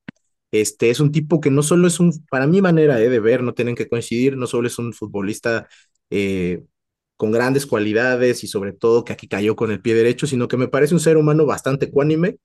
Este 0.53 0.91
es 0.91 0.99
un 0.99 1.13
tipo 1.13 1.41
que 1.41 1.51
no 1.51 1.63
solo 1.63 1.87
es 1.87 2.01
un, 2.01 2.13
para 2.31 2.47
mi 2.47 2.61
manera 2.61 3.01
eh, 3.01 3.09
de 3.09 3.21
ver, 3.21 3.43
no 3.43 3.55
tienen 3.55 3.77
que 3.77 3.89
coincidir, 3.89 4.37
no 4.37 4.47
solo 4.47 4.67
es 4.67 4.79
un 4.79 4.93
futbolista 4.93 5.69
eh, 6.11 6.65
con 7.17 7.31
grandes 7.31 7.67
cualidades 7.67 8.43
y 8.43 8.49
sobre 8.49 8.73
todo 8.73 9.05
que 9.05 9.13
aquí 9.13 9.29
cayó 9.29 9.55
con 9.55 9.71
el 9.71 9.81
pie 9.81 9.95
derecho, 9.95 10.27
sino 10.27 10.49
que 10.49 10.57
me 10.57 10.69
parece 10.69 10.95
un 10.95 11.01
ser 11.01 11.17
humano 11.17 11.47
bastante 11.47 11.87
ecuánime, 11.87 12.39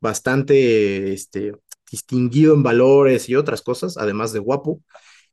bastante 0.00 1.12
este, 1.12 1.52
distinguido 1.90 2.54
en 2.54 2.62
valores 2.64 3.28
y 3.28 3.36
otras 3.36 3.62
cosas, 3.62 3.96
además 3.96 4.32
de 4.32 4.40
guapo. 4.40 4.80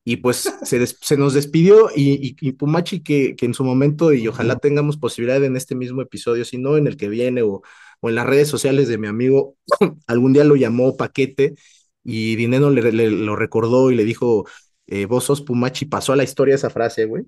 Y 0.09 0.17
pues 0.17 0.51
se, 0.63 0.87
se 0.87 1.17
nos 1.17 1.35
despidió 1.35 1.91
y, 1.95 2.35
y, 2.41 2.51
Pumachi 2.53 3.01
que, 3.01 3.35
que, 3.35 3.45
en 3.45 3.53
su 3.53 3.63
momento, 3.63 4.11
y 4.11 4.27
ojalá 4.27 4.55
tengamos 4.55 4.97
posibilidad 4.97 5.43
en 5.43 5.55
este 5.55 5.75
mismo 5.75 6.01
episodio, 6.01 6.45
si 6.45 6.57
no 6.57 6.77
en 6.77 6.87
el 6.87 6.97
que 6.97 7.09
viene 7.09 7.43
o, 7.43 7.61
o 7.99 8.09
en 8.09 8.15
las 8.15 8.25
redes 8.25 8.47
sociales 8.47 8.87
de 8.87 8.97
mi 8.97 9.05
amigo, 9.05 9.55
algún 10.07 10.33
día 10.33 10.43
lo 10.45 10.55
llamó 10.55 10.97
Paquete 10.97 11.53
y 12.03 12.35
Dineno 12.37 12.71
le, 12.71 13.11
lo 13.11 13.35
recordó 13.35 13.91
y 13.91 13.95
le 13.95 14.03
dijo, 14.03 14.47
eh, 14.87 15.05
vos 15.05 15.25
sos 15.25 15.43
Pumachi, 15.43 15.85
pasó 15.85 16.13
a 16.13 16.15
la 16.15 16.23
historia 16.23 16.55
esa 16.55 16.71
frase, 16.71 17.05
güey. 17.05 17.25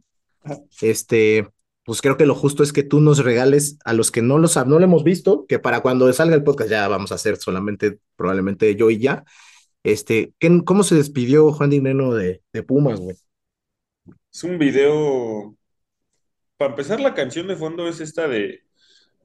Este, 0.82 1.48
pues 1.86 2.02
creo 2.02 2.18
que 2.18 2.26
lo 2.26 2.34
justo 2.34 2.64
es 2.64 2.74
que 2.74 2.82
tú 2.82 3.00
nos 3.00 3.20
regales 3.20 3.78
a 3.86 3.94
los 3.94 4.10
que 4.10 4.24
no, 4.24 4.40
los, 4.40 4.56
no 4.56 4.80
lo 4.80 4.84
hemos 4.84 5.04
visto, 5.04 5.46
que 5.48 5.60
para 5.60 5.82
cuando 5.82 6.12
salga 6.14 6.34
el 6.34 6.44
podcast 6.44 6.72
ya 6.72 6.88
vamos 6.88 7.12
a 7.12 7.16
hacer 7.16 7.38
solamente 7.38 8.00
probablemente 8.16 8.76
yo 8.76 8.90
y 8.90 8.98
ya, 8.98 9.24
este, 9.84 10.34
¿cómo 10.66 10.84
se 10.84 10.96
despidió 10.96 11.52
Juan 11.52 11.70
Dineno 11.70 12.14
de, 12.14 12.42
de 12.54 12.64
Pumas, 12.64 13.00
güey? 13.00 13.16
Es 14.32 14.44
un 14.44 14.58
video. 14.58 15.56
Para 16.58 16.72
empezar, 16.72 17.00
la 17.00 17.14
canción 17.14 17.48
de 17.48 17.56
fondo 17.56 17.88
es 17.88 18.00
esta 18.00 18.28
de 18.28 18.62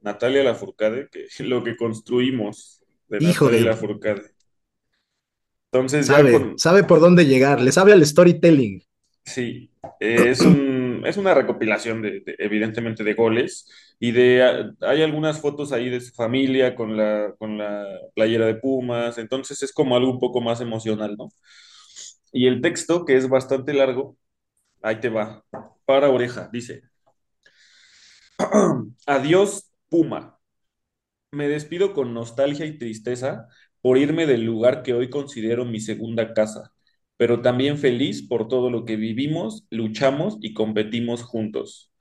Natalia 0.01 0.43
Lafourcade, 0.43 1.09
que 1.09 1.25
es 1.25 1.39
lo 1.41 1.63
que 1.63 1.75
construimos 1.75 2.81
de 3.07 3.23
Hijo 3.23 3.45
Natalia 3.45 3.65
de... 3.65 3.71
Lafourcade. 3.71 4.23
Entonces, 5.71 6.07
sabe, 6.07 6.53
sabe 6.55 6.83
por 6.83 7.01
dónde 7.01 7.25
llegar, 7.25 7.61
le 7.61 7.71
sabe 7.71 7.91
al 7.91 8.05
storytelling. 8.05 8.81
Sí, 9.25 9.69
es, 9.99 10.39
un, 10.39 11.03
es 11.05 11.17
una 11.17 11.33
recopilación 11.33 12.01
de, 12.01 12.23
evidentemente 12.37 13.03
de 13.03 13.13
goles 13.13 13.67
y 13.99 14.11
de 14.11 14.73
hay 14.81 15.01
algunas 15.03 15.41
fotos 15.41 15.71
ahí 15.71 15.89
de 15.89 16.01
su 16.01 16.13
familia 16.13 16.75
con 16.75 16.97
la, 16.97 17.33
con 17.39 17.57
la 17.57 17.85
playera 18.15 18.45
de 18.45 18.55
Pumas, 18.55 19.17
entonces 19.17 19.63
es 19.63 19.73
como 19.73 19.95
algo 19.95 20.11
un 20.11 20.19
poco 20.19 20.41
más 20.41 20.61
emocional, 20.61 21.15
¿no? 21.17 21.29
Y 22.31 22.47
el 22.47 22.61
texto, 22.61 23.05
que 23.05 23.15
es 23.17 23.29
bastante 23.29 23.73
largo, 23.73 24.17
ahí 24.83 24.99
te 25.01 25.09
va, 25.09 25.43
para 25.85 26.09
oreja, 26.11 26.49
dice, 26.53 26.83
adiós 29.05 29.71
Puma, 29.89 30.39
me 31.31 31.47
despido 31.49 31.93
con 31.93 32.13
nostalgia 32.13 32.65
y 32.65 32.77
tristeza 32.77 33.47
por 33.81 33.97
irme 33.97 34.25
del 34.27 34.43
lugar 34.43 34.83
que 34.83 34.93
hoy 34.93 35.09
considero 35.09 35.65
mi 35.65 35.79
segunda 35.79 36.33
casa 36.33 36.73
pero 37.17 37.41
también 37.41 37.77
feliz 37.79 38.27
por 38.27 38.47
todo 38.47 38.69
lo 38.71 38.85
que 38.85 38.95
vivimos, 38.97 39.65
luchamos 39.71 40.37
y 40.41 40.53
competimos 40.53 41.23
juntos. 41.23 41.91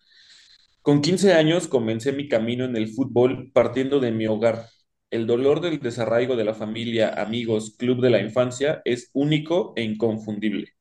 Con 0.87 1.03
15 1.03 1.33
años 1.33 1.67
comencé 1.67 2.13
mi 2.13 2.29
camino 2.29 2.65
en 2.65 2.77
el 2.77 2.87
fútbol 2.87 3.51
partiendo 3.53 3.99
de 3.99 4.13
mi 4.13 4.29
hogar. 4.29 4.67
El 5.11 5.27
dolor 5.27 5.61
del 5.61 5.81
desarraigo 5.81 6.37
de 6.37 6.45
la 6.45 6.55
familia, 6.55 7.21
amigos, 7.21 7.75
club 7.77 8.01
de 8.01 8.11
la 8.11 8.21
infancia 8.21 8.83
es 8.85 9.11
único 9.13 9.73
e 9.75 9.83
inconfundible. 9.83 10.75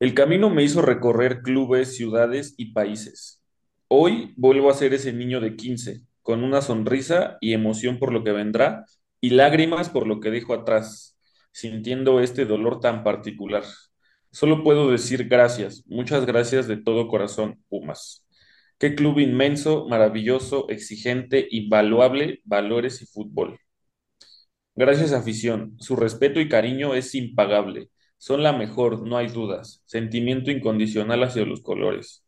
El 0.00 0.12
camino 0.12 0.50
me 0.50 0.64
hizo 0.64 0.82
recorrer 0.82 1.40
clubes, 1.40 1.96
ciudades 1.96 2.52
y 2.58 2.74
países. 2.74 3.42
Hoy 3.88 4.34
vuelvo 4.36 4.68
a 4.68 4.74
ser 4.74 4.92
ese 4.92 5.14
niño 5.14 5.40
de 5.40 5.56
15, 5.56 6.02
con 6.20 6.44
una 6.44 6.60
sonrisa 6.60 7.38
y 7.40 7.54
emoción 7.54 7.98
por 7.98 8.12
lo 8.12 8.22
que 8.22 8.32
vendrá 8.32 8.84
y 9.18 9.30
lágrimas 9.30 9.88
por 9.88 10.06
lo 10.06 10.20
que 10.20 10.30
dejo 10.30 10.52
atrás 10.52 11.16
sintiendo 11.52 12.20
este 12.20 12.44
dolor 12.44 12.80
tan 12.80 13.02
particular. 13.02 13.64
Solo 14.30 14.62
puedo 14.62 14.90
decir 14.90 15.26
gracias, 15.26 15.84
muchas 15.86 16.26
gracias 16.26 16.68
de 16.68 16.76
todo 16.76 17.08
corazón, 17.08 17.64
Pumas. 17.70 18.26
Qué 18.80 18.96
club 18.96 19.20
inmenso, 19.20 19.86
maravilloso, 19.88 20.68
exigente, 20.70 21.46
invaluable, 21.52 22.40
valores 22.44 23.00
y 23.02 23.06
fútbol. 23.06 23.60
Gracias 24.74 25.12
afición, 25.12 25.76
su 25.78 25.96
respeto 25.96 26.40
y 26.40 26.48
cariño 26.48 26.94
es 26.94 27.14
impagable. 27.14 27.90
Son 28.18 28.42
la 28.42 28.52
mejor, 28.52 29.06
no 29.06 29.18
hay 29.18 29.28
dudas. 29.28 29.82
Sentimiento 29.86 30.50
incondicional 30.50 31.22
hacia 31.22 31.44
los 31.44 31.60
colores. 31.62 32.24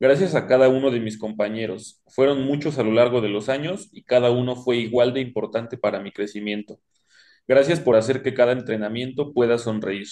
Gracias 0.00 0.34
a 0.34 0.46
cada 0.46 0.68
uno 0.68 0.90
de 0.90 1.00
mis 1.00 1.18
compañeros. 1.18 2.02
Fueron 2.08 2.42
muchos 2.44 2.78
a 2.78 2.82
lo 2.82 2.92
largo 2.92 3.20
de 3.20 3.28
los 3.28 3.48
años 3.48 3.88
y 3.92 4.04
cada 4.04 4.30
uno 4.30 4.56
fue 4.56 4.78
igual 4.78 5.12
de 5.14 5.20
importante 5.20 5.78
para 5.78 6.00
mi 6.00 6.12
crecimiento. 6.12 6.80
Gracias 7.48 7.80
por 7.80 7.96
hacer 7.96 8.22
que 8.22 8.34
cada 8.34 8.52
entrenamiento 8.52 9.32
pueda 9.34 9.58
sonreír. 9.58 10.08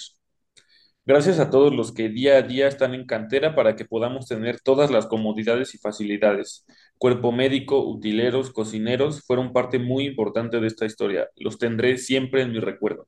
Gracias 1.05 1.39
a 1.39 1.49
todos 1.49 1.73
los 1.73 1.91
que 1.91 2.07
día 2.07 2.37
a 2.37 2.41
día 2.43 2.67
están 2.67 2.93
en 2.93 3.05
cantera 3.05 3.55
para 3.55 3.75
que 3.75 3.83
podamos 3.83 4.25
tener 4.25 4.61
todas 4.61 4.89
las 4.89 5.05
comodidades 5.05 5.75
y 5.75 5.77
facilidades. 5.77 6.65
Cuerpo 6.97 7.33
médico, 7.33 7.85
utileros, 7.85 8.51
cocineros 8.51 9.21
fueron 9.25 9.51
parte 9.51 9.79
muy 9.79 10.05
importante 10.05 10.61
de 10.61 10.67
esta 10.67 10.85
historia. 10.85 11.29
Los 11.35 11.57
tendré 11.57 11.97
siempre 11.97 12.41
en 12.41 12.53
mi 12.53 12.59
recuerdo. 12.59 13.07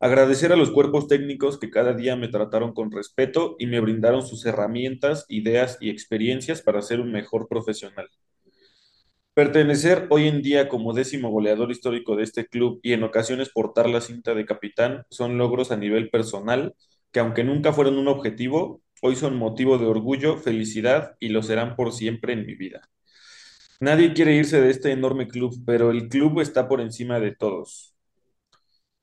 Agradecer 0.00 0.52
a 0.52 0.56
los 0.56 0.72
cuerpos 0.72 1.06
técnicos 1.06 1.56
que 1.58 1.70
cada 1.70 1.92
día 1.92 2.16
me 2.16 2.26
trataron 2.26 2.74
con 2.74 2.90
respeto 2.90 3.54
y 3.60 3.66
me 3.66 3.78
brindaron 3.78 4.26
sus 4.26 4.44
herramientas, 4.44 5.24
ideas 5.28 5.78
y 5.80 5.90
experiencias 5.90 6.62
para 6.62 6.82
ser 6.82 6.98
un 7.00 7.12
mejor 7.12 7.46
profesional. 7.46 8.08
Pertenecer 9.36 10.06
hoy 10.08 10.28
en 10.28 10.40
día 10.40 10.66
como 10.66 10.94
décimo 10.94 11.28
goleador 11.28 11.70
histórico 11.70 12.16
de 12.16 12.22
este 12.22 12.46
club 12.46 12.80
y 12.82 12.94
en 12.94 13.02
ocasiones 13.02 13.50
portar 13.50 13.86
la 13.86 14.00
cinta 14.00 14.32
de 14.34 14.46
capitán 14.46 15.04
son 15.10 15.36
logros 15.36 15.70
a 15.70 15.76
nivel 15.76 16.08
personal 16.08 16.74
que 17.12 17.20
aunque 17.20 17.44
nunca 17.44 17.74
fueron 17.74 17.98
un 17.98 18.08
objetivo, 18.08 18.80
hoy 19.02 19.14
son 19.14 19.36
motivo 19.36 19.76
de 19.76 19.84
orgullo, 19.84 20.38
felicidad 20.38 21.16
y 21.20 21.28
lo 21.28 21.42
serán 21.42 21.76
por 21.76 21.92
siempre 21.92 22.32
en 22.32 22.46
mi 22.46 22.54
vida. 22.54 22.88
Nadie 23.78 24.14
quiere 24.14 24.34
irse 24.34 24.58
de 24.58 24.70
este 24.70 24.90
enorme 24.90 25.28
club, 25.28 25.54
pero 25.66 25.90
el 25.90 26.08
club 26.08 26.40
está 26.40 26.66
por 26.66 26.80
encima 26.80 27.20
de 27.20 27.36
todos. 27.36 27.94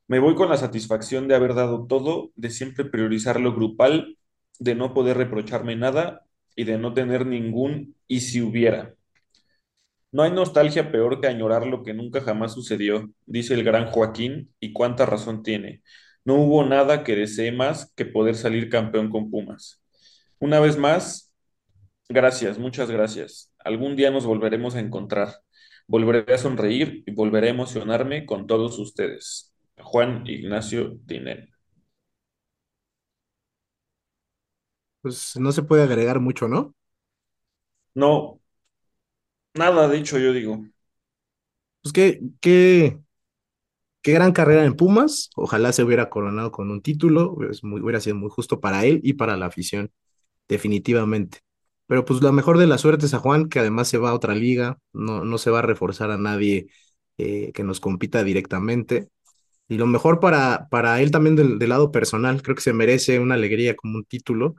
Me 0.07 0.18
voy 0.18 0.34
con 0.34 0.49
la 0.49 0.57
satisfacción 0.57 1.27
de 1.27 1.35
haber 1.35 1.53
dado 1.53 1.85
todo, 1.85 2.31
de 2.38 2.49
siempre 2.49 2.85
priorizar 2.85 3.39
lo 3.39 3.53
grupal, 3.53 4.18
de 4.57 4.73
no 4.73 4.95
poder 4.95 5.15
reprocharme 5.15 5.76
nada 5.76 6.26
y 6.55 6.64
de 6.64 6.80
no 6.80 6.91
tener 6.95 7.27
ningún 7.27 7.95
y 8.07 8.22
si 8.22 8.41
hubiera. 8.41 8.95
No 10.14 10.23
hay 10.23 10.31
nostalgia 10.31 10.91
peor 10.91 11.19
que 11.19 11.27
añorar 11.27 11.65
lo 11.65 11.84
que 11.84 11.94
nunca 11.95 12.22
jamás 12.22 12.53
sucedió, 12.53 13.10
dice 13.26 13.56
el 13.56 13.64
gran 13.64 13.88
Joaquín, 13.88 14.53
y 14.60 14.72
cuánta 14.72 15.07
razón 15.07 15.41
tiene. 15.44 15.81
No 16.23 16.35
hubo 16.35 16.64
nada 16.64 17.03
que 17.03 17.15
desee 17.15 17.52
más 17.52 17.91
que 17.95 18.06
poder 18.06 18.35
salir 18.35 18.69
campeón 18.69 19.10
con 19.10 19.31
Pumas. 19.31 19.84
Una 20.40 20.60
vez 20.60 20.77
más, 20.77 21.34
gracias, 22.10 22.60
muchas 22.60 22.91
gracias. 22.91 23.53
Algún 23.60 23.95
día 23.95 24.11
nos 24.11 24.26
volveremos 24.26 24.76
a 24.76 24.81
encontrar. 24.81 25.34
Volveré 25.88 26.34
a 26.34 26.38
sonreír 26.38 27.03
y 27.07 27.11
volveré 27.11 27.48
a 27.48 27.52
emocionarme 27.52 28.26
con 28.27 28.45
todos 28.45 28.77
ustedes. 28.77 29.53
Juan 29.81 30.23
Ignacio 30.27 30.95
Dinel. 31.06 31.49
Pues 35.02 35.35
no 35.38 35.52
se 35.52 35.64
puede 35.64 35.84
agregar 35.84 36.19
mucho, 36.19 36.48
¿no? 36.48 36.76
No, 37.95 38.40
nada 39.54 39.88
de 39.88 39.98
hecho, 39.98 40.18
yo 40.20 40.34
digo. 40.34 40.64
Pues 41.82 41.94
qué, 41.94 42.22
qué, 42.42 43.00
qué 44.02 44.14
gran 44.14 44.32
carrera 44.34 44.66
en 44.66 44.76
Pumas. 44.76 45.30
Ojalá 45.36 45.74
se 45.74 45.84
hubiera 45.84 46.10
coronado 46.10 46.52
con 46.52 46.72
un 46.72 46.82
título. 46.82 47.38
Es 47.50 47.64
muy, 47.64 47.82
hubiera 47.82 48.00
sido 48.00 48.16
muy 48.16 48.30
justo 48.30 48.60
para 48.60 48.86
él 48.86 49.00
y 49.04 49.14
para 49.14 49.38
la 49.38 49.48
afición, 49.48 49.92
definitivamente. 50.48 51.40
Pero 51.88 52.06
pues 52.06 52.22
la 52.24 52.32
mejor 52.32 52.58
de 52.58 52.68
las 52.68 52.82
suertes 52.82 53.14
a 53.14 53.20
Juan, 53.20 53.50
que 53.50 53.60
además 53.60 53.88
se 53.90 53.98
va 53.98 54.12
a 54.12 54.16
otra 54.16 54.36
liga, 54.36 54.80
no, 54.94 55.26
no 55.26 55.38
se 55.38 55.52
va 55.52 55.60
a 55.60 55.62
reforzar 55.64 56.12
a 56.12 56.18
nadie 56.18 56.68
eh, 57.18 57.52
que 57.54 57.64
nos 57.64 57.80
compita 57.80 58.24
directamente. 58.24 59.10
Y 59.68 59.78
lo 59.78 59.88
mejor 59.88 60.20
para, 60.20 60.68
para 60.70 61.02
él 61.02 61.12
también 61.12 61.36
del, 61.36 61.60
lado 61.70 61.92
personal, 61.92 62.42
creo 62.44 62.56
que 62.56 62.62
se 62.62 62.74
merece 62.74 63.20
una 63.20 63.36
alegría 63.36 63.76
como 63.76 63.98
un 63.98 64.06
título. 64.06 64.56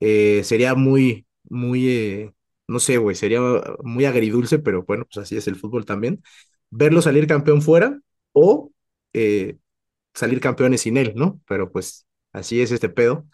Eh, 0.00 0.42
sería 0.44 0.74
muy, 0.74 1.26
muy, 1.44 1.88
eh, 1.88 2.32
no 2.68 2.78
sé, 2.80 2.96
güey, 2.98 3.16
sería 3.16 3.40
muy 3.82 4.04
agridulce, 4.06 4.58
pero 4.58 4.84
bueno, 4.84 5.04
pues 5.06 5.18
así 5.24 5.36
es 5.36 5.46
el 5.48 5.56
fútbol 5.56 5.84
también. 5.84 6.22
Verlo 6.70 7.02
salir 7.02 7.26
campeón 7.26 7.62
fuera 7.62 7.98
o 8.32 8.72
eh, 9.12 9.58
salir 10.14 10.40
campeones 10.40 10.82
sin 10.82 10.96
él, 10.96 11.14
¿no? 11.16 11.40
Pero 11.48 11.70
pues 11.72 12.06
así 12.32 12.60
es 12.62 12.72
este 12.72 12.88
pedo 12.88 13.26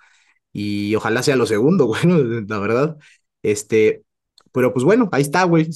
y 0.53 0.95
ojalá 0.97 1.23
sea 1.23 1.37
lo 1.37 1.47
segundo, 1.47 1.87
bueno, 1.89 2.19
la 2.49 2.59
verdad. 2.59 2.99
Este, 3.43 4.05
pero 4.53 4.73
pues 4.73 4.85
bueno, 4.85 5.09
ahí 5.13 5.23
está, 5.23 5.45
güey. 5.45 5.69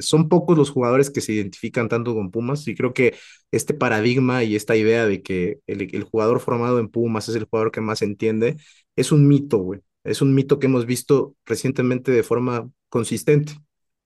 Son 0.00 0.28
pocos 0.28 0.56
los 0.58 0.70
jugadores 0.70 1.10
que 1.10 1.20
se 1.20 1.32
identifican 1.32 1.88
tanto 1.88 2.14
con 2.14 2.30
Pumas 2.30 2.66
y 2.68 2.74
creo 2.74 2.94
que 2.94 3.16
este 3.50 3.74
paradigma 3.74 4.44
y 4.44 4.56
esta 4.56 4.76
idea 4.76 5.06
de 5.06 5.22
que 5.22 5.60
el, 5.66 5.94
el 5.94 6.04
jugador 6.04 6.40
formado 6.40 6.78
en 6.80 6.88
Pumas 6.88 7.28
es 7.28 7.36
el 7.36 7.44
jugador 7.44 7.70
que 7.72 7.80
más 7.80 8.02
entiende 8.02 8.56
es 8.96 9.12
un 9.12 9.28
mito, 9.28 9.58
güey. 9.58 9.80
Es 10.04 10.22
un 10.22 10.34
mito 10.34 10.58
que 10.58 10.66
hemos 10.66 10.86
visto 10.86 11.34
recientemente 11.46 12.12
de 12.12 12.22
forma 12.22 12.70
consistente, 12.88 13.54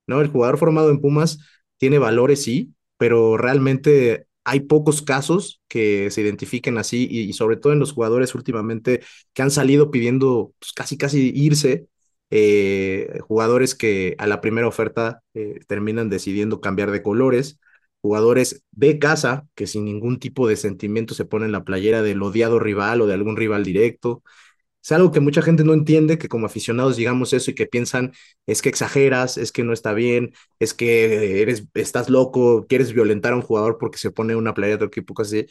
¿no? 0.07 0.21
El 0.21 0.29
jugador 0.29 0.59
formado 0.59 0.91
en 0.91 1.01
Pumas 1.01 1.39
tiene 1.79 1.99
valores, 1.99 2.43
sí, 2.43 2.75
pero 2.97 3.37
realmente 3.37 4.27
hay 4.45 4.61
pocos 4.61 5.03
casos 5.03 5.61
que 5.69 6.11
se 6.11 6.23
identifiquen 6.23 6.79
así 6.79 7.07
y, 7.11 7.33
sobre 7.35 7.57
todo 7.57 7.73
en 7.75 7.79
los 7.81 7.93
jugadores 7.93 8.35
últimamente 8.35 9.03
que 9.35 9.43
han 9.43 9.51
salido 9.51 9.91
pidiendo 9.91 10.55
pues, 10.59 10.73
casi 10.73 10.97
casi 10.97 11.33
irse, 11.35 11.87
eh, 12.31 13.19
jugadores 13.23 13.75
que 13.75 14.15
a 14.19 14.27
la 14.27 14.41
primera 14.41 14.67
oferta 14.69 15.23
eh, 15.35 15.61
terminan 15.67 16.09
decidiendo 16.09 16.61
cambiar 16.61 16.91
de 16.91 17.03
colores, 17.03 17.59
jugadores 18.01 18.63
de 18.73 18.99
casa 18.99 19.47
que 19.55 19.67
sin 19.67 19.85
ningún 19.85 20.19
tipo 20.19 20.49
de 20.49 20.57
sentimiento 20.57 21.15
se 21.15 21.25
ponen 21.25 21.53
la 21.53 21.65
playera 21.65 22.03
del 22.03 22.23
odiado 22.23 22.59
rival 22.59 23.01
o 23.03 23.07
de 23.07 23.15
algún 23.15 23.37
rival 23.37 23.65
directo. 23.65 24.23
Es 24.83 24.93
algo 24.93 25.11
que 25.13 25.21
mucha 25.21 25.43
gente 25.43 25.65
no 25.65 25.75
entiende, 25.75 26.19
que 26.19 26.29
como 26.29 26.47
aficionados 26.47 26.97
digamos 26.97 27.33
eso 27.33 27.51
y 27.51 27.55
que 27.55 27.67
piensan 27.67 28.13
es 28.47 28.63
que 28.63 28.69
exageras, 28.69 29.37
es 29.37 29.53
que 29.53 29.65
no 29.65 29.73
está 29.73 29.93
bien, 29.93 30.33
es 30.61 30.73
que 30.73 31.43
eres, 31.43 31.67
estás 31.75 32.09
loco, 32.09 32.67
quieres 32.69 32.93
violentar 32.93 33.33
a 33.33 33.37
un 33.37 33.43
jugador 33.43 33.77
porque 33.79 33.99
se 33.99 34.11
pone 34.11 34.37
una 34.37 34.55
playera 34.55 34.79
de 34.79 34.85
otro 34.87 34.89
equipo, 34.89 35.21
así. 35.21 35.47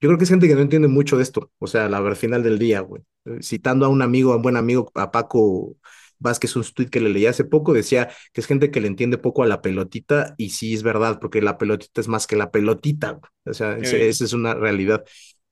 Yo 0.00 0.08
creo 0.10 0.18
que 0.18 0.24
es 0.24 0.30
gente 0.30 0.46
que 0.46 0.54
no 0.54 0.60
entiende 0.60 0.88
mucho 0.88 1.16
de 1.16 1.22
esto, 1.22 1.50
o 1.58 1.66
sea, 1.66 1.88
la, 1.88 1.98
al 1.98 2.16
final 2.16 2.42
del 2.42 2.58
día, 2.58 2.80
güey. 2.80 3.02
Citando 3.40 3.86
a 3.86 3.88
un 3.88 4.02
amigo, 4.02 4.32
a 4.32 4.36
un 4.36 4.42
buen 4.42 4.56
amigo, 4.56 4.90
a 4.94 5.10
Paco 5.10 5.76
Vázquez, 6.18 6.54
un 6.56 6.64
tweet 6.64 6.88
que 6.88 7.00
le 7.00 7.08
leí 7.08 7.26
hace 7.26 7.44
poco, 7.44 7.72
decía 7.72 8.08
que 8.32 8.40
es 8.42 8.46
gente 8.46 8.70
que 8.70 8.80
le 8.80 8.88
entiende 8.88 9.16
poco 9.18 9.42
a 9.42 9.46
la 9.46 9.62
pelotita, 9.62 10.34
y 10.36 10.50
sí 10.50 10.74
es 10.74 10.82
verdad, 10.82 11.18
porque 11.18 11.40
la 11.40 11.56
pelotita 11.58 12.00
es 12.00 12.08
más 12.08 12.26
que 12.26 12.36
la 12.36 12.50
pelotita, 12.50 13.12
güey. 13.12 13.30
O 13.46 13.54
sea, 13.54 13.76
Eh, 13.78 14.08
esa 14.08 14.24
es 14.24 14.32
una 14.34 14.54
realidad. 14.54 15.02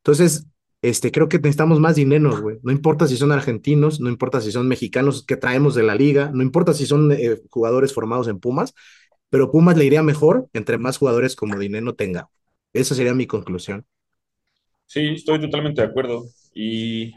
Entonces, 0.02 0.46
este, 0.84 1.10
creo 1.12 1.28
que 1.30 1.38
necesitamos 1.38 1.80
más 1.80 1.96
dinero, 1.96 2.40
güey. 2.42 2.58
No 2.62 2.70
importa 2.72 3.06
si 3.08 3.16
son 3.16 3.32
argentinos, 3.32 4.00
no 4.00 4.10
importa 4.10 4.40
si 4.42 4.52
son 4.52 4.68
mexicanos 4.68 5.24
que 5.24 5.36
traemos 5.36 5.74
de 5.74 5.82
la 5.82 5.94
liga, 5.94 6.30
no 6.34 6.42
importa 6.42 6.74
si 6.74 6.86
son 6.86 7.10
eh, 7.12 7.40
jugadores 7.50 7.94
formados 7.94 8.28
en 8.28 8.38
Pumas, 8.38 8.74
pero 9.30 9.50
Pumas 9.50 9.76
le 9.78 9.86
iría 9.86 10.02
mejor 10.02 10.48
entre 10.52 10.78
más 10.78 10.98
jugadores 10.98 11.36
como 11.36 11.58
Dinero 11.58 11.94
tenga. 11.94 12.28
Esa 12.74 12.94
sería 12.94 13.14
mi 13.14 13.26
conclusión. 13.26 13.86
sí, 14.86 15.14
estoy 15.14 15.40
totalmente 15.40 15.80
de 15.82 15.88
acuerdo. 15.88 16.24
Y 16.54 17.14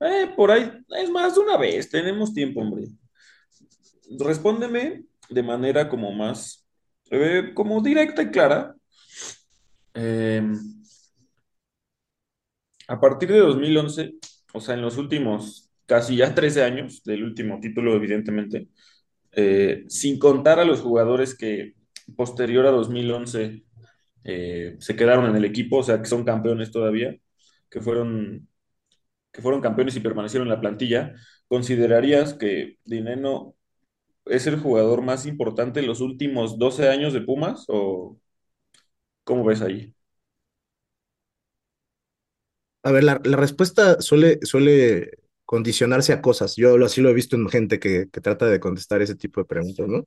eh, 0.00 0.32
por 0.36 0.50
ahí, 0.50 0.70
es 0.98 1.10
más 1.10 1.34
de 1.34 1.40
una 1.40 1.56
vez, 1.56 1.90
tenemos 1.90 2.32
tiempo, 2.34 2.60
hombre. 2.60 2.88
Respóndeme 4.18 5.04
de 5.28 5.42
manera 5.42 5.88
como 5.88 6.12
más, 6.12 6.66
eh, 7.10 7.52
como 7.54 7.80
directa 7.82 8.22
y 8.22 8.30
clara. 8.30 8.74
Eh, 9.94 10.42
a 12.88 13.00
partir 13.00 13.30
de 13.32 13.38
2011, 13.40 14.14
o 14.54 14.60
sea, 14.60 14.74
en 14.74 14.82
los 14.82 14.96
últimos 14.98 15.70
casi 15.86 16.16
ya 16.16 16.34
13 16.34 16.64
años 16.64 17.02
del 17.04 17.24
último 17.24 17.60
título, 17.60 17.94
evidentemente, 17.94 18.68
eh, 19.32 19.84
sin 19.88 20.18
contar 20.18 20.58
a 20.60 20.64
los 20.64 20.80
jugadores 20.80 21.36
que 21.36 21.74
posterior 22.16 22.66
a 22.66 22.70
2011 22.70 23.64
eh, 24.24 24.76
se 24.80 24.96
quedaron 24.96 25.26
en 25.26 25.36
el 25.36 25.44
equipo, 25.44 25.78
o 25.78 25.82
sea, 25.82 26.00
que 26.00 26.06
son 26.08 26.24
campeones 26.24 26.72
todavía, 26.72 27.16
que 27.70 27.80
fueron, 27.80 28.48
que 29.32 29.42
fueron 29.42 29.60
campeones 29.62 29.96
y 29.96 30.00
permanecieron 30.00 30.48
en 30.48 30.54
la 30.54 30.60
plantilla, 30.60 31.14
¿considerarías 31.48 32.34
que 32.34 32.78
Dineno 32.84 33.56
es 34.26 34.46
el 34.46 34.58
jugador 34.60 35.02
más 35.02 35.26
importante 35.26 35.80
en 35.80 35.86
los 35.88 36.00
últimos 36.00 36.58
12 36.58 36.88
años 36.90 37.12
de 37.14 37.22
Pumas 37.22 37.64
o 37.68 38.18
cómo 39.24 39.44
ves 39.44 39.62
ahí? 39.62 39.94
A 42.88 42.92
ver, 42.92 43.04
la, 43.04 43.20
la 43.24 43.36
respuesta 43.36 44.00
suele, 44.00 44.38
suele 44.42 45.10
condicionarse 45.44 46.12
a 46.12 46.22
cosas. 46.22 46.56
Yo 46.56 46.78
lo- 46.78 46.86
así 46.86 47.00
lo 47.00 47.10
he 47.10 47.14
visto 47.14 47.36
en 47.36 47.48
gente 47.48 47.78
que, 47.78 48.08
que 48.12 48.20
trata 48.20 48.46
de 48.46 48.60
contestar 48.60 49.02
ese 49.02 49.14
tipo 49.16 49.40
de 49.40 49.46
preguntas, 49.46 49.86
¿no? 49.88 49.98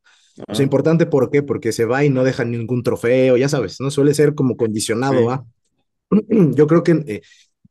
O 0.49 0.56
sea, 0.56 0.64
Ah, 0.64 0.64
importante, 0.64 1.06
¿por 1.06 1.30
qué? 1.32 1.44
Porque 1.44 1.72
se 1.72 1.86
va 1.86 2.03
y 2.03 2.10
no 2.10 2.24
deja 2.24 2.44
ningún 2.45 2.84
trofeo, 2.84 3.38
ya 3.38 3.49
sabes, 3.49 3.80
¿no? 3.80 3.91
Suele 3.91 4.14
ser 4.14 4.36
como 4.36 4.58
condicionado 4.58 5.30
sí, 5.30 5.32
a. 5.32 5.45
Yo 6.56 6.68
creo 6.68 6.84
que 6.84 6.91
eh, 7.08 7.22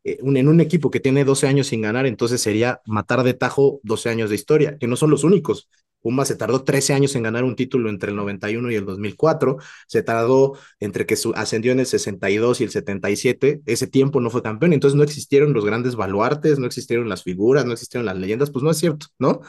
eh, 0.04 0.18
en 0.22 0.48
un 0.48 0.60
equipo 0.60 0.90
que 0.90 1.00
tiene 1.00 1.24
12 1.24 1.46
años 1.48 1.68
sin 1.68 1.82
ganar, 1.82 2.06
entonces 2.06 2.40
sería 2.42 2.80
matar 2.86 3.22
de 3.24 3.34
tajo 3.34 3.80
12 3.84 4.10
años 4.10 4.30
de 4.30 4.36
historia, 4.36 4.78
que 4.78 4.86
no 4.88 4.96
son 4.96 5.10
los 5.10 5.24
únicos. 5.24 5.68
Pumas 6.00 6.28
se 6.28 6.36
tardó 6.36 6.64
13 6.64 6.94
años 6.94 7.14
en 7.14 7.22
ganar 7.22 7.44
un 7.44 7.56
título 7.56 7.90
entre 7.90 8.10
el 8.10 8.16
91 8.16 8.70
y 8.70 8.74
el 8.74 8.86
2004, 8.86 9.58
se 9.86 10.02
tardó 10.02 10.56
entre 10.78 11.06
que 11.06 11.16
su, 11.16 11.32
ascendió 11.34 11.72
en 11.72 11.80
el 11.80 11.86
62 11.86 12.60
y 12.60 12.64
el 12.64 12.70
77, 12.70 13.62
ese 13.66 13.86
tiempo 13.86 14.20
no 14.20 14.30
fue 14.30 14.42
campeón, 14.42 14.72
entonces 14.72 14.96
no 14.96 15.02
existieron 15.02 15.52
los 15.52 15.64
grandes 15.64 15.96
baluartes, 15.96 16.58
no 16.58 16.66
existieron 16.66 17.08
las 17.08 17.22
figuras, 17.22 17.64
no 17.66 17.72
existieron 17.72 18.06
las 18.06 18.16
leyendas, 18.16 18.50
pues 18.50 18.62
no 18.62 18.70
es 18.70 18.78
cierto, 18.78 19.06
¿no? 19.18 19.40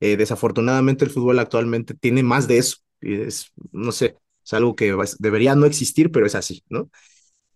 Eh, 0.00 0.16
desafortunadamente 0.16 1.04
el 1.04 1.10
fútbol 1.10 1.38
actualmente 1.38 1.94
tiene 1.94 2.22
más 2.22 2.48
de 2.48 2.58
eso, 2.58 2.78
y 3.00 3.14
es, 3.22 3.52
no 3.72 3.92
sé, 3.92 4.18
es 4.44 4.52
algo 4.52 4.76
que 4.76 4.94
debería 5.18 5.54
no 5.54 5.66
existir, 5.66 6.10
pero 6.10 6.26
es 6.26 6.34
así, 6.34 6.62
¿no? 6.68 6.90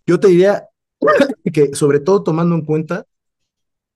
Yo 0.06 0.18
te 0.20 0.28
diría 0.28 0.64
que 1.52 1.74
sobre 1.74 2.00
todo 2.00 2.22
tomando 2.22 2.54
en 2.54 2.64
cuenta 2.64 3.06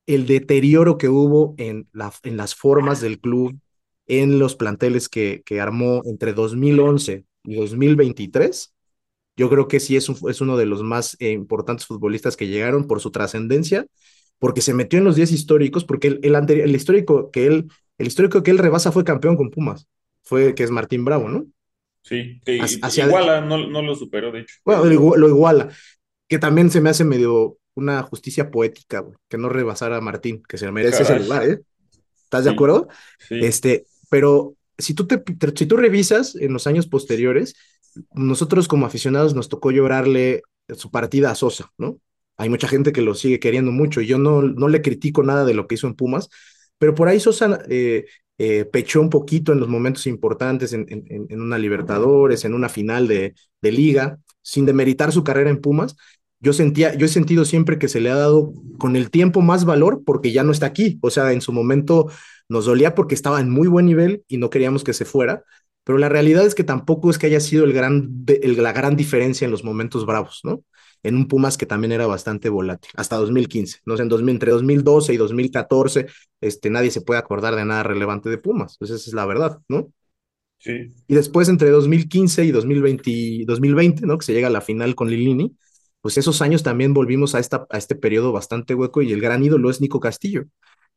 el 0.07 0.27
deterioro 0.27 0.99
que 0.99 1.09
hubo 1.09 1.55
en, 1.59 1.89
la, 1.93 2.13
en 2.23 2.37
las 2.37 2.55
formas 2.55 3.01
del 3.01 3.21
club, 3.21 3.59
en 4.07 4.39
los 4.39 4.57
planteles 4.57 5.09
que, 5.09 5.43
que 5.45 5.61
armó 5.61 6.03
entre 6.05 6.33
2011 6.33 7.25
y 7.45 7.55
2023, 7.57 8.75
yo 9.37 9.51
creo 9.51 9.69
que 9.69 9.81
sí 9.81 9.97
es, 9.97 10.09
un, 10.09 10.17
es 10.31 10.41
uno 10.41 10.57
de 10.57 10.67
los 10.67 10.83
más 10.83 11.17
eh, 11.21 11.33
importantes 11.33 11.87
futbolistas 11.87 12.37
que 12.37 12.47
llegaron 12.47 12.87
por 12.87 13.01
su 13.01 13.11
trascendencia, 13.11 13.87
porque 14.39 14.61
se 14.61 14.75
metió 14.75 14.99
en 14.99 15.05
los 15.05 15.17
10 15.17 15.33
históricos, 15.33 15.85
porque 15.85 16.09
el, 16.09 16.21
el, 16.23 16.35
anterior, 16.35 16.67
el 16.69 16.75
histórico 16.75 17.31
que 17.31 17.47
él, 17.47 17.69
el 17.99 18.07
histórico 18.07 18.43
que 18.43 18.51
él 18.51 18.59
rebasa 18.59 18.93
fue 18.93 19.05
campeón 19.05 19.37
con 19.37 19.51
Pumas, 19.51 19.87
fue 20.23 20.55
que 20.55 20.63
es 20.65 20.71
Martín 20.71 21.05
Bravo, 21.05 21.29
¿no? 21.29 21.47
sí, 22.03 22.41
que 22.45 22.61
Hacia, 22.61 23.07
iguala, 23.07 23.41
no, 23.41 23.67
no 23.67 23.83
lo 23.83 23.95
superó, 23.95 24.31
de 24.31 24.41
hecho, 24.41 24.55
bueno, 24.65 24.85
lo 24.85 25.29
iguala, 25.29 25.71
que 26.29 26.39
también 26.39 26.71
se 26.71 26.81
me 26.81 26.91
hace 26.91 27.05
medio 27.05 27.59
una 27.75 28.03
justicia 28.03 28.51
poética, 28.51 29.01
güey, 29.01 29.17
que 29.29 29.39
no 29.39 29.49
rebasara 29.49 29.97
a 29.97 30.01
Martín, 30.01 30.43
que 30.49 30.59
se 30.59 30.71
merece 30.71 31.03
ese 31.03 31.13
caray, 31.13 31.25
lugar, 31.25 31.49
¿eh? 31.49 31.61
¿Estás 32.25 32.45
de 32.45 32.51
acuerdo? 32.51 32.89
sí, 33.19 33.37
Este, 33.41 33.87
pero 34.15 34.55
si 34.79 34.95
tú, 34.95 35.09
te, 35.09 35.25
si 35.57 35.67
tú 35.67 35.77
revisas 35.77 36.37
en 36.37 36.53
los 36.53 36.69
años 36.69 36.87
posteriores, 36.87 37.57
nosotros 38.13 38.69
como 38.69 38.87
aficionados 38.87 39.35
nos 39.35 39.49
tocó 39.49 39.73
llorarle 39.73 40.43
su 40.73 40.93
partida 40.93 41.33
a 41.33 41.35
Sosa, 41.35 41.73
¿no? 41.79 41.99
Hay 42.37 42.49
mucha 42.49 42.69
gente 42.69 42.93
que 42.93 43.03
lo 43.03 43.17
sigue 43.17 43.41
queriendo 43.41 43.73
mucho 43.73 44.01
y 44.01 44.07
yo 44.07 44.19
no, 44.19 44.41
no 44.41 44.69
le 44.69 44.83
critico 44.83 45.25
nada 45.25 45.45
de 45.45 45.55
lo 45.55 45.67
que 45.67 45.75
hizo 45.75 45.89
en 45.89 45.97
Pumas, 45.97 46.29
pero 46.79 46.95
por 46.95 47.09
ahí 47.09 47.19
Sosa 47.19 47.59
eh, 47.69 48.05
eh, 48.39 48.65
pechó 48.67 49.01
un 49.01 49.11
poquito 49.11 49.53
en 49.53 49.59
los 49.59 49.69
momentos 49.69 50.07
importantes, 50.07 50.73
en, 50.73 50.87
en, 50.89 51.27
en 51.29 51.41
una 51.41 51.59
Libertadores, 51.59 52.45
en 52.45 52.55
una 52.55 52.69
final 52.69 53.09
de, 53.09 53.35
de, 53.63 53.73
liga, 53.73 54.21
sin 54.43 54.65
demeritar 54.65 55.11
su 55.11 55.25
carrera 55.25 55.51
en 55.51 55.61
Pumas. 55.61 55.97
Yo, 56.45 56.53
sentía, 56.53 56.95
yo 56.95 57.07
he 57.07 57.09
sentido 57.09 57.45
siempre 57.45 57.79
que 57.79 57.89
se 57.89 58.01
le 58.01 58.11
ha 58.11 58.17
dado 58.17 58.53
con 58.79 58.97
el 58.97 59.11
tiempo 59.11 59.41
más 59.41 59.65
valor 59.65 60.03
porque 60.05 60.31
ya 60.31 60.45
no 60.45 60.53
está 60.53 60.67
aquí. 60.67 60.99
O 61.01 61.11
sea, 61.11 61.33
en 61.33 61.41
su 61.41 61.53
momento 61.53 62.11
nos 62.49 62.67
dolía 62.67 62.95
porque 62.95 63.15
estaba 63.15 63.41
en 63.41 63.51
muy 63.51 63.67
buen 63.67 63.87
nivel 63.87 64.25
y 64.29 64.37
no 64.37 64.51
queríamos 64.51 64.85
que 64.85 64.93
se 64.93 65.07
fuera, 65.07 65.43
pero 65.85 65.99
la 65.99 66.09
realidad 66.09 66.45
es 66.47 66.55
que 66.55 66.65
tampoco 66.65 67.11
es 67.11 67.19
que 67.19 67.27
haya 67.27 67.41
sido 67.41 67.65
el 67.65 67.73
gran, 67.73 68.25
el, 68.27 68.63
la 68.63 68.73
gran 68.73 68.97
diferencia 68.97 69.45
en 69.45 69.51
los 69.51 69.65
momentos 69.65 70.05
bravos, 70.05 70.41
¿no? 70.45 70.63
En 71.03 71.17
un 71.17 71.29
Pumas 71.29 71.57
que 71.57 71.67
también 71.67 71.93
era 71.93 72.07
bastante 72.07 72.49
volátil, 72.49 72.91
hasta 72.97 73.17
2015, 73.17 73.81
no 73.85 73.97
sé, 73.97 74.03
en 74.03 74.09
2000, 74.09 74.35
entre 74.35 74.53
2012 74.53 75.13
y 75.13 75.17
2014, 75.19 76.07
este, 76.41 76.71
nadie 76.71 76.91
se 76.91 77.03
puede 77.03 77.21
acordar 77.21 77.57
de 77.57 77.65
nada 77.65 77.83
relevante 77.83 78.31
de 78.31 78.39
Pumas, 78.39 78.77
pues 78.79 78.91
esa 78.91 79.11
es 79.11 79.15
la 79.15 79.27
verdad, 79.27 79.59
¿no? 79.69 79.93
Sí. 80.59 80.95
Y 81.07 81.15
después 81.15 81.51
entre 81.51 81.69
2015 81.69 82.45
y 82.45 82.51
2020, 82.51 83.45
2020, 83.47 84.07
¿no? 84.07 84.17
Que 84.17 84.25
se 84.25 84.33
llega 84.33 84.49
a 84.49 84.51
la 84.51 84.63
final 84.63 84.95
con 84.95 85.11
Lilini, 85.11 85.55
pues 86.05 86.19
esos 86.19 86.43
años 86.43 86.63
también 86.63 86.93
volvimos 86.93 87.35
a, 87.35 87.39
esta, 87.39 87.67
a 87.71 87.79
este 87.79 87.95
periodo 87.95 88.31
bastante 88.31 88.75
hueco 88.75 89.01
y 89.01 89.11
el 89.11 89.23
gran 89.23 89.43
ídolo 89.43 89.71
es 89.71 89.81
Nico 89.81 90.01
Castillo, 90.01 90.45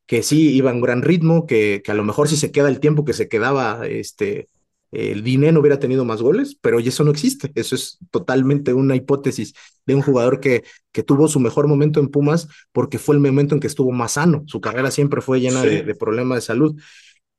que 0.06 0.22
sí 0.22 0.54
iba 0.54 0.70
en 0.70 0.82
gran 0.82 1.02
ritmo, 1.02 1.46
que, 1.46 1.82
que 1.82 1.92
a 1.92 1.96
lo 1.96 2.04
mejor 2.04 2.28
si 2.28 2.36
se 2.36 2.52
queda 2.52 2.68
el 2.68 2.82
tiempo 2.82 3.06
que 3.06 3.14
se 3.14 3.30
quedaba 3.30 3.88
este, 3.88 4.50
el 4.92 5.24
dinero 5.24 5.62
hubiera 5.62 5.80
tenido 5.80 6.04
más 6.04 6.22
goles, 6.22 6.58
pero 6.60 6.80
eso 6.80 7.06
no 7.06 7.12
existe. 7.12 7.54
Eso 7.56 7.74
es 7.74 8.00
totalmente 8.12 8.74
una 8.74 8.98
hipótesis 8.98 9.54
de 9.86 9.96
un 9.96 10.02
jugador 10.02 10.42
que, 10.42 10.66
que 10.92 11.04
tuvo 11.04 11.30
su 11.30 11.40
mejor 11.40 11.70
momento 11.70 12.02
en 12.02 12.10
Pumas 12.10 12.50
porque 12.74 13.00
fue 13.00 13.16
el 13.16 13.22
momento 13.22 13.56
en 13.56 13.62
que 13.62 13.68
estuvo 13.68 13.94
más 13.94 14.12
sano. 14.12 14.44
Su 14.46 14.60
carrera 14.60 14.92
siempre 14.92 15.22
fue 15.22 15.40
llena 15.40 15.62
sí. 15.62 15.70
de, 15.70 15.84
de, 15.84 15.96
problemas 15.96 16.40
de 16.40 16.42
salud. 16.42 16.78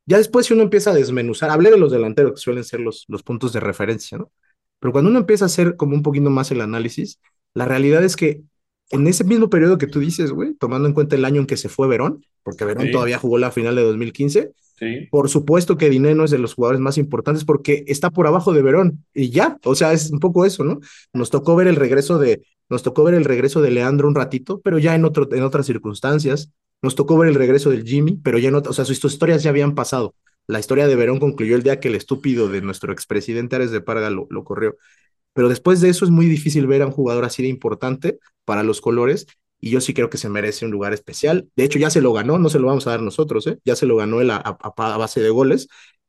Ya 0.06 0.16
después, 0.16 0.46
si 0.46 0.54
uno 0.54 0.62
empieza 0.62 0.92
a 0.92 0.94
desmenuzar, 0.94 1.50
hablé 1.50 1.70
de 1.70 1.76
los 1.76 1.92
delanteros 1.92 2.32
que 2.32 2.38
suelen 2.38 2.64
ser 2.64 2.80
los, 2.80 3.04
los 3.08 3.22
puntos 3.22 3.52
de 3.52 3.60
referencia, 3.60 4.16
¿no? 4.16 4.32
Pero 4.80 4.92
cuando 4.92 5.10
uno 5.10 5.18
empieza 5.18 5.44
a 5.44 5.46
hacer 5.46 5.76
como 5.76 5.94
un 5.94 6.02
poquito 6.02 6.30
más 6.30 6.50
el 6.50 6.62
análisis, 6.62 7.20
la 7.58 7.64
realidad 7.64 8.04
es 8.04 8.14
que 8.14 8.42
en 8.90 9.08
ese 9.08 9.24
mismo 9.24 9.50
periodo 9.50 9.78
que 9.78 9.88
tú 9.88 9.98
dices, 9.98 10.30
güey, 10.30 10.54
tomando 10.54 10.86
en 10.86 10.94
cuenta 10.94 11.16
el 11.16 11.24
año 11.24 11.40
en 11.40 11.46
que 11.46 11.56
se 11.56 11.68
fue 11.68 11.88
Verón, 11.88 12.24
porque 12.44 12.64
Verón 12.64 12.86
sí. 12.86 12.92
todavía 12.92 13.18
jugó 13.18 13.36
la 13.36 13.50
final 13.50 13.74
de 13.74 13.82
2015, 13.82 14.52
Sí. 14.78 15.08
Por 15.10 15.28
supuesto 15.28 15.76
que 15.76 15.90
Dineno 15.90 16.22
es 16.24 16.30
de 16.30 16.38
los 16.38 16.54
jugadores 16.54 16.80
más 16.80 16.98
importantes 16.98 17.44
porque 17.44 17.82
está 17.88 18.10
por 18.10 18.28
abajo 18.28 18.52
de 18.52 18.62
Verón 18.62 19.04
y 19.12 19.30
ya, 19.30 19.58
o 19.64 19.74
sea, 19.74 19.92
es 19.92 20.12
un 20.12 20.20
poco 20.20 20.46
eso, 20.46 20.62
¿no? 20.62 20.78
Nos 21.12 21.30
tocó 21.30 21.56
ver 21.56 21.66
el 21.66 21.74
regreso 21.74 22.20
de, 22.20 22.44
nos 22.68 22.84
tocó 22.84 23.02
ver 23.02 23.14
el 23.14 23.24
regreso 23.24 23.60
de 23.60 23.72
Leandro 23.72 24.06
un 24.06 24.14
ratito, 24.14 24.60
pero 24.62 24.78
ya 24.78 24.94
en, 24.94 25.04
otro, 25.04 25.28
en 25.32 25.42
otras 25.42 25.66
circunstancias. 25.66 26.52
Nos 26.80 26.94
tocó 26.94 27.18
ver 27.18 27.28
el 27.28 27.34
regreso 27.34 27.70
del 27.70 27.82
Jimmy, 27.82 28.20
pero 28.22 28.38
ya 28.38 28.50
en 28.50 28.54
otras, 28.54 28.70
o 28.70 28.74
sea, 28.76 28.84
sus 28.84 29.04
historias 29.04 29.42
ya 29.42 29.50
habían 29.50 29.74
pasado. 29.74 30.14
La 30.46 30.60
historia 30.60 30.86
de 30.86 30.94
Verón 30.94 31.18
concluyó 31.18 31.56
el 31.56 31.64
día 31.64 31.80
que 31.80 31.88
el 31.88 31.96
estúpido 31.96 32.48
de 32.48 32.62
nuestro 32.62 32.92
expresidente 32.92 33.56
Ares 33.56 33.72
de 33.72 33.80
Parga 33.80 34.10
lo, 34.10 34.28
lo 34.30 34.44
corrió. 34.44 34.76
Pero 35.38 35.48
después 35.48 35.80
de 35.80 35.88
eso 35.88 36.04
es 36.04 36.10
muy 36.10 36.26
difícil 36.26 36.66
ver 36.66 36.82
a 36.82 36.86
un 36.86 36.90
jugador 36.90 37.24
así 37.24 37.44
de 37.44 37.48
importante 37.48 38.18
para 38.44 38.64
los 38.64 38.80
colores 38.80 39.28
y 39.60 39.70
yo 39.70 39.80
sí 39.80 39.94
creo 39.94 40.10
que 40.10 40.18
se 40.18 40.28
merece 40.28 40.64
un 40.64 40.72
lugar 40.72 40.92
especial. 40.92 41.48
De 41.54 41.62
hecho, 41.62 41.78
ya 41.78 41.90
se 41.90 42.00
lo 42.00 42.12
ganó, 42.12 42.40
no 42.40 42.48
se 42.48 42.58
lo 42.58 42.66
vamos 42.66 42.88
a 42.88 42.90
dar 42.90 43.02
nosotros, 43.02 43.46
¿eh? 43.46 43.60
ya 43.64 43.76
se 43.76 43.86
lo 43.86 43.94
ganó 43.94 44.20
él 44.20 44.30
a, 44.30 44.38
a, 44.38 44.58
a, 44.76 44.96
base 44.96 45.20
de 45.20 45.30
goles. 45.30 45.68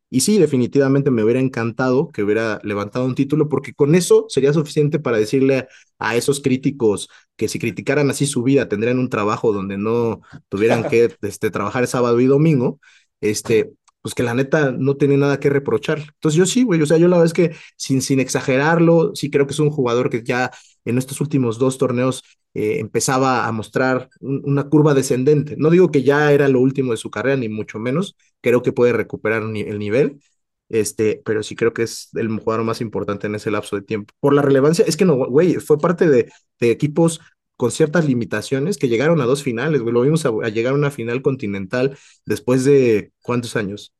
Y 0.09 0.21
sí, 0.21 0.39
definitivamente 0.39 1.11
me 1.11 1.23
hubiera 1.23 1.39
encantado 1.39 2.07
que 2.07 2.23
hubiera 2.23 2.59
levantado 2.63 3.05
un 3.05 3.13
título, 3.13 3.49
porque 3.49 3.71
con 3.75 3.93
eso 3.93 4.25
sería 4.29 4.51
suficiente 4.51 4.97
para 4.97 5.19
decirle 5.19 5.67
a 5.99 6.15
esos 6.15 6.39
críticos 6.41 7.07
que 7.35 7.47
si 7.47 7.59
criticaran 7.59 8.09
así 8.09 8.25
su 8.25 8.41
vida, 8.41 8.67
tendrían 8.67 8.97
un 8.97 9.09
trabajo 9.09 9.53
donde 9.53 9.77
no 9.77 10.21
tuvieran 10.47 10.89
que 10.89 11.15
este, 11.21 11.51
trabajar 11.51 11.85
sábado 11.85 12.19
y 12.19 12.25
domingo, 12.25 12.79
este, 13.21 13.73
pues 14.01 14.15
que 14.15 14.23
la 14.23 14.33
neta 14.33 14.71
no 14.71 14.95
tiene 14.97 15.17
nada 15.17 15.39
que 15.39 15.49
reprochar. 15.49 15.99
Entonces 15.99 16.37
yo 16.37 16.45
sí, 16.45 16.63
güey, 16.63 16.81
o 16.81 16.85
sea, 16.85 16.97
yo 16.97 17.07
la 17.07 17.17
verdad 17.17 17.25
es 17.27 17.33
que 17.33 17.55
sin, 17.77 18.01
sin 18.01 18.19
exagerarlo, 18.19 19.11
sí 19.15 19.29
creo 19.29 19.45
que 19.47 19.53
es 19.53 19.59
un 19.59 19.71
jugador 19.71 20.09
que 20.09 20.23
ya 20.23 20.51
en 20.85 20.97
estos 20.97 21.21
últimos 21.21 21.59
dos 21.59 21.77
torneos 21.77 22.23
eh, 22.53 22.79
empezaba 22.79 23.45
a 23.47 23.51
mostrar 23.51 24.09
un, 24.21 24.41
una 24.45 24.69
curva 24.69 24.93
descendente. 24.93 25.55
No 25.57 25.69
digo 25.69 25.91
que 25.91 26.03
ya 26.03 26.31
era 26.31 26.47
lo 26.47 26.59
último 26.61 26.91
de 26.91 26.97
su 26.97 27.11
carrera, 27.11 27.37
ni 27.37 27.49
mucho 27.49 27.79
menos, 27.79 28.15
creo 28.41 28.61
que 28.63 28.71
puede 28.73 28.93
recuperar 28.93 29.43
el 29.43 29.79
nivel, 29.79 30.19
este, 30.69 31.21
pero 31.25 31.43
sí 31.43 31.55
creo 31.55 31.73
que 31.73 31.83
es 31.83 32.09
el 32.13 32.27
jugador 32.39 32.63
más 32.65 32.81
importante 32.81 33.27
en 33.27 33.35
ese 33.35 33.51
lapso 33.51 33.75
de 33.75 33.81
tiempo. 33.81 34.13
Por 34.19 34.33
la 34.33 34.41
relevancia, 34.41 34.85
es 34.87 34.97
que 34.97 35.05
no, 35.05 35.15
güey, 35.15 35.55
fue 35.55 35.79
parte 35.79 36.07
de, 36.09 36.31
de 36.59 36.71
equipos 36.71 37.21
con 37.59 37.71
ciertas 37.71 38.05
limitaciones 38.05 38.77
que 38.77 38.87
llegaron 38.87 39.19
a 39.19 39.25
dos 39.25 39.43
finales, 39.43 39.81
güey. 39.81 39.93
Lo 39.93 39.99
vimos 39.99 40.25
a, 40.25 40.29
a, 40.29 40.47
llegar 40.47 40.71
a 40.71 40.77
una 40.77 40.91
final 40.91 41.21
continental 41.21 41.97
después 42.25 42.63
de 42.63 43.11
¿cuántos 43.21 43.57
años? 43.57 43.93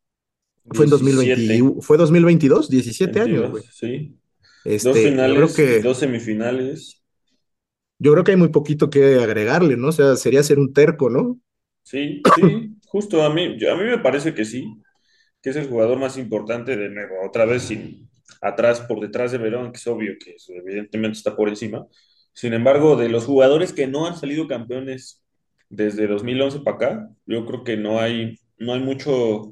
Fue 0.72 0.86
en 0.86 0.92
2020, 0.92 1.82
fue 1.82 1.98
2022, 1.98 2.70
17 2.70 3.12
22, 3.12 3.28
años, 3.28 3.52
güey. 3.52 3.64
Sí. 3.70 4.16
Este, 4.64 4.88
dos 4.88 4.98
finales, 4.98 5.56
que, 5.58 5.82
dos 5.82 5.98
semifinales. 5.98 7.04
Yo 7.98 8.14
creo 8.14 8.24
que 8.24 8.32
hay 8.32 8.38
muy 8.38 8.48
poquito 8.48 8.90
que 8.90 9.16
agregarle, 9.16 9.76
¿no? 9.76 9.90
O 9.90 9.92
sea, 9.92 10.16
sería 10.16 10.42
ser 10.42 10.58
un 10.58 10.72
terco, 10.72 11.10
¿no? 11.10 11.38
Sí, 11.84 12.22
sí, 12.38 12.78
justo 12.86 13.24
a 13.24 13.34
mí, 13.34 13.58
yo, 13.60 13.74
a 13.74 13.76
mí 13.76 13.84
me 13.84 13.98
parece 13.98 14.34
que 14.34 14.46
sí, 14.46 14.74
que 15.42 15.50
es 15.50 15.58
el 15.58 15.68
jugador 15.68 16.00
más 16.00 16.18
importante 16.18 16.78
de 16.78 16.90
nuevo, 16.90 17.16
otra 17.28 17.44
vez 17.44 17.64
sin 17.64 18.10
atrás, 18.40 18.80
por 18.80 19.02
detrás 19.02 19.34
de 19.34 19.38
Verón, 19.38 19.74
que 19.74 19.80
es 19.80 19.88
obvio 19.88 20.14
que 20.18 20.38
evidentemente 20.48 21.18
está 21.18 21.36
por 21.36 21.50
encima. 21.50 21.86
Sin 22.40 22.54
embargo, 22.54 22.96
de 22.96 23.10
los 23.10 23.26
jugadores 23.26 23.74
que 23.74 23.86
no 23.86 24.08
han 24.08 24.16
salido 24.16 24.48
campeones 24.48 25.22
desde 25.68 26.08
2011 26.08 26.62
para 26.62 26.78
acá, 26.78 27.10
yo 27.26 27.46
creo 27.46 27.66
que 27.66 27.76
no 27.76 28.00
hay, 28.00 28.40
no 28.58 28.72
hay 28.74 28.80
mucho, 28.80 29.52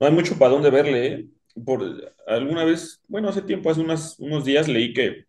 no 0.00 0.06
hay 0.06 0.10
mucho 0.10 0.38
para 0.38 0.52
dónde 0.52 0.70
verle, 0.70 1.06
¿eh? 1.06 1.26
Por, 1.66 1.84
alguna 2.26 2.64
vez, 2.64 3.02
bueno, 3.08 3.28
hace 3.28 3.42
tiempo, 3.42 3.68
hace 3.68 3.82
unas, 3.82 4.18
unos 4.18 4.46
días 4.46 4.68
leí 4.68 4.94
que, 4.94 5.26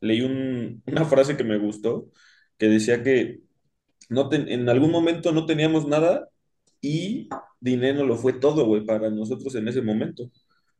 leí 0.00 0.22
un, 0.22 0.82
una 0.84 1.04
frase 1.04 1.36
que 1.36 1.44
me 1.44 1.58
gustó, 1.58 2.08
que 2.58 2.66
decía 2.66 3.04
que 3.04 3.38
no 4.08 4.28
ten, 4.28 4.48
en 4.48 4.68
algún 4.68 4.90
momento 4.90 5.30
no 5.30 5.46
teníamos 5.46 5.86
nada 5.86 6.28
y 6.80 7.28
dinero 7.60 8.04
lo 8.04 8.16
fue 8.16 8.32
todo, 8.32 8.66
güey, 8.66 8.84
para 8.84 9.10
nosotros 9.10 9.54
en 9.54 9.68
ese 9.68 9.80
momento. 9.80 10.28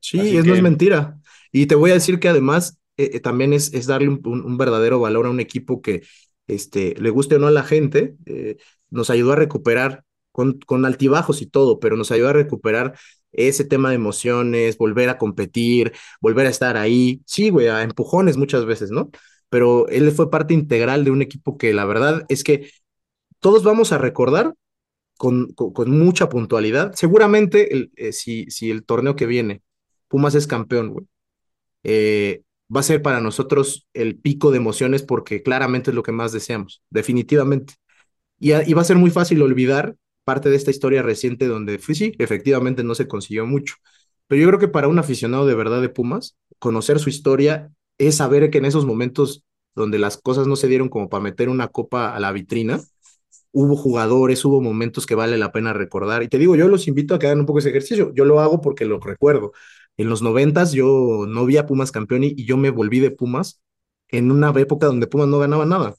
Sí, 0.01 0.19
Así 0.19 0.37
es, 0.39 0.43
que... 0.43 0.49
no 0.49 0.57
es 0.57 0.63
mentira. 0.63 1.21
Y 1.53 1.67
te 1.67 1.77
voy 1.77 1.93
a 1.93 1.95
decir 1.95 2.19
que 2.19 2.29
además 2.29 2.82
eh, 2.97 3.21
también 3.21 3.53
es, 3.53 3.73
es 3.75 3.87
darle 3.87 4.09
un, 4.09 4.59
verdadero 4.59 5.01
valor 5.01 5.27
a 5.27 5.31
un 5.31 5.41
equipo 5.41 5.83
que 5.83 6.03
este, 6.47 6.95
le 7.01 7.11
guste 7.11 7.37
o 7.37 7.39
no 7.39 7.47
a 7.47 7.51
la 7.51 7.65
gente, 7.65 8.17
eh, 8.27 8.57
nos 8.91 9.11
ayudó 9.11 9.33
a 9.33 9.37
recuperar 9.37 10.05
con, 10.33 10.59
con 10.61 10.85
altibajos 10.85 11.43
y 11.43 11.47
todo, 11.47 11.79
pero 11.81 11.97
nos 11.97 12.11
ayudó 12.11 12.29
a 12.29 12.33
recuperar 12.35 12.95
ese 13.33 13.65
tema 13.65 13.91
de 13.91 13.97
emociones, 13.97 14.77
volver 14.79 15.09
a 15.09 15.19
competir, 15.19 15.93
volver 16.21 16.47
a 16.47 16.51
estar 16.51 16.77
ahí. 16.77 17.23
Sí, 17.27 17.51
güey, 17.51 17.69
a 17.69 17.83
empujones 17.83 18.37
muchas 18.37 18.65
veces, 18.67 18.91
¿no? 18.91 19.11
Pero 19.49 19.89
él 19.89 20.11
fue 20.13 20.31
parte 20.31 20.55
integral 20.55 21.05
de 21.05 21.11
un 21.11 21.23
equipo 21.23 21.57
que 21.59 21.73
la 21.73 21.85
verdad 21.85 22.25
es 22.29 22.45
que 22.45 22.71
todos 23.41 23.65
vamos 23.65 23.93
a 23.93 23.99
recordar 23.99 24.55
con, 25.19 25.53
con, 25.55 25.91
mucha 25.91 26.29
puntualidad. 26.29 26.95
Seguramente, 26.95 27.73
el, 27.75 27.93
eh, 27.97 28.13
si, 28.13 28.47
si 28.51 28.71
el 28.71 28.85
torneo 28.85 29.17
que 29.17 29.27
viene, 29.27 29.63
Pumas 30.09 30.35
es 30.35 30.47
campeón, 30.47 30.91
güey, 30.91 31.07
eh, 31.85 32.43
va 32.75 32.81
a 32.81 32.83
ser 32.85 33.03
para 33.03 33.21
nosotros 33.21 33.87
el 33.95 34.17
pico 34.19 34.51
de 34.51 34.59
emociones 34.59 35.03
porque 35.03 35.43
claramente 35.43 35.91
es 35.91 35.95
lo 35.95 36.03
que 36.03 36.13
más 36.13 36.33
deseamos, 36.33 36.83
definitivamente. 36.91 37.75
Y, 38.39 38.53
y 38.55 38.75
va 38.75 38.83
a 38.83 38.85
ser 38.85 38.97
muy 38.97 39.11
fácil 39.11 39.43
olvidar 39.43 39.97
parte 40.25 40.51
de 40.51 40.57
esta 40.57 40.71
historia 40.71 41.03
reciente 41.03 41.47
donde, 41.47 41.79
pues 41.79 41.99
sí, 41.99 42.13
efectivamente 42.19 42.85
no 42.85 42.95
se 42.95 43.09
consiguió 43.09 43.47
mucho. 43.47 43.77
Pero 44.27 44.43
yo 44.43 44.49
creo 44.49 44.61
que 44.61 44.69
para 44.69 44.89
un 44.89 44.99
aficionado 44.99 45.47
de 45.47 45.55
verdad 45.55 45.81
de 45.83 45.89
Pumas, 45.89 46.37
conocer 46.59 46.99
su 46.99 47.11
historia 47.11 47.73
es 47.99 48.17
saber 48.17 48.51
que 48.51 48.59
en 48.59 48.65
esos 48.65 48.87
momentos 48.87 49.45
donde 49.75 49.99
las 49.99 50.17
cosas 50.19 50.47
no 50.47 50.57
se 50.57 50.69
dieron 50.69 50.89
como 50.89 51.09
para 51.09 51.23
meter 51.23 51.49
una 51.49 51.69
copa 51.69 52.15
a 52.15 52.21
la 52.21 52.33
vitrina, 52.33 52.81
hubo 53.53 53.77
jugadores, 53.77 54.45
hubo 54.45 54.61
momentos 54.61 55.07
que 55.07 55.15
vale 55.15 55.39
la 55.39 55.53
pena 55.53 55.73
recordar. 55.73 56.23
Y 56.23 56.29
te 56.29 56.39
digo, 56.39 56.57
yo 56.57 56.69
los 56.69 56.89
invito 56.89 57.15
a 57.15 57.19
que 57.19 57.27
hagan 57.27 57.41
un 57.41 57.47
poco 57.47 57.59
ese 57.61 57.71
ejercicio. 57.71 58.13
Yo 58.15 58.25
lo 58.25 58.41
hago 58.41 58.61
porque 58.61 58.85
lo 58.85 58.99
recuerdo. 59.01 59.53
En 59.97 60.09
los 60.09 60.23
noventas 60.23 60.73
yo 60.73 61.27
no 61.29 61.47
vi 61.47 61.57
a 61.57 61.67
Pumas 61.67 61.93
campeón 61.93 62.25
y, 62.25 62.29
y 62.37 62.45
yo 62.47 62.57
me 62.57 62.71
volví 62.71 63.01
de 63.01 63.11
Pumas 63.11 63.61
en 64.09 64.31
una 64.31 64.51
época 64.61 64.87
donde 64.87 65.07
Pumas 65.07 65.29
no 65.29 65.39
ganaba 65.39 65.67
nada. 65.67 65.95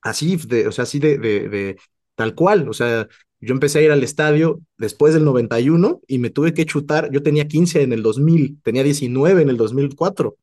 Así, 0.00 0.36
de, 0.36 0.66
o 0.66 0.72
sea, 0.72 0.84
así 0.84 0.98
de, 0.98 1.18
de, 1.18 1.48
de 1.48 1.78
tal 2.14 2.34
cual. 2.34 2.68
O 2.68 2.72
sea, 2.72 3.08
yo 3.40 3.54
empecé 3.54 3.78
a 3.78 3.82
ir 3.82 3.92
al 3.92 4.02
estadio 4.02 4.60
después 4.78 5.14
del 5.14 5.24
91 5.24 6.00
y 6.06 6.18
me 6.18 6.30
tuve 6.30 6.54
que 6.54 6.66
chutar. 6.66 7.10
Yo 7.12 7.22
tenía 7.22 7.48
15 7.48 7.82
en 7.82 7.92
el 7.92 8.02
2000, 8.02 8.60
tenía 8.62 8.82
19 8.82 9.42
en 9.42 9.48
el 9.50 9.56
2004. 9.56 10.36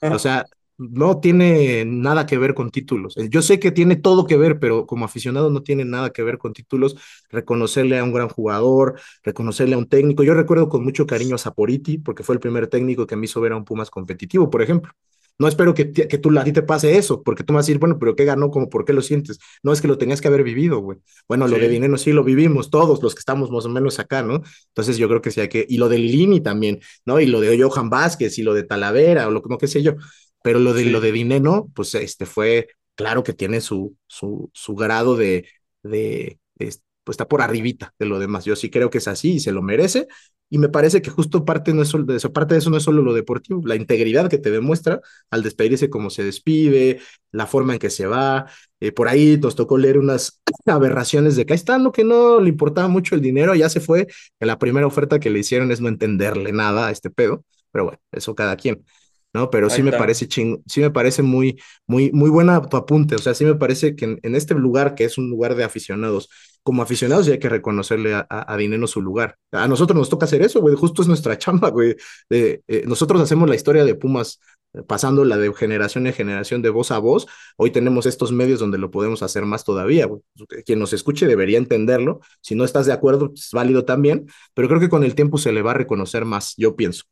Ah. 0.00 0.12
O 0.14 0.18
sea, 0.18 0.46
no 0.90 1.20
tiene 1.20 1.84
nada 1.84 2.26
que 2.26 2.38
ver 2.38 2.54
con 2.54 2.70
títulos. 2.70 3.14
Yo 3.30 3.42
sé 3.42 3.58
que 3.60 3.70
tiene 3.70 3.96
todo 3.96 4.26
que 4.26 4.36
ver, 4.36 4.58
pero 4.58 4.86
como 4.86 5.04
aficionado 5.04 5.50
no 5.50 5.62
tiene 5.62 5.84
nada 5.84 6.10
que 6.10 6.22
ver 6.22 6.38
con 6.38 6.52
títulos. 6.52 6.96
Reconocerle 7.30 7.98
a 7.98 8.04
un 8.04 8.12
gran 8.12 8.28
jugador, 8.28 9.00
reconocerle 9.22 9.74
a 9.74 9.78
un 9.78 9.88
técnico. 9.88 10.22
Yo 10.22 10.34
recuerdo 10.34 10.68
con 10.68 10.84
mucho 10.84 11.06
cariño 11.06 11.36
a 11.36 11.38
Saporiti, 11.38 11.98
porque 11.98 12.22
fue 12.22 12.34
el 12.34 12.40
primer 12.40 12.66
técnico 12.68 13.06
que 13.06 13.16
me 13.16 13.26
hizo 13.26 13.40
ver 13.40 13.52
a 13.52 13.56
un 13.56 13.64
Pumas 13.64 13.90
competitivo, 13.90 14.50
por 14.50 14.62
ejemplo. 14.62 14.92
No 15.38 15.48
espero 15.48 15.74
que, 15.74 15.90
que 15.92 16.18
tú, 16.18 16.38
a 16.38 16.44
ti 16.44 16.52
te 16.52 16.62
pase 16.62 16.96
eso, 16.96 17.22
porque 17.22 17.42
tú 17.42 17.52
me 17.52 17.56
vas 17.56 17.64
a 17.64 17.66
decir, 17.66 17.78
bueno, 17.78 17.98
pero 17.98 18.14
¿qué 18.14 18.24
ganó? 18.24 18.50
Como, 18.50 18.68
¿Por 18.68 18.84
qué 18.84 18.92
lo 18.92 19.02
sientes? 19.02 19.38
No, 19.62 19.72
es 19.72 19.80
que 19.80 19.88
lo 19.88 19.98
tenías 19.98 20.20
que 20.20 20.28
haber 20.28 20.44
vivido, 20.44 20.78
güey. 20.78 20.98
Bueno, 21.26 21.48
lo 21.48 21.58
de 21.58 21.68
dinero 21.68 21.96
sí 21.98 22.12
lo 22.12 22.22
vivimos, 22.22 22.70
todos 22.70 23.02
los 23.02 23.14
que 23.14 23.18
estamos 23.20 23.50
más 23.50 23.64
o 23.64 23.68
menos 23.68 23.98
acá, 23.98 24.22
¿no? 24.22 24.42
Entonces 24.68 24.98
yo 24.98 25.08
creo 25.08 25.20
que 25.20 25.30
sí 25.30 25.40
hay 25.40 25.48
que, 25.48 25.66
y 25.68 25.78
lo 25.78 25.88
de 25.88 25.98
Lilini 25.98 26.40
también, 26.40 26.80
¿no? 27.06 27.18
Y 27.18 27.26
lo 27.26 27.40
de 27.40 27.60
Johan 27.60 27.90
Vázquez 27.90 28.38
y 28.38 28.42
lo 28.42 28.54
de 28.54 28.62
Talavera, 28.64 29.26
o 29.26 29.30
lo 29.30 29.42
que 29.42 29.48
no 29.48 29.58
qué 29.58 29.66
sé 29.66 29.82
yo. 29.82 29.94
Pero 30.42 30.58
lo 30.58 30.74
de, 30.74 30.84
lo 30.86 31.00
de 31.00 31.12
dinero, 31.12 31.68
pues 31.74 31.94
este 31.94 32.26
fue, 32.26 32.68
claro 32.94 33.22
que 33.22 33.32
tiene 33.32 33.60
su, 33.60 33.96
su, 34.06 34.50
su 34.52 34.74
grado 34.74 35.16
de, 35.16 35.46
de, 35.82 36.38
de, 36.56 36.66
pues 37.04 37.14
está 37.14 37.28
por 37.28 37.42
arribita 37.42 37.94
de 37.98 38.06
lo 38.06 38.18
demás. 38.18 38.44
Yo 38.44 38.56
sí 38.56 38.70
creo 38.70 38.90
que 38.90 38.98
es 38.98 39.08
así 39.08 39.34
y 39.34 39.40
se 39.40 39.52
lo 39.52 39.62
merece. 39.62 40.08
Y 40.50 40.58
me 40.58 40.68
parece 40.68 41.00
que 41.00 41.08
justo 41.10 41.46
parte, 41.46 41.72
no 41.72 41.80
es 41.80 41.88
solo 41.88 42.04
de 42.04 42.16
eso, 42.18 42.30
parte 42.30 42.54
de 42.54 42.58
eso 42.58 42.68
no 42.68 42.76
es 42.76 42.82
solo 42.82 43.00
lo 43.00 43.14
deportivo, 43.14 43.62
la 43.64 43.74
integridad 43.74 44.28
que 44.28 44.36
te 44.36 44.50
demuestra 44.50 45.00
al 45.30 45.42
despedirse, 45.42 45.88
cómo 45.88 46.10
se 46.10 46.24
despide, 46.24 47.00
la 47.30 47.46
forma 47.46 47.72
en 47.72 47.78
que 47.78 47.88
se 47.88 48.04
va. 48.06 48.46
Eh, 48.80 48.92
por 48.92 49.08
ahí 49.08 49.38
nos 49.38 49.56
tocó 49.56 49.78
leer 49.78 49.96
unas 49.98 50.42
aberraciones 50.66 51.36
de 51.36 51.46
que 51.46 51.54
ahí 51.54 51.56
está 51.56 51.78
lo 51.78 51.90
que 51.92 52.04
no 52.04 52.38
le 52.40 52.50
importaba 52.50 52.88
mucho 52.88 53.14
el 53.14 53.22
dinero, 53.22 53.54
ya 53.54 53.70
se 53.70 53.80
fue, 53.80 54.06
que 54.38 54.46
la 54.46 54.58
primera 54.58 54.86
oferta 54.86 55.18
que 55.20 55.30
le 55.30 55.38
hicieron 55.38 55.72
es 55.72 55.80
no 55.80 55.88
entenderle 55.88 56.52
nada 56.52 56.88
a 56.88 56.90
este 56.90 57.08
pedo, 57.10 57.44
pero 57.70 57.84
bueno, 57.84 57.98
eso 58.12 58.34
cada 58.34 58.56
quien. 58.56 58.84
¿No? 59.32 59.50
Pero 59.50 59.70
sí 59.70 59.82
me 59.82 59.92
parece 59.92 60.28
ching, 60.28 60.62
sí 60.66 60.80
me 60.80 60.90
parece 60.90 61.22
muy, 61.22 61.60
muy, 61.86 62.10
muy 62.12 62.30
buena 62.30 62.60
tu 62.62 62.76
apunte. 62.76 63.14
O 63.14 63.18
sea, 63.18 63.34
sí 63.34 63.44
me 63.44 63.54
parece 63.54 63.96
que 63.96 64.04
en, 64.04 64.20
en, 64.22 64.34
este 64.34 64.54
lugar, 64.54 64.94
que 64.94 65.04
es 65.04 65.18
un 65.18 65.30
lugar 65.30 65.54
de 65.54 65.64
aficionados, 65.64 66.28
como 66.62 66.82
aficionados 66.82 67.26
ya 67.26 67.32
hay 67.32 67.38
que 67.38 67.48
reconocerle 67.48 68.14
a, 68.14 68.26
a, 68.28 68.52
a 68.52 68.56
Dinero 68.56 68.86
su 68.86 69.00
lugar. 69.02 69.36
A 69.50 69.66
nosotros 69.68 69.96
nos 69.98 70.08
toca 70.08 70.26
hacer 70.26 70.42
eso, 70.42 70.60
güey. 70.60 70.76
Justo 70.76 71.02
es 71.02 71.08
nuestra 71.08 71.38
chamba, 71.38 71.70
güey. 71.70 71.96
Eh, 72.30 72.60
eh, 72.68 72.84
nosotros 72.86 73.20
hacemos 73.20 73.48
la 73.48 73.56
historia 73.56 73.84
de 73.84 73.94
Pumas 73.94 74.40
eh, 74.74 74.82
pasando 74.82 75.24
la 75.24 75.36
de 75.36 75.52
generación 75.54 76.06
en 76.06 76.12
generación 76.12 76.62
de 76.62 76.70
voz 76.70 76.90
a 76.90 76.98
voz. 76.98 77.26
Hoy 77.56 77.70
tenemos 77.70 78.06
estos 78.06 78.32
medios 78.32 78.60
donde 78.60 78.78
lo 78.78 78.90
podemos 78.90 79.22
hacer 79.22 79.44
más 79.44 79.64
todavía. 79.64 80.06
Güey. 80.06 80.22
Quien 80.64 80.78
nos 80.78 80.92
escuche 80.92 81.26
debería 81.26 81.58
entenderlo. 81.58 82.20
Si 82.40 82.54
no 82.54 82.64
estás 82.64 82.86
de 82.86 82.92
acuerdo, 82.92 83.32
es 83.34 83.50
válido 83.52 83.84
también. 83.84 84.26
Pero 84.54 84.68
creo 84.68 84.80
que 84.80 84.88
con 84.88 85.04
el 85.04 85.14
tiempo 85.14 85.38
se 85.38 85.52
le 85.52 85.62
va 85.62 85.72
a 85.72 85.74
reconocer 85.74 86.24
más, 86.24 86.54
yo 86.56 86.76
pienso. 86.76 87.04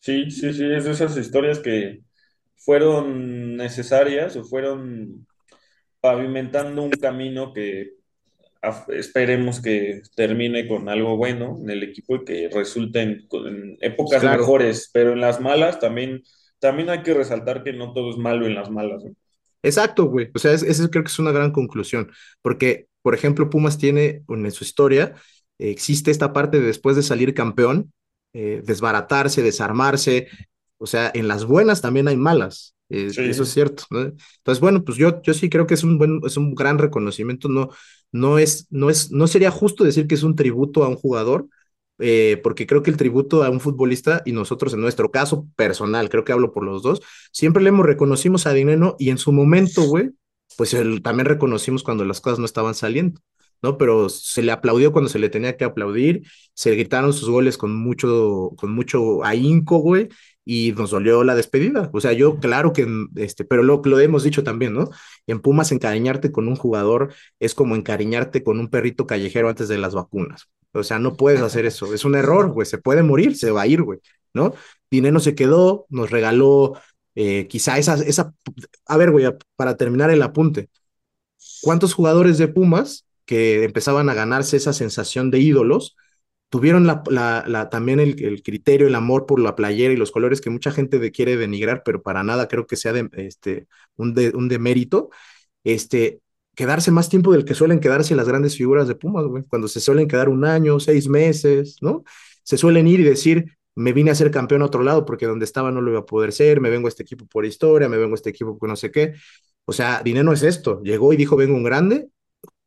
Sí, 0.00 0.30
sí, 0.30 0.52
sí, 0.52 0.64
es 0.64 0.84
de 0.84 0.90
esas 0.92 1.16
historias 1.16 1.58
que 1.58 2.00
fueron 2.56 3.56
necesarias 3.56 4.36
o 4.36 4.44
fueron 4.44 5.26
pavimentando 6.00 6.82
un 6.82 6.90
camino 6.90 7.52
que 7.52 7.98
esperemos 8.88 9.60
que 9.60 10.02
termine 10.16 10.66
con 10.66 10.88
algo 10.88 11.16
bueno 11.16 11.58
en 11.62 11.70
el 11.70 11.82
equipo 11.82 12.16
y 12.16 12.24
que 12.24 12.48
resulte 12.52 13.00
en, 13.02 13.28
en 13.46 13.78
épocas 13.80 14.20
claro. 14.20 14.40
mejores, 14.40 14.90
pero 14.92 15.12
en 15.12 15.20
las 15.20 15.40
malas 15.40 15.78
también, 15.78 16.22
también 16.58 16.90
hay 16.90 17.02
que 17.02 17.14
resaltar 17.14 17.62
que 17.62 17.72
no 17.72 17.92
todo 17.92 18.10
es 18.10 18.16
malo 18.16 18.46
en 18.46 18.54
las 18.54 18.70
malas. 18.70 19.04
¿no? 19.04 19.12
Exacto, 19.62 20.06
güey. 20.06 20.30
O 20.34 20.38
sea, 20.38 20.52
eso 20.52 20.66
es, 20.66 20.88
creo 20.88 21.04
que 21.04 21.10
es 21.10 21.18
una 21.18 21.32
gran 21.32 21.52
conclusión, 21.52 22.10
porque, 22.42 22.86
por 23.02 23.14
ejemplo, 23.14 23.50
Pumas 23.50 23.78
tiene 23.78 24.22
en 24.28 24.50
su 24.50 24.64
historia, 24.64 25.14
existe 25.58 26.10
esta 26.10 26.32
parte 26.32 26.60
de 26.60 26.66
después 26.66 26.96
de 26.96 27.02
salir 27.02 27.34
campeón, 27.34 27.92
eh, 28.32 28.62
desbaratarse, 28.64 29.42
desarmarse. 29.42 30.28
O 30.78 30.86
sea, 30.86 31.10
en 31.14 31.28
las 31.28 31.44
buenas 31.44 31.80
también 31.80 32.08
hay 32.08 32.16
malas. 32.16 32.74
Eh, 32.88 33.10
sí. 33.10 33.22
Eso 33.22 33.42
es 33.42 33.50
cierto. 33.50 33.84
¿no? 33.90 34.00
Entonces, 34.00 34.60
bueno, 34.60 34.84
pues 34.84 34.96
yo, 34.96 35.20
yo 35.22 35.34
sí 35.34 35.48
creo 35.50 35.66
que 35.66 35.74
es 35.74 35.84
un 35.84 35.98
buen, 35.98 36.20
es 36.24 36.36
un 36.36 36.54
gran 36.54 36.78
reconocimiento. 36.78 37.48
No, 37.48 37.70
no 38.12 38.38
es, 38.38 38.66
no 38.70 38.90
es, 38.90 39.10
no 39.10 39.26
sería 39.26 39.50
justo 39.50 39.84
decir 39.84 40.06
que 40.06 40.14
es 40.14 40.22
un 40.22 40.36
tributo 40.36 40.84
a 40.84 40.88
un 40.88 40.96
jugador, 40.96 41.48
eh, 41.98 42.40
porque 42.42 42.66
creo 42.66 42.82
que 42.82 42.90
el 42.90 42.96
tributo 42.96 43.42
a 43.42 43.50
un 43.50 43.60
futbolista, 43.60 44.22
y 44.24 44.32
nosotros 44.32 44.72
en 44.74 44.80
nuestro 44.80 45.10
caso 45.10 45.46
personal, 45.56 46.08
creo 46.08 46.24
que 46.24 46.32
hablo 46.32 46.52
por 46.52 46.64
los 46.64 46.82
dos, 46.82 47.00
siempre 47.32 47.62
le 47.62 47.70
hemos 47.70 47.86
reconocimos 47.86 48.46
a 48.46 48.52
Dineno 48.52 48.96
y 48.98 49.10
en 49.10 49.18
su 49.18 49.32
momento, 49.32 49.82
güey, 49.82 50.10
pues 50.56 50.74
el, 50.74 51.02
también 51.02 51.26
reconocimos 51.26 51.82
cuando 51.82 52.04
las 52.04 52.20
cosas 52.20 52.38
no 52.38 52.44
estaban 52.44 52.74
saliendo. 52.74 53.20
¿No? 53.62 53.78
Pero 53.78 54.08
se 54.08 54.42
le 54.42 54.52
aplaudió 54.52 54.92
cuando 54.92 55.08
se 55.08 55.18
le 55.18 55.28
tenía 55.28 55.56
que 55.56 55.64
aplaudir, 55.64 56.22
se 56.54 56.70
gritaron 56.72 57.12
sus 57.12 57.28
goles 57.30 57.58
con 57.58 57.74
mucho, 57.76 58.52
con 58.56 58.72
mucho 58.72 59.24
ahínco, 59.24 59.78
güey, 59.78 60.08
y 60.44 60.72
nos 60.72 60.90
dolió 60.90 61.24
la 61.24 61.34
despedida. 61.34 61.90
O 61.92 62.00
sea, 62.00 62.12
yo, 62.12 62.38
claro 62.38 62.72
que, 62.72 62.86
este, 63.16 63.44
pero 63.44 63.62
lo, 63.62 63.82
lo 63.84 64.00
hemos 64.00 64.24
dicho 64.24 64.42
también, 64.44 64.74
¿no? 64.74 64.90
En 65.26 65.40
Pumas, 65.40 65.72
encariñarte 65.72 66.32
con 66.32 66.48
un 66.48 66.56
jugador 66.56 67.12
es 67.38 67.54
como 67.54 67.76
encariñarte 67.76 68.42
con 68.42 68.58
un 68.58 68.68
perrito 68.68 69.06
callejero 69.06 69.48
antes 69.48 69.68
de 69.68 69.78
las 69.78 69.94
vacunas. 69.94 70.48
O 70.72 70.82
sea, 70.82 70.98
no 70.98 71.16
puedes 71.16 71.40
hacer 71.40 71.66
eso. 71.66 71.92
Es 71.94 72.04
un 72.04 72.14
error, 72.14 72.52
güey. 72.52 72.66
Se 72.66 72.78
puede 72.78 73.02
morir, 73.02 73.36
se 73.36 73.50
va 73.50 73.62
a 73.62 73.66
ir, 73.66 73.82
güey, 73.82 74.00
¿no? 74.34 74.54
Dinero 74.90 75.20
se 75.20 75.34
quedó, 75.34 75.86
nos 75.88 76.10
regaló 76.10 76.74
eh, 77.14 77.46
quizá 77.48 77.78
esa, 77.78 77.94
esa. 77.96 78.32
A 78.86 78.96
ver, 78.96 79.10
güey, 79.10 79.26
para 79.56 79.76
terminar 79.76 80.10
el 80.10 80.22
apunte. 80.22 80.70
¿Cuántos 81.62 81.94
jugadores 81.94 82.38
de 82.38 82.48
Pumas 82.48 83.06
que 83.28 83.62
empezaban 83.62 84.08
a 84.08 84.14
ganarse 84.14 84.56
esa 84.56 84.72
sensación 84.72 85.30
de 85.30 85.38
ídolos, 85.38 85.96
tuvieron 86.48 86.86
la, 86.86 87.68
también 87.70 88.00
el, 88.00 88.42
criterio, 88.42 88.86
el 88.86 88.94
amor 88.94 89.26
por 89.26 89.38
la 89.38 89.54
playera 89.54 89.92
y 89.92 89.98
los 89.98 90.12
colores 90.12 90.40
que 90.40 90.48
mucha 90.48 90.70
gente 90.70 91.10
quiere 91.12 91.36
denigrar, 91.36 91.82
pero 91.84 92.00
para 92.02 92.24
nada 92.24 92.48
creo 92.48 92.66
que 92.66 92.76
sea 92.76 92.94
este, 93.12 93.66
un, 93.96 94.14
de, 94.14 94.32
demérito, 94.32 95.10
este, 95.62 96.22
quedarse 96.54 96.90
más 96.90 97.10
tiempo 97.10 97.30
del 97.32 97.44
que 97.44 97.52
suelen 97.52 97.80
quedarse 97.80 98.16
las 98.16 98.26
grandes 98.26 98.56
figuras 98.56 98.88
de 98.88 98.94
Pumas, 98.94 99.26
cuando 99.50 99.68
se 99.68 99.80
suelen 99.80 100.08
quedar 100.08 100.30
un 100.30 100.46
año, 100.46 100.80
seis 100.80 101.06
meses, 101.06 101.76
¿no? 101.82 102.04
Se 102.44 102.56
suelen 102.56 102.86
ir 102.88 103.00
y 103.00 103.04
decir, 103.04 103.58
me 103.74 103.92
vine 103.92 104.10
a 104.10 104.14
ser 104.14 104.30
campeón 104.30 104.62
a 104.62 104.66
otro 104.66 104.82
lado 104.82 105.04
porque 105.04 105.26
donde 105.26 105.44
estaba 105.44 105.70
no 105.70 105.82
lo 105.82 105.90
iba 105.90 106.00
a 106.00 106.06
poder 106.06 106.32
ser, 106.32 106.62
me 106.62 106.70
vengo 106.70 106.86
a 106.86 106.88
este 106.88 107.02
equipo 107.02 107.26
por 107.26 107.44
historia, 107.44 107.90
me 107.90 107.98
vengo 107.98 108.14
a 108.14 108.16
este 108.16 108.30
equipo 108.30 108.56
por 108.56 108.70
no 108.70 108.76
sé 108.76 108.90
qué. 108.90 109.12
O 109.66 109.74
sea, 109.74 110.02
Dinero 110.02 110.32
es 110.32 110.42
esto, 110.42 110.80
llegó 110.82 111.12
y 111.12 111.18
dijo, 111.18 111.36
vengo 111.36 111.54
un 111.54 111.62
grande, 111.62 112.08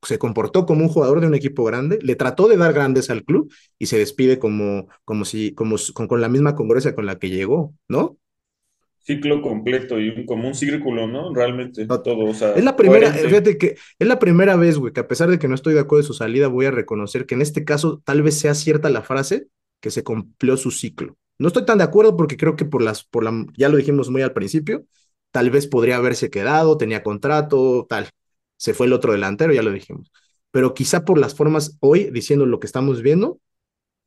se 0.03 0.17
comportó 0.19 0.65
como 0.65 0.83
un 0.83 0.89
jugador 0.89 1.21
de 1.21 1.27
un 1.27 1.35
equipo 1.35 1.63
grande, 1.63 1.99
le 2.01 2.15
trató 2.15 2.47
de 2.47 2.57
dar 2.57 2.73
grandes 2.73 3.09
al 3.09 3.23
club 3.23 3.51
y 3.79 3.87
se 3.87 3.97
despide 3.97 4.39
como, 4.39 4.87
como 5.05 5.25
si, 5.25 5.53
como 5.53 5.75
con, 5.93 6.07
con 6.07 6.21
la 6.21 6.29
misma 6.29 6.55
congruencia 6.55 6.95
con 6.95 7.05
la 7.05 7.19
que 7.19 7.29
llegó, 7.29 7.73
¿no? 7.87 8.17
Ciclo 9.03 9.41
completo 9.41 9.99
y 9.99 10.09
un, 10.09 10.25
como 10.25 10.47
un 10.47 10.55
círculo, 10.55 11.07
¿no? 11.07 11.33
Realmente 11.33 11.85
no, 11.85 12.01
todo, 12.01 12.25
o 12.25 12.33
sea, 12.33 12.53
Es 12.53 12.63
la 12.65 12.75
primera, 12.75 13.13
coherente. 13.13 13.23
fíjate 13.23 13.57
que 13.57 13.77
es 13.99 14.07
la 14.07 14.19
primera 14.19 14.55
vez, 14.57 14.77
güey, 14.77 14.91
que 14.93 14.99
a 14.99 15.07
pesar 15.07 15.29
de 15.29 15.39
que 15.39 15.47
no 15.47 15.55
estoy 15.55 15.73
de 15.73 15.79
acuerdo 15.79 16.01
de 16.03 16.07
su 16.07 16.13
salida, 16.13 16.47
voy 16.47 16.65
a 16.65 16.71
reconocer 16.71 17.25
que 17.25 17.35
en 17.35 17.41
este 17.41 17.63
caso 17.63 18.01
tal 18.05 18.21
vez 18.21 18.37
sea 18.39 18.55
cierta 18.55 18.89
la 18.89 19.01
frase 19.03 19.47
que 19.79 19.89
se 19.91 20.03
cumplió 20.03 20.57
su 20.57 20.71
ciclo. 20.71 21.17
No 21.39 21.47
estoy 21.47 21.65
tan 21.65 21.77
de 21.77 21.85
acuerdo 21.85 22.17
porque 22.17 22.37
creo 22.37 22.55
que 22.57 22.65
por 22.65 22.81
las, 22.81 23.03
por 23.05 23.23
la, 23.23 23.45
ya 23.57 23.69
lo 23.69 23.77
dijimos 23.77 24.09
muy 24.09 24.21
al 24.21 24.33
principio, 24.33 24.85
tal 25.31 25.49
vez 25.49 25.65
podría 25.67 25.95
haberse 25.95 26.29
quedado, 26.29 26.77
tenía 26.77 27.03
contrato, 27.03 27.85
tal 27.89 28.07
se 28.61 28.75
fue 28.75 28.85
el 28.85 28.93
otro 28.93 29.11
delantero, 29.11 29.53
ya 29.53 29.63
lo 29.63 29.71
dijimos. 29.71 30.11
Pero 30.51 30.75
quizá 30.75 31.03
por 31.03 31.17
las 31.17 31.33
formas 31.33 31.77
hoy, 31.79 32.11
diciendo 32.11 32.45
lo 32.45 32.59
que 32.59 32.67
estamos 32.67 33.01
viendo, 33.01 33.39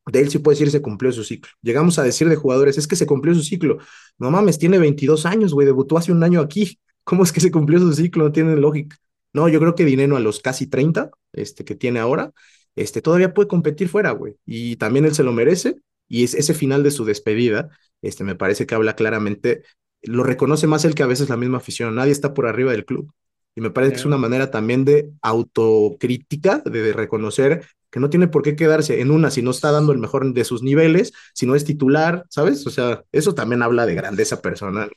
de 0.06 0.20
él 0.20 0.30
sí 0.30 0.38
puede 0.38 0.54
decir 0.54 0.70
se 0.70 0.80
cumplió 0.80 1.10
su 1.10 1.24
ciclo. 1.24 1.50
Llegamos 1.60 1.98
a 1.98 2.04
decir 2.04 2.28
de 2.28 2.36
jugadores, 2.36 2.78
es 2.78 2.86
que 2.86 2.94
se 2.94 3.04
cumplió 3.04 3.34
su 3.34 3.42
ciclo. 3.42 3.78
No 4.16 4.30
mames, 4.30 4.60
tiene 4.60 4.78
22 4.78 5.26
años, 5.26 5.52
güey, 5.52 5.66
debutó 5.66 5.98
hace 5.98 6.12
un 6.12 6.22
año 6.22 6.40
aquí. 6.40 6.78
¿Cómo 7.02 7.24
es 7.24 7.32
que 7.32 7.40
se 7.40 7.50
cumplió 7.50 7.80
su 7.80 7.92
ciclo? 7.94 8.22
No 8.22 8.30
tiene 8.30 8.54
lógica. 8.54 8.96
No, 9.32 9.48
yo 9.48 9.58
creo 9.58 9.74
que 9.74 9.84
Dinero 9.84 10.16
a 10.16 10.20
los 10.20 10.38
casi 10.38 10.68
30, 10.68 11.10
este, 11.32 11.64
que 11.64 11.74
tiene 11.74 11.98
ahora, 11.98 12.32
este, 12.76 13.02
todavía 13.02 13.34
puede 13.34 13.48
competir 13.48 13.88
fuera, 13.88 14.12
güey. 14.12 14.36
Y 14.46 14.76
también 14.76 15.04
él 15.04 15.14
se 15.16 15.24
lo 15.24 15.32
merece. 15.32 15.80
Y 16.06 16.22
es 16.22 16.34
ese 16.34 16.54
final 16.54 16.84
de 16.84 16.92
su 16.92 17.04
despedida, 17.04 17.70
este, 18.02 18.22
me 18.22 18.36
parece 18.36 18.66
que 18.66 18.76
habla 18.76 18.94
claramente, 18.94 19.64
lo 20.02 20.22
reconoce 20.22 20.68
más 20.68 20.84
él 20.84 20.94
que 20.94 21.02
a 21.02 21.06
veces 21.06 21.28
la 21.28 21.36
misma 21.36 21.58
afición. 21.58 21.96
Nadie 21.96 22.12
está 22.12 22.34
por 22.34 22.46
arriba 22.46 22.70
del 22.70 22.84
club. 22.84 23.12
Y 23.56 23.60
me 23.60 23.70
parece 23.70 23.92
que 23.92 23.98
es 23.98 24.04
una 24.04 24.16
manera 24.16 24.50
también 24.50 24.84
de 24.84 25.10
autocrítica, 25.22 26.62
de, 26.64 26.82
de, 26.82 26.92
reconocer 26.92 27.64
que 27.90 28.00
no 28.00 28.10
tiene 28.10 28.26
por 28.26 28.42
qué 28.42 28.56
quedarse 28.56 29.00
en 29.00 29.12
una 29.12 29.30
si 29.30 29.40
no 29.42 29.52
está 29.52 29.70
dando 29.70 29.92
el 29.92 29.98
mejor 29.98 30.32
de 30.32 30.44
sus 30.44 30.64
niveles, 30.64 31.12
si 31.32 31.46
no 31.46 31.54
es 31.54 31.64
titular, 31.64 32.24
¿sabes? 32.28 32.66
O 32.66 32.70
sea, 32.70 33.04
eso 33.12 33.34
también 33.36 33.62
habla 33.62 33.86
de 33.86 33.94
grandeza 33.94 34.42
personal. 34.42 34.90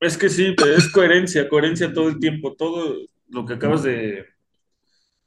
Es 0.00 0.18
que 0.18 0.28
sí, 0.28 0.56
es 0.76 0.88
coherencia, 0.90 1.48
coherencia 1.48 1.92
todo 1.92 2.08
el 2.08 2.18
tiempo. 2.18 2.56
Todo 2.56 2.96
lo 3.28 3.46
que 3.46 3.54
acabas 3.54 3.84
de, 3.84 4.24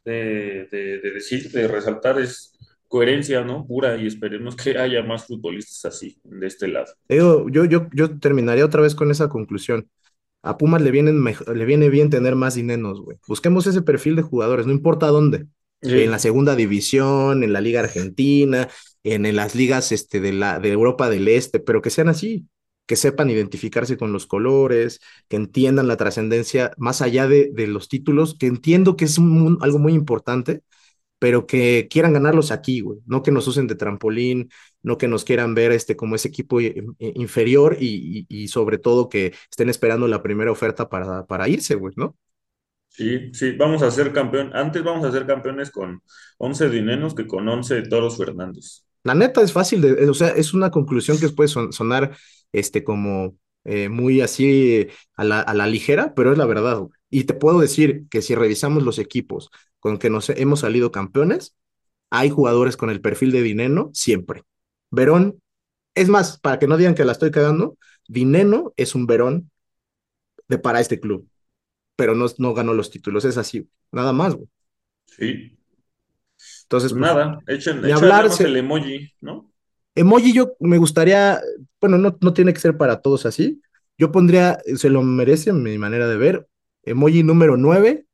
de, 0.04 0.68
de, 0.70 1.00
de 1.00 1.12
decir, 1.12 1.50
de 1.52 1.70
resaltar, 1.70 2.20
es 2.20 2.52
coherencia, 2.90 3.44
¿no? 3.44 3.66
Pura, 3.66 3.96
y 3.96 4.08
esperemos 4.08 4.56
que 4.56 4.78
haya 4.78 5.02
más 5.02 5.26
futbolistas 5.26 5.86
así, 5.86 6.20
de 6.24 6.48
este 6.48 6.68
lado. 6.68 6.94
Yo, 7.08 7.48
yo, 7.50 7.64
yo, 7.64 7.88
yo 7.94 8.20
terminaría 8.20 8.66
otra 8.66 8.82
vez 8.82 8.94
con 8.94 9.10
esa 9.10 9.30
conclusión 9.30 9.90
a 10.46 10.58
Pumas 10.58 10.82
le, 10.82 10.92
vienen 10.92 11.24
le 11.24 11.66
viene 11.66 11.90
bien 11.90 12.10
tener 12.10 12.36
más 12.36 12.56
dineros, 12.56 13.02
güey. 13.02 13.18
Busquemos 13.28 13.68
ese 13.68 13.82
perfil 13.82 14.16
de 14.16 14.22
jugadores, 14.22 14.66
no 14.66 14.72
importa 14.74 15.08
dónde. 15.08 15.48
Sí. 15.82 16.02
En 16.02 16.12
la 16.12 16.20
segunda 16.20 16.56
división, 16.56 17.44
en 17.44 17.54
la 17.54 17.62
Liga 17.62 17.82
Argentina, 17.82 18.70
en, 19.04 19.26
en 19.26 19.36
las 19.36 19.56
ligas 19.56 19.92
este, 19.92 20.20
de, 20.20 20.34
la, 20.34 20.60
de 20.60 20.72
Europa 20.72 21.10
del 21.10 21.28
Este, 21.28 21.60
pero 21.60 21.82
que 21.82 21.90
sean 21.92 22.10
así. 22.10 22.48
que 22.88 22.96
sepan 22.96 23.30
identificarse 23.30 23.98
con 23.98 24.12
los 24.14 24.28
colores, 24.28 25.00
que 25.28 25.38
entiendan 25.38 25.88
la 25.88 25.98
trascendencia 25.98 26.72
más 26.78 27.02
allá 27.02 27.28
de, 27.28 27.50
de, 27.54 27.68
los 27.68 27.88
títulos, 27.90 28.36
que 28.40 28.48
entiendo 28.48 28.96
que 28.96 29.06
es 29.06 29.18
un, 29.18 29.58
algo 29.62 29.80
muy 29.80 29.94
importante, 29.94 30.62
pero 31.20 31.48
que 31.48 31.88
quieran 31.90 32.14
ganarlos 32.14 32.52
aquí, 32.52 32.82
güey, 32.82 33.00
no 33.06 33.24
que 33.24 33.32
nos 33.32 33.48
usen 33.48 33.68
de 33.68 33.76
trampolín, 33.76 34.50
no 34.84 34.98
que 34.98 35.08
nos 35.08 35.24
quieran 35.24 35.56
ver 35.56 35.72
este 35.72 35.96
como 35.96 36.16
ese 36.16 36.28
equipo 36.28 36.60
inferior 36.62 37.78
y, 37.80 38.26
y, 38.30 38.44
y 38.44 38.48
sobre 38.50 38.78
todo 38.78 39.10
que 39.10 39.34
estén 39.50 39.70
esperando 39.70 40.08
la 40.08 40.22
primera 40.22 40.52
oferta 40.52 40.90
para, 40.90 41.26
para 41.26 41.48
irse, 41.48 41.76
güey, 41.76 41.94
¿no? 41.98 42.16
Sí, 42.96 43.34
sí, 43.34 43.52
vamos 43.52 43.82
a 43.82 43.92
ser 43.92 44.14
campeón. 44.14 44.52
Antes 44.54 44.82
vamos 44.82 45.04
a 45.04 45.12
ser 45.12 45.26
campeones 45.26 45.70
con 45.70 46.02
11 46.38 46.70
dineros 46.70 47.14
que 47.14 47.28
con 47.28 47.48
11 47.48 47.82
Toros 47.84 48.18
Fernández. 48.18 48.86
La 49.04 49.14
neta 49.14 49.42
es 49.42 49.52
fácil, 49.52 49.82
de, 49.82 50.10
o 50.10 50.14
sea, 50.14 50.30
es 50.30 50.54
una 50.54 50.72
conclusión 50.72 51.20
que 51.20 51.28
puede 51.30 51.50
sonar 51.50 52.16
este, 52.54 52.86
como 52.86 53.38
eh, 53.66 53.90
muy 53.90 54.22
así 54.22 54.88
a 55.16 55.26
la, 55.26 55.42
a 55.42 55.54
la, 55.54 55.68
ligera, 55.68 56.14
pero 56.16 56.32
es 56.32 56.38
la 56.38 56.46
verdad. 56.46 56.84
Y 57.10 57.26
te 57.26 57.34
puedo 57.34 57.60
decir 57.60 58.06
que 58.10 58.22
si 58.22 58.34
revisamos 58.34 58.84
los 58.84 58.98
equipos 58.98 59.52
con 59.86 60.00
que 60.00 60.10
nos 60.10 60.32
hemos 60.32 60.62
salido 60.62 60.92
campeones, 60.92 61.56
hay 62.10 62.32
jugadores 62.32 62.76
con 62.76 62.90
el 62.90 63.02
perfil 63.02 63.32
de 63.32 63.44
Dineno 63.44 63.92
siempre. 63.94 64.42
Verón, 64.90 65.40
es 65.94 66.10
más, 66.10 66.40
para 66.40 66.58
que 66.58 66.66
no 66.66 66.76
digan 66.76 66.96
que 66.96 67.06
la 67.06 67.12
estoy 67.12 67.30
cagando, 67.30 67.78
Dineno 68.08 68.74
es 68.78 68.96
un 68.96 69.06
Verón 69.06 69.52
de 70.48 70.58
para 70.58 70.80
este 70.80 71.00
club, 71.00 71.30
pero 71.96 72.16
no, 72.16 72.26
no 72.40 72.56
ganó 72.56 72.74
los 72.74 72.90
títulos, 72.90 73.26
es 73.26 73.38
así, 73.38 73.70
nada 73.92 74.12
más. 74.12 74.34
Güey. 74.34 74.48
Sí. 75.06 75.56
Entonces, 76.64 76.92
pues, 76.92 77.02
nada, 77.02 77.40
echen, 77.46 77.84
ni 77.84 77.92
hablar, 77.92 78.28
el 78.40 78.58
emoji, 78.58 79.14
¿no? 79.22 79.54
Emoji 79.94 80.34
yo 80.34 80.56
me 80.62 80.80
gustaría, 80.80 81.40
bueno, 81.80 82.00
no, 82.00 82.18
no 82.20 82.34
tiene 82.34 82.56
que 82.56 82.60
ser 82.60 82.76
para 82.76 83.04
todos 83.04 83.28
así. 83.28 83.62
Yo 84.00 84.12
pondría, 84.12 84.58
se 84.78 84.90
lo 84.90 85.04
merece 85.04 85.54
mi 85.54 85.78
manera 85.78 86.08
de 86.08 86.18
ver, 86.18 86.48
emoji 86.82 87.22
número 87.22 87.56
9. 87.56 88.08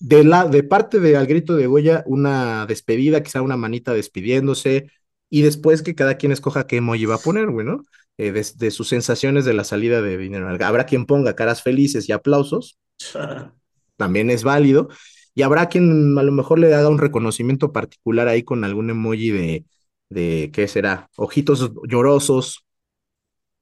De, 0.00 0.24
la, 0.24 0.46
de 0.46 0.62
parte 0.62 1.00
de 1.00 1.16
Al 1.16 1.26
Grito 1.26 1.56
de 1.56 1.66
Goya, 1.66 2.02
una 2.06 2.66
despedida, 2.66 3.22
quizá 3.22 3.42
una 3.42 3.56
manita 3.56 3.94
despidiéndose, 3.94 4.90
y 5.30 5.42
después 5.42 5.82
que 5.82 5.94
cada 5.94 6.16
quien 6.16 6.32
escoja 6.32 6.66
qué 6.66 6.76
emoji 6.76 7.06
va 7.06 7.16
a 7.16 7.18
poner, 7.18 7.50
güey, 7.50 7.66
¿no? 7.66 7.82
Eh, 8.18 8.32
de, 8.32 8.46
de, 8.56 8.70
sus 8.70 8.88
sensaciones 8.88 9.44
de 9.44 9.54
la 9.54 9.64
salida 9.64 10.00
de 10.02 10.16
dinero. 10.16 10.48
Habrá 10.64 10.86
quien 10.86 11.06
ponga 11.06 11.34
caras 11.34 11.62
felices 11.62 12.08
y 12.08 12.12
aplausos, 12.12 12.78
también 13.96 14.30
es 14.30 14.44
válido, 14.44 14.88
y 15.34 15.42
habrá 15.42 15.68
quien 15.68 16.16
a 16.18 16.22
lo 16.22 16.32
mejor 16.32 16.58
le 16.58 16.72
haga 16.74 16.88
un 16.88 16.98
reconocimiento 16.98 17.72
particular 17.72 18.28
ahí 18.28 18.42
con 18.44 18.64
algún 18.64 18.90
emoji 18.90 19.30
de, 19.30 19.64
de 20.10 20.50
¿qué 20.52 20.68
será? 20.68 21.10
Ojitos 21.16 21.72
llorosos, 21.88 22.63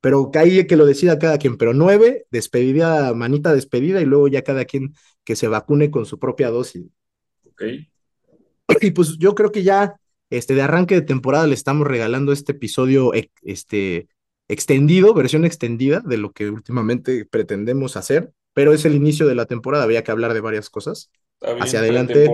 pero 0.03 0.31
que 0.33 0.39
ahí 0.41 0.67
que 0.67 0.77
lo 0.77 0.85
decida 0.85 1.19
cada 1.21 1.39
quien, 1.39 1.57
pero 1.57 1.73
nueve, 1.73 2.27
despedida, 2.31 3.15
manita 3.15 3.55
despedida, 3.55 4.01
y 4.01 4.05
luego 4.05 4.27
ya 4.27 4.43
cada 4.43 4.65
quien 4.65 4.95
que 5.25 5.37
se 5.37 5.47
vacune 5.47 5.93
con 5.93 6.07
su 6.07 6.19
propia 6.19 6.51
dosis. 6.51 6.85
Ok. 7.47 7.63
Y 8.81 8.91
pues 8.91 9.17
yo 9.19 9.35
creo 9.37 9.53
que 9.53 9.63
ya, 9.63 9.95
este, 10.29 10.55
de 10.55 10.63
arranque 10.63 10.97
de 10.97 11.03
temporada 11.03 11.47
le 11.47 11.55
estamos 11.55 11.87
regalando 11.87 12.33
este 12.33 12.51
episodio, 12.51 13.13
este, 13.43 14.09
extendido, 14.49 15.15
versión 15.15 15.45
extendida 15.45 16.01
de 16.01 16.19
lo 16.19 16.33
que 16.33 16.51
últimamente 16.51 17.25
pretendemos 17.25 17.97
hacer, 17.97 18.33
pero 18.55 18.73
es 18.73 18.85
el 18.85 18.97
inicio 18.97 19.29
de 19.29 19.37
la 19.37 19.47
temporada, 19.47 19.85
había 19.85 20.03
que 20.03 20.11
hablar 20.11 20.35
de 20.35 20.41
varias 20.41 20.69
cosas. 20.69 21.11
Bien, 21.41 21.63
hacia 21.63 21.79
adelante. 21.79 22.29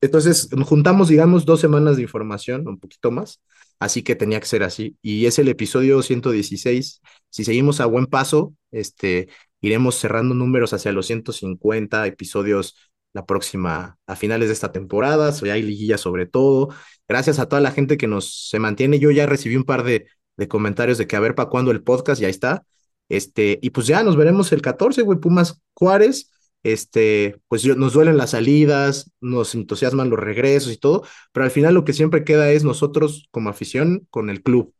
Entonces, 0.00 0.48
juntamos, 0.64 1.08
digamos, 1.08 1.44
dos 1.44 1.60
semanas 1.60 1.96
de 1.96 2.02
información, 2.02 2.68
un 2.68 2.78
poquito 2.78 3.10
más, 3.10 3.40
así 3.78 4.02
que 4.02 4.16
tenía 4.16 4.40
que 4.40 4.46
ser 4.46 4.62
así. 4.62 4.96
Y 5.02 5.26
es 5.26 5.38
el 5.38 5.48
episodio 5.48 6.02
116. 6.02 7.00
Si 7.30 7.44
seguimos 7.44 7.80
a 7.80 7.86
buen 7.86 8.06
paso, 8.06 8.54
este, 8.70 9.28
iremos 9.60 9.96
cerrando 9.96 10.34
números 10.34 10.72
hacia 10.72 10.92
los 10.92 11.06
150 11.06 12.06
episodios 12.06 12.76
la 13.14 13.26
próxima, 13.26 13.98
a 14.06 14.16
finales 14.16 14.48
de 14.48 14.54
esta 14.54 14.70
temporada, 14.70 15.32
ya 15.32 15.54
hay 15.54 15.62
liguilla 15.62 15.98
sobre 15.98 16.26
todo. 16.26 16.68
Gracias 17.08 17.38
a 17.38 17.48
toda 17.48 17.60
la 17.60 17.70
gente 17.72 17.96
que 17.96 18.06
nos 18.06 18.48
se 18.48 18.58
mantiene. 18.58 18.98
Yo 18.98 19.10
ya 19.10 19.26
recibí 19.26 19.56
un 19.56 19.64
par 19.64 19.82
de, 19.82 20.06
de 20.36 20.48
comentarios 20.48 20.98
de 20.98 21.06
que 21.06 21.16
a 21.16 21.20
ver 21.20 21.34
para 21.34 21.48
cuándo 21.48 21.70
el 21.70 21.82
podcast, 21.82 22.20
ya 22.20 22.28
está. 22.28 22.64
Este, 23.08 23.58
y 23.62 23.70
pues 23.70 23.86
ya 23.86 24.02
nos 24.02 24.16
veremos 24.16 24.52
el 24.52 24.62
14, 24.62 25.02
güey, 25.02 25.18
Pumas 25.18 25.60
Juárez 25.74 26.30
este, 26.72 27.40
pues 27.48 27.64
nos 27.76 27.92
duelen 27.92 28.16
las 28.16 28.30
salidas, 28.30 29.10
nos 29.20 29.54
entusiasman 29.54 30.10
los 30.10 30.18
regresos 30.18 30.72
y 30.72 30.76
todo, 30.76 31.02
pero 31.32 31.44
al 31.44 31.50
final 31.50 31.74
lo 31.74 31.84
que 31.84 31.92
siempre 31.92 32.24
queda 32.24 32.50
es 32.50 32.64
nosotros 32.64 33.28
como 33.30 33.50
afición 33.50 34.06
con 34.10 34.30
el 34.30 34.42
club, 34.42 34.74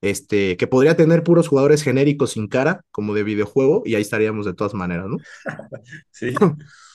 este, 0.00 0.56
que 0.56 0.66
podría 0.66 0.96
tener 0.96 1.22
puros 1.22 1.48
jugadores 1.48 1.82
genéricos 1.82 2.32
sin 2.32 2.48
cara, 2.48 2.84
como 2.90 3.14
de 3.14 3.22
videojuego, 3.22 3.82
y 3.84 3.94
ahí 3.94 4.02
estaríamos 4.02 4.46
de 4.46 4.54
todas 4.54 4.74
maneras, 4.74 5.06
¿no? 5.08 5.16
Sí, 6.10 6.34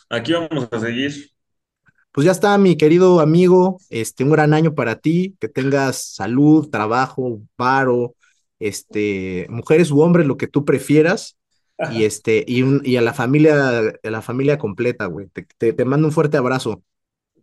aquí 0.10 0.34
vamos 0.34 0.68
a 0.72 0.80
seguir. 0.80 1.32
Pues 2.12 2.26
ya 2.26 2.32
está, 2.32 2.58
mi 2.58 2.78
querido 2.78 3.20
amigo, 3.20 3.80
este, 3.90 4.24
un 4.24 4.32
gran 4.32 4.54
año 4.54 4.74
para 4.74 4.96
ti, 5.00 5.36
que 5.40 5.48
tengas 5.48 6.16
salud, 6.16 6.70
trabajo, 6.70 7.42
paro, 7.56 8.16
este, 8.60 9.46
mujeres 9.50 9.92
u 9.92 10.02
hombres, 10.02 10.26
lo 10.26 10.36
que 10.36 10.48
tú 10.48 10.66
prefieras, 10.66 11.38
y 11.92 12.04
este, 12.04 12.44
y, 12.48 12.64
un, 12.64 12.82
y 12.84 12.98
a 12.98 13.02
la 13.02 13.14
familia, 13.14 13.80
a 13.80 14.10
la 14.10 14.22
familia 14.22 14.58
completa, 14.58 15.06
güey. 15.06 15.28
Te, 15.28 15.48
te, 15.58 15.74
te, 15.74 15.86
mando 15.86 16.08
un 16.08 16.14
fuerte 16.14 16.38
abrazo. 16.38 16.84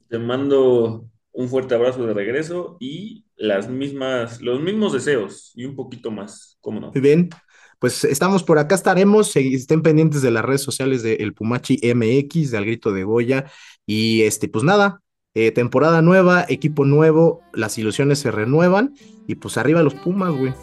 Te 0.09 0.19
mando 0.19 1.09
un 1.33 1.49
fuerte 1.49 1.75
abrazo 1.75 2.07
de 2.07 2.15
regreso 2.15 2.77
y 2.81 3.25
las 3.37 3.69
mismas, 3.69 4.41
los 4.41 4.61
mismos 4.61 4.93
deseos 4.93 5.53
y 5.55 5.65
un 5.65 5.77
poquito 5.77 6.11
más, 6.11 6.59
¿cómo 6.61 6.81
no? 6.81 6.93
Muy 6.93 7.01
bien. 7.01 7.31
Pues 7.79 8.05
estamos 8.05 8.43
por 8.43 8.59
acá, 8.59 8.75
estaremos, 8.77 9.35
estén 9.37 9.83
pendientes 9.83 10.23
de 10.23 10.31
las 10.31 10.45
redes 10.45 10.63
sociales 10.63 11.03
de 11.03 11.15
El 11.15 11.35
Pumachi 11.35 11.79
MX, 11.83 12.51
de 12.51 12.57
Al 12.57 12.65
Grito 12.65 12.93
de 12.93 13.05
Goya, 13.05 13.51
y 13.85 14.23
este, 14.23 14.49
pues 14.49 14.65
nada, 14.65 15.03
eh, 15.35 15.51
temporada 15.51 16.01
nueva, 16.01 16.47
equipo 16.49 16.85
nuevo, 16.85 17.43
las 17.53 17.77
ilusiones 17.77 18.21
se 18.21 18.31
renuevan, 18.31 18.95
y 19.27 19.35
pues 19.35 19.59
arriba 19.59 19.83
los 19.83 19.95
Pumas, 19.95 20.33
güey. 20.33 20.55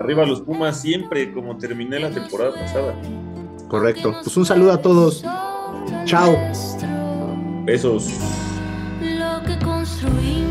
Arriba 0.00 0.26
los 0.26 0.42
Pumas 0.42 0.80
siempre, 0.80 1.32
como 1.32 1.56
terminé 1.56 1.98
la 1.98 2.10
temporada 2.10 2.52
pasada. 2.54 2.94
Correcto. 3.68 4.14
Pues 4.22 4.36
un 4.36 4.46
saludo 4.46 4.72
a 4.72 4.80
todos. 4.80 5.24
Chao. 6.04 6.36
Besos. 7.64 8.08
Lo 9.00 9.42
que 9.44 9.58
construimos 9.64 10.45